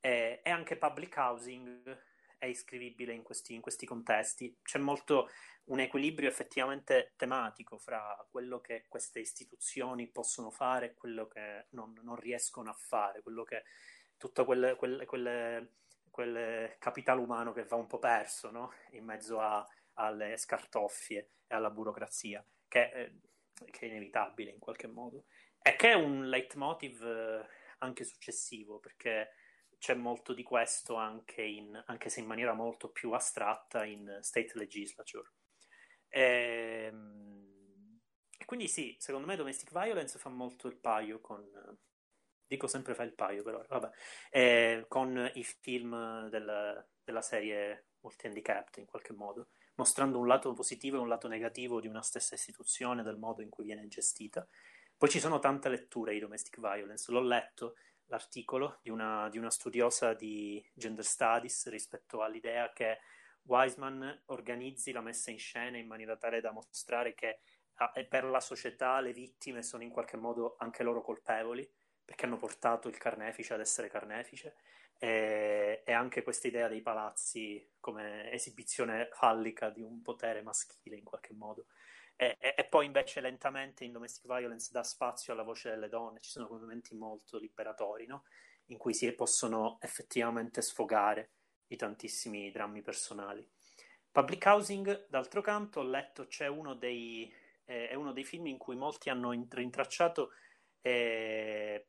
e 0.00 0.40
anche 0.44 0.76
public 0.76 1.14
housing 1.16 2.08
è 2.38 2.46
iscrivibile 2.46 3.12
in 3.12 3.22
questi, 3.22 3.54
in 3.54 3.60
questi 3.60 3.86
contesti. 3.86 4.58
C'è 4.62 4.78
molto 4.78 5.28
un 5.64 5.80
equilibrio 5.80 6.28
effettivamente 6.28 7.12
tematico 7.16 7.78
fra 7.78 8.16
quello 8.30 8.60
che 8.60 8.86
queste 8.88 9.20
istituzioni 9.20 10.08
possono 10.08 10.50
fare 10.50 10.86
e 10.86 10.94
quello 10.94 11.26
che 11.26 11.66
non, 11.70 11.92
non 12.02 12.16
riescono 12.16 12.70
a 12.70 12.74
fare, 12.74 13.22
quello 13.22 13.44
che 13.44 13.64
tutto 14.16 14.44
quel, 14.44 14.74
quel, 14.76 15.04
quel, 15.06 15.70
quel, 16.10 16.76
capitale 16.78 17.20
umano 17.20 17.52
che 17.52 17.64
va 17.64 17.76
un 17.76 17.86
po' 17.86 17.98
perso 17.98 18.50
no? 18.50 18.72
in 18.92 19.04
mezzo 19.04 19.40
a, 19.40 19.66
alle 19.94 20.36
scartoffie 20.36 21.30
e 21.46 21.54
alla 21.54 21.70
burocrazia, 21.70 22.44
che, 22.68 22.90
eh, 22.90 23.12
che, 23.70 23.86
è 23.86 23.88
inevitabile 23.88 24.50
in 24.50 24.58
qualche 24.58 24.86
modo. 24.86 25.24
E 25.62 25.76
che 25.76 25.90
è 25.90 25.94
un 25.94 26.28
leitmotiv 26.28 27.02
eh, 27.02 27.46
anche 27.78 28.04
successivo, 28.04 28.78
perché 28.78 29.30
c'è 29.78 29.94
molto 29.94 30.34
di 30.34 30.42
questo 30.42 30.96
anche, 30.96 31.42
in, 31.42 31.82
anche 31.86 32.10
se 32.10 32.20
in 32.20 32.26
maniera 32.26 32.52
molto 32.52 32.90
più 32.90 33.12
astratta 33.12 33.84
in 33.84 34.18
state 34.20 34.52
legislature. 34.54 35.32
E, 36.08 36.86
ehm, 36.90 38.00
e 38.38 38.44
quindi 38.44 38.68
sì, 38.68 38.96
secondo 38.98 39.26
me 39.26 39.36
Domestic 39.36 39.70
Violence 39.72 40.18
fa 40.18 40.28
molto 40.28 40.68
il 40.68 40.76
paio 40.76 41.20
con... 41.20 41.46
Dico 42.46 42.66
sempre 42.66 42.94
fa 42.94 43.04
il 43.04 43.14
paio 43.14 43.44
però, 43.44 43.64
vabbè, 43.68 43.90
eh, 44.30 44.84
con 44.88 45.30
i 45.34 45.44
film 45.44 46.28
del, 46.28 46.88
della 47.04 47.22
serie 47.22 47.90
Multi-Handicapped 48.00 48.78
in 48.78 48.86
qualche 48.86 49.12
modo, 49.12 49.50
mostrando 49.74 50.18
un 50.18 50.26
lato 50.26 50.52
positivo 50.52 50.96
e 50.96 51.00
un 51.00 51.08
lato 51.08 51.28
negativo 51.28 51.80
di 51.80 51.86
una 51.86 52.02
stessa 52.02 52.34
istituzione, 52.34 53.02
del 53.02 53.16
modo 53.16 53.42
in 53.42 53.48
cui 53.48 53.64
viene 53.64 53.86
gestita. 53.88 54.46
Poi 54.96 55.08
ci 55.08 55.20
sono 55.20 55.38
tante 55.38 55.68
letture 55.68 56.12
di 56.12 56.18
Domestic 56.18 56.60
Violence, 56.60 57.10
l'ho 57.10 57.22
letto, 57.22 57.76
l'articolo 58.06 58.78
di 58.82 58.90
una, 58.90 59.28
di 59.28 59.38
una 59.38 59.50
studiosa 59.50 60.14
di 60.14 60.62
gender 60.74 61.04
studies 61.04 61.68
rispetto 61.68 62.22
all'idea 62.22 62.72
che 62.72 62.98
Wiseman 63.42 64.22
organizzi 64.26 64.92
la 64.92 65.00
messa 65.00 65.30
in 65.30 65.38
scena 65.38 65.78
in 65.78 65.86
maniera 65.86 66.16
tale 66.16 66.40
da 66.40 66.52
mostrare 66.52 67.14
che 67.14 67.40
per 68.08 68.24
la 68.24 68.40
società 68.40 69.00
le 69.00 69.12
vittime 69.12 69.62
sono 69.62 69.82
in 69.82 69.90
qualche 69.90 70.18
modo 70.18 70.56
anche 70.58 70.82
loro 70.82 71.00
colpevoli 71.00 71.68
perché 72.04 72.26
hanno 72.26 72.36
portato 72.36 72.88
il 72.88 72.98
carnefice 72.98 73.54
ad 73.54 73.60
essere 73.60 73.88
carnefice 73.88 74.56
e, 75.02 75.82
e 75.84 75.92
anche 75.92 76.22
questa 76.22 76.46
idea 76.46 76.68
dei 76.68 76.82
palazzi 76.82 77.72
come 77.80 78.30
esibizione 78.30 79.08
fallica 79.12 79.70
di 79.70 79.80
un 79.80 80.02
potere 80.02 80.42
maschile 80.42 80.96
in 80.96 81.04
qualche 81.04 81.32
modo 81.32 81.64
e, 82.22 82.36
e, 82.38 82.54
e, 82.54 82.64
poi 82.66 82.84
invece 82.84 83.22
lentamente 83.22 83.82
in 83.82 83.92
Domestic 83.92 84.26
Violence 84.26 84.68
dà 84.70 84.82
spazio 84.82 85.32
alla 85.32 85.42
voce 85.42 85.70
delle 85.70 85.88
donne, 85.88 86.20
ci 86.20 86.28
sono 86.28 86.48
momenti 86.50 86.94
molto 86.94 87.38
liberatori, 87.38 88.04
no? 88.04 88.24
in 88.66 88.76
cui 88.76 88.92
si 88.92 89.10
possono 89.12 89.78
effettivamente 89.80 90.60
sfogare 90.60 91.30
i 91.68 91.76
tantissimi 91.76 92.50
drammi 92.50 92.82
personali. 92.82 93.48
Public 94.12 94.44
Housing, 94.44 95.06
d'altro 95.08 95.40
canto, 95.40 95.80
ho 95.80 95.82
letto 95.82 96.26
c'è 96.26 96.46
uno 96.46 96.74
dei, 96.74 97.32
eh, 97.64 97.88
è 97.88 97.94
uno 97.94 98.12
dei 98.12 98.24
film 98.24 98.48
in 98.48 98.58
cui 98.58 98.76
molti 98.76 99.08
hanno 99.08 99.30
rintracciato 99.30 100.32
eh, 100.82 101.86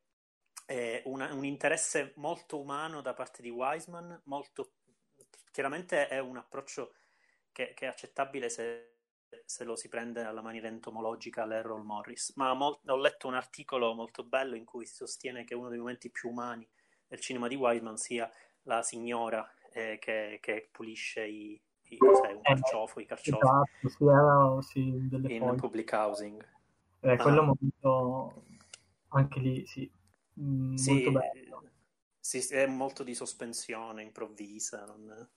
eh, 0.66 1.02
una, 1.06 1.34
un 1.34 1.46
interesse 1.46 2.14
molto 2.18 2.60
umano 2.60 3.02
da 3.02 3.14
parte 3.14 3.42
di 3.42 3.50
Wiseman, 3.50 4.22
molto, 4.26 4.74
chiaramente 5.52 6.08
è 6.08 6.20
un 6.20 6.38
approccio 6.38 6.94
che, 7.52 7.74
che 7.74 7.86
è 7.86 7.90
accettabile 7.90 8.50
se 8.50 8.92
se 9.46 9.64
lo 9.64 9.76
si 9.76 9.88
prende 9.88 10.24
alla 10.24 10.42
maniera 10.42 10.68
entomologica 10.68 11.46
l'Errol 11.46 11.84
Morris, 11.84 12.34
ma 12.36 12.54
mol- 12.54 12.80
ho 12.86 12.98
letto 12.98 13.28
un 13.28 13.36
articolo 13.36 13.94
molto 13.94 14.24
bello 14.24 14.56
in 14.56 14.66
cui 14.66 14.86
si 14.86 14.96
sostiene 14.96 15.44
che 15.44 15.56
uno 15.56 15.70
dei 15.70 15.78
momenti 15.78 16.10
più 16.10 16.30
umani 16.30 16.68
del 17.08 17.20
cinema 17.20 17.48
di 17.48 17.56
Wiseman 17.56 17.98
sia 17.98 18.30
la 18.64 18.82
signora 18.84 19.50
eh, 19.74 19.98
che, 20.00 20.40
che, 20.42 20.70
pulisce 20.72 21.26
i, 21.26 21.62
i 21.84 21.98
cos'è, 21.98 22.32
un 22.32 22.38
eh, 22.38 22.42
carciofo, 22.42 23.00
i 23.00 23.06
carciofi 23.06 23.40
esatto, 23.40 23.90
sì, 23.90 24.06
era, 24.06 24.62
sì, 24.62 24.80
in 25.36 25.40
foglie. 25.40 25.56
public 25.56 25.92
housing. 25.94 26.48
Eh, 27.02 27.18
quello 27.18 27.42
ah. 27.42 27.44
molto, 27.46 28.44
anche 29.10 29.40
lì, 29.40 29.66
sì, 29.66 29.90
mm, 30.40 30.76
sì 30.76 30.94
molto 30.94 31.12
bello. 31.12 31.64
Sì, 32.20 32.40
è 32.54 32.68
molto 32.68 33.04
di 33.04 33.16
sospensione 33.16 34.04
improvvisa, 34.04 34.86
non, 34.86 35.30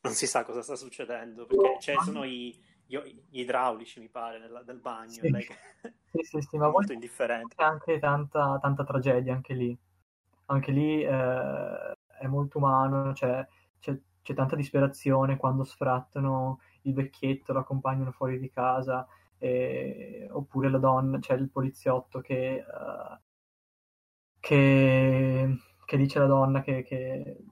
non 0.00 0.12
si 0.12 0.26
sa 0.26 0.44
cosa 0.44 0.62
sta 0.62 0.76
succedendo, 0.76 1.46
perché 1.46 1.78
cioè, 1.80 1.96
sono 2.04 2.22
i 2.22 2.56
gli 3.00 3.40
idraulici, 3.40 4.00
mi 4.00 4.08
pare, 4.08 4.38
nel, 4.38 4.62
del 4.64 4.78
bagno. 4.78 5.10
Sì, 5.10 5.30
lei 5.30 5.46
sì, 6.10 6.22
sì, 6.22 6.40
sì, 6.40 6.56
ma 6.58 6.68
molto 6.68 6.92
indifferente. 6.92 7.54
C'è 7.54 7.64
anche 7.64 7.98
tanta, 7.98 8.58
tanta 8.60 8.84
tragedia 8.84 9.32
anche 9.32 9.54
lì. 9.54 9.76
Anche 10.46 10.72
lì 10.72 11.02
eh, 11.02 11.96
è 12.18 12.26
molto 12.26 12.58
umano, 12.58 13.14
cioè, 13.14 13.46
c'è, 13.78 13.98
c'è, 14.22 14.34
tanta 14.34 14.56
disperazione 14.56 15.36
quando 15.36 15.64
sfrattano 15.64 16.60
il 16.82 16.92
vecchietto, 16.92 17.52
lo 17.52 17.60
accompagnano 17.60 18.12
fuori 18.12 18.38
di 18.38 18.50
casa, 18.50 19.06
e... 19.38 20.28
oppure 20.30 20.68
la 20.68 20.78
donna, 20.78 21.18
c'è 21.18 21.34
il 21.34 21.48
poliziotto 21.48 22.20
che, 22.20 22.62
uh, 22.66 23.18
che, 24.42 25.56
che 25.84 25.96
dice 25.96 26.18
alla 26.18 26.26
donna 26.26 26.62
che, 26.62 26.82
che 26.82 27.44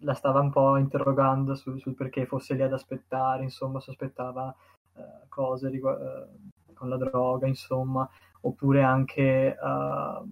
la 0.00 0.12
stava 0.12 0.40
un 0.40 0.50
po' 0.50 0.76
interrogando 0.76 1.54
sul, 1.54 1.80
sul, 1.80 1.94
perché 1.94 2.26
fosse 2.26 2.52
lì 2.54 2.60
ad 2.62 2.74
aspettare, 2.74 3.42
insomma, 3.44 3.80
sospettava 3.80 4.54
uh, 4.92 5.28
cose 5.28 5.70
rigu- 5.70 5.98
uh, 5.98 6.74
con 6.74 6.90
la 6.90 6.98
droga, 6.98 7.46
insomma, 7.46 8.06
oppure 8.42 8.82
anche, 8.82 9.56
uh, 9.58 10.28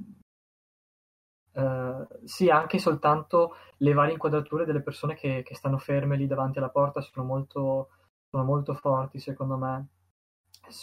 sì, 2.24 2.50
anche 2.50 2.78
soltanto 2.78 3.54
le 3.78 3.92
varie 3.94 4.12
inquadrature 4.12 4.66
delle 4.66 4.82
persone 4.82 5.14
che, 5.14 5.42
che, 5.42 5.54
stanno 5.54 5.78
ferme 5.78 6.16
lì 6.16 6.26
davanti 6.26 6.58
alla 6.58 6.68
porta 6.68 7.00
sono 7.00 7.24
molto, 7.24 7.88
sono 8.28 8.44
molto 8.44 8.74
forti, 8.74 9.18
secondo 9.18 9.56
me, 9.56 9.88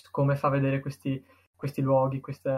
come 0.09 0.35
fa 0.35 0.49
vedere 0.49 0.79
questi, 0.79 1.23
questi 1.55 1.81
luoghi, 1.81 2.19
queste, 2.19 2.49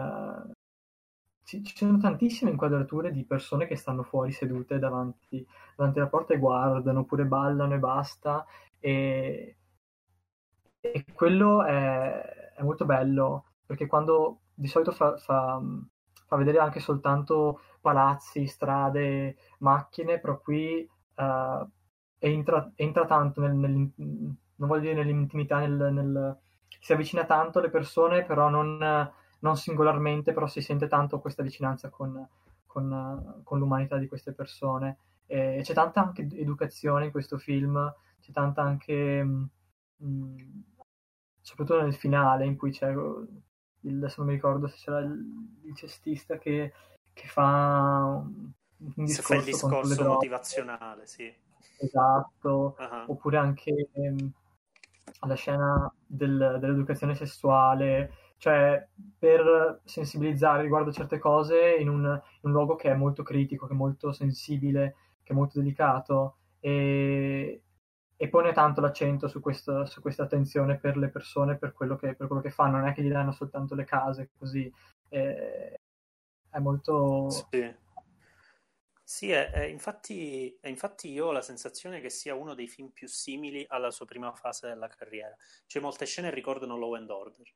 ci, 1.44 1.62
ci, 1.62 1.76
sono 1.76 1.98
tantissime 1.98 2.50
inquadrature 2.50 3.12
di 3.12 3.24
persone 3.24 3.66
che 3.66 3.76
stanno 3.76 4.02
fuori 4.02 4.32
sedute 4.32 4.78
davanti, 4.78 5.46
davanti 5.76 5.98
alla 5.98 6.08
porta 6.08 6.34
e 6.34 6.38
guardano, 6.38 7.00
oppure 7.00 7.24
ballano 7.24 7.74
e 7.74 7.78
basta. 7.78 8.44
E, 8.80 9.56
e 10.80 11.04
quello 11.14 11.64
è, 11.64 12.52
è, 12.56 12.62
molto 12.62 12.84
bello, 12.84 13.44
perché 13.64 13.86
quando 13.86 14.40
di 14.54 14.66
solito 14.66 14.92
fa, 14.92 15.16
fa, 15.16 15.60
fa, 16.26 16.36
vedere 16.36 16.58
anche 16.58 16.80
soltanto 16.80 17.60
palazzi, 17.80 18.46
strade, 18.46 19.36
macchine, 19.58 20.18
però 20.18 20.38
qui 20.40 20.88
uh, 21.16 21.68
entra, 22.18 22.72
entra, 22.74 23.06
tanto 23.06 23.40
nel, 23.40 23.54
nel, 23.54 23.90
non 23.96 24.68
voglio 24.68 24.80
dire 24.80 24.94
nell'intimità, 24.94 25.58
nel, 25.58 25.92
nel, 25.92 26.38
si 26.80 26.92
avvicina 26.92 27.24
tanto 27.24 27.58
alle 27.58 27.70
persone, 27.70 28.24
però 28.24 28.48
non 28.48 29.12
non 29.44 29.56
singolarmente, 29.56 30.32
però 30.32 30.46
si 30.46 30.62
sente 30.62 30.88
tanto 30.88 31.20
questa 31.20 31.42
vicinanza 31.42 31.90
con, 31.90 32.26
con, 32.66 33.42
con 33.44 33.58
l'umanità 33.58 33.98
di 33.98 34.08
queste 34.08 34.32
persone. 34.32 34.96
E 35.26 35.60
c'è 35.62 35.74
tanta 35.74 36.02
anche 36.02 36.26
educazione 36.32 37.06
in 37.06 37.10
questo 37.10 37.36
film, 37.36 37.92
c'è 38.20 38.32
tanta 38.32 38.62
anche, 38.62 39.22
mh, 39.22 39.48
mm, 40.02 40.38
soprattutto 41.40 41.82
nel 41.82 41.94
finale, 41.94 42.46
in 42.46 42.56
cui 42.56 42.70
c'è, 42.70 42.88
il, 42.88 43.96
adesso 43.98 44.16
non 44.18 44.28
mi 44.28 44.34
ricordo 44.34 44.66
se 44.66 44.76
c'era 44.76 45.00
il, 45.00 45.60
il 45.64 45.76
cestista 45.76 46.38
che, 46.38 46.72
che 47.12 47.26
fa 47.26 48.22
un, 48.24 48.50
un 48.78 49.04
discorso, 49.04 49.22
fa 49.22 49.34
il 49.36 49.44
discorso 49.44 50.04
motivazionale, 50.04 51.06
sì. 51.06 51.32
Esatto, 51.78 52.76
uh-huh. 52.78 53.10
oppure 53.12 53.36
anche 53.36 53.88
ehm, 53.92 54.32
la 55.26 55.34
scena 55.34 55.94
del, 56.06 56.56
dell'educazione 56.60 57.14
sessuale, 57.14 58.23
cioè 58.44 58.86
per 59.18 59.80
sensibilizzare 59.84 60.60
riguardo 60.60 60.90
a 60.90 60.92
certe 60.92 61.18
cose 61.18 61.76
in 61.76 61.88
un, 61.88 62.04
in 62.04 62.40
un, 62.42 62.52
luogo 62.52 62.76
che 62.76 62.90
è 62.90 62.94
molto 62.94 63.22
critico, 63.22 63.66
che 63.66 63.72
è 63.72 63.76
molto 63.76 64.12
sensibile, 64.12 64.96
che 65.22 65.32
è 65.32 65.34
molto 65.34 65.60
delicato 65.60 66.36
e, 66.60 67.62
e 68.14 68.28
pone 68.28 68.52
tanto 68.52 68.82
l'accento 68.82 69.28
su, 69.28 69.40
questo, 69.40 69.86
su, 69.86 70.02
questa 70.02 70.24
attenzione 70.24 70.78
per 70.78 70.98
le 70.98 71.08
persone, 71.08 71.56
per 71.56 71.72
quello, 71.72 71.96
che, 71.96 72.14
per 72.14 72.26
quello, 72.26 72.42
che, 72.42 72.50
fanno, 72.50 72.76
non 72.76 72.88
è 72.88 72.92
che 72.92 73.02
gli 73.02 73.08
danno 73.08 73.32
soltanto 73.32 73.74
le 73.74 73.84
case 73.84 74.28
così. 74.36 74.70
è, 75.08 75.74
è 76.50 76.58
molto... 76.58 77.30
Sì. 77.30 77.82
Sì, 79.06 79.30
è, 79.30 79.50
è, 79.52 79.62
infatti, 79.64 80.54
è, 80.60 80.68
infatti, 80.68 81.10
io 81.10 81.26
ho 81.26 81.32
la 81.32 81.40
sensazione 81.40 82.00
che 82.00 82.10
sia 82.10 82.34
uno 82.34 82.54
dei 82.54 82.68
film 82.68 82.88
più 82.88 83.06
simili 83.08 83.64
alla 83.68 83.90
sua 83.90 84.04
prima 84.04 84.34
fase 84.34 84.68
della 84.68 84.88
carriera. 84.88 85.34
Cioè, 85.66 85.82
molte 85.82 86.04
scene 86.04 86.30
ricordano 86.30 86.76
Law 86.76 86.94
and 86.94 87.10
Order, 87.10 87.46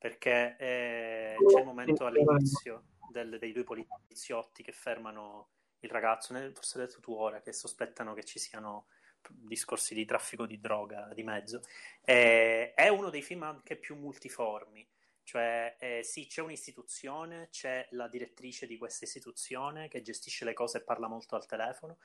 perché 0.00 0.56
eh, 0.58 1.36
c'è 1.46 1.60
il 1.60 1.64
momento 1.66 2.06
all'inizio 2.06 2.84
del, 3.12 3.38
dei 3.38 3.52
due 3.52 3.64
poliziotti 3.64 4.62
che 4.62 4.72
fermano 4.72 5.50
il 5.80 5.90
ragazzo, 5.90 6.34
forse 6.54 6.78
l'hai 6.78 6.86
detto 6.86 7.00
tu 7.00 7.12
ora, 7.12 7.40
che 7.40 7.52
sospettano 7.52 8.14
che 8.14 8.24
ci 8.24 8.38
siano 8.38 8.86
discorsi 9.28 9.92
di 9.92 10.06
traffico 10.06 10.46
di 10.46 10.58
droga 10.58 11.10
di 11.14 11.22
mezzo. 11.22 11.60
Eh, 12.02 12.72
è 12.74 12.88
uno 12.88 13.10
dei 13.10 13.22
film 13.22 13.42
anche 13.42 13.76
più 13.76 13.94
multiformi 13.96 14.88
cioè, 15.30 15.76
eh, 15.78 16.02
sì, 16.02 16.26
c'è 16.26 16.40
un'istituzione, 16.42 17.50
c'è 17.52 17.86
la 17.92 18.08
direttrice 18.08 18.66
di 18.66 18.76
questa 18.76 19.04
istituzione 19.04 19.86
che 19.86 20.02
gestisce 20.02 20.44
le 20.44 20.54
cose 20.54 20.78
e 20.78 20.82
parla 20.82 21.06
molto 21.06 21.36
al 21.36 21.46
telefono, 21.46 21.98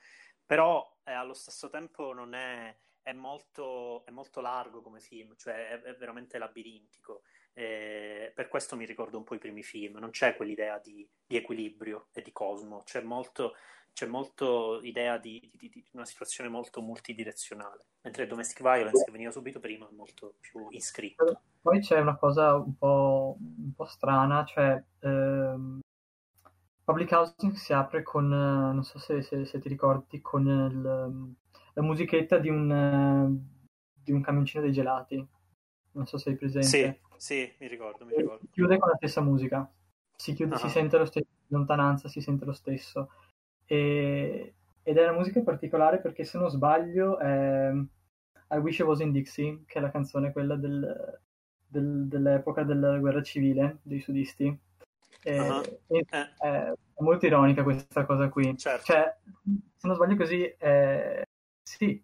però 0.44 0.98
eh, 1.02 1.10
allo 1.10 1.34
stesso 1.34 1.68
tempo 1.68 2.12
non 2.12 2.34
è, 2.34 2.72
è, 3.02 3.12
molto, 3.12 4.04
è 4.06 4.12
molto 4.12 4.40
largo 4.40 4.80
come 4.80 5.00
film, 5.00 5.34
cioè 5.36 5.70
è, 5.70 5.80
è 5.80 5.96
veramente 5.96 6.38
labirintico. 6.38 7.22
Eh, 7.58 8.32
per 8.34 8.48
questo 8.48 8.76
mi 8.76 8.84
ricordo 8.84 9.16
un 9.16 9.24
po' 9.24 9.34
i 9.34 9.38
primi 9.38 9.62
film, 9.62 9.96
non 9.96 10.10
c'è 10.10 10.36
quell'idea 10.36 10.78
di, 10.78 11.08
di 11.26 11.36
equilibrio 11.36 12.08
e 12.12 12.20
di 12.20 12.30
cosmo, 12.30 12.82
c'è 12.84 13.00
molto, 13.00 13.54
c'è 13.94 14.04
molto 14.04 14.80
idea 14.82 15.16
di, 15.16 15.50
di, 15.54 15.70
di, 15.70 15.82
una 15.92 16.04
situazione 16.04 16.50
molto 16.50 16.82
multidirezionale, 16.82 17.86
mentre 18.02 18.26
Domestic 18.26 18.60
Violence, 18.60 19.02
che 19.02 19.10
veniva 19.10 19.30
subito 19.30 19.58
prima, 19.58 19.88
è 19.88 19.94
molto 19.94 20.34
più 20.38 20.66
iscritto. 20.68 21.40
Poi 21.62 21.80
c'è 21.80 21.98
una 21.98 22.16
cosa 22.16 22.56
un 22.56 22.76
po', 22.76 23.38
un 23.38 23.72
po 23.74 23.86
strana, 23.86 24.44
cioè 24.44 24.84
ehm, 25.00 25.80
Public 26.84 27.10
Housing 27.10 27.54
si 27.54 27.72
apre 27.72 28.02
con, 28.02 28.28
non 28.28 28.84
so 28.84 28.98
se, 28.98 29.22
se, 29.22 29.46
se 29.46 29.58
ti 29.60 29.70
ricordi, 29.70 30.20
con 30.20 30.46
il, 30.46 31.34
la 31.72 31.82
musichetta 31.82 32.36
di 32.36 32.50
un, 32.50 33.34
di 33.94 34.12
un 34.12 34.20
camioncino 34.20 34.62
dei 34.62 34.72
gelati, 34.72 35.26
non 35.92 36.06
so 36.06 36.18
se 36.18 36.28
hai 36.28 36.36
presente. 36.36 36.66
Sì, 36.66 37.04
sì, 37.16 37.52
mi 37.58 37.66
ricordo, 37.68 38.04
mi 38.04 38.14
ricordo. 38.16 38.46
Chiude 38.50 38.78
con 38.78 38.88
la 38.88 38.96
stessa 38.96 39.20
musica, 39.20 39.70
si, 40.14 40.34
chiude, 40.34 40.54
uh-huh. 40.54 40.60
si 40.60 40.68
sente 40.68 40.98
lo 40.98 41.04
stesso, 41.04 41.26
in 41.48 41.56
lontananza 41.56 42.08
si 42.08 42.20
sente 42.20 42.44
lo 42.44 42.52
stesso 42.52 43.10
e, 43.66 44.54
ed 44.82 44.96
è 44.96 45.02
una 45.02 45.16
musica 45.16 45.40
particolare 45.42 45.98
perché 45.98 46.24
se 46.24 46.38
non 46.38 46.48
sbaglio 46.48 47.18
è 47.18 47.72
I 48.50 48.56
Wish 48.58 48.78
I 48.78 48.82
Was 48.82 49.00
in 49.00 49.10
Dixie, 49.10 49.64
che 49.66 49.78
è 49.78 49.82
la 49.82 49.90
canzone 49.90 50.32
quella 50.32 50.54
del, 50.54 51.20
del, 51.66 52.06
dell'epoca 52.06 52.62
della 52.62 52.98
guerra 52.98 53.22
civile 53.22 53.78
dei 53.82 54.00
sudisti. 54.00 54.56
E, 55.22 55.40
uh-huh. 55.40 55.80
e 55.88 55.98
eh. 55.98 56.04
è, 56.08 56.32
è, 56.38 56.72
molto 56.98 57.26
ironica 57.26 57.64
questa 57.64 58.04
cosa 58.04 58.28
qui. 58.28 58.56
Certo. 58.56 58.84
Cioè, 58.84 59.16
se 59.76 59.86
non 59.86 59.96
sbaglio 59.96 60.16
così, 60.16 60.44
è... 60.44 61.22
sì, 61.62 62.00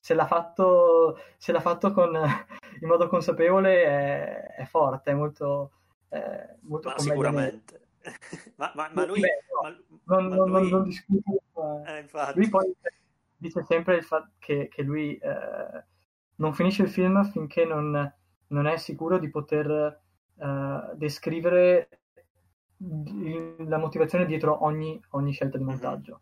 se 0.00 0.14
l'ha 0.14 0.26
fatto, 0.26 1.18
se 1.36 1.52
l'ha 1.52 1.60
fatto 1.60 1.92
con, 1.92 2.14
in 2.80 2.88
modo 2.88 3.08
consapevole 3.08 3.84
è, 3.84 4.54
è 4.56 4.64
forte, 4.64 5.10
è 5.10 5.14
molto, 5.14 5.72
è 6.08 6.48
molto 6.62 6.88
Ma 6.90 6.98
sicuramente 6.98 7.86
ma, 8.56 8.72
ma, 8.74 8.90
ma, 8.92 9.04
lui, 9.04 9.20
Beh, 9.20 9.28
no, 10.04 10.20
non, 10.20 10.28
non, 10.28 10.60
lui... 10.60 10.70
non, 10.70 10.82
discuto. 10.84 11.40
Eh, 11.86 12.06
lui 12.34 12.48
poi 12.48 12.74
dice 13.36 13.64
sempre 13.64 14.00
che, 14.38 14.68
che, 14.68 14.82
lui 14.82 15.16
eh, 15.16 15.84
non 16.36 16.54
finisce 16.54 16.82
il 16.82 16.88
film 16.88 17.24
finché 17.30 17.64
non, 17.64 18.12
non 18.48 18.66
è 18.66 18.76
sicuro 18.76 19.18
di 19.18 19.28
poter 19.30 20.00
eh, 20.38 20.90
descrivere 20.94 21.88
la 22.78 23.78
motivazione 23.78 24.26
dietro 24.26 24.64
ogni, 24.64 25.00
ogni 25.10 25.32
scelta 25.32 25.56
di 25.56 25.64
mhm. 25.64 25.70
montaggio. 25.70 26.20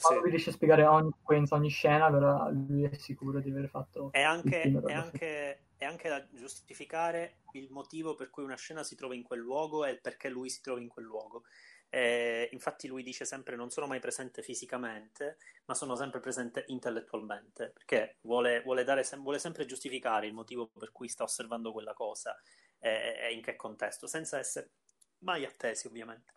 Quando 0.00 0.24
sì. 0.24 0.30
riesce 0.30 0.50
a 0.50 0.52
spiegare 0.52 0.84
ogni 0.84 1.10
sequenza, 1.16 1.54
ogni 1.54 1.68
scena, 1.68 2.06
allora 2.06 2.48
lui 2.50 2.84
è 2.84 2.94
sicuro 2.96 3.40
di 3.40 3.50
aver 3.50 3.68
fatto. 3.68 4.10
È 4.10 4.22
anche, 4.22 4.62
è 4.62 4.92
anche, 4.92 5.66
è 5.76 5.84
anche 5.84 6.08
da 6.08 6.26
giustificare 6.30 7.38
il 7.52 7.70
motivo 7.70 8.14
per 8.14 8.30
cui 8.30 8.42
una 8.42 8.56
scena 8.56 8.82
si 8.82 8.96
trova 8.96 9.14
in 9.14 9.22
quel 9.22 9.40
luogo 9.40 9.84
e 9.84 9.96
perché 9.96 10.28
lui 10.28 10.50
si 10.50 10.60
trova 10.60 10.80
in 10.80 10.88
quel 10.88 11.04
luogo. 11.04 11.44
Eh, 11.88 12.48
infatti 12.50 12.88
lui 12.88 13.04
dice 13.04 13.24
sempre 13.24 13.54
non 13.54 13.70
sono 13.70 13.86
mai 13.86 14.00
presente 14.00 14.42
fisicamente, 14.42 15.38
ma 15.66 15.74
sono 15.74 15.94
sempre 15.94 16.18
presente 16.18 16.64
intellettualmente, 16.68 17.70
perché 17.70 18.16
vuole, 18.22 18.62
vuole, 18.62 18.82
dare, 18.82 19.04
vuole 19.18 19.38
sempre 19.38 19.64
giustificare 19.64 20.26
il 20.26 20.34
motivo 20.34 20.66
per 20.76 20.90
cui 20.90 21.08
sta 21.08 21.22
osservando 21.22 21.70
quella 21.70 21.94
cosa 21.94 22.36
eh, 22.80 23.28
e 23.28 23.32
in 23.32 23.42
che 23.42 23.54
contesto, 23.54 24.08
senza 24.08 24.38
essere 24.38 24.70
mai 25.18 25.44
attesi 25.44 25.86
ovviamente. 25.86 26.32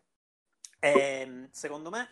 E, 0.80 0.92
ehm, 0.92 1.50
secondo 1.50 1.90
me 1.90 2.08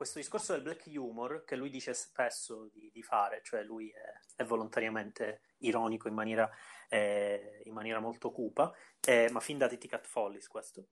questo 0.00 0.18
discorso 0.18 0.54
del 0.54 0.62
black 0.62 0.86
humor 0.86 1.44
che 1.44 1.56
lui 1.56 1.68
dice 1.68 1.92
spesso 1.92 2.70
di, 2.72 2.90
di 2.90 3.02
fare, 3.02 3.42
cioè 3.44 3.62
lui 3.62 3.90
è, 3.90 4.42
è, 4.42 4.44
volontariamente 4.44 5.42
ironico 5.58 6.08
in 6.08 6.14
maniera, 6.14 6.50
eh, 6.88 7.60
in 7.66 7.74
maniera 7.74 8.00
molto 8.00 8.30
cupa, 8.30 8.74
eh, 9.06 9.28
ma 9.30 9.40
fin 9.40 9.58
da 9.58 9.68
Titty 9.68 9.88
Cat 9.88 10.06
Follies 10.06 10.48
questo. 10.48 10.86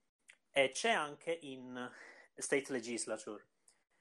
E 0.50 0.72
c'è 0.72 0.90
anche 0.90 1.38
in 1.40 1.90
State 2.34 2.70
Legislature, 2.70 3.46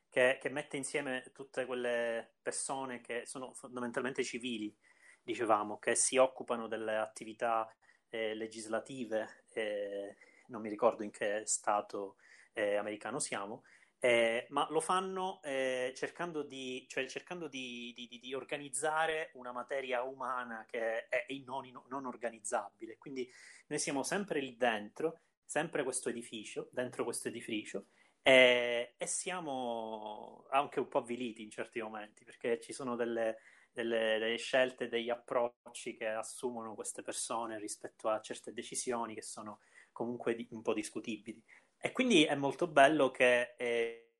che, 0.10 0.40
che, 0.42 0.50
mette 0.50 0.76
insieme 0.76 1.24
tutte 1.34 1.66
quelle 1.66 2.34
persone 2.42 3.00
che 3.00 3.26
sono 3.26 3.54
fondamentalmente 3.54 4.26
civili, 4.26 4.78
dicevamo, 5.24 5.80
che 5.80 5.96
si 5.96 6.18
occupano 6.18 6.68
delle 6.68 6.98
attività 6.98 7.74
eh, 8.10 8.34
legislative, 8.34 9.46
eh, 9.54 10.18
non 10.48 10.60
mi 10.60 10.68
ricordo 10.68 11.02
in 11.04 11.12
che 11.12 11.44
stato 11.46 12.18
eh, 12.52 12.76
americano 12.76 13.20
siamo, 13.20 13.64
eh, 14.00 14.46
ma 14.50 14.68
lo 14.70 14.80
fanno 14.80 15.42
eh, 15.44 15.92
cercando, 15.96 16.44
di, 16.44 16.86
cioè 16.88 17.08
cercando 17.08 17.48
di, 17.48 17.94
di, 17.96 18.20
di, 18.22 18.34
organizzare 18.34 19.32
una 19.34 19.52
materia 19.52 20.04
umana 20.04 20.66
che 20.68 21.08
è, 21.08 21.26
è 21.26 21.34
non, 21.46 21.70
non, 21.88 22.06
organizzabile. 22.06 22.98
Quindi 22.98 23.28
noi 23.68 23.80
siamo 23.80 24.04
sempre 24.04 24.40
lì 24.40 24.56
dentro, 24.56 25.22
sempre 25.44 25.84
questo 25.84 26.10
edificio, 26.10 26.70
dentro 26.72 27.04
questo 27.04 27.28
edificio, 27.28 27.88
e, 28.22 28.94
e 28.98 29.08
siamo 29.08 30.46
anche 30.52 30.80
un 30.80 30.88
po' 30.88 31.00
avviliti 31.00 31.42
in 31.42 31.50
certi 31.50 31.82
momenti, 31.82 32.24
perché 32.24 32.60
ci 32.60 32.74
sono 32.74 32.96
delle, 32.96 33.38
delle, 33.72 34.20
delle 34.20 34.38
scelte, 34.38 34.90
degli 34.90 35.10
approcci 35.10 35.96
che 35.96 36.08
assumono 36.08 36.76
queste 36.76 37.02
persone 37.02 37.58
rispetto 37.58 38.10
a 38.10 38.22
certe 38.22 38.54
decisioni 38.54 39.16
che 39.16 39.24
sono 39.24 39.60
comunque 39.92 40.46
un 40.52 40.62
po' 40.62 40.74
discutibili. 40.74 41.44
E 41.80 41.92
quindi 41.92 42.26
è 42.26 42.36
molto 42.36 42.68
bello 42.68 43.12
che 43.12 43.56
eh, 43.58 44.12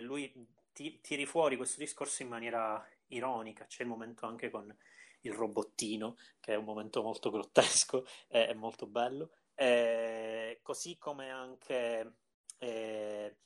lui 0.00 0.32
ti, 0.72 1.00
tiri 1.00 1.26
fuori 1.26 1.56
questo 1.56 1.78
discorso 1.78 2.22
in 2.22 2.28
maniera 2.28 2.84
ironica. 3.08 3.66
C'è 3.66 3.82
il 3.82 3.88
momento 3.88 4.26
anche 4.26 4.50
con 4.50 4.74
il 5.22 5.32
robottino, 5.32 6.16
che 6.40 6.52
è 6.52 6.56
un 6.56 6.64
momento 6.64 7.02
molto 7.02 7.30
grottesco, 7.30 8.06
è, 8.28 8.46
è 8.46 8.54
molto 8.54 8.86
bello. 8.86 9.32
Eh, 9.54 10.60
così 10.62 10.98
come 10.98 11.30
anche 11.30 12.16
eh, 12.58 13.36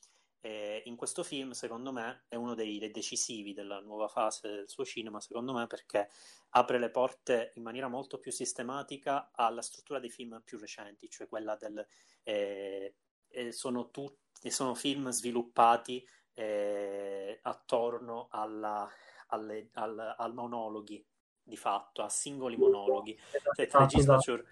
eh, 0.41 0.83
in 0.87 0.97
questo 0.97 1.23
film, 1.23 1.51
secondo 1.53 1.93
me, 1.93 2.25
è 2.29 2.35
uno 2.35 2.55
dei, 2.55 2.79
dei, 2.79 2.91
decisivi 2.91 3.53
della 3.53 3.81
nuova 3.81 4.09
fase 4.09 4.49
del 4.49 4.69
suo 4.69 4.85
cinema, 4.85 5.21
secondo 5.21 5.53
me, 5.53 5.67
perché 5.67 6.09
apre 6.51 6.79
le 6.79 6.91
porte 6.91 7.53
in 7.57 7.63
maniera 7.63 7.89
molto 7.89 8.19
più 8.19 8.33
sistematica 8.33 9.31
alla 9.33 9.63
struttura 9.63 9.99
dei 9.99 10.11
film 10.11 10.41
più 10.45 10.59
recenti, 10.59 11.09
cioè 11.09 11.29
quella 11.29 11.57
del 11.57 11.87
eh, 12.23 12.95
eh, 13.31 13.53
sono, 13.53 13.91
tutti, 13.91 14.51
sono 14.51 14.75
film 14.75 15.11
sviluppati 15.11 16.07
eh, 16.35 17.39
attorno 17.43 18.29
alla, 18.31 18.89
alle, 19.29 19.69
al, 19.75 20.15
al, 20.17 20.35
monologhi 20.35 21.05
di 21.43 21.57
fatto, 21.57 22.03
a 22.03 22.09
singoli 22.09 22.57
monologhi. 22.57 23.19
Cioè, 23.55 23.69
Legislature, 23.73 24.45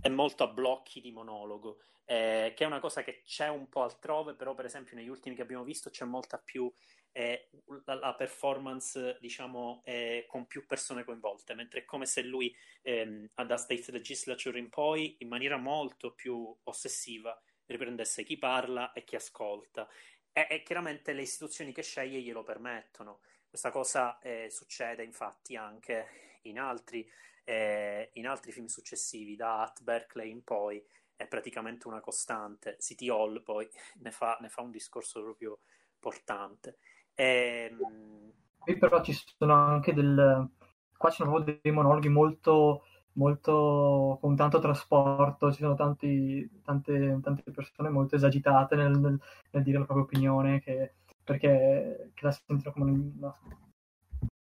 è 0.00 0.08
molto 0.08 0.44
a 0.44 0.48
blocchi 0.48 1.00
di 1.00 1.12
monologo, 1.12 1.78
eh, 2.04 2.52
che 2.56 2.64
è 2.64 2.66
una 2.66 2.80
cosa 2.80 3.02
che 3.02 3.22
c'è 3.24 3.48
un 3.48 3.68
po' 3.68 3.82
altrove, 3.82 4.34
però 4.34 4.54
per 4.54 4.64
esempio 4.64 4.96
negli 4.96 5.08
ultimi 5.08 5.36
che 5.36 5.42
abbiamo 5.42 5.64
visto 5.64 5.90
c'è 5.90 6.04
molta 6.04 6.38
più 6.38 6.72
eh, 7.12 7.50
la, 7.84 7.94
la, 7.94 8.14
performance, 8.14 9.18
diciamo, 9.20 9.82
eh, 9.84 10.24
con 10.26 10.46
più 10.46 10.66
persone 10.66 11.04
coinvolte, 11.04 11.54
mentre 11.54 11.80
è 11.80 11.84
come 11.84 12.06
se 12.06 12.22
lui 12.22 12.54
ehm, 12.82 13.28
da 13.46 13.56
State 13.56 13.92
Legislature 13.92 14.58
in 14.58 14.70
poi, 14.70 15.16
in 15.18 15.28
maniera 15.28 15.56
molto 15.56 16.12
più 16.12 16.54
ossessiva, 16.64 17.38
riprendesse 17.66 18.22
chi 18.24 18.38
parla 18.38 18.92
e 18.92 19.04
chi 19.04 19.16
ascolta. 19.16 19.88
E, 20.32 20.46
e 20.50 20.62
chiaramente 20.62 21.12
le 21.12 21.22
istituzioni 21.22 21.72
che 21.72 21.82
sceglie 21.82 22.20
glielo 22.20 22.42
permettono. 22.42 23.20
Questa 23.48 23.70
cosa 23.70 24.18
eh, 24.20 24.48
succede 24.50 25.04
infatti 25.04 25.56
anche 25.56 26.38
in 26.42 26.58
altri, 26.58 27.08
eh, 27.44 28.10
in 28.14 28.26
altri 28.26 28.50
film 28.52 28.66
successivi, 28.66 29.36
da 29.36 29.62
At 29.62 29.82
Berkeley 29.82 30.30
in 30.30 30.42
poi, 30.42 30.82
è 31.14 31.26
praticamente 31.26 31.86
una 31.86 32.00
costante. 32.00 32.76
City 32.80 33.08
Hall 33.10 33.42
poi 33.42 33.68
ne 33.98 34.10
fa, 34.10 34.38
ne 34.40 34.48
fa 34.48 34.62
un 34.62 34.70
discorso 34.70 35.22
proprio 35.22 35.60
portante. 35.98 36.78
E, 37.14 37.76
ehm, 37.78 38.32
Qui 38.58 38.78
però 38.78 39.02
ci 39.02 39.12
sono 39.12 39.54
anche 39.54 39.92
del... 39.92 40.48
Qua 40.96 41.10
ci 41.10 41.16
sono 41.16 41.40
dei 41.40 41.72
monologhi 41.72 42.08
molto, 42.08 42.86
molto 43.14 44.18
con 44.20 44.36
tanto 44.36 44.58
trasporto, 44.58 45.52
ci 45.52 45.60
sono 45.60 45.74
tanti, 45.74 46.48
tante, 46.62 47.18
tante 47.22 47.50
persone 47.50 47.88
molto 47.88 48.16
esagitate 48.16 48.76
nel, 48.76 48.98
nel, 48.98 49.20
nel 49.50 49.62
dire 49.62 49.78
la 49.78 49.84
propria 49.84 50.04
opinione 50.04 50.60
che 50.60 50.94
perché 51.24 52.10
che 52.14 52.24
la 52.24 52.32
sentono 52.32 52.72
come, 52.72 52.90
una, 52.90 53.38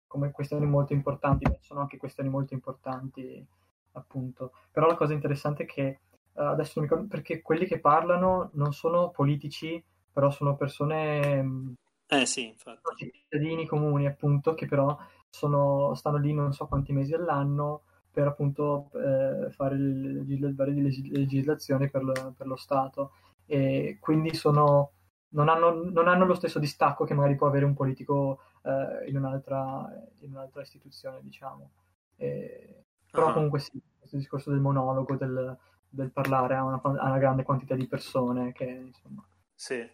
come 0.06 0.30
questioni 0.30 0.66
molto 0.66 0.93
importanti, 0.93 1.44
sono 1.60 1.80
anche 1.80 1.97
questioni 1.97 2.28
molto 2.28 2.55
importanti 2.55 3.44
appunto. 3.93 4.52
Però 4.70 4.86
la 4.86 4.97
cosa 4.97 5.14
interessante 5.14 5.62
è 5.62 5.66
che 5.66 6.01
uh, 6.32 6.40
adesso 6.43 6.72
non 6.76 6.84
mi 6.84 6.90
ricordo 6.90 7.09
perché 7.09 7.40
quelli 7.40 7.66
che 7.66 7.80
parlano 7.80 8.51
non 8.55 8.72
sono 8.72 9.10
politici, 9.10 9.82
però 10.12 10.30
sono 10.30 10.56
persone 10.56 11.43
mm, 11.43 11.72
eh 12.09 12.26
sì, 12.26 12.47
infatti. 12.47 13.10
cittadini 13.12 13.66
comuni 13.66 14.06
appunto 14.06 14.55
che 14.55 14.66
però 14.66 14.97
sono, 15.28 15.94
stanno 15.94 16.18
lì 16.18 16.32
non 16.32 16.52
so 16.52 16.66
quanti 16.66 16.93
mesi 16.93 17.14
all'anno 17.14 17.82
per 18.16 18.28
appunto 18.28 18.88
eh, 18.94 19.51
fare 19.51 19.76
le, 19.76 20.24
le 20.24 20.55
varie 20.55 20.80
legislazioni 20.80 21.90
per, 21.90 22.02
lo, 22.02 22.32
per 22.34 22.47
lo 22.47 22.56
Stato 22.56 23.12
e 23.44 23.98
quindi 24.01 24.34
sono 24.34 24.93
non 25.30 25.51
hanno, 25.51 25.84
non 25.90 26.09
hanno, 26.09 26.24
lo 26.24 26.34
stesso 26.34 26.59
distacco 26.59 27.05
che 27.05 27.12
magari 27.12 27.34
può 27.34 27.47
avere 27.47 27.66
un 27.66 27.74
politico 27.74 28.40
eh, 28.62 29.06
in, 29.10 29.18
un'altra, 29.18 29.86
in, 30.20 30.30
un'altra, 30.30 30.62
istituzione, 30.62 31.20
diciamo. 31.20 31.72
E, 32.16 32.84
però 33.10 33.26
uh-huh. 33.26 33.32
comunque 33.34 33.59
sì, 33.59 33.78
questo 33.98 34.16
discorso 34.16 34.51
del 34.51 34.60
monologo, 34.60 35.14
del, 35.16 35.55
del 35.86 36.10
parlare 36.10 36.55
a 36.55 36.64
una, 36.64 36.80
a 36.82 36.88
una, 36.88 37.18
grande 37.18 37.43
quantità 37.43 37.74
di 37.74 37.86
persone 37.86 38.52
che 38.52 38.64
insomma... 38.64 39.22
Sì. 39.55 39.86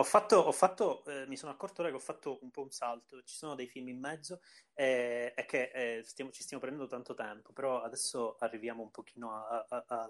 Ho 0.00 0.04
fatto, 0.04 0.36
ho 0.36 0.52
fatto 0.52 1.04
eh, 1.06 1.26
mi 1.26 1.36
sono 1.36 1.50
accorto 1.50 1.80
ora 1.80 1.90
che 1.90 1.96
ho 1.96 2.00
fatto 2.00 2.38
un 2.42 2.52
po' 2.52 2.62
un 2.62 2.70
salto, 2.70 3.20
ci 3.24 3.34
sono 3.34 3.56
dei 3.56 3.66
film 3.66 3.88
in 3.88 3.98
mezzo 3.98 4.40
eh, 4.74 5.32
e 5.34 5.44
che 5.44 5.72
eh, 5.74 6.04
stiamo, 6.04 6.30
ci 6.30 6.44
stiamo 6.44 6.62
prendendo 6.62 6.88
tanto 6.88 7.14
tempo, 7.14 7.52
però 7.52 7.82
adesso 7.82 8.36
arriviamo 8.38 8.82
un 8.82 8.92
pochino 8.92 9.32
a, 9.34 9.66
a, 9.68 9.84
a, 9.88 10.08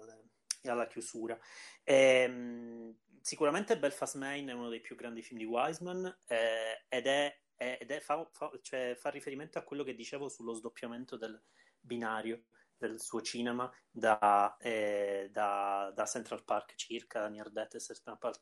alla 0.65 0.85
chiusura. 0.85 1.35
Ehm, 1.83 2.95
sicuramente 3.19 3.79
Belfast 3.79 4.15
Main 4.17 4.49
è 4.49 4.53
uno 4.53 4.69
dei 4.69 4.79
più 4.79 4.95
grandi 4.95 5.23
film 5.23 5.39
di 5.39 5.45
Wiseman 5.45 6.19
eh, 6.27 6.85
ed, 6.87 7.07
è, 7.07 7.35
è, 7.55 7.79
ed 7.81 7.89
è, 7.89 7.99
fa, 7.99 8.23
fa, 8.31 8.51
cioè, 8.61 8.93
fa, 8.95 9.09
riferimento 9.09 9.57
a 9.57 9.63
quello 9.63 9.83
che 9.83 9.95
dicevo 9.95 10.29
sullo 10.29 10.53
sdoppiamento 10.53 11.17
del 11.17 11.41
binario 11.79 12.43
del 12.79 12.99
suo 12.99 13.21
cinema 13.21 13.71
da, 13.91 14.57
eh, 14.59 15.29
da, 15.31 15.91
da 15.93 16.05
Central 16.05 16.43
Park 16.43 16.75
circa, 16.75 17.27
Near 17.27 17.51
Death 17.51 17.77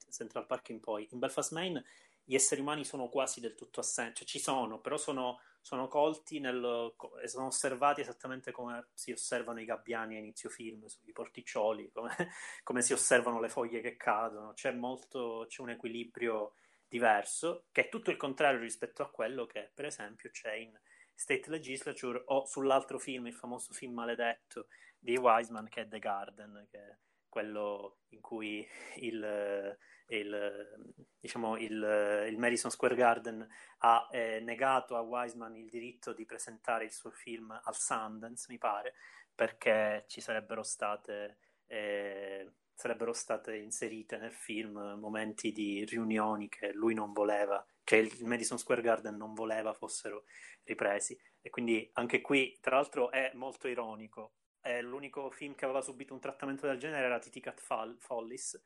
Central 0.09 0.45
Park 0.45 0.69
in 0.69 0.80
poi. 0.80 1.07
In 1.11 1.19
Belfast 1.19 1.51
Main 1.51 1.84
gli 2.23 2.35
esseri 2.35 2.59
umani 2.59 2.84
sono 2.84 3.07
quasi 3.07 3.39
del 3.39 3.55
tutto 3.55 3.80
assenti, 3.80 4.18
cioè 4.18 4.27
ci 4.27 4.39
sono, 4.39 4.81
però 4.81 4.97
sono, 4.97 5.39
sono 5.61 5.88
colti 5.88 6.39
nel, 6.39 6.93
e 7.23 7.27
sono 7.30 7.45
osservati 7.45 8.01
esattamente 8.01 8.51
come 8.51 8.89
si 8.93 9.14
osservano 9.14 9.61
i 9.61 9.65
gabbiani 9.65 10.18
a 10.18 10.19
inizio 10.19 10.49
film, 10.49 10.85
i 11.05 11.14
porticcioli, 11.14 11.89
come, 11.93 12.14
come 12.64 12.81
si 12.81 12.91
osservano 12.91 13.39
le 13.39 13.47
foglie 13.47 13.80
che 13.80 13.95
cadono. 13.95 14.51
C'è, 14.53 14.73
molto, 14.73 15.45
c'è 15.47 15.61
un 15.61 15.69
equilibrio 15.69 16.55
diverso, 16.85 17.68
che 17.72 17.85
è 17.85 17.89
tutto 17.89 18.11
il 18.11 18.18
contrario 18.18 18.59
rispetto 18.59 19.03
a 19.03 19.09
quello 19.09 19.45
che, 19.45 19.72
per 19.73 19.85
esempio, 19.85 20.30
c'è 20.30 20.53
in 20.53 20.77
State 21.19 21.49
Legislature 21.49 22.22
o 22.27 22.45
sull'altro 22.45 22.99
film, 22.99 23.26
il 23.26 23.34
famoso 23.34 23.73
film 23.73 23.94
maledetto 23.94 24.68
di 24.99 25.18
Wiseman, 25.18 25.68
che 25.68 25.81
è 25.81 25.88
The 25.88 25.98
Garden, 25.98 26.68
che 26.69 26.77
è 26.77 26.98
quello 27.27 28.02
in 28.10 28.22
cui 28.22 28.65
il 28.98 29.76
il, 30.10 30.95
diciamo, 31.19 31.57
il, 31.57 32.26
il, 32.30 32.38
Madison 32.38 32.72
Square 32.72 32.95
Garden 32.95 33.45
ha 33.80 34.07
eh, 34.11 34.39
negato 34.39 34.95
a 34.95 35.02
Wiseman 35.02 35.56
il 35.56 35.69
diritto 35.69 36.14
di 36.14 36.26
presentare 36.26 36.85
il 36.85 36.91
suo 36.91 37.11
film 37.11 37.52
al 37.52 37.76
Sundance, 37.76 38.45
mi 38.49 38.57
pare, 38.57 38.94
perché 39.34 40.06
ci 40.07 40.22
sarebbero 40.22 40.64
state, 40.64 41.38
eh, 41.65 42.53
sarebbero 42.78 43.12
state 43.12 43.56
inserite 43.56 44.18
nel 44.18 44.32
film 44.32 44.78
momenti 44.99 45.52
di 45.52 45.84
riunioni 45.84 46.48
che 46.48 46.72
lui 46.74 46.94
non 46.94 47.12
voleva, 47.12 47.66
che 47.84 47.95
il 47.95 48.26
Madison 48.26 48.60
Square 48.60 48.84
Garden 48.84 49.16
non 49.16 49.34
voleva 49.34 49.74
fossero 49.74 50.26
ripresi. 50.64 51.20
E 51.41 51.49
quindi 51.49 51.90
anche 51.94 52.22
qui, 52.22 52.56
tra 52.62 52.76
l'altro, 52.76 53.10
è 53.10 53.32
molto 53.34 53.68
ironico. 53.68 54.36
È 54.62 54.80
l'unico 54.80 55.32
film 55.32 55.56
che 55.56 55.66
aveva 55.66 55.82
subito 55.82 56.14
un 56.14 56.20
trattamento 56.20 56.68
del 56.68 56.78
genere 56.78 57.06
era 57.06 57.18
Titi 57.18 57.40
Cat 57.40 57.60
Follis, 57.98 58.64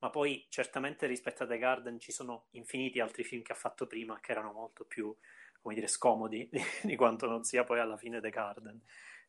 ma 0.00 0.10
poi 0.10 0.44
certamente 0.50 1.06
rispetto 1.06 1.44
a 1.44 1.46
The 1.46 1.56
Garden 1.56 1.98
ci 1.98 2.12
sono 2.12 2.48
infiniti 2.50 3.00
altri 3.00 3.24
film 3.24 3.40
che 3.40 3.52
ha 3.52 3.56
fatto 3.56 3.86
prima 3.86 4.20
che 4.20 4.32
erano 4.32 4.52
molto 4.52 4.84
più, 4.84 5.16
come 5.62 5.74
dire, 5.74 5.86
scomodi 5.86 6.50
di, 6.82 6.96
quanto 6.96 7.26
non 7.26 7.44
sia 7.44 7.64
poi 7.64 7.80
alla 7.80 7.96
fine 7.96 8.20
The 8.20 8.28
Garden. 8.28 8.78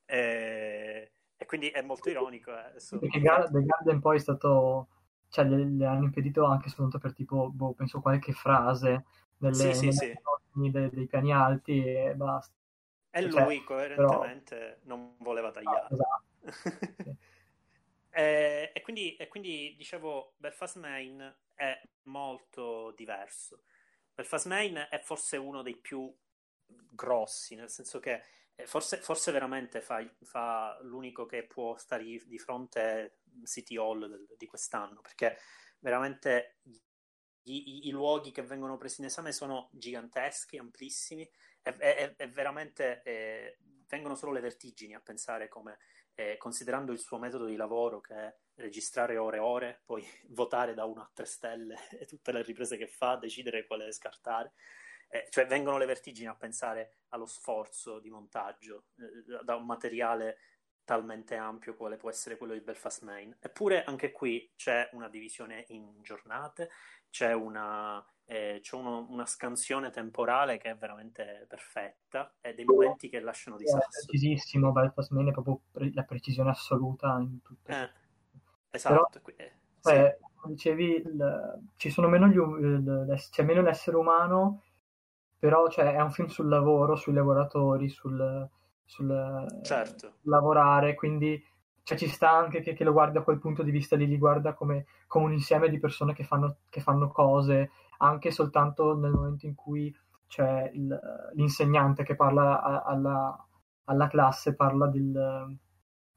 E, 0.03 1.13
e 1.37 1.45
quindi 1.45 1.69
è 1.69 1.81
molto 1.81 2.09
ironico. 2.09 2.51
Eh, 2.51 2.73
Perché 2.99 3.19
The 3.19 3.63
Garden 3.63 3.99
poi 3.99 4.17
è 4.17 4.19
stato, 4.19 4.87
cioè 5.29 5.45
le, 5.45 5.65
le 5.65 5.85
hanno 5.85 6.05
impedito 6.05 6.45
anche 6.45 6.69
soltanto 6.69 6.99
per 6.99 7.13
tipo, 7.13 7.49
boh, 7.49 7.73
penso 7.73 8.01
qualche 8.01 8.31
frase 8.31 9.05
nelle, 9.37 9.73
sì, 9.73 9.73
sì, 9.73 9.91
sì. 9.91 10.13
Dei, 10.53 10.89
dei, 10.89 11.07
piani 11.07 11.33
alti 11.33 11.83
e 11.83 12.13
basta. 12.15 12.53
E 13.11 13.29
cioè, 13.29 13.43
lui 13.43 13.63
coerentemente 13.63 14.79
però... 14.81 14.95
non 14.95 15.15
voleva 15.19 15.51
tagliare. 15.51 15.87
Ah, 15.89 15.89
esatto. 15.91 17.17
Eh, 18.17 18.71
e, 18.73 18.81
quindi, 18.81 19.13
e, 19.17 19.27
quindi, 19.27 19.75
dicevo, 19.77 20.35
Belfast 20.37 20.77
Main 20.77 21.35
è 21.53 21.81
molto 22.03 22.93
diverso. 22.95 23.63
Belfast 24.13 24.47
Main 24.47 24.87
è 24.89 24.99
forse 24.99 25.35
uno 25.35 25.61
dei 25.61 25.75
più 25.75 26.09
grossi, 26.65 27.55
nel 27.55 27.69
senso 27.69 27.99
che 27.99 28.21
forse, 28.65 28.97
forse 28.97 29.31
veramente 29.31 29.81
fa, 29.81 30.05
fa, 30.21 30.77
l'unico 30.81 31.25
che 31.25 31.45
può 31.45 31.77
stare 31.77 32.03
di 32.03 32.39
fronte 32.39 33.19
City 33.43 33.77
Hall 33.77 34.27
di 34.37 34.45
quest'anno, 34.45 35.01
perché 35.01 35.37
veramente 35.79 36.59
i, 37.43 37.87
i, 37.87 37.91
luoghi 37.91 38.31
che 38.31 38.41
vengono 38.41 38.77
presi 38.77 39.01
in 39.01 39.07
esame 39.07 39.31
sono 39.31 39.69
giganteschi, 39.73 40.57
amplissimi, 40.57 41.29
e, 41.61 41.75
e, 41.79 42.13
e 42.17 42.27
veramente 42.27 43.01
eh, 43.03 43.57
vengono 43.87 44.15
solo 44.15 44.31
le 44.31 44.39
vertigini 44.39 44.95
a 44.95 45.01
pensare 45.01 45.47
come 45.47 45.77
eh, 46.15 46.37
considerando 46.37 46.91
il 46.91 46.99
suo 46.99 47.19
metodo 47.19 47.45
di 47.45 47.55
lavoro 47.55 47.99
che 47.99 48.15
è 48.15 48.35
registrare 48.55 49.17
ore 49.17 49.37
e 49.37 49.41
ore, 49.41 49.81
poi 49.85 50.03
votare 50.29 50.73
da 50.73 50.85
1 50.85 51.01
a 51.01 51.11
3 51.13 51.25
stelle 51.25 51.75
e 51.99 52.05
tutte 52.05 52.31
le 52.31 52.41
riprese 52.41 52.77
che 52.77 52.87
fa, 52.87 53.15
decidere 53.17 53.65
quale 53.67 53.91
scartare. 53.91 54.53
Eh, 55.07 55.27
cioè 55.29 55.47
vengono 55.47 55.77
le 55.77 55.85
vertigini 55.85 56.27
a 56.27 56.35
pensare 56.35 56.97
allo 57.09 57.25
sforzo 57.25 57.99
di 57.99 58.09
montaggio 58.09 58.85
eh, 58.97 59.43
da 59.43 59.55
un 59.55 59.65
materiale 59.65 60.37
talmente 60.83 61.35
ampio 61.35 61.75
quale 61.75 61.97
può 61.97 62.09
essere 62.09 62.37
quello 62.37 62.53
di 62.53 62.61
Belfast 62.61 63.03
Main. 63.03 63.35
Eppure 63.39 63.83
anche 63.83 64.11
qui 64.11 64.51
c'è 64.55 64.89
una 64.93 65.09
divisione 65.09 65.65
in 65.69 66.01
giornate, 66.01 66.69
c'è 67.09 67.33
una 67.33 68.05
eh, 68.27 68.59
c'è 68.61 68.75
uno, 68.75 69.05
una 69.09 69.25
scansione 69.25 69.91
temporale 69.91 70.57
che 70.57 70.71
è 70.71 70.75
veramente 70.75 71.45
perfetta 71.47 72.33
e 72.41 72.53
dei 72.53 72.65
momenti 72.65 73.07
che 73.07 73.19
lasciano 73.19 73.55
di 73.55 73.67
sasso. 73.67 73.85
È 73.85 74.05
precisissimo, 74.05 74.71
Belfast 74.71 75.11
Main 75.11 75.27
è 75.27 75.31
proprio 75.31 75.61
pre- 75.71 75.91
la 75.93 76.03
precisione 76.03 76.49
assoluta 76.49 77.17
in 77.19 77.41
tutto. 77.41 77.71
Eh, 77.71 77.89
esatto. 78.71 79.21
Però, 79.21 79.35
eh, 79.37 79.53
cioè, 79.81 80.17
sì. 80.17 80.25
come 80.35 80.53
dicevi, 80.53 80.95
il, 80.95 81.61
ci 81.75 81.89
sono 81.91 82.07
meno 82.07 82.27
gli, 82.27 82.37
il, 82.37 83.27
c'è 83.29 83.43
meno 83.43 83.61
l'essere 83.61 83.97
umano, 83.97 84.63
però 85.37 85.67
cioè, 85.69 85.93
è 85.93 86.01
un 86.01 86.11
film 86.11 86.27
sul 86.27 86.47
lavoro, 86.47 86.95
sui 86.95 87.13
lavoratori, 87.13 87.89
sul, 87.89 88.49
sul 88.83 89.45
certo. 89.61 90.13
lavorare, 90.21 90.95
quindi 90.95 91.41
cioè, 91.83 91.97
ci 91.97 92.07
sta 92.07 92.31
anche 92.31 92.61
che, 92.61 92.73
che, 92.73 92.83
lo 92.83 92.93
guarda 92.93 93.19
da 93.19 93.23
quel 93.23 93.39
punto 93.39 93.61
di 93.61 93.71
vista 93.71 93.95
lì, 93.95 94.07
li 94.07 94.17
guarda 94.17 94.53
come, 94.53 94.85
come 95.07 95.25
un 95.25 95.33
insieme 95.33 95.69
di 95.69 95.79
persone 95.79 96.13
che 96.13 96.23
fanno, 96.23 96.57
che 96.69 96.81
fanno 96.81 97.11
cose 97.11 97.71
anche 97.97 98.31
soltanto 98.31 98.97
nel 98.97 99.11
momento 99.11 99.45
in 99.45 99.55
cui 99.55 99.95
c'è 100.27 100.69
il, 100.73 100.99
l'insegnante 101.33 102.03
che 102.03 102.15
parla 102.15 102.61
a, 102.61 102.81
alla, 102.81 103.47
alla, 103.85 104.07
classe, 104.07 104.55
parla 104.55 104.87
del, 104.87 105.57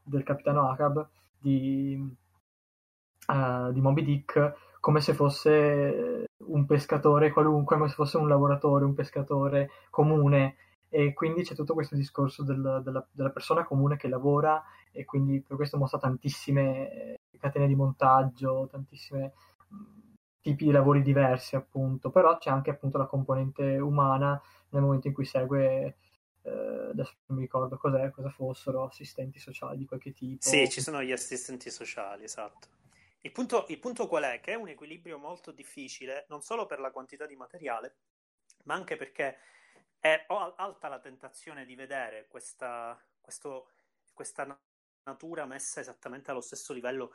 del 0.03 0.23
capitano 0.23 0.71
Acab, 0.71 1.07
di, 1.39 2.17
uh, 3.27 3.73
di 3.73 3.81
Moby 3.81 4.03
Dick 4.03 4.55
come 4.81 5.01
se 5.01 5.13
fosse 5.13 6.28
un 6.47 6.67
pescatore 6.67 7.31
qualunque, 7.31 7.77
come 7.77 7.89
se 7.89 7.95
fosse 7.95 8.17
un 8.17 8.29
lavoratore, 8.29 8.85
un 8.85 8.95
pescatore 8.95 9.71
comune 9.91 10.57
e 10.89 11.13
quindi 11.13 11.43
c'è 11.43 11.55
tutto 11.55 11.75
questo 11.75 11.97
discorso 11.97 12.43
del, 12.43 12.81
della, 12.83 13.07
della, 13.11 13.31
persona 13.31 13.65
comune 13.65 13.97
che 13.97 14.09
lavora 14.09 14.63
e 14.91 15.05
quindi 15.05 15.41
per 15.41 15.57
questo 15.57 15.77
mostra 15.77 15.99
tantissime 15.99 17.19
catene 17.39 17.67
di 17.67 17.75
montaggio, 17.75 18.69
tantissimi 18.71 19.31
tipi 20.41 20.65
di 20.65 20.71
lavori 20.71 21.03
diversi 21.03 21.57
appunto, 21.57 22.11
però 22.11 22.39
c'è 22.39 22.51
anche 22.51 22.71
appunto 22.71 22.97
la 22.97 23.07
componente 23.07 23.79
umana 23.79 24.41
nel 24.71 24.83
momento 24.83 25.09
in 25.09 25.15
cui 25.15 25.25
segue 25.25 25.97
eh, 26.43 26.89
adesso 26.91 27.15
non 27.27 27.39
mi 27.39 27.45
ricordo 27.45 27.77
cos'è, 27.77 28.11
cosa 28.11 28.31
fossero, 28.31 28.85
assistenti 28.85 29.39
sociali 29.39 29.79
di 29.79 29.87
qualche 29.87 30.13
tipo. 30.13 30.49
Sì, 30.49 30.69
ci 30.71 30.81
sono 30.81 31.03
gli 31.03 31.13
assistenti 31.13 31.71
sociali, 31.71 32.25
esatto. 32.25 32.78
Il 33.21 33.33
punto, 33.33 33.67
il 33.69 33.79
punto 33.79 34.07
qual 34.07 34.25
è? 34.25 34.41
Che 34.41 34.53
è 34.53 34.55
un 34.55 34.69
equilibrio 34.69 35.19
molto 35.19 35.51
difficile, 35.51 36.27
non 36.29 36.41
solo 36.41 36.67
per 36.67 36.79
la 36.79 36.93
quantità 36.93 37.27
di 37.27 37.35
materiale, 37.35 37.97
ma 38.65 38.75
anche 38.75 38.97
perché 38.97 39.39
è 39.99 40.25
alta 40.29 40.89
la 40.89 41.01
tentazione 41.01 41.65
di 41.65 41.75
vedere 41.75 42.29
questa, 42.29 42.97
questo, 43.21 43.73
questa 44.15 44.61
natura 45.03 45.47
messa 45.47 45.81
esattamente 45.81 46.31
allo 46.31 46.41
stesso 46.41 46.73
livello 46.73 47.13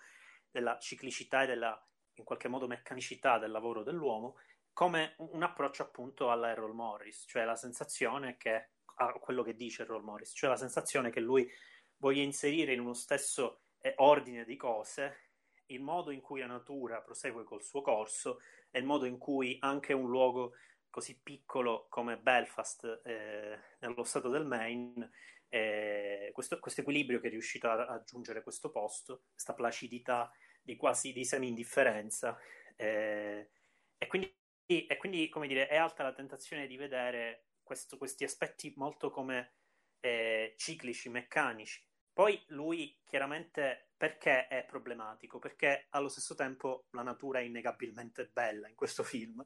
della 0.52 0.78
ciclicità 0.78 1.44
e 1.44 1.48
della, 1.48 1.88
in 2.16 2.26
qualche 2.26 2.50
modo, 2.50 2.68
meccanicità 2.68 3.38
del 3.38 3.52
lavoro 3.52 3.84
dell'uomo, 3.84 4.38
come 4.74 5.16
un 5.18 5.44
approccio 5.44 5.84
appunto 5.84 6.32
alla 6.32 6.50
Errol 6.50 6.74
Morris, 6.74 7.26
cioè 7.28 7.46
la 7.46 7.56
sensazione 7.56 8.38
che 8.38 8.72
a 8.96 9.14
quello 9.14 9.42
che 9.42 9.56
dice 9.56 9.84
Errol 9.84 10.04
Morris, 10.04 10.34
cioè 10.36 10.50
la 10.50 10.58
sensazione 10.58 11.10
che 11.10 11.20
lui 11.20 11.50
voglia 11.98 12.22
inserire 12.22 12.74
in 12.74 12.82
uno 12.82 12.94
stesso 12.94 13.62
eh, 13.80 13.94
ordine 13.98 14.44
di 14.44 14.56
cose 14.56 15.23
il 15.68 15.82
modo 15.82 16.12
in 16.12 16.22
cui 16.22 16.40
la 16.40 16.48
natura 16.48 17.02
prosegue 17.02 17.44
col 17.44 17.64
suo 17.64 17.82
corso 17.82 18.40
e 18.70 18.80
il 18.80 18.86
modo 18.86 19.06
in 19.06 19.18
cui 19.18 19.58
anche 19.60 19.94
un 19.94 20.10
luogo 20.10 20.54
così 20.90 21.20
piccolo 21.20 21.88
come 21.90 22.18
Belfast 22.18 23.02
eh, 23.04 23.60
nello 23.80 24.04
stato 24.04 24.30
del 24.30 24.46
Maine 24.46 25.12
eh, 25.50 26.32
questo, 26.34 26.60
equilibrio 26.78 27.20
che 27.20 27.28
è 27.28 27.30
riuscito 27.30 27.70
a 27.70 27.86
raggiungere 27.86 28.42
questo 28.42 28.72
posto, 28.72 29.26
questa 29.32 29.54
placidità 29.54 30.32
di 30.62 30.76
quasi 30.76 31.14
di 31.14 31.24
semi-indifferenza 31.24 32.38
eh, 32.76 33.50
e 33.98 34.08
quindi, 34.08 34.36
e 34.66 34.98
quindi 34.98 35.30
come 35.30 35.48
dire, 35.48 35.68
è 35.68 35.76
alta 35.76 36.04
la 36.04 36.14
tentazione 36.14 36.66
di 36.68 36.76
vedere 36.76 37.50
questo, 37.62 37.98
questi 37.98 38.24
aspetti 38.24 38.74
molto 38.76 39.12
come 39.12 39.56
eh, 40.00 40.56
ciclici, 40.58 41.10
meccanici. 41.10 41.86
Poi 42.14 42.42
lui 42.50 42.96
chiaramente 43.04 43.90
perché 43.98 44.48
è 44.48 44.66
problematico? 44.66 45.40
Perché 45.40 45.88
allo 45.90 46.10
stesso 46.10 46.36
tempo 46.36 46.86
la 46.92 47.02
natura 47.02 47.40
è 47.40 47.44
innegabilmente 47.44 48.30
bella 48.32 48.68
in 48.68 48.76
questo 48.76 49.02
film 49.04 49.44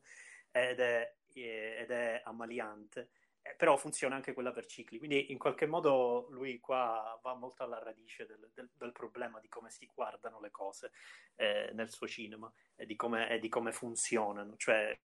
ed 0.51 0.79
è, 0.79 1.15
ed 1.33 1.89
è 1.89 2.21
ammaliante, 2.25 3.11
eh, 3.41 3.55
però 3.55 3.77
funziona 3.77 4.15
anche 4.15 4.33
quella 4.33 4.51
per 4.51 4.65
cicli. 4.65 4.97
Quindi 4.97 5.31
in 5.31 5.37
qualche 5.37 5.65
modo 5.65 6.27
lui 6.29 6.59
qua 6.59 7.17
va 7.23 7.35
molto 7.35 7.63
alla 7.63 7.79
radice 7.79 8.25
del, 8.25 8.51
del, 8.53 8.69
del 8.73 8.91
problema 8.91 9.39
di 9.39 9.47
come 9.47 9.69
si 9.69 9.89
guardano 9.93 10.41
le 10.41 10.51
cose 10.51 10.91
eh, 11.35 11.69
nel 11.73 11.89
suo 11.89 12.07
cinema 12.07 12.51
e 12.75 12.85
di 12.85 12.97
come, 12.97 13.29
e 13.29 13.39
di 13.39 13.47
come 13.47 13.71
funzionano. 13.71 14.57
Cioè, 14.57 14.99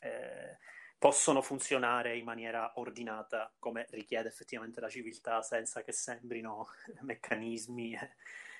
eh, 0.00 0.58
possono 1.04 1.42
funzionare 1.42 2.16
in 2.16 2.24
maniera 2.24 2.72
ordinata 2.76 3.52
come 3.58 3.86
richiede 3.90 4.28
effettivamente 4.28 4.80
la 4.80 4.88
civiltà 4.88 5.42
senza 5.42 5.82
che 5.82 5.92
sembrino 5.92 6.68
meccanismi 7.02 7.94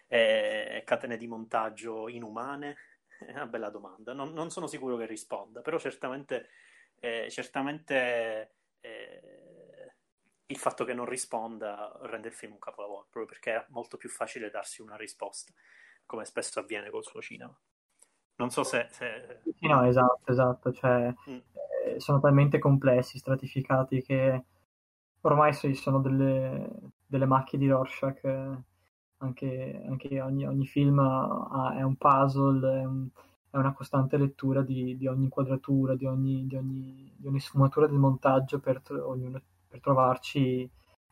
e, 0.07 0.83
catene 0.85 1.17
di 1.17 1.27
montaggio 1.27 2.07
inumane? 2.07 2.77
È 3.19 3.31
una 3.31 3.47
bella 3.47 3.71
domanda, 3.71 4.13
non, 4.13 4.35
non 4.35 4.51
sono 4.51 4.67
sicuro 4.67 4.99
che 4.99 5.07
risponda, 5.07 5.63
però 5.63 5.79
certamente, 5.79 6.51
eh, 6.97 7.29
certamente 7.31 8.57
eh, 8.81 9.95
il 10.45 10.59
fatto 10.59 10.85
che 10.85 10.93
non 10.93 11.07
risponda 11.07 11.97
rende 12.03 12.29
il 12.29 12.35
film 12.35 12.53
un 12.53 12.59
capolavoro, 12.59 13.07
proprio 13.09 13.25
perché 13.25 13.55
è 13.55 13.65
molto 13.69 13.97
più 13.97 14.11
facile 14.11 14.51
darsi 14.51 14.83
una 14.83 14.97
risposta, 14.97 15.51
come 16.05 16.27
spesso 16.27 16.61
avviene 16.61 16.91
col 16.91 17.05
suo 17.05 17.23
cinema. 17.23 17.59
Non 18.37 18.51
so 18.51 18.65
se... 18.65 18.87
se... 18.91 19.41
no, 19.61 19.87
esatto, 19.87 20.31
esatto, 20.31 20.73
cioè... 20.75 21.11
Mm 21.31 21.39
sono 21.99 22.21
talmente 22.21 22.59
complessi, 22.59 23.19
stratificati 23.19 24.03
che 24.03 24.45
ormai 25.23 25.53
sono 25.53 26.01
delle, 26.01 26.69
delle 27.07 27.27
macchie 27.27 27.59
di 27.59 27.69
Rorschach. 27.69 28.25
Eh, 28.25 28.63
anche, 29.19 29.83
anche 29.89 30.21
ogni, 30.21 30.47
ogni, 30.47 30.67
film 30.67 30.99
ha, 30.99 31.75
è 31.77 31.83
un 31.83 31.97
puzzle, 31.97 32.81
è, 32.81 32.85
un, 32.85 33.09
è, 33.51 33.57
una 33.57 33.73
costante 33.73 34.17
lettura 34.19 34.63
di, 34.63 34.97
di 34.97 35.07
ogni 35.07 35.25
inquadratura, 35.25 35.95
di 35.95 36.05
ogni, 36.05 36.47
di, 36.47 36.57
ogni, 36.57 37.15
di 37.17 37.27
ogni, 37.27 37.41
sfumatura 37.41 37.87
del 37.87 37.97
montaggio 37.99 38.61
per, 38.61 38.83
ognuno, 38.91 39.41
per 39.67 39.81
trovarci 39.81 40.61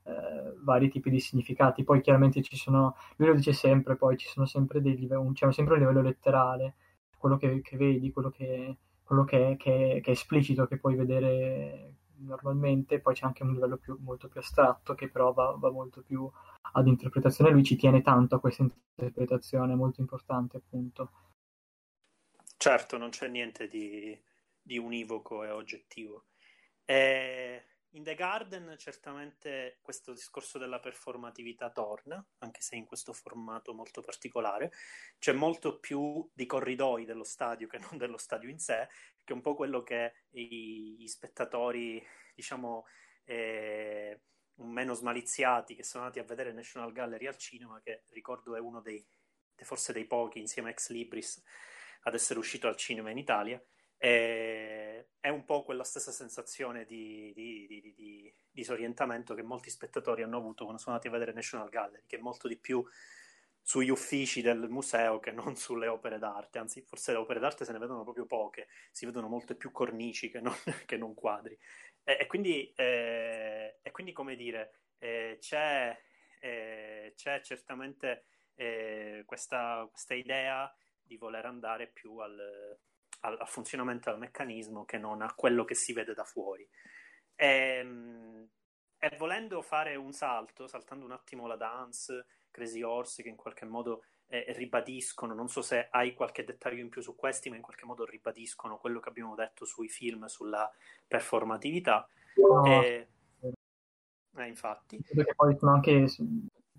eh, 0.05 0.55
vari 0.63 0.91
tipi 0.91 1.11
di 1.11 1.21
significati. 1.21 1.85
Poi 1.85 2.01
chiaramente 2.01 2.43
ci 2.43 2.57
sono, 2.57 2.97
lui 3.17 3.29
lo 3.29 3.35
dice 3.35 3.53
sempre, 3.53 3.97
poi 3.97 4.17
ci 4.17 4.29
sono 4.29 4.47
sempre 4.47 4.81
dei 4.81 4.97
livelli, 4.97 5.33
c'è 5.33 5.51
sempre 5.53 5.75
un 5.75 5.81
livello 5.81 6.03
letterale, 6.03 6.75
quello 7.17 7.37
che, 7.37 7.61
che 7.63 7.77
vedi, 7.77 8.13
quello 8.13 8.31
che 8.31 8.77
quello 9.13 9.25
che, 9.25 9.57
che, 9.59 10.01
che, 10.03 10.11
è 10.11 10.15
esplicito, 10.15 10.67
che 10.67 10.79
puoi 10.79 10.95
vedere 10.95 11.97
normalmente, 12.23 13.01
poi 13.01 13.15
c'è 13.15 13.27
anche 13.27 13.43
un 13.43 13.53
livello 13.53 13.77
più, 13.77 13.99
molto 14.01 14.29
più 14.29 14.41
astratto 14.41 14.95
che 14.95 15.11
però 15.11 15.33
va, 15.33 15.55
va, 15.59 15.71
molto 15.71 16.03
più 16.03 16.31
ad 16.73 16.87
interpretazione. 16.87 17.51
Lui 17.51 17.63
ci 17.63 17.77
tiene 17.77 18.01
tanto 18.01 18.37
a 18.37 18.41
questa 18.41 18.63
interpretazione, 18.63 19.75
molto 19.75 20.01
importante 20.01 20.57
appunto. 20.57 21.11
Certo, 22.57 22.97
non 22.97 23.11
c'è 23.11 23.29
niente 23.29 23.69
di, 23.69 24.19
di 24.63 24.79
univoco 24.79 25.45
e 25.45 25.51
oggettivo. 25.51 26.27
E 26.85 27.65
in 27.95 28.05
The 28.05 28.15
Garden 28.15 28.75
certamente 28.79 29.79
questo 29.83 30.13
discorso 30.13 30.59
della 30.59 30.81
performatività 30.81 31.71
torna, 31.71 32.25
anche 32.39 32.61
se 32.61 32.77
in 32.77 32.87
questo 32.87 33.13
formato 33.13 33.75
molto 33.75 34.01
particolare. 34.01 34.73
C'è 35.19 35.33
molto 35.33 35.79
più 35.79 36.29
di 36.33 36.47
corridoi 36.47 37.05
dello 37.05 37.25
stadio 37.25 37.67
che 37.67 37.79
non 37.79 37.99
dello 37.99 38.17
stadio 38.17 38.49
in 38.49 38.59
sé, 38.59 38.89
che 39.23 39.33
è 39.33 39.37
un 39.37 39.43
po' 39.43 39.55
quello 39.55 39.83
che 39.83 40.25
gli 40.31 41.07
spettatori, 41.07 42.03
diciamo, 42.35 42.87
eh, 43.25 44.21
meno 44.55 44.95
smaliziati 44.95 45.75
che 45.75 45.85
sono 45.85 46.05
andati 46.05 46.21
a 46.21 46.27
vedere 46.27 46.53
National 46.53 46.93
Gallery 46.93 47.27
al 47.27 47.37
cinema, 47.37 47.81
che 47.83 48.05
ricordo 48.11 48.57
è 48.57 48.61
uno 48.61 48.81
dei, 48.81 49.05
forse 49.57 49.93
dei 49.93 50.07
pochi, 50.07 50.39
insieme 50.39 50.69
a 50.69 50.73
Ex 50.73 50.89
Libris, 50.91 51.43
ad 52.05 52.15
essere 52.15 52.39
uscito 52.39 52.69
al 52.69 52.77
cinema 52.77 53.11
in 53.11 53.19
Italia 53.19 53.63
e 54.05 55.11
è 55.21 55.29
un 55.29 55.45
po' 55.45 55.63
quella 55.63 55.85
stessa 55.85 56.11
sensazione 56.11 56.85
di, 56.85 57.33
di, 57.33 57.67
di, 57.69 57.95
di, 57.95 58.35
disorientamento 58.51 59.33
che 59.35 59.45
molti 59.45 59.71
spettatori 59.71 60.25
hanno 60.25 60.39
avuto 60.39 60.65
quando 60.65 60.83
sono 60.83 60.97
andati 60.97 61.07
a 61.07 61.17
vedere 61.17 61.33
National 61.33 61.69
Gallery, 61.69 62.03
che 62.09 62.17
è 62.17 62.21
molto 62.21 62.49
di 62.49 62.57
più 62.57 62.85
sugli 63.63 63.91
uffici 63.91 64.43
del 64.43 64.69
museo 64.69 65.21
che 65.21 65.31
non 65.31 65.55
sulle 65.55 65.87
opere 65.87 66.19
d'arte, 66.19 66.59
anzi 66.59 66.83
forse 66.83 67.13
le 67.13 67.19
opere 67.19 67.39
d'arte 67.39 67.65
se 67.65 67.71
ne 67.71 67.79
vedono 67.79 68.03
proprio 68.03 68.27
poche, 68.27 68.67
si 68.91 69.07
vedono 69.07 69.29
molte 69.29 69.55
più 69.55 69.71
cornici 69.71 70.31
che 70.31 70.41
non, 70.41 70.53
che 70.85 70.97
non 70.97 71.15
quadri. 71.15 71.57
E, 72.03 72.17
e, 72.23 72.27
quindi, 72.27 72.73
eh, 72.75 73.79
e, 73.81 73.91
quindi, 73.93 74.11
come 74.11 74.35
dire, 74.35 74.73
eh, 74.99 75.37
c'è, 75.39 75.97
eh, 76.41 77.13
c'è, 77.15 77.41
certamente 77.41 78.25
eh, 78.57 79.23
questa, 79.27 79.87
questa 79.89 80.15
idea 80.15 80.75
di 81.01 81.17
voler 81.17 81.47
andare 81.47 81.87
più 81.87 82.17
al 82.19 82.81
al, 83.23 83.37
al 83.39 83.49
funzionamento 83.49 84.11
del 84.11 84.19
meccanismo 84.19 84.85
che 84.85 84.99
non 84.99 85.23
a 85.23 85.33
quello 85.35 85.65
che 85.65 85.75
si 85.75 85.93
vede 85.93 86.15
da 86.15 86.25
fuori. 86.25 86.69
E, 87.35 87.47
ehm, 87.47 88.49
e 88.99 89.17
volendo 89.19 89.63
fare 89.63 89.97
un 89.97 90.13
salto, 90.13 90.69
saltando 90.69 91.05
un 91.05 91.11
attimo 91.11 91.49
la 91.49 91.57
dance, 91.57 92.27
Crazy 92.53 92.83
Horse, 92.83 93.23
che 93.23 93.29
in 93.29 93.37
qualche 93.37 93.65
modo 93.65 94.05
eh, 94.29 94.45
ribadiscono, 94.57 95.35
non 95.35 95.49
so 95.49 95.61
se 95.61 95.89
hai 95.91 96.15
qualche 96.15 96.45
dettaglio 96.45 96.81
in 96.81 96.89
più 96.89 97.03
su 97.03 97.17
questi, 97.17 97.51
ma 97.51 97.57
in 97.57 97.63
qualche 97.63 97.85
modo 97.85 98.05
ribadiscono 98.05 98.79
quello 98.79 99.01
che 99.01 99.09
abbiamo 99.09 99.35
detto 99.35 99.65
sui 99.65 99.89
film, 99.89 100.27
sulla 100.27 100.71
performatività. 101.07 102.07
No. 102.37 102.65
E, 102.65 103.09
eh, 104.37 104.47
infatti. 104.47 105.03
Perché 105.03 105.35
poi 105.35 105.57
sono 105.59 105.73
anche 105.73 106.07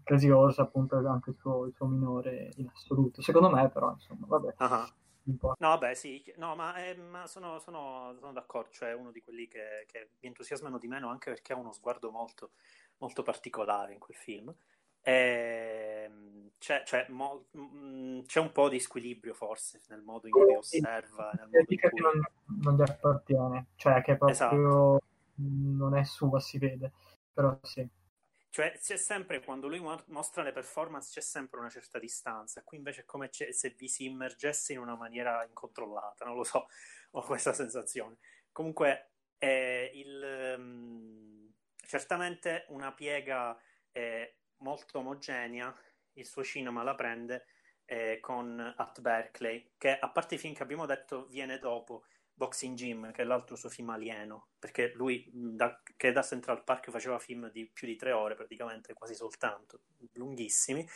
Crazy 0.04 0.30
Horse, 0.30 0.62
appunto, 0.62 0.96
anche 0.96 1.32
il 1.32 1.36
suo, 1.36 1.66
il 1.66 1.74
suo 1.74 1.88
minore 1.88 2.52
in 2.56 2.70
assoluto. 2.74 3.22
Secondo 3.22 3.50
me, 3.50 3.70
però, 3.70 3.92
insomma, 3.92 4.26
vabbè. 4.28 4.56
Uh-huh. 4.60 4.88
No, 5.60 5.78
beh, 5.78 5.96
sì, 5.96 6.22
no, 6.38 6.56
ma, 6.56 6.76
eh, 6.84 6.96
ma 6.96 7.28
sono, 7.28 7.60
sono, 7.60 8.14
sono, 8.20 8.34
d'accordo, 8.34 8.70
cioè 8.72 8.94
uno 8.94 9.12
di 9.12 9.22
quelli 9.22 9.48
che, 9.48 9.86
che, 9.88 10.10
mi 10.20 10.28
entusiasmano 10.28 10.78
di 10.78 10.88
meno 10.88 11.10
anche 11.10 11.32
perché 11.32 11.54
ha 11.54 11.58
uno 11.58 11.72
sguardo 11.72 12.12
molto, 12.12 12.52
molto 12.98 13.24
particolare 13.24 13.94
in 13.94 14.00
quel 14.00 14.18
film. 14.18 14.54
E, 15.02 16.04
ehm, 16.06 16.52
c'è, 16.58 16.84
c'è, 16.84 17.06
mo, 17.10 17.46
mh, 17.52 17.62
mm, 17.62 18.20
c'è, 18.24 18.40
un 18.40 18.52
po' 18.52 18.68
di 18.68 18.80
squilibrio 18.80 19.34
forse 19.34 19.82
nel 19.88 20.02
modo 20.02 20.28
in 20.28 20.34
cui 20.34 20.56
osserva. 20.56 21.32
Nel 21.36 21.48
modo 21.48 21.66
in 21.68 21.80
cui... 21.80 22.02
non, 22.02 22.22
non 22.62 22.76
gli 22.76 22.82
appartiene, 22.82 23.68
cioè 23.76 24.02
che 24.02 24.18
proprio 24.18 24.96
esatto. 24.98 25.02
non 25.36 25.96
è 25.96 26.04
sua, 26.04 26.40
si 26.42 26.58
vede, 26.58 26.92
però 27.34 27.58
sì. 27.62 27.88
Cioè 28.54 28.78
c'è 28.78 28.98
sempre, 28.98 29.44
quando 29.44 29.68
lui 29.68 29.80
mostra 29.80 30.44
le 30.44 30.52
performance, 30.52 31.10
c'è 31.12 31.22
sempre 31.22 31.60
una 31.60 31.72
certa 31.72 31.98
distanza. 31.98 32.62
Qui 32.62 32.78
invece 32.78 33.02
è 33.02 33.04
come 33.04 33.28
se 33.32 33.74
vi 33.76 33.88
si 33.88 34.06
immergesse 34.06 34.74
in 34.74 34.78
una 34.80 34.96
maniera 34.96 35.44
incontrollata, 35.44 36.24
non 36.24 36.36
lo 36.36 36.44
so, 36.44 36.68
ho 37.10 37.22
questa 37.24 37.52
sensazione. 37.52 38.18
Comunque, 38.52 39.14
eh, 39.40 39.90
il, 39.96 40.56
um, 40.56 41.52
certamente 41.84 42.66
una 42.68 42.94
piega 42.94 43.60
eh, 43.92 44.36
molto 44.58 45.00
omogenea, 45.00 45.76
il 46.14 46.26
suo 46.28 46.44
cinema 46.44 46.84
la 46.84 46.94
prende 46.94 47.48
eh, 47.86 48.20
con 48.20 48.60
At 48.78 49.02
Berkeley, 49.02 49.72
che 49.80 49.98
a 49.98 50.12
parte 50.12 50.36
i 50.36 50.38
film 50.38 50.54
che 50.54 50.62
abbiamo 50.62 50.86
detto 50.86 51.26
viene 51.26 51.58
dopo, 51.58 52.06
Boxing 52.36 52.76
Gym, 52.76 53.12
che 53.12 53.22
è 53.22 53.26
l'altro 53.26 53.56
suo 53.56 53.70
film 53.70 53.90
alieno, 53.90 54.50
perché 54.58 54.92
lui, 54.96 55.30
da, 55.32 55.82
che 55.96 56.12
da 56.12 56.24
Central 56.24 56.64
Park 56.64 56.90
faceva 56.90 57.20
film 57.20 57.50
di 57.52 57.70
più 57.70 57.88
di 57.88 57.96
tre 57.96 58.12
ore, 58.12 58.36
praticamente 58.36 58.94
quasi 58.94 59.14
soltanto, 59.14 59.82
lunghissimi, 60.14 60.88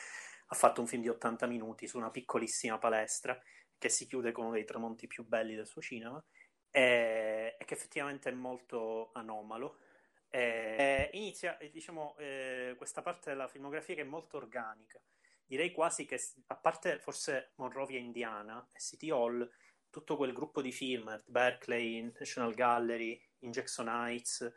ha 0.47 0.55
fatto 0.55 0.81
un 0.81 0.87
film 0.87 1.01
di 1.01 1.09
80 1.09 1.45
minuti 1.45 1.87
su 1.87 1.97
una 1.97 2.09
piccolissima 2.09 2.77
palestra 2.77 3.39
che 3.77 3.89
si 3.89 4.07
chiude 4.07 4.31
con 4.31 4.45
uno 4.45 4.53
dei 4.53 4.65
tramonti 4.65 5.07
più 5.07 5.25
belli 5.25 5.55
del 5.55 5.67
suo 5.67 5.81
cinema 5.81 6.23
e, 6.71 7.55
e 7.57 7.65
che 7.65 7.73
effettivamente 7.73 8.29
è 8.29 8.33
molto 8.33 9.11
anomalo. 9.13 9.79
E, 10.29 11.09
inizia, 11.13 11.57
diciamo, 11.71 12.15
eh, 12.17 12.73
questa 12.77 13.01
parte 13.01 13.29
della 13.29 13.47
filmografia 13.47 13.95
che 13.95 14.01
è 14.01 14.05
molto 14.05 14.37
organica. 14.37 14.99
Direi 15.45 15.71
quasi 15.71 16.05
che, 16.05 16.19
a 16.47 16.55
parte 16.55 16.99
forse 16.99 17.53
Monrovia 17.55 17.99
Indiana 17.99 18.67
e 18.73 18.79
City 18.79 19.09
Hall, 19.09 19.49
tutto 19.89 20.15
quel 20.15 20.33
gruppo 20.33 20.61
di 20.61 20.71
film, 20.71 21.21
Berkeley, 21.25 22.11
National 22.17 22.53
Gallery, 22.53 23.21
in 23.39 23.51
Jackson 23.51 23.87
Heights, 23.87 24.51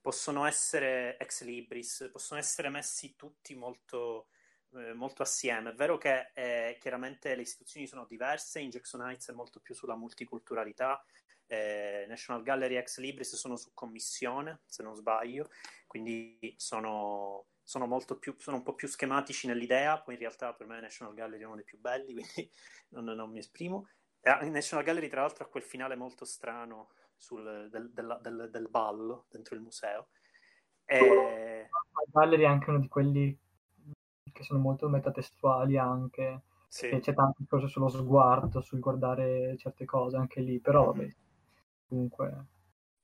possono 0.00 0.46
essere 0.46 1.18
ex 1.18 1.42
libris, 1.42 2.08
possono 2.12 2.38
essere 2.38 2.68
messi 2.68 3.16
tutti 3.16 3.54
molto, 3.54 4.28
eh, 4.74 4.92
molto 4.92 5.22
assieme. 5.22 5.70
È 5.70 5.74
vero 5.74 5.98
che 5.98 6.30
eh, 6.34 6.76
chiaramente 6.80 7.34
le 7.34 7.42
istituzioni 7.42 7.86
sono 7.86 8.06
diverse, 8.06 8.60
in 8.60 8.70
Jackson 8.70 9.00
Heights 9.00 9.30
è 9.30 9.32
molto 9.32 9.60
più 9.60 9.74
sulla 9.74 9.96
multiculturalità, 9.96 11.04
eh, 11.46 12.04
National 12.08 12.42
Gallery 12.42 12.76
ex 12.76 12.98
libris 12.98 13.34
sono 13.36 13.56
su 13.56 13.70
commissione, 13.72 14.60
se 14.66 14.82
non 14.82 14.94
sbaglio, 14.94 15.50
quindi 15.86 16.54
sono, 16.56 17.46
sono, 17.62 17.88
più, 18.18 18.34
sono 18.38 18.56
un 18.58 18.62
po' 18.62 18.74
più 18.74 18.88
schematici 18.88 19.46
nell'idea, 19.46 20.00
poi 20.00 20.14
in 20.14 20.20
realtà 20.20 20.52
per 20.54 20.66
me 20.66 20.80
National 20.80 21.14
Gallery 21.14 21.42
è 21.42 21.46
uno 21.46 21.56
dei 21.56 21.64
più 21.64 21.78
belli, 21.78 22.12
quindi 22.14 22.50
non, 22.90 23.04
non 23.04 23.30
mi 23.30 23.38
esprimo. 23.38 23.88
In 24.42 24.50
National 24.50 24.84
Gallery, 24.84 25.08
tra 25.08 25.20
l'altro, 25.20 25.44
ha 25.44 25.48
quel 25.48 25.62
finale 25.62 25.94
molto 25.94 26.24
strano 26.24 26.90
sul, 27.16 27.68
del, 27.70 27.92
del, 27.92 28.18
del, 28.20 28.48
del, 28.50 28.68
ballo 28.68 29.26
dentro 29.30 29.54
il 29.54 29.60
museo. 29.60 30.08
E... 30.84 31.68
Gallery 32.10 32.42
è 32.42 32.46
anche 32.46 32.70
uno 32.70 32.80
di 32.80 32.88
quelli 32.88 33.38
che 34.32 34.42
sono 34.42 34.58
molto 34.58 34.88
metatestuali 34.88 35.78
anche. 35.78 36.42
Sì. 36.68 36.88
C'è 36.88 37.14
tanto 37.14 37.36
discorso 37.38 37.68
sullo 37.68 37.88
sguardo, 37.88 38.60
sul 38.60 38.80
guardare 38.80 39.56
certe 39.56 39.84
cose 39.84 40.16
anche 40.16 40.40
lì, 40.40 40.60
però 40.60 40.92
mm-hmm. 40.92 40.98
vabbè, 40.98 41.16
comunque... 41.88 42.46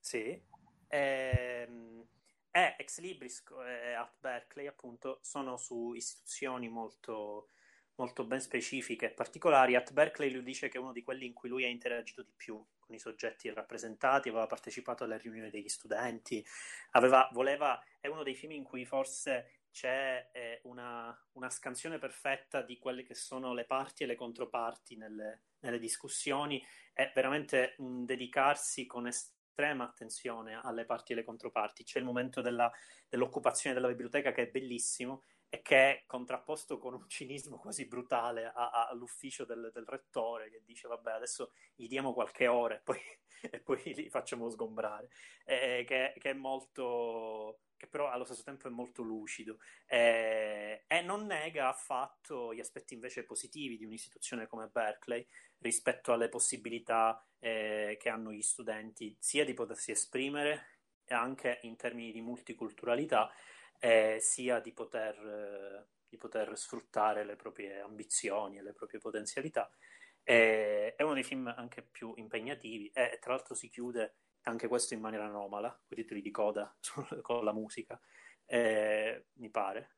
Sì. 0.00 0.42
Ehm, 0.88 2.04
eh, 2.50 2.74
Ex 2.78 3.00
Libris 3.00 3.44
e 3.64 3.94
At 3.94 4.12
Berkeley 4.18 4.66
appunto 4.66 5.18
sono 5.22 5.56
su 5.56 5.94
istituzioni 5.94 6.68
molto 6.68 7.48
molto 7.96 8.24
ben 8.24 8.40
specifiche 8.40 9.06
e 9.06 9.10
particolari. 9.10 9.74
At 9.74 9.92
Berkeley 9.92 10.30
lui 10.30 10.42
dice 10.42 10.68
che 10.68 10.78
è 10.78 10.80
uno 10.80 10.92
di 10.92 11.02
quelli 11.02 11.26
in 11.26 11.32
cui 11.32 11.48
lui 11.48 11.64
ha 11.64 11.68
interagito 11.68 12.22
di 12.22 12.32
più 12.34 12.64
con 12.78 12.94
i 12.94 12.98
soggetti 12.98 13.52
rappresentati, 13.52 14.28
aveva 14.28 14.46
partecipato 14.46 15.04
alle 15.04 15.18
riunioni 15.18 15.50
degli 15.50 15.68
studenti, 15.68 16.44
aveva, 16.92 17.28
voleva, 17.32 17.82
è 18.00 18.08
uno 18.08 18.22
dei 18.22 18.34
film 18.34 18.52
in 18.52 18.64
cui 18.64 18.84
forse 18.84 19.62
c'è 19.70 20.28
eh, 20.32 20.60
una, 20.64 21.18
una, 21.32 21.48
scansione 21.48 21.98
perfetta 21.98 22.60
di 22.60 22.78
quelle 22.78 23.02
che 23.02 23.14
sono 23.14 23.54
le 23.54 23.64
parti 23.64 24.02
e 24.02 24.06
le 24.06 24.14
controparti 24.14 24.96
nelle, 24.96 25.44
nelle 25.60 25.78
discussioni, 25.78 26.62
è 26.92 27.10
veramente 27.14 27.74
un 27.78 28.04
dedicarsi 28.04 28.84
con 28.86 29.06
estrema 29.06 29.84
attenzione 29.84 30.60
alle 30.62 30.84
parti 30.84 31.12
e 31.12 31.14
alle 31.14 31.24
controparti. 31.24 31.84
C'è 31.84 31.98
il 31.98 32.04
momento 32.04 32.42
della, 32.42 32.70
dell'occupazione 33.08 33.74
della 33.74 33.88
biblioteca 33.88 34.32
che 34.32 34.42
è 34.42 34.50
bellissimo 34.50 35.22
e 35.54 35.60
che 35.60 35.76
è 35.76 36.04
contrapposto 36.06 36.78
con 36.78 36.94
un 36.94 37.06
cinismo 37.10 37.58
quasi 37.58 37.84
brutale 37.84 38.46
a, 38.46 38.70
a, 38.70 38.88
all'ufficio 38.88 39.44
del, 39.44 39.70
del, 39.74 39.84
rettore 39.84 40.48
che 40.48 40.62
dice 40.64 40.88
vabbè 40.88 41.12
adesso 41.12 41.52
gli 41.74 41.88
diamo 41.88 42.14
qualche 42.14 42.46
ora 42.46 42.76
e 42.76 42.80
poi, 42.80 42.98
e 43.50 43.60
poi 43.60 43.82
li 43.94 44.08
facciamo 44.08 44.48
sgombrare, 44.48 45.10
e, 45.44 45.84
che, 45.86 46.14
che, 46.18 46.30
è 46.30 46.32
molto 46.32 47.58
che 47.76 47.86
però 47.86 48.08
allo 48.08 48.24
stesso 48.24 48.44
tempo 48.44 48.66
è 48.66 48.70
molto 48.70 49.02
lucido. 49.02 49.58
E, 49.86 50.84
e 50.86 51.00
non 51.02 51.26
nega 51.26 51.68
affatto 51.68 52.54
gli 52.54 52.60
aspetti 52.60 52.94
invece 52.94 53.24
positivi 53.24 53.76
di 53.76 53.84
un'istituzione 53.84 54.46
come 54.46 54.68
Berkeley 54.68 55.26
rispetto 55.58 56.14
alle 56.14 56.30
possibilità 56.30 57.22
eh, 57.40 57.98
che 58.00 58.08
hanno 58.08 58.32
gli 58.32 58.40
studenti 58.40 59.14
sia 59.20 59.44
di 59.44 59.52
potersi 59.52 59.90
esprimere 59.90 60.78
anche 61.08 61.58
in 61.64 61.76
termini 61.76 62.10
di 62.10 62.22
multiculturalità 62.22 63.30
eh, 63.84 64.18
sia 64.20 64.60
di 64.60 64.72
poter, 64.72 65.18
eh, 65.18 65.86
di 66.08 66.16
poter, 66.16 66.56
sfruttare 66.56 67.24
le 67.24 67.34
proprie 67.34 67.80
ambizioni 67.80 68.58
e 68.58 68.62
le 68.62 68.72
proprie 68.72 69.00
potenzialità. 69.00 69.68
Eh, 70.22 70.94
è 70.94 71.02
uno 71.02 71.14
dei 71.14 71.24
film 71.24 71.52
anche 71.56 71.82
più 71.82 72.12
impegnativi 72.14 72.88
e 72.94 73.18
tra 73.20 73.32
l'altro 73.32 73.56
si 73.56 73.68
chiude 73.68 74.14
anche 74.42 74.68
questo 74.68 74.94
in 74.94 75.00
maniera 75.00 75.26
anomala, 75.26 75.68
con 75.68 75.98
i 75.98 76.02
titoli 76.02 76.22
di 76.22 76.30
coda 76.30 76.72
con 77.22 77.42
la 77.44 77.52
musica, 77.52 78.00
eh, 78.46 79.26
mi 79.34 79.50
pare. 79.50 79.96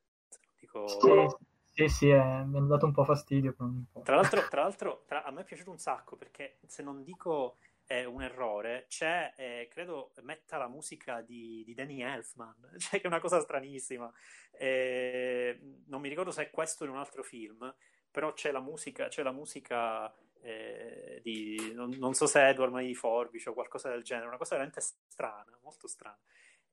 Dico... 0.58 0.88
Sì, 0.88 1.28
sì, 1.74 1.88
sì 1.88 2.08
è, 2.08 2.42
mi 2.44 2.56
ha 2.56 2.62
dato 2.62 2.86
un 2.86 2.92
po' 2.92 3.04
fastidio. 3.04 3.54
Un 3.58 3.84
po'. 3.92 4.00
Tra 4.00 4.16
l'altro, 4.16 4.48
tra 4.48 4.62
l'altro 4.62 5.04
tra, 5.06 5.24
a 5.24 5.30
me 5.30 5.42
è 5.42 5.44
piaciuto 5.44 5.70
un 5.70 5.78
sacco 5.78 6.16
perché 6.16 6.58
se 6.66 6.82
non 6.82 7.02
dico 7.02 7.58
è 7.86 8.04
un 8.04 8.22
errore, 8.22 8.86
c'è, 8.88 9.34
eh, 9.36 9.68
credo, 9.70 10.12
metta 10.22 10.56
la 10.56 10.68
musica 10.68 11.20
di, 11.20 11.62
di, 11.64 11.74
Danny 11.74 12.02
Elfman, 12.02 12.74
cioè 12.78 12.98
che 12.98 13.02
è 13.02 13.06
una 13.06 13.20
cosa 13.20 13.40
stranissima. 13.40 14.10
Eh, 14.52 15.58
non 15.86 16.00
mi 16.00 16.08
ricordo 16.08 16.30
se 16.30 16.44
è 16.44 16.50
questo 16.50 16.84
in 16.84 16.90
un 16.90 16.96
altro 16.96 17.22
film, 17.22 17.74
però 18.10 18.32
c'è 18.32 18.50
la 18.52 18.60
musica, 18.60 19.08
c'è 19.08 19.22
la 19.22 19.32
musica 19.32 20.12
eh, 20.40 21.20
di, 21.22 21.72
non, 21.74 21.90
non, 21.98 22.14
so 22.14 22.26
se 22.26 22.48
Edward 22.48 22.72
Mai 22.72 22.86
di 22.86 22.94
Forbice 22.94 23.50
o 23.50 23.54
qualcosa 23.54 23.90
del 23.90 24.02
genere, 24.02 24.28
una 24.28 24.38
cosa 24.38 24.54
veramente 24.56 24.80
strana, 24.80 25.58
molto 25.62 25.86
strana. 25.86 26.18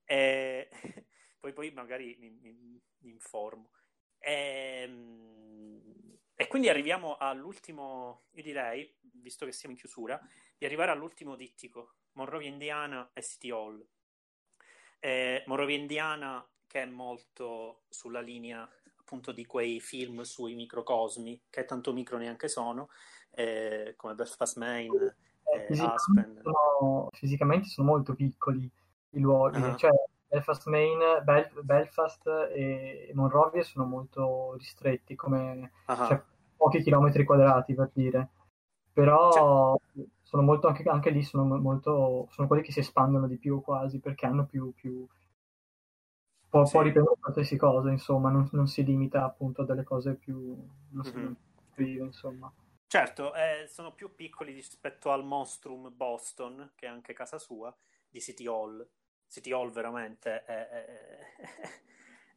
Poi, 1.41 1.53
poi 1.53 1.71
magari 1.71 2.15
mi, 2.19 2.29
mi, 2.29 2.53
mi 2.99 3.09
informo. 3.09 3.71
E, 4.19 4.83
e 6.35 6.47
quindi 6.47 6.69
arriviamo 6.69 7.17
all'ultimo, 7.17 8.25
io 8.33 8.43
direi, 8.43 8.95
visto 8.99 9.45
che 9.45 9.51
siamo 9.51 9.73
in 9.73 9.79
chiusura, 9.79 10.21
di 10.61 10.67
arrivare 10.67 10.91
all'ultimo 10.91 11.35
dittico, 11.35 11.93
Monrovia 12.13 12.47
Indiana 12.47 13.09
e 13.13 13.23
City 13.23 13.49
Hall. 13.49 13.83
Eh, 14.99 15.43
Monrovia 15.47 15.75
Indiana 15.75 16.47
che 16.67 16.83
è 16.83 16.85
molto 16.85 17.81
sulla 17.89 18.21
linea 18.21 18.69
appunto 18.99 19.31
di 19.31 19.43
quei 19.47 19.79
film 19.79 20.21
sui 20.21 20.53
microcosmi, 20.53 21.45
che 21.49 21.65
tanto 21.65 21.93
micro 21.93 22.19
neanche 22.19 22.47
sono, 22.47 22.89
eh, 23.31 23.95
come 23.97 24.13
Belfast 24.13 24.57
Main, 24.57 24.93
eh, 24.93 25.65
fisicamente 25.65 25.95
Aspen. 25.95 26.41
Sono, 26.43 27.09
fisicamente 27.11 27.67
sono 27.67 27.87
molto 27.87 28.13
piccoli 28.13 28.71
i 29.13 29.19
luoghi, 29.19 29.59
uh-huh. 29.59 29.75
cioè 29.77 29.89
Belfast 30.27 30.67
Main, 30.67 31.23
Bel- 31.23 31.51
Belfast 31.63 32.27
e 32.53 33.09
Monrovia 33.15 33.63
sono 33.63 33.85
molto 33.85 34.53
ristretti, 34.59 35.15
come 35.15 35.71
uh-huh. 35.87 36.05
cioè, 36.05 36.21
pochi 36.55 36.83
chilometri 36.83 37.23
quadrati 37.23 37.73
per 37.73 37.89
dire. 37.91 38.29
Però 38.93 39.31
cioè... 39.31 40.05
sono 40.31 40.43
molto, 40.43 40.67
anche, 40.67 40.87
anche, 40.87 41.09
lì 41.09 41.23
sono 41.23 41.43
molto, 41.59 42.29
sono 42.31 42.47
quelli 42.47 42.63
che 42.63 42.71
si 42.71 42.79
espandono 42.79 43.27
di 43.27 43.35
più 43.35 43.59
quasi, 43.61 43.99
perché 43.99 44.25
hanno 44.25 44.45
più, 44.45 44.73
più 44.73 45.05
può, 46.47 46.63
sì. 46.63 46.71
può 46.71 46.81
riprendere 46.81 47.17
qualsiasi 47.19 47.57
cosa, 47.57 47.89
insomma, 47.89 48.29
non, 48.29 48.47
non, 48.53 48.65
si 48.65 48.81
limita 48.85 49.25
appunto 49.25 49.63
a 49.63 49.65
delle 49.65 49.83
cose 49.83 50.13
più, 50.13 50.55
non 50.91 51.03
so, 51.03 51.17
mm-hmm. 51.17 51.31
più 51.73 52.05
insomma. 52.05 52.49
Certo, 52.87 53.33
eh, 53.35 53.67
sono 53.67 53.93
più 53.93 54.15
piccoli 54.15 54.53
rispetto 54.53 55.11
al 55.11 55.25
Monstrum 55.25 55.91
Boston, 55.93 56.71
che 56.75 56.85
è 56.85 56.89
anche 56.89 57.11
casa 57.11 57.37
sua, 57.37 57.75
di 58.09 58.21
City 58.21 58.47
Hall, 58.47 58.87
City 59.27 59.51
Hall 59.51 59.69
veramente 59.69 60.45
è, 60.45 60.67
è, 60.69 60.85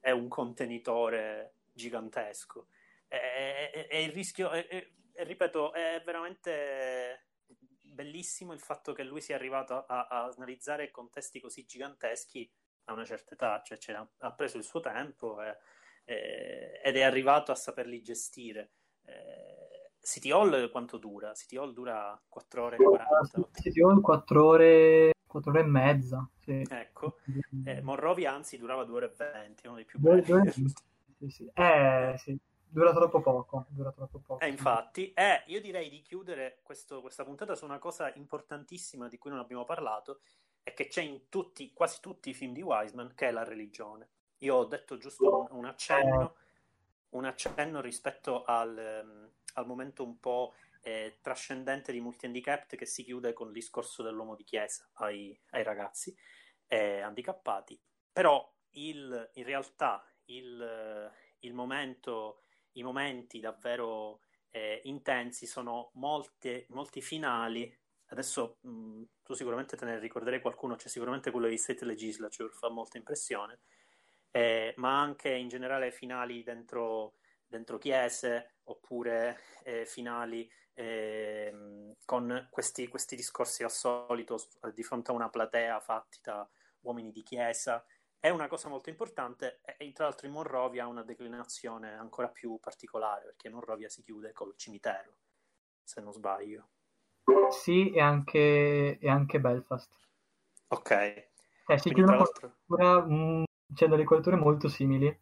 è 0.00 0.10
un 0.10 0.26
contenitore 0.26 1.54
gigantesco. 1.72 2.66
E, 3.06 4.02
il 4.02 4.10
rischio, 4.10 4.50
ripeto, 5.12 5.72
è 5.72 6.02
veramente 6.04 7.26
bellissimo 7.94 8.52
il 8.52 8.60
fatto 8.60 8.92
che 8.92 9.04
lui 9.04 9.20
sia 9.20 9.36
arrivato 9.36 9.86
a, 9.86 10.06
a 10.08 10.24
analizzare 10.36 10.90
contesti 10.90 11.40
così 11.40 11.64
giganteschi 11.64 12.50
a 12.84 12.92
una 12.92 13.04
certa 13.04 13.34
età, 13.34 13.62
cioè, 13.64 13.78
cioè 13.78 14.06
ha 14.18 14.32
preso 14.32 14.58
il 14.58 14.64
suo 14.64 14.80
tempo 14.80 15.40
e, 15.42 15.56
e, 16.04 16.80
ed 16.82 16.96
è 16.96 17.02
arrivato 17.02 17.52
a 17.52 17.54
saperli 17.54 18.02
gestire. 18.02 18.72
Eh, 19.04 19.92
City 20.00 20.30
Hall 20.30 20.70
quanto 20.70 20.98
dura? 20.98 21.32
City 21.34 21.56
Hall 21.56 21.72
dura 21.72 22.20
4 22.28 22.64
ore 22.64 22.76
e 22.76 22.82
40. 22.82 23.48
City 23.52 23.82
Hall 23.82 24.00
4 24.00 24.44
ore 24.44 25.12
4 25.26 25.50
ore 25.50 25.60
e 25.60 25.64
mezza, 25.64 26.30
Sì. 26.40 26.62
Ecco, 26.68 27.18
eh, 27.64 27.80
Monrovia 27.80 28.32
anzi 28.32 28.56
durava 28.56 28.84
2 28.84 28.96
ore 28.96 29.06
e 29.06 29.14
20, 29.16 29.66
uno 29.66 29.76
dei 29.76 29.84
più 29.84 29.98
Due- 29.98 30.22
due- 30.22 30.52
sì, 30.52 31.28
sì. 31.28 31.50
Eh, 31.54 32.14
sì, 32.18 32.38
dura 32.74 32.92
troppo 32.92 33.20
poco, 33.20 33.66
dura 33.68 33.92
troppo 33.92 34.18
poco. 34.18 34.40
Eh, 34.44 34.48
infatti, 34.48 35.12
eh, 35.12 35.44
io 35.46 35.60
direi 35.60 35.88
di 35.88 36.02
chiudere 36.02 36.58
questo- 36.64 37.00
questa 37.00 37.24
puntata 37.24 37.54
su 37.54 37.64
una 37.64 37.78
cosa 37.78 38.12
importantissima 38.14 39.06
di 39.06 39.16
cui 39.16 39.30
non 39.30 39.38
abbiamo 39.38 39.64
parlato 39.64 40.20
e 40.64 40.74
che 40.74 40.88
c'è 40.88 41.02
in 41.02 41.28
tutti, 41.28 41.72
quasi 41.72 42.00
tutti 42.00 42.30
i 42.30 42.34
film 42.34 42.52
di 42.52 42.62
Wiseman, 42.62 43.14
che 43.14 43.28
è 43.28 43.30
la 43.30 43.44
religione. 43.44 44.08
Io 44.38 44.56
ho 44.56 44.64
detto 44.64 44.98
giusto 44.98 45.46
un, 45.50 45.58
un 45.58 45.64
accenno, 45.66 46.34
un 47.10 47.24
accenno 47.24 47.80
rispetto 47.80 48.42
al, 48.42 48.76
ehm, 48.76 49.30
al 49.54 49.66
momento 49.66 50.02
un 50.02 50.18
po' 50.18 50.52
eh, 50.86 51.18
trascendente 51.22 51.92
di 51.92 52.00
Multi-Handicapped 52.00 52.76
che 52.76 52.84
si 52.86 53.04
chiude 53.04 53.32
con 53.32 53.46
il 53.46 53.52
discorso 53.54 54.02
dell'uomo 54.02 54.34
di 54.34 54.44
chiesa 54.44 54.86
ai, 54.94 55.38
ai 55.50 55.62
ragazzi 55.62 56.14
eh, 56.66 57.00
handicappati. 57.00 57.80
Però 58.12 58.52
il- 58.70 59.30
in 59.34 59.44
realtà 59.44 60.04
il, 60.26 60.60
eh, 60.60 61.10
il 61.40 61.54
momento, 61.54 62.42
i 62.74 62.82
momenti 62.82 63.40
davvero 63.40 64.20
eh, 64.50 64.80
intensi 64.84 65.46
sono 65.46 65.90
molte, 65.94 66.66
molti 66.70 67.00
finali. 67.02 67.76
Adesso 68.06 68.58
mh, 68.60 69.02
tu 69.22 69.34
sicuramente 69.34 69.76
te 69.76 69.84
ne 69.84 69.98
ricorderai 69.98 70.40
qualcuno, 70.40 70.76
c'è 70.76 70.88
sicuramente 70.88 71.30
quello 71.30 71.48
di 71.48 71.56
State 71.58 71.84
Legislature, 71.84 72.52
fa 72.52 72.68
molta 72.70 72.98
impressione, 72.98 73.60
eh, 74.30 74.74
ma 74.76 75.00
anche 75.00 75.30
in 75.30 75.48
generale 75.48 75.90
finali 75.90 76.42
dentro, 76.42 77.14
dentro 77.46 77.78
chiese 77.78 78.56
oppure 78.64 79.40
eh, 79.64 79.86
finali 79.86 80.50
ehm, 80.74 81.94
con 82.04 82.48
questi, 82.50 82.88
questi 82.88 83.16
discorsi 83.16 83.62
al 83.62 83.70
solito 83.70 84.38
di 84.72 84.82
fronte 84.82 85.10
a 85.10 85.14
una 85.14 85.30
platea 85.30 85.80
fatti 85.80 86.18
da 86.22 86.48
uomini 86.80 87.10
di 87.10 87.22
chiesa. 87.22 87.84
È 88.24 88.30
una 88.30 88.48
cosa 88.48 88.70
molto 88.70 88.88
importante 88.88 89.60
e 89.76 89.92
tra 89.92 90.04
l'altro 90.04 90.26
in 90.26 90.32
Monrovia 90.32 90.84
ha 90.84 90.86
una 90.86 91.02
declinazione 91.02 91.92
ancora 91.92 92.28
più 92.28 92.58
particolare 92.58 93.26
perché 93.26 93.50
Monrovia 93.50 93.90
si 93.90 94.02
chiude 94.02 94.32
col 94.32 94.54
cimitero, 94.56 95.12
se 95.82 96.00
non 96.00 96.10
sbaglio. 96.10 96.68
Sì, 97.50 97.90
e 97.90 98.00
anche, 98.00 98.98
e 98.98 99.08
anche 99.10 99.40
Belfast. 99.40 99.98
Ok, 100.68 100.90
Eh, 100.90 101.76
si 101.76 101.92
quindi 101.92 102.02
chiudono 102.02 102.16
tra 102.16 102.16
con 102.16 102.24
l'altro... 102.24 102.56
cultura, 102.66 103.44
c'è 103.74 103.88
delle 103.88 104.04
culture 104.04 104.36
molto 104.36 104.68
simili, 104.68 105.14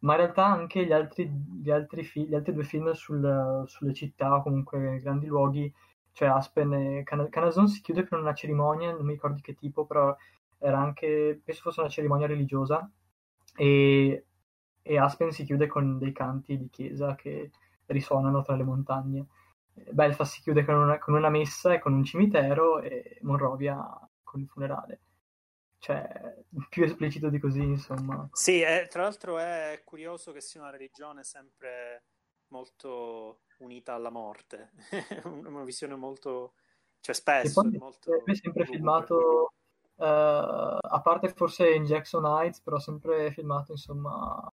ma 0.00 0.12
in 0.12 0.18
realtà 0.18 0.44
anche 0.44 0.84
gli 0.84 0.92
altri, 0.92 1.30
gli 1.58 1.70
altri, 1.70 2.04
fi- 2.04 2.26
gli 2.26 2.34
altri 2.34 2.52
due 2.52 2.64
film 2.64 2.92
sul- 2.92 3.64
sulle 3.66 3.94
città, 3.94 4.36
o 4.36 4.42
comunque 4.42 4.98
grandi 5.00 5.24
luoghi, 5.24 5.72
cioè 6.12 6.28
Aspen 6.28 6.70
e 6.74 7.02
Cana- 7.02 7.30
Canazon 7.30 7.66
si 7.66 7.80
chiude 7.80 8.06
con 8.06 8.20
una 8.20 8.34
cerimonia, 8.34 8.92
non 8.92 9.06
mi 9.06 9.12
ricordo 9.12 9.36
di 9.36 9.40
che 9.42 9.54
tipo, 9.54 9.86
però 9.86 10.14
era 10.62 10.78
anche, 10.78 11.40
penso 11.44 11.62
fosse 11.62 11.80
una 11.80 11.88
cerimonia 11.88 12.26
religiosa, 12.26 12.88
e, 13.56 14.26
e 14.80 14.98
Aspen 14.98 15.32
si 15.32 15.44
chiude 15.44 15.66
con 15.66 15.98
dei 15.98 16.12
canti 16.12 16.56
di 16.56 16.70
chiesa 16.70 17.14
che 17.14 17.50
risuonano 17.86 18.42
tra 18.42 18.54
le 18.56 18.64
montagne. 18.64 19.26
Belfast 19.90 20.34
si 20.34 20.42
chiude 20.42 20.64
con 20.64 20.76
una, 20.76 20.98
con 20.98 21.14
una 21.14 21.30
messa 21.30 21.72
e 21.72 21.78
con 21.78 21.92
un 21.92 22.04
cimitero, 22.04 22.80
e 22.80 23.18
Monrovia 23.22 23.78
con 24.22 24.40
il 24.40 24.48
funerale. 24.48 25.00
Cioè, 25.78 26.44
più 26.68 26.84
esplicito 26.84 27.28
di 27.28 27.40
così, 27.40 27.62
insomma. 27.62 28.28
Sì, 28.32 28.60
e 28.60 28.86
tra 28.88 29.02
l'altro 29.02 29.38
è 29.38 29.82
curioso 29.84 30.30
che 30.30 30.40
sia 30.40 30.60
una 30.60 30.70
religione 30.70 31.24
sempre 31.24 32.04
molto 32.48 33.40
unita 33.58 33.94
alla 33.94 34.10
morte, 34.10 34.70
una 35.24 35.64
visione 35.64 35.96
molto, 35.96 36.54
cioè 37.00 37.14
E 37.14 37.18
spesso 37.18 37.62
poi 37.62 37.74
è 37.74 37.78
molto 37.78 38.24
è 38.24 38.34
sempre 38.34 38.64
filmato, 38.66 39.48
eh, 39.48 39.54
a 40.06 41.00
parte 41.02 41.28
forse 41.32 41.72
in 41.74 41.84
Jackson 41.84 42.24
Heights, 42.24 42.60
però 42.60 42.78
sempre 42.78 43.30
filmato, 43.32 43.72
insomma, 43.72 44.48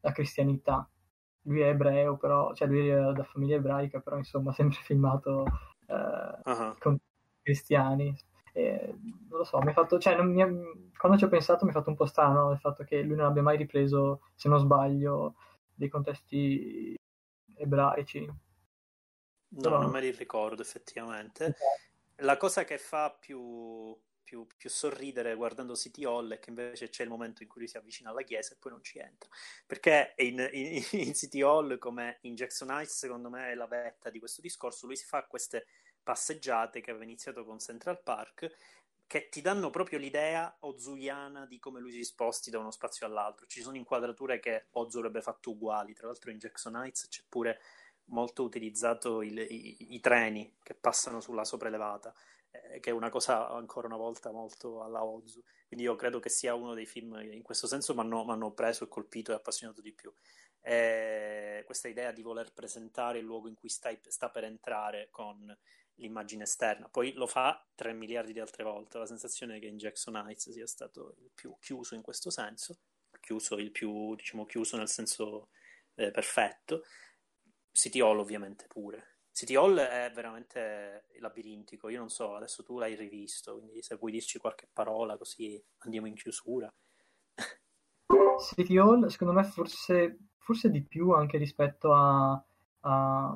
la 0.00 0.12
cristianità. 0.12 0.88
Lui 1.42 1.60
è 1.60 1.68
ebreo, 1.68 2.16
però, 2.16 2.54
cioè 2.54 2.68
lui 2.68 2.88
è 2.88 3.12
da 3.12 3.24
famiglia 3.24 3.56
ebraica, 3.56 4.00
però 4.00 4.16
insomma 4.16 4.52
sempre 4.54 4.78
filmato 4.82 5.44
eh, 5.86 6.38
Ah, 6.44 6.74
con 6.78 6.98
cristiani. 7.42 8.14
E, 8.52 8.94
non 9.28 9.38
lo 9.38 9.44
so, 9.44 9.60
mi 9.60 9.70
ha 9.70 9.72
fatto, 9.72 9.98
cioè, 9.98 10.16
non 10.16 10.32
mi 10.32 10.42
ha- 10.42 10.48
quando 10.96 11.18
ci 11.18 11.24
ho 11.24 11.28
pensato 11.28 11.64
mi 11.64 11.70
ha 11.70 11.74
fatto 11.74 11.90
un 11.90 11.96
po' 11.96 12.06
strano 12.06 12.52
il 12.52 12.58
fatto 12.58 12.84
che 12.84 13.02
lui 13.02 13.16
non 13.16 13.26
abbia 13.26 13.42
mai 13.42 13.56
ripreso, 13.56 14.20
se 14.34 14.48
non 14.48 14.58
sbaglio, 14.60 15.34
dei 15.74 15.88
contesti 15.88 16.94
ebraici. 17.56 18.24
No, 19.56 19.60
Però- 19.60 19.80
non 19.80 19.90
me 19.90 20.00
li 20.00 20.10
ricordo 20.10 20.62
effettivamente. 20.62 21.56
La 22.18 22.36
cosa 22.36 22.64
che 22.64 22.78
fa 22.78 23.10
più, 23.10 23.96
più- 24.24 24.46
più 24.56 24.70
sorridere 24.70 25.34
guardando 25.34 25.76
City 25.76 26.04
Hall 26.04 26.32
è 26.32 26.38
che 26.38 26.50
invece 26.50 26.88
c'è 26.88 27.02
il 27.04 27.08
momento 27.10 27.42
in 27.42 27.48
cui 27.48 27.60
lui 27.60 27.68
si 27.70 27.76
avvicina 27.76 28.10
alla 28.10 28.22
chiesa 28.22 28.54
e 28.54 28.56
poi 28.58 28.72
non 28.72 28.82
ci 28.82 28.98
entra. 28.98 29.28
Perché 29.66 30.14
in, 30.18 30.48
in- 30.52 30.82
in 30.92 31.14
City 31.14 31.42
Hall, 31.42 31.78
come 31.78 32.18
in 32.22 32.34
Jackson 32.34 32.70
Heights, 32.70 32.96
secondo 32.96 33.30
me 33.30 33.50
è 33.50 33.54
la 33.54 33.66
vetta 33.66 34.10
di 34.10 34.18
questo 34.18 34.40
discorso, 34.40 34.86
lui 34.86 34.96
si 34.96 35.04
fa 35.04 35.24
queste 35.26 35.66
passeggiate 36.02 36.80
che 36.80 36.90
aveva 36.90 37.04
iniziato 37.04 37.44
con 37.44 37.58
Central 37.58 38.02
Park 38.02 38.50
che 39.06 39.28
ti 39.28 39.40
danno 39.40 39.70
proprio 39.70 39.98
l'idea 39.98 40.56
ozuiana 40.60 41.46
di 41.46 41.58
come 41.58 41.78
lui 41.80 41.92
si 41.92 42.02
sposti 42.04 42.50
da 42.50 42.58
uno 42.58 42.70
spazio 42.70 43.06
all'altro. 43.06 43.46
Ci 43.46 43.60
sono 43.60 43.76
inquadrature 43.76 44.40
che 44.40 44.66
Ozu 44.72 44.98
avrebbe 44.98 45.20
fatto 45.22 45.50
uguali. 45.50 45.92
Tra 45.94 46.06
l'altro 46.06 46.30
in 46.30 46.38
Jackson 46.38 46.74
Heights 46.76 47.08
c'è 47.08 47.22
pure 47.28 47.60
molto 48.06 48.42
utilizzato 48.42 49.22
il- 49.22 49.38
i, 49.38 49.94
i 49.94 50.00
treni 50.00 50.56
che 50.62 50.74
passano 50.74 51.20
sulla 51.20 51.44
sopraelevata, 51.44 52.14
eh, 52.54 52.80
che 52.80 52.90
è 52.90 52.92
una 52.92 53.10
cosa 53.10 53.48
ancora 53.48 53.86
una 53.86 53.96
volta 53.96 54.30
molto 54.30 54.82
alla 54.82 55.04
Ozu. 55.04 55.42
Quindi 55.66 55.84
io 55.86 55.96
credo 55.96 56.20
che 56.20 56.28
sia 56.28 56.54
uno 56.54 56.74
dei 56.74 56.86
film 56.86 57.18
in 57.20 57.42
questo 57.42 57.66
senso 57.66 57.94
mi 57.94 58.00
hanno 58.00 58.52
preso 58.52 58.84
e 58.84 58.88
colpito 58.88 59.32
e 59.32 59.34
appassionato 59.34 59.80
di 59.80 59.92
più. 59.92 60.12
Eh, 60.60 61.62
questa 61.66 61.88
idea 61.88 62.12
di 62.12 62.22
voler 62.22 62.52
presentare 62.52 63.18
il 63.18 63.24
luogo 63.24 63.48
in 63.48 63.54
cui 63.54 63.68
stai, 63.68 63.98
sta 64.06 64.30
per 64.30 64.44
entrare 64.44 65.08
con 65.10 65.56
l'immagine 65.96 66.44
esterna. 66.44 66.88
Poi 66.88 67.12
lo 67.12 67.26
fa 67.26 67.66
3 67.74 67.92
miliardi 67.92 68.32
di 68.32 68.40
altre 68.40 68.64
volte. 68.64 68.98
La 68.98 69.06
sensazione 69.06 69.58
che 69.58 69.66
in 69.66 69.76
Jackson 69.76 70.16
Heights 70.16 70.50
sia 70.50 70.66
stato 70.66 71.14
il 71.18 71.30
più 71.34 71.56
chiuso 71.60 71.94
in 71.94 72.02
questo 72.02 72.30
senso, 72.30 72.78
chiuso 73.20 73.56
il 73.56 73.70
più, 73.70 74.14
diciamo, 74.14 74.44
chiuso 74.44 74.76
nel 74.76 74.88
senso 74.88 75.50
eh, 75.94 76.10
perfetto. 76.10 76.84
City 77.72 78.00
Hall 78.00 78.18
ovviamente 78.18 78.66
pure. 78.66 79.13
City 79.34 79.54
Hall 79.56 79.76
è 79.78 80.10
veramente 80.14 81.08
labirintico. 81.18 81.88
Io 81.90 81.98
non 81.98 82.08
so, 82.08 82.36
adesso 82.36 82.62
tu 82.62 82.78
l'hai 82.78 82.94
rivisto, 82.94 83.58
quindi 83.58 83.82
se 83.82 83.96
vuoi 83.96 84.12
dirci 84.12 84.38
qualche 84.38 84.68
parola 84.72 85.18
così 85.18 85.62
andiamo 85.78 86.06
in 86.06 86.14
chiusura. 86.14 86.72
City 88.36 88.76
Hall, 88.78 89.06
secondo 89.08 89.32
me, 89.32 89.44
forse, 89.44 90.18
forse 90.38 90.70
di 90.70 90.82
più 90.82 91.12
anche 91.12 91.38
rispetto 91.38 91.92
a, 91.94 92.32
a, 92.80 93.34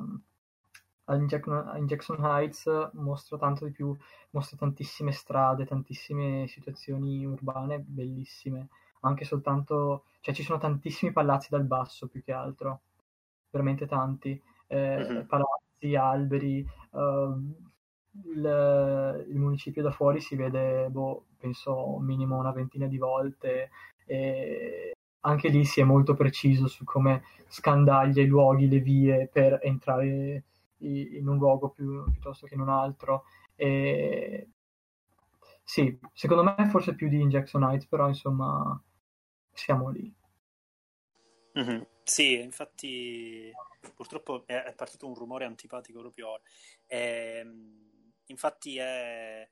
a 1.05 1.15
in, 1.15 1.27
Jack- 1.27 1.47
in 1.77 1.87
Jackson 1.87 2.23
Heights, 2.25 2.91
mostra 2.95 3.39
tanto 3.39 3.65
di 3.65 3.71
più, 3.73 3.97
mostra 4.31 4.57
tantissime 4.59 5.13
strade, 5.13 5.65
tantissime 5.65 6.47
situazioni 6.49 7.25
urbane 7.27 7.79
bellissime, 7.81 8.69
anche 9.01 9.25
soltanto, 9.25 10.05
cioè 10.21 10.35
ci 10.35 10.43
sono 10.43 10.59
tantissimi 10.59 11.13
palazzi 11.13 11.49
dal 11.51 11.65
basso 11.65 12.09
più 12.09 12.23
che 12.23 12.33
altro, 12.33 12.81
veramente 13.51 13.87
tanti, 13.87 14.41
eh, 14.67 14.99
Mhm. 14.99 15.27
palazzi, 15.27 15.58
alberi, 15.97 16.67
ehm, 16.95 17.55
il, 18.25 19.27
il 19.29 19.39
municipio 19.39 19.83
da 19.83 19.91
fuori 19.91 20.21
si 20.21 20.37
vede, 20.37 20.89
boh, 20.91 21.27
penso 21.39 21.99
minimo 22.01 22.39
una 22.39 22.53
ventina 22.53 22.87
di 22.87 22.99
volte 22.99 23.71
e 24.07 24.93
anche 25.21 25.49
lì 25.49 25.65
si 25.65 25.81
è 25.81 25.85
molto 25.85 26.15
preciso 26.15 26.67
su 26.69 26.85
come 26.85 27.23
scandaglia 27.49 28.23
i 28.23 28.27
luoghi, 28.27 28.69
le 28.69 28.81
vie 28.81 29.29
per 29.31 29.59
entrare 29.63 30.45
in 30.79 31.27
un 31.27 31.37
luogo 31.39 31.71
più- 31.71 32.05
piuttosto 32.11 32.47
che 32.47 32.55
in 32.55 32.61
un 32.61 32.69
altro. 32.69 33.25
E... 33.57 34.49
Sì, 35.63 35.99
secondo 36.13 36.43
me 36.43 36.67
forse 36.71 36.95
più 36.95 37.09
di 37.09 37.21
in 37.21 37.29
Jackson 37.29 37.63
Heights, 37.63 37.87
però 37.87 38.09
insomma 38.09 38.81
siamo 39.53 39.91
lì. 39.91 40.13
Mhm. 41.55 41.87
Sì, 42.09 42.41
infatti 42.41 43.53
purtroppo 43.95 44.47
è, 44.47 44.73
partito 44.75 45.07
un 45.07 45.15
rumore 45.15 45.45
antipatico 45.45 46.01
proprio 46.01 46.29
ora. 46.31 46.43
Ehm, 46.87 48.13
infatti 48.27 48.79
è, 48.79 49.47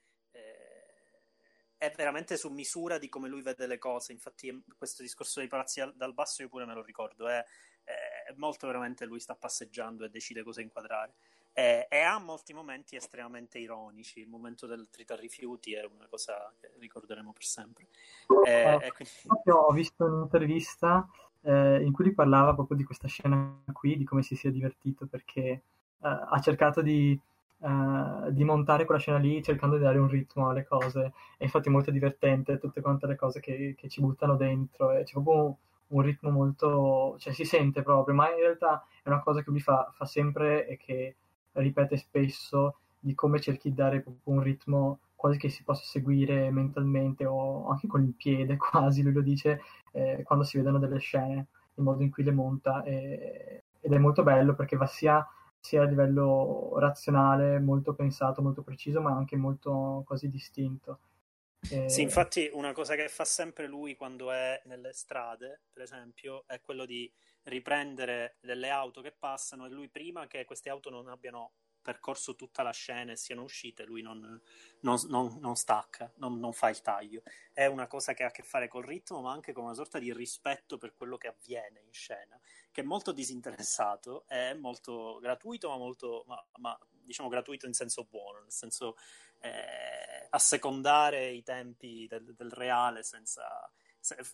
è- 1.76 1.92
veramente 1.94 2.38
su 2.38 2.48
misura 2.48 2.96
di 2.96 3.10
come 3.10 3.28
lui 3.28 3.42
vede 3.42 3.66
le 3.66 3.76
cose. 3.76 4.12
Infatti 4.12 4.64
questo 4.78 5.02
discorso 5.02 5.40
dei 5.40 5.48
palazzi 5.48 5.82
al- 5.82 5.94
dal 5.94 6.14
basso 6.14 6.40
io 6.40 6.48
pure 6.48 6.64
me 6.64 6.72
lo 6.72 6.82
ricordo. 6.82 7.28
È, 7.28 7.44
è 7.84 8.32
molto 8.36 8.66
veramente 8.66 9.04
lui 9.04 9.20
sta 9.20 9.36
passeggiando 9.36 10.06
e 10.06 10.08
decide 10.08 10.42
cosa 10.42 10.62
inquadrare. 10.62 11.14
E, 11.52 11.86
e 11.90 12.00
ha 12.00 12.18
molti 12.18 12.54
momenti 12.54 12.96
estremamente 12.96 13.58
ironici. 13.58 14.20
Il 14.20 14.28
momento 14.28 14.66
del 14.66 14.88
trita 14.88 15.14
rifiuti 15.14 15.74
è 15.74 15.84
una 15.84 16.06
cosa 16.08 16.52
che 16.58 16.72
ricorderemo 16.78 17.32
per 17.32 17.44
sempre. 17.44 17.88
E- 18.46 18.78
Eh, 18.80 18.86
e 18.86 18.92
quindi- 18.92 19.50
ho 19.50 19.72
visto 19.72 20.04
un'intervista 20.04 21.06
eh, 21.42 21.82
in 21.82 21.92
cui 21.92 22.04
lui 22.04 22.14
parlava 22.14 22.54
proprio 22.54 22.76
di 22.76 22.84
questa 22.84 23.08
scena 23.08 23.62
qui, 23.72 23.96
di 23.96 24.04
come 24.04 24.22
si 24.22 24.36
sia 24.36 24.50
divertito, 24.50 25.06
perché 25.06 25.40
eh, 25.40 25.62
ha 26.00 26.38
cercato 26.40 26.82
di, 26.82 27.18
uh, 27.58 28.30
di 28.30 28.44
montare 28.44 28.84
quella 28.84 29.00
scena 29.00 29.18
lì 29.18 29.42
cercando 29.42 29.76
di 29.76 29.82
dare 29.82 29.98
un 29.98 30.08
ritmo 30.08 30.48
alle 30.48 30.64
cose. 30.64 31.12
E 31.38 31.44
infatti 31.44 31.68
è 31.68 31.72
molto 31.72 31.90
divertente 31.90 32.58
tutte 32.58 32.80
quante 32.80 33.06
le 33.06 33.16
cose 33.16 33.40
che, 33.40 33.74
che 33.76 33.88
ci 33.88 34.00
buttano 34.00 34.36
dentro. 34.36 34.92
E 34.92 35.04
c'è 35.04 35.12
proprio 35.12 35.44
un, 35.44 35.54
un, 35.88 36.02
ritmo 36.02 36.30
molto... 36.30 37.16
cioè 37.18 37.32
si 37.32 37.44
sente 37.44 37.82
proprio, 37.82 38.14
ma 38.14 38.30
in 38.30 38.38
realtà 38.38 38.84
è 39.02 39.08
una 39.08 39.20
cosa 39.20 39.42
che 39.42 39.50
lui 39.50 39.60
fa, 39.60 39.90
fa 39.94 40.04
sempre 40.04 40.66
e 40.66 40.76
che 40.76 41.16
ripete 41.52 41.96
spesso 41.96 42.78
di 42.98 43.14
come 43.14 43.40
cerchi 43.40 43.70
di 43.70 43.74
dare 43.74 44.00
proprio 44.00 44.34
un 44.34 44.42
ritmo 44.42 44.98
quasi 45.26 45.38
che 45.38 45.48
si 45.48 45.64
possa 45.64 45.84
seguire 45.84 46.50
mentalmente 46.50 47.26
o 47.26 47.68
anche 47.68 47.86
con 47.86 48.02
il 48.02 48.14
piede 48.14 48.56
quasi, 48.56 49.02
lui 49.02 49.12
lo 49.12 49.22
dice, 49.22 49.60
eh, 49.92 50.22
quando 50.24 50.44
si 50.44 50.56
vedono 50.56 50.78
delle 50.78 50.98
scene, 50.98 51.48
il 51.74 51.82
modo 51.82 52.02
in 52.02 52.10
cui 52.10 52.22
le 52.22 52.32
monta 52.32 52.82
e, 52.84 53.64
ed 53.80 53.92
è 53.92 53.98
molto 53.98 54.22
bello 54.22 54.54
perché 54.54 54.76
va 54.76 54.86
sia, 54.86 55.26
sia, 55.58 55.82
a 55.82 55.86
livello 55.86 56.78
razionale, 56.78 57.58
molto 57.58 57.94
pensato, 57.94 58.42
molto 58.42 58.62
preciso, 58.62 59.00
ma 59.00 59.12
anche 59.12 59.36
molto 59.36 60.02
quasi 60.06 60.28
distinto. 60.28 61.00
E... 61.70 61.88
Sì, 61.88 62.02
infatti 62.02 62.48
una 62.52 62.72
cosa 62.72 62.94
che 62.94 63.08
fa 63.08 63.24
sempre 63.24 63.66
lui 63.66 63.96
quando 63.96 64.30
è 64.30 64.60
nelle 64.66 64.92
strade, 64.92 65.62
per 65.72 65.82
esempio, 65.82 66.44
è 66.46 66.60
quello 66.60 66.84
di 66.84 67.10
riprendere 67.44 68.36
delle 68.40 68.70
auto 68.70 69.00
che 69.00 69.14
passano 69.16 69.66
e 69.66 69.70
lui 69.70 69.88
prima 69.88 70.26
che 70.26 70.44
queste 70.44 70.70
auto 70.70 70.90
non 70.90 71.08
abbiano 71.08 71.52
percorso 71.86 72.34
tutta 72.34 72.64
la 72.64 72.72
scena 72.72 73.12
e 73.12 73.16
siano 73.16 73.44
uscite, 73.44 73.84
lui 73.84 74.02
non, 74.02 74.18
non, 74.80 74.98
non, 75.06 75.38
non 75.38 75.54
stacca, 75.54 76.12
non, 76.16 76.52
fa 76.52 76.68
il 76.68 76.80
taglio. 76.80 77.22
È 77.52 77.66
una 77.66 77.86
cosa 77.86 78.12
che 78.12 78.24
ha 78.24 78.26
a 78.26 78.30
che 78.32 78.42
fare 78.42 78.66
col 78.66 78.84
ritmo, 78.84 79.20
ma 79.20 79.30
anche 79.30 79.52
con 79.52 79.62
una 79.62 79.74
sorta 79.74 80.00
di 80.00 80.12
rispetto 80.12 80.78
per 80.78 80.96
quello 80.96 81.16
che 81.16 81.28
avviene 81.28 81.80
in 81.80 81.92
scena, 81.92 82.36
che 82.72 82.80
è 82.80 82.84
molto 82.84 83.12
disinteressato, 83.12 84.24
è 84.26 84.52
molto 84.54 85.20
gratuito, 85.20 85.68
ma 85.68 85.76
molto, 85.76 86.24
ma, 86.26 86.44
ma 86.56 86.76
diciamo 86.90 87.28
gratuito 87.28 87.66
in 87.66 87.72
senso 87.72 88.04
buono, 88.10 88.40
nel 88.40 88.50
senso 88.50 88.96
eh, 89.38 90.26
assecondare 90.30 91.30
i 91.30 91.44
tempi 91.44 92.08
del, 92.08 92.34
del 92.34 92.50
reale 92.50 93.04
senza 93.04 93.70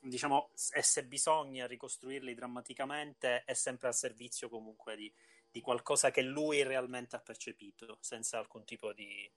diciamo, 0.01 0.51
e 0.73 0.83
se 0.83 1.05
bisogna 1.05 1.67
ricostruirli 1.67 2.35
drammaticamente 2.35 3.45
è 3.45 3.55
sempre 3.55 3.89
al 3.89 3.95
servizio 3.95 4.49
comunque 4.49 4.97
di, 4.97 5.13
di 5.53 5.61
qualcosa 5.61 6.11
che 6.11 6.23
lui 6.23 6.63
realmente 6.63 7.15
ha 7.15 7.21
percepito, 7.21 7.99
senza 8.01 8.39
alcun 8.39 8.65
tipo 8.65 8.93
di 8.93 9.31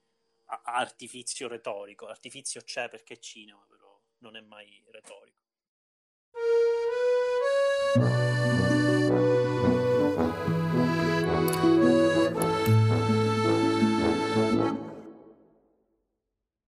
artifizio 0.46 1.46
retorico. 1.46 2.06
Artifizio 2.06 2.62
c'è 2.62 2.88
perché 2.88 3.14
è 3.14 3.18
cinema, 3.18 3.64
però 3.68 4.00
non 4.18 4.34
è 4.34 4.40
mai 4.40 4.82
retorico. 4.90 5.45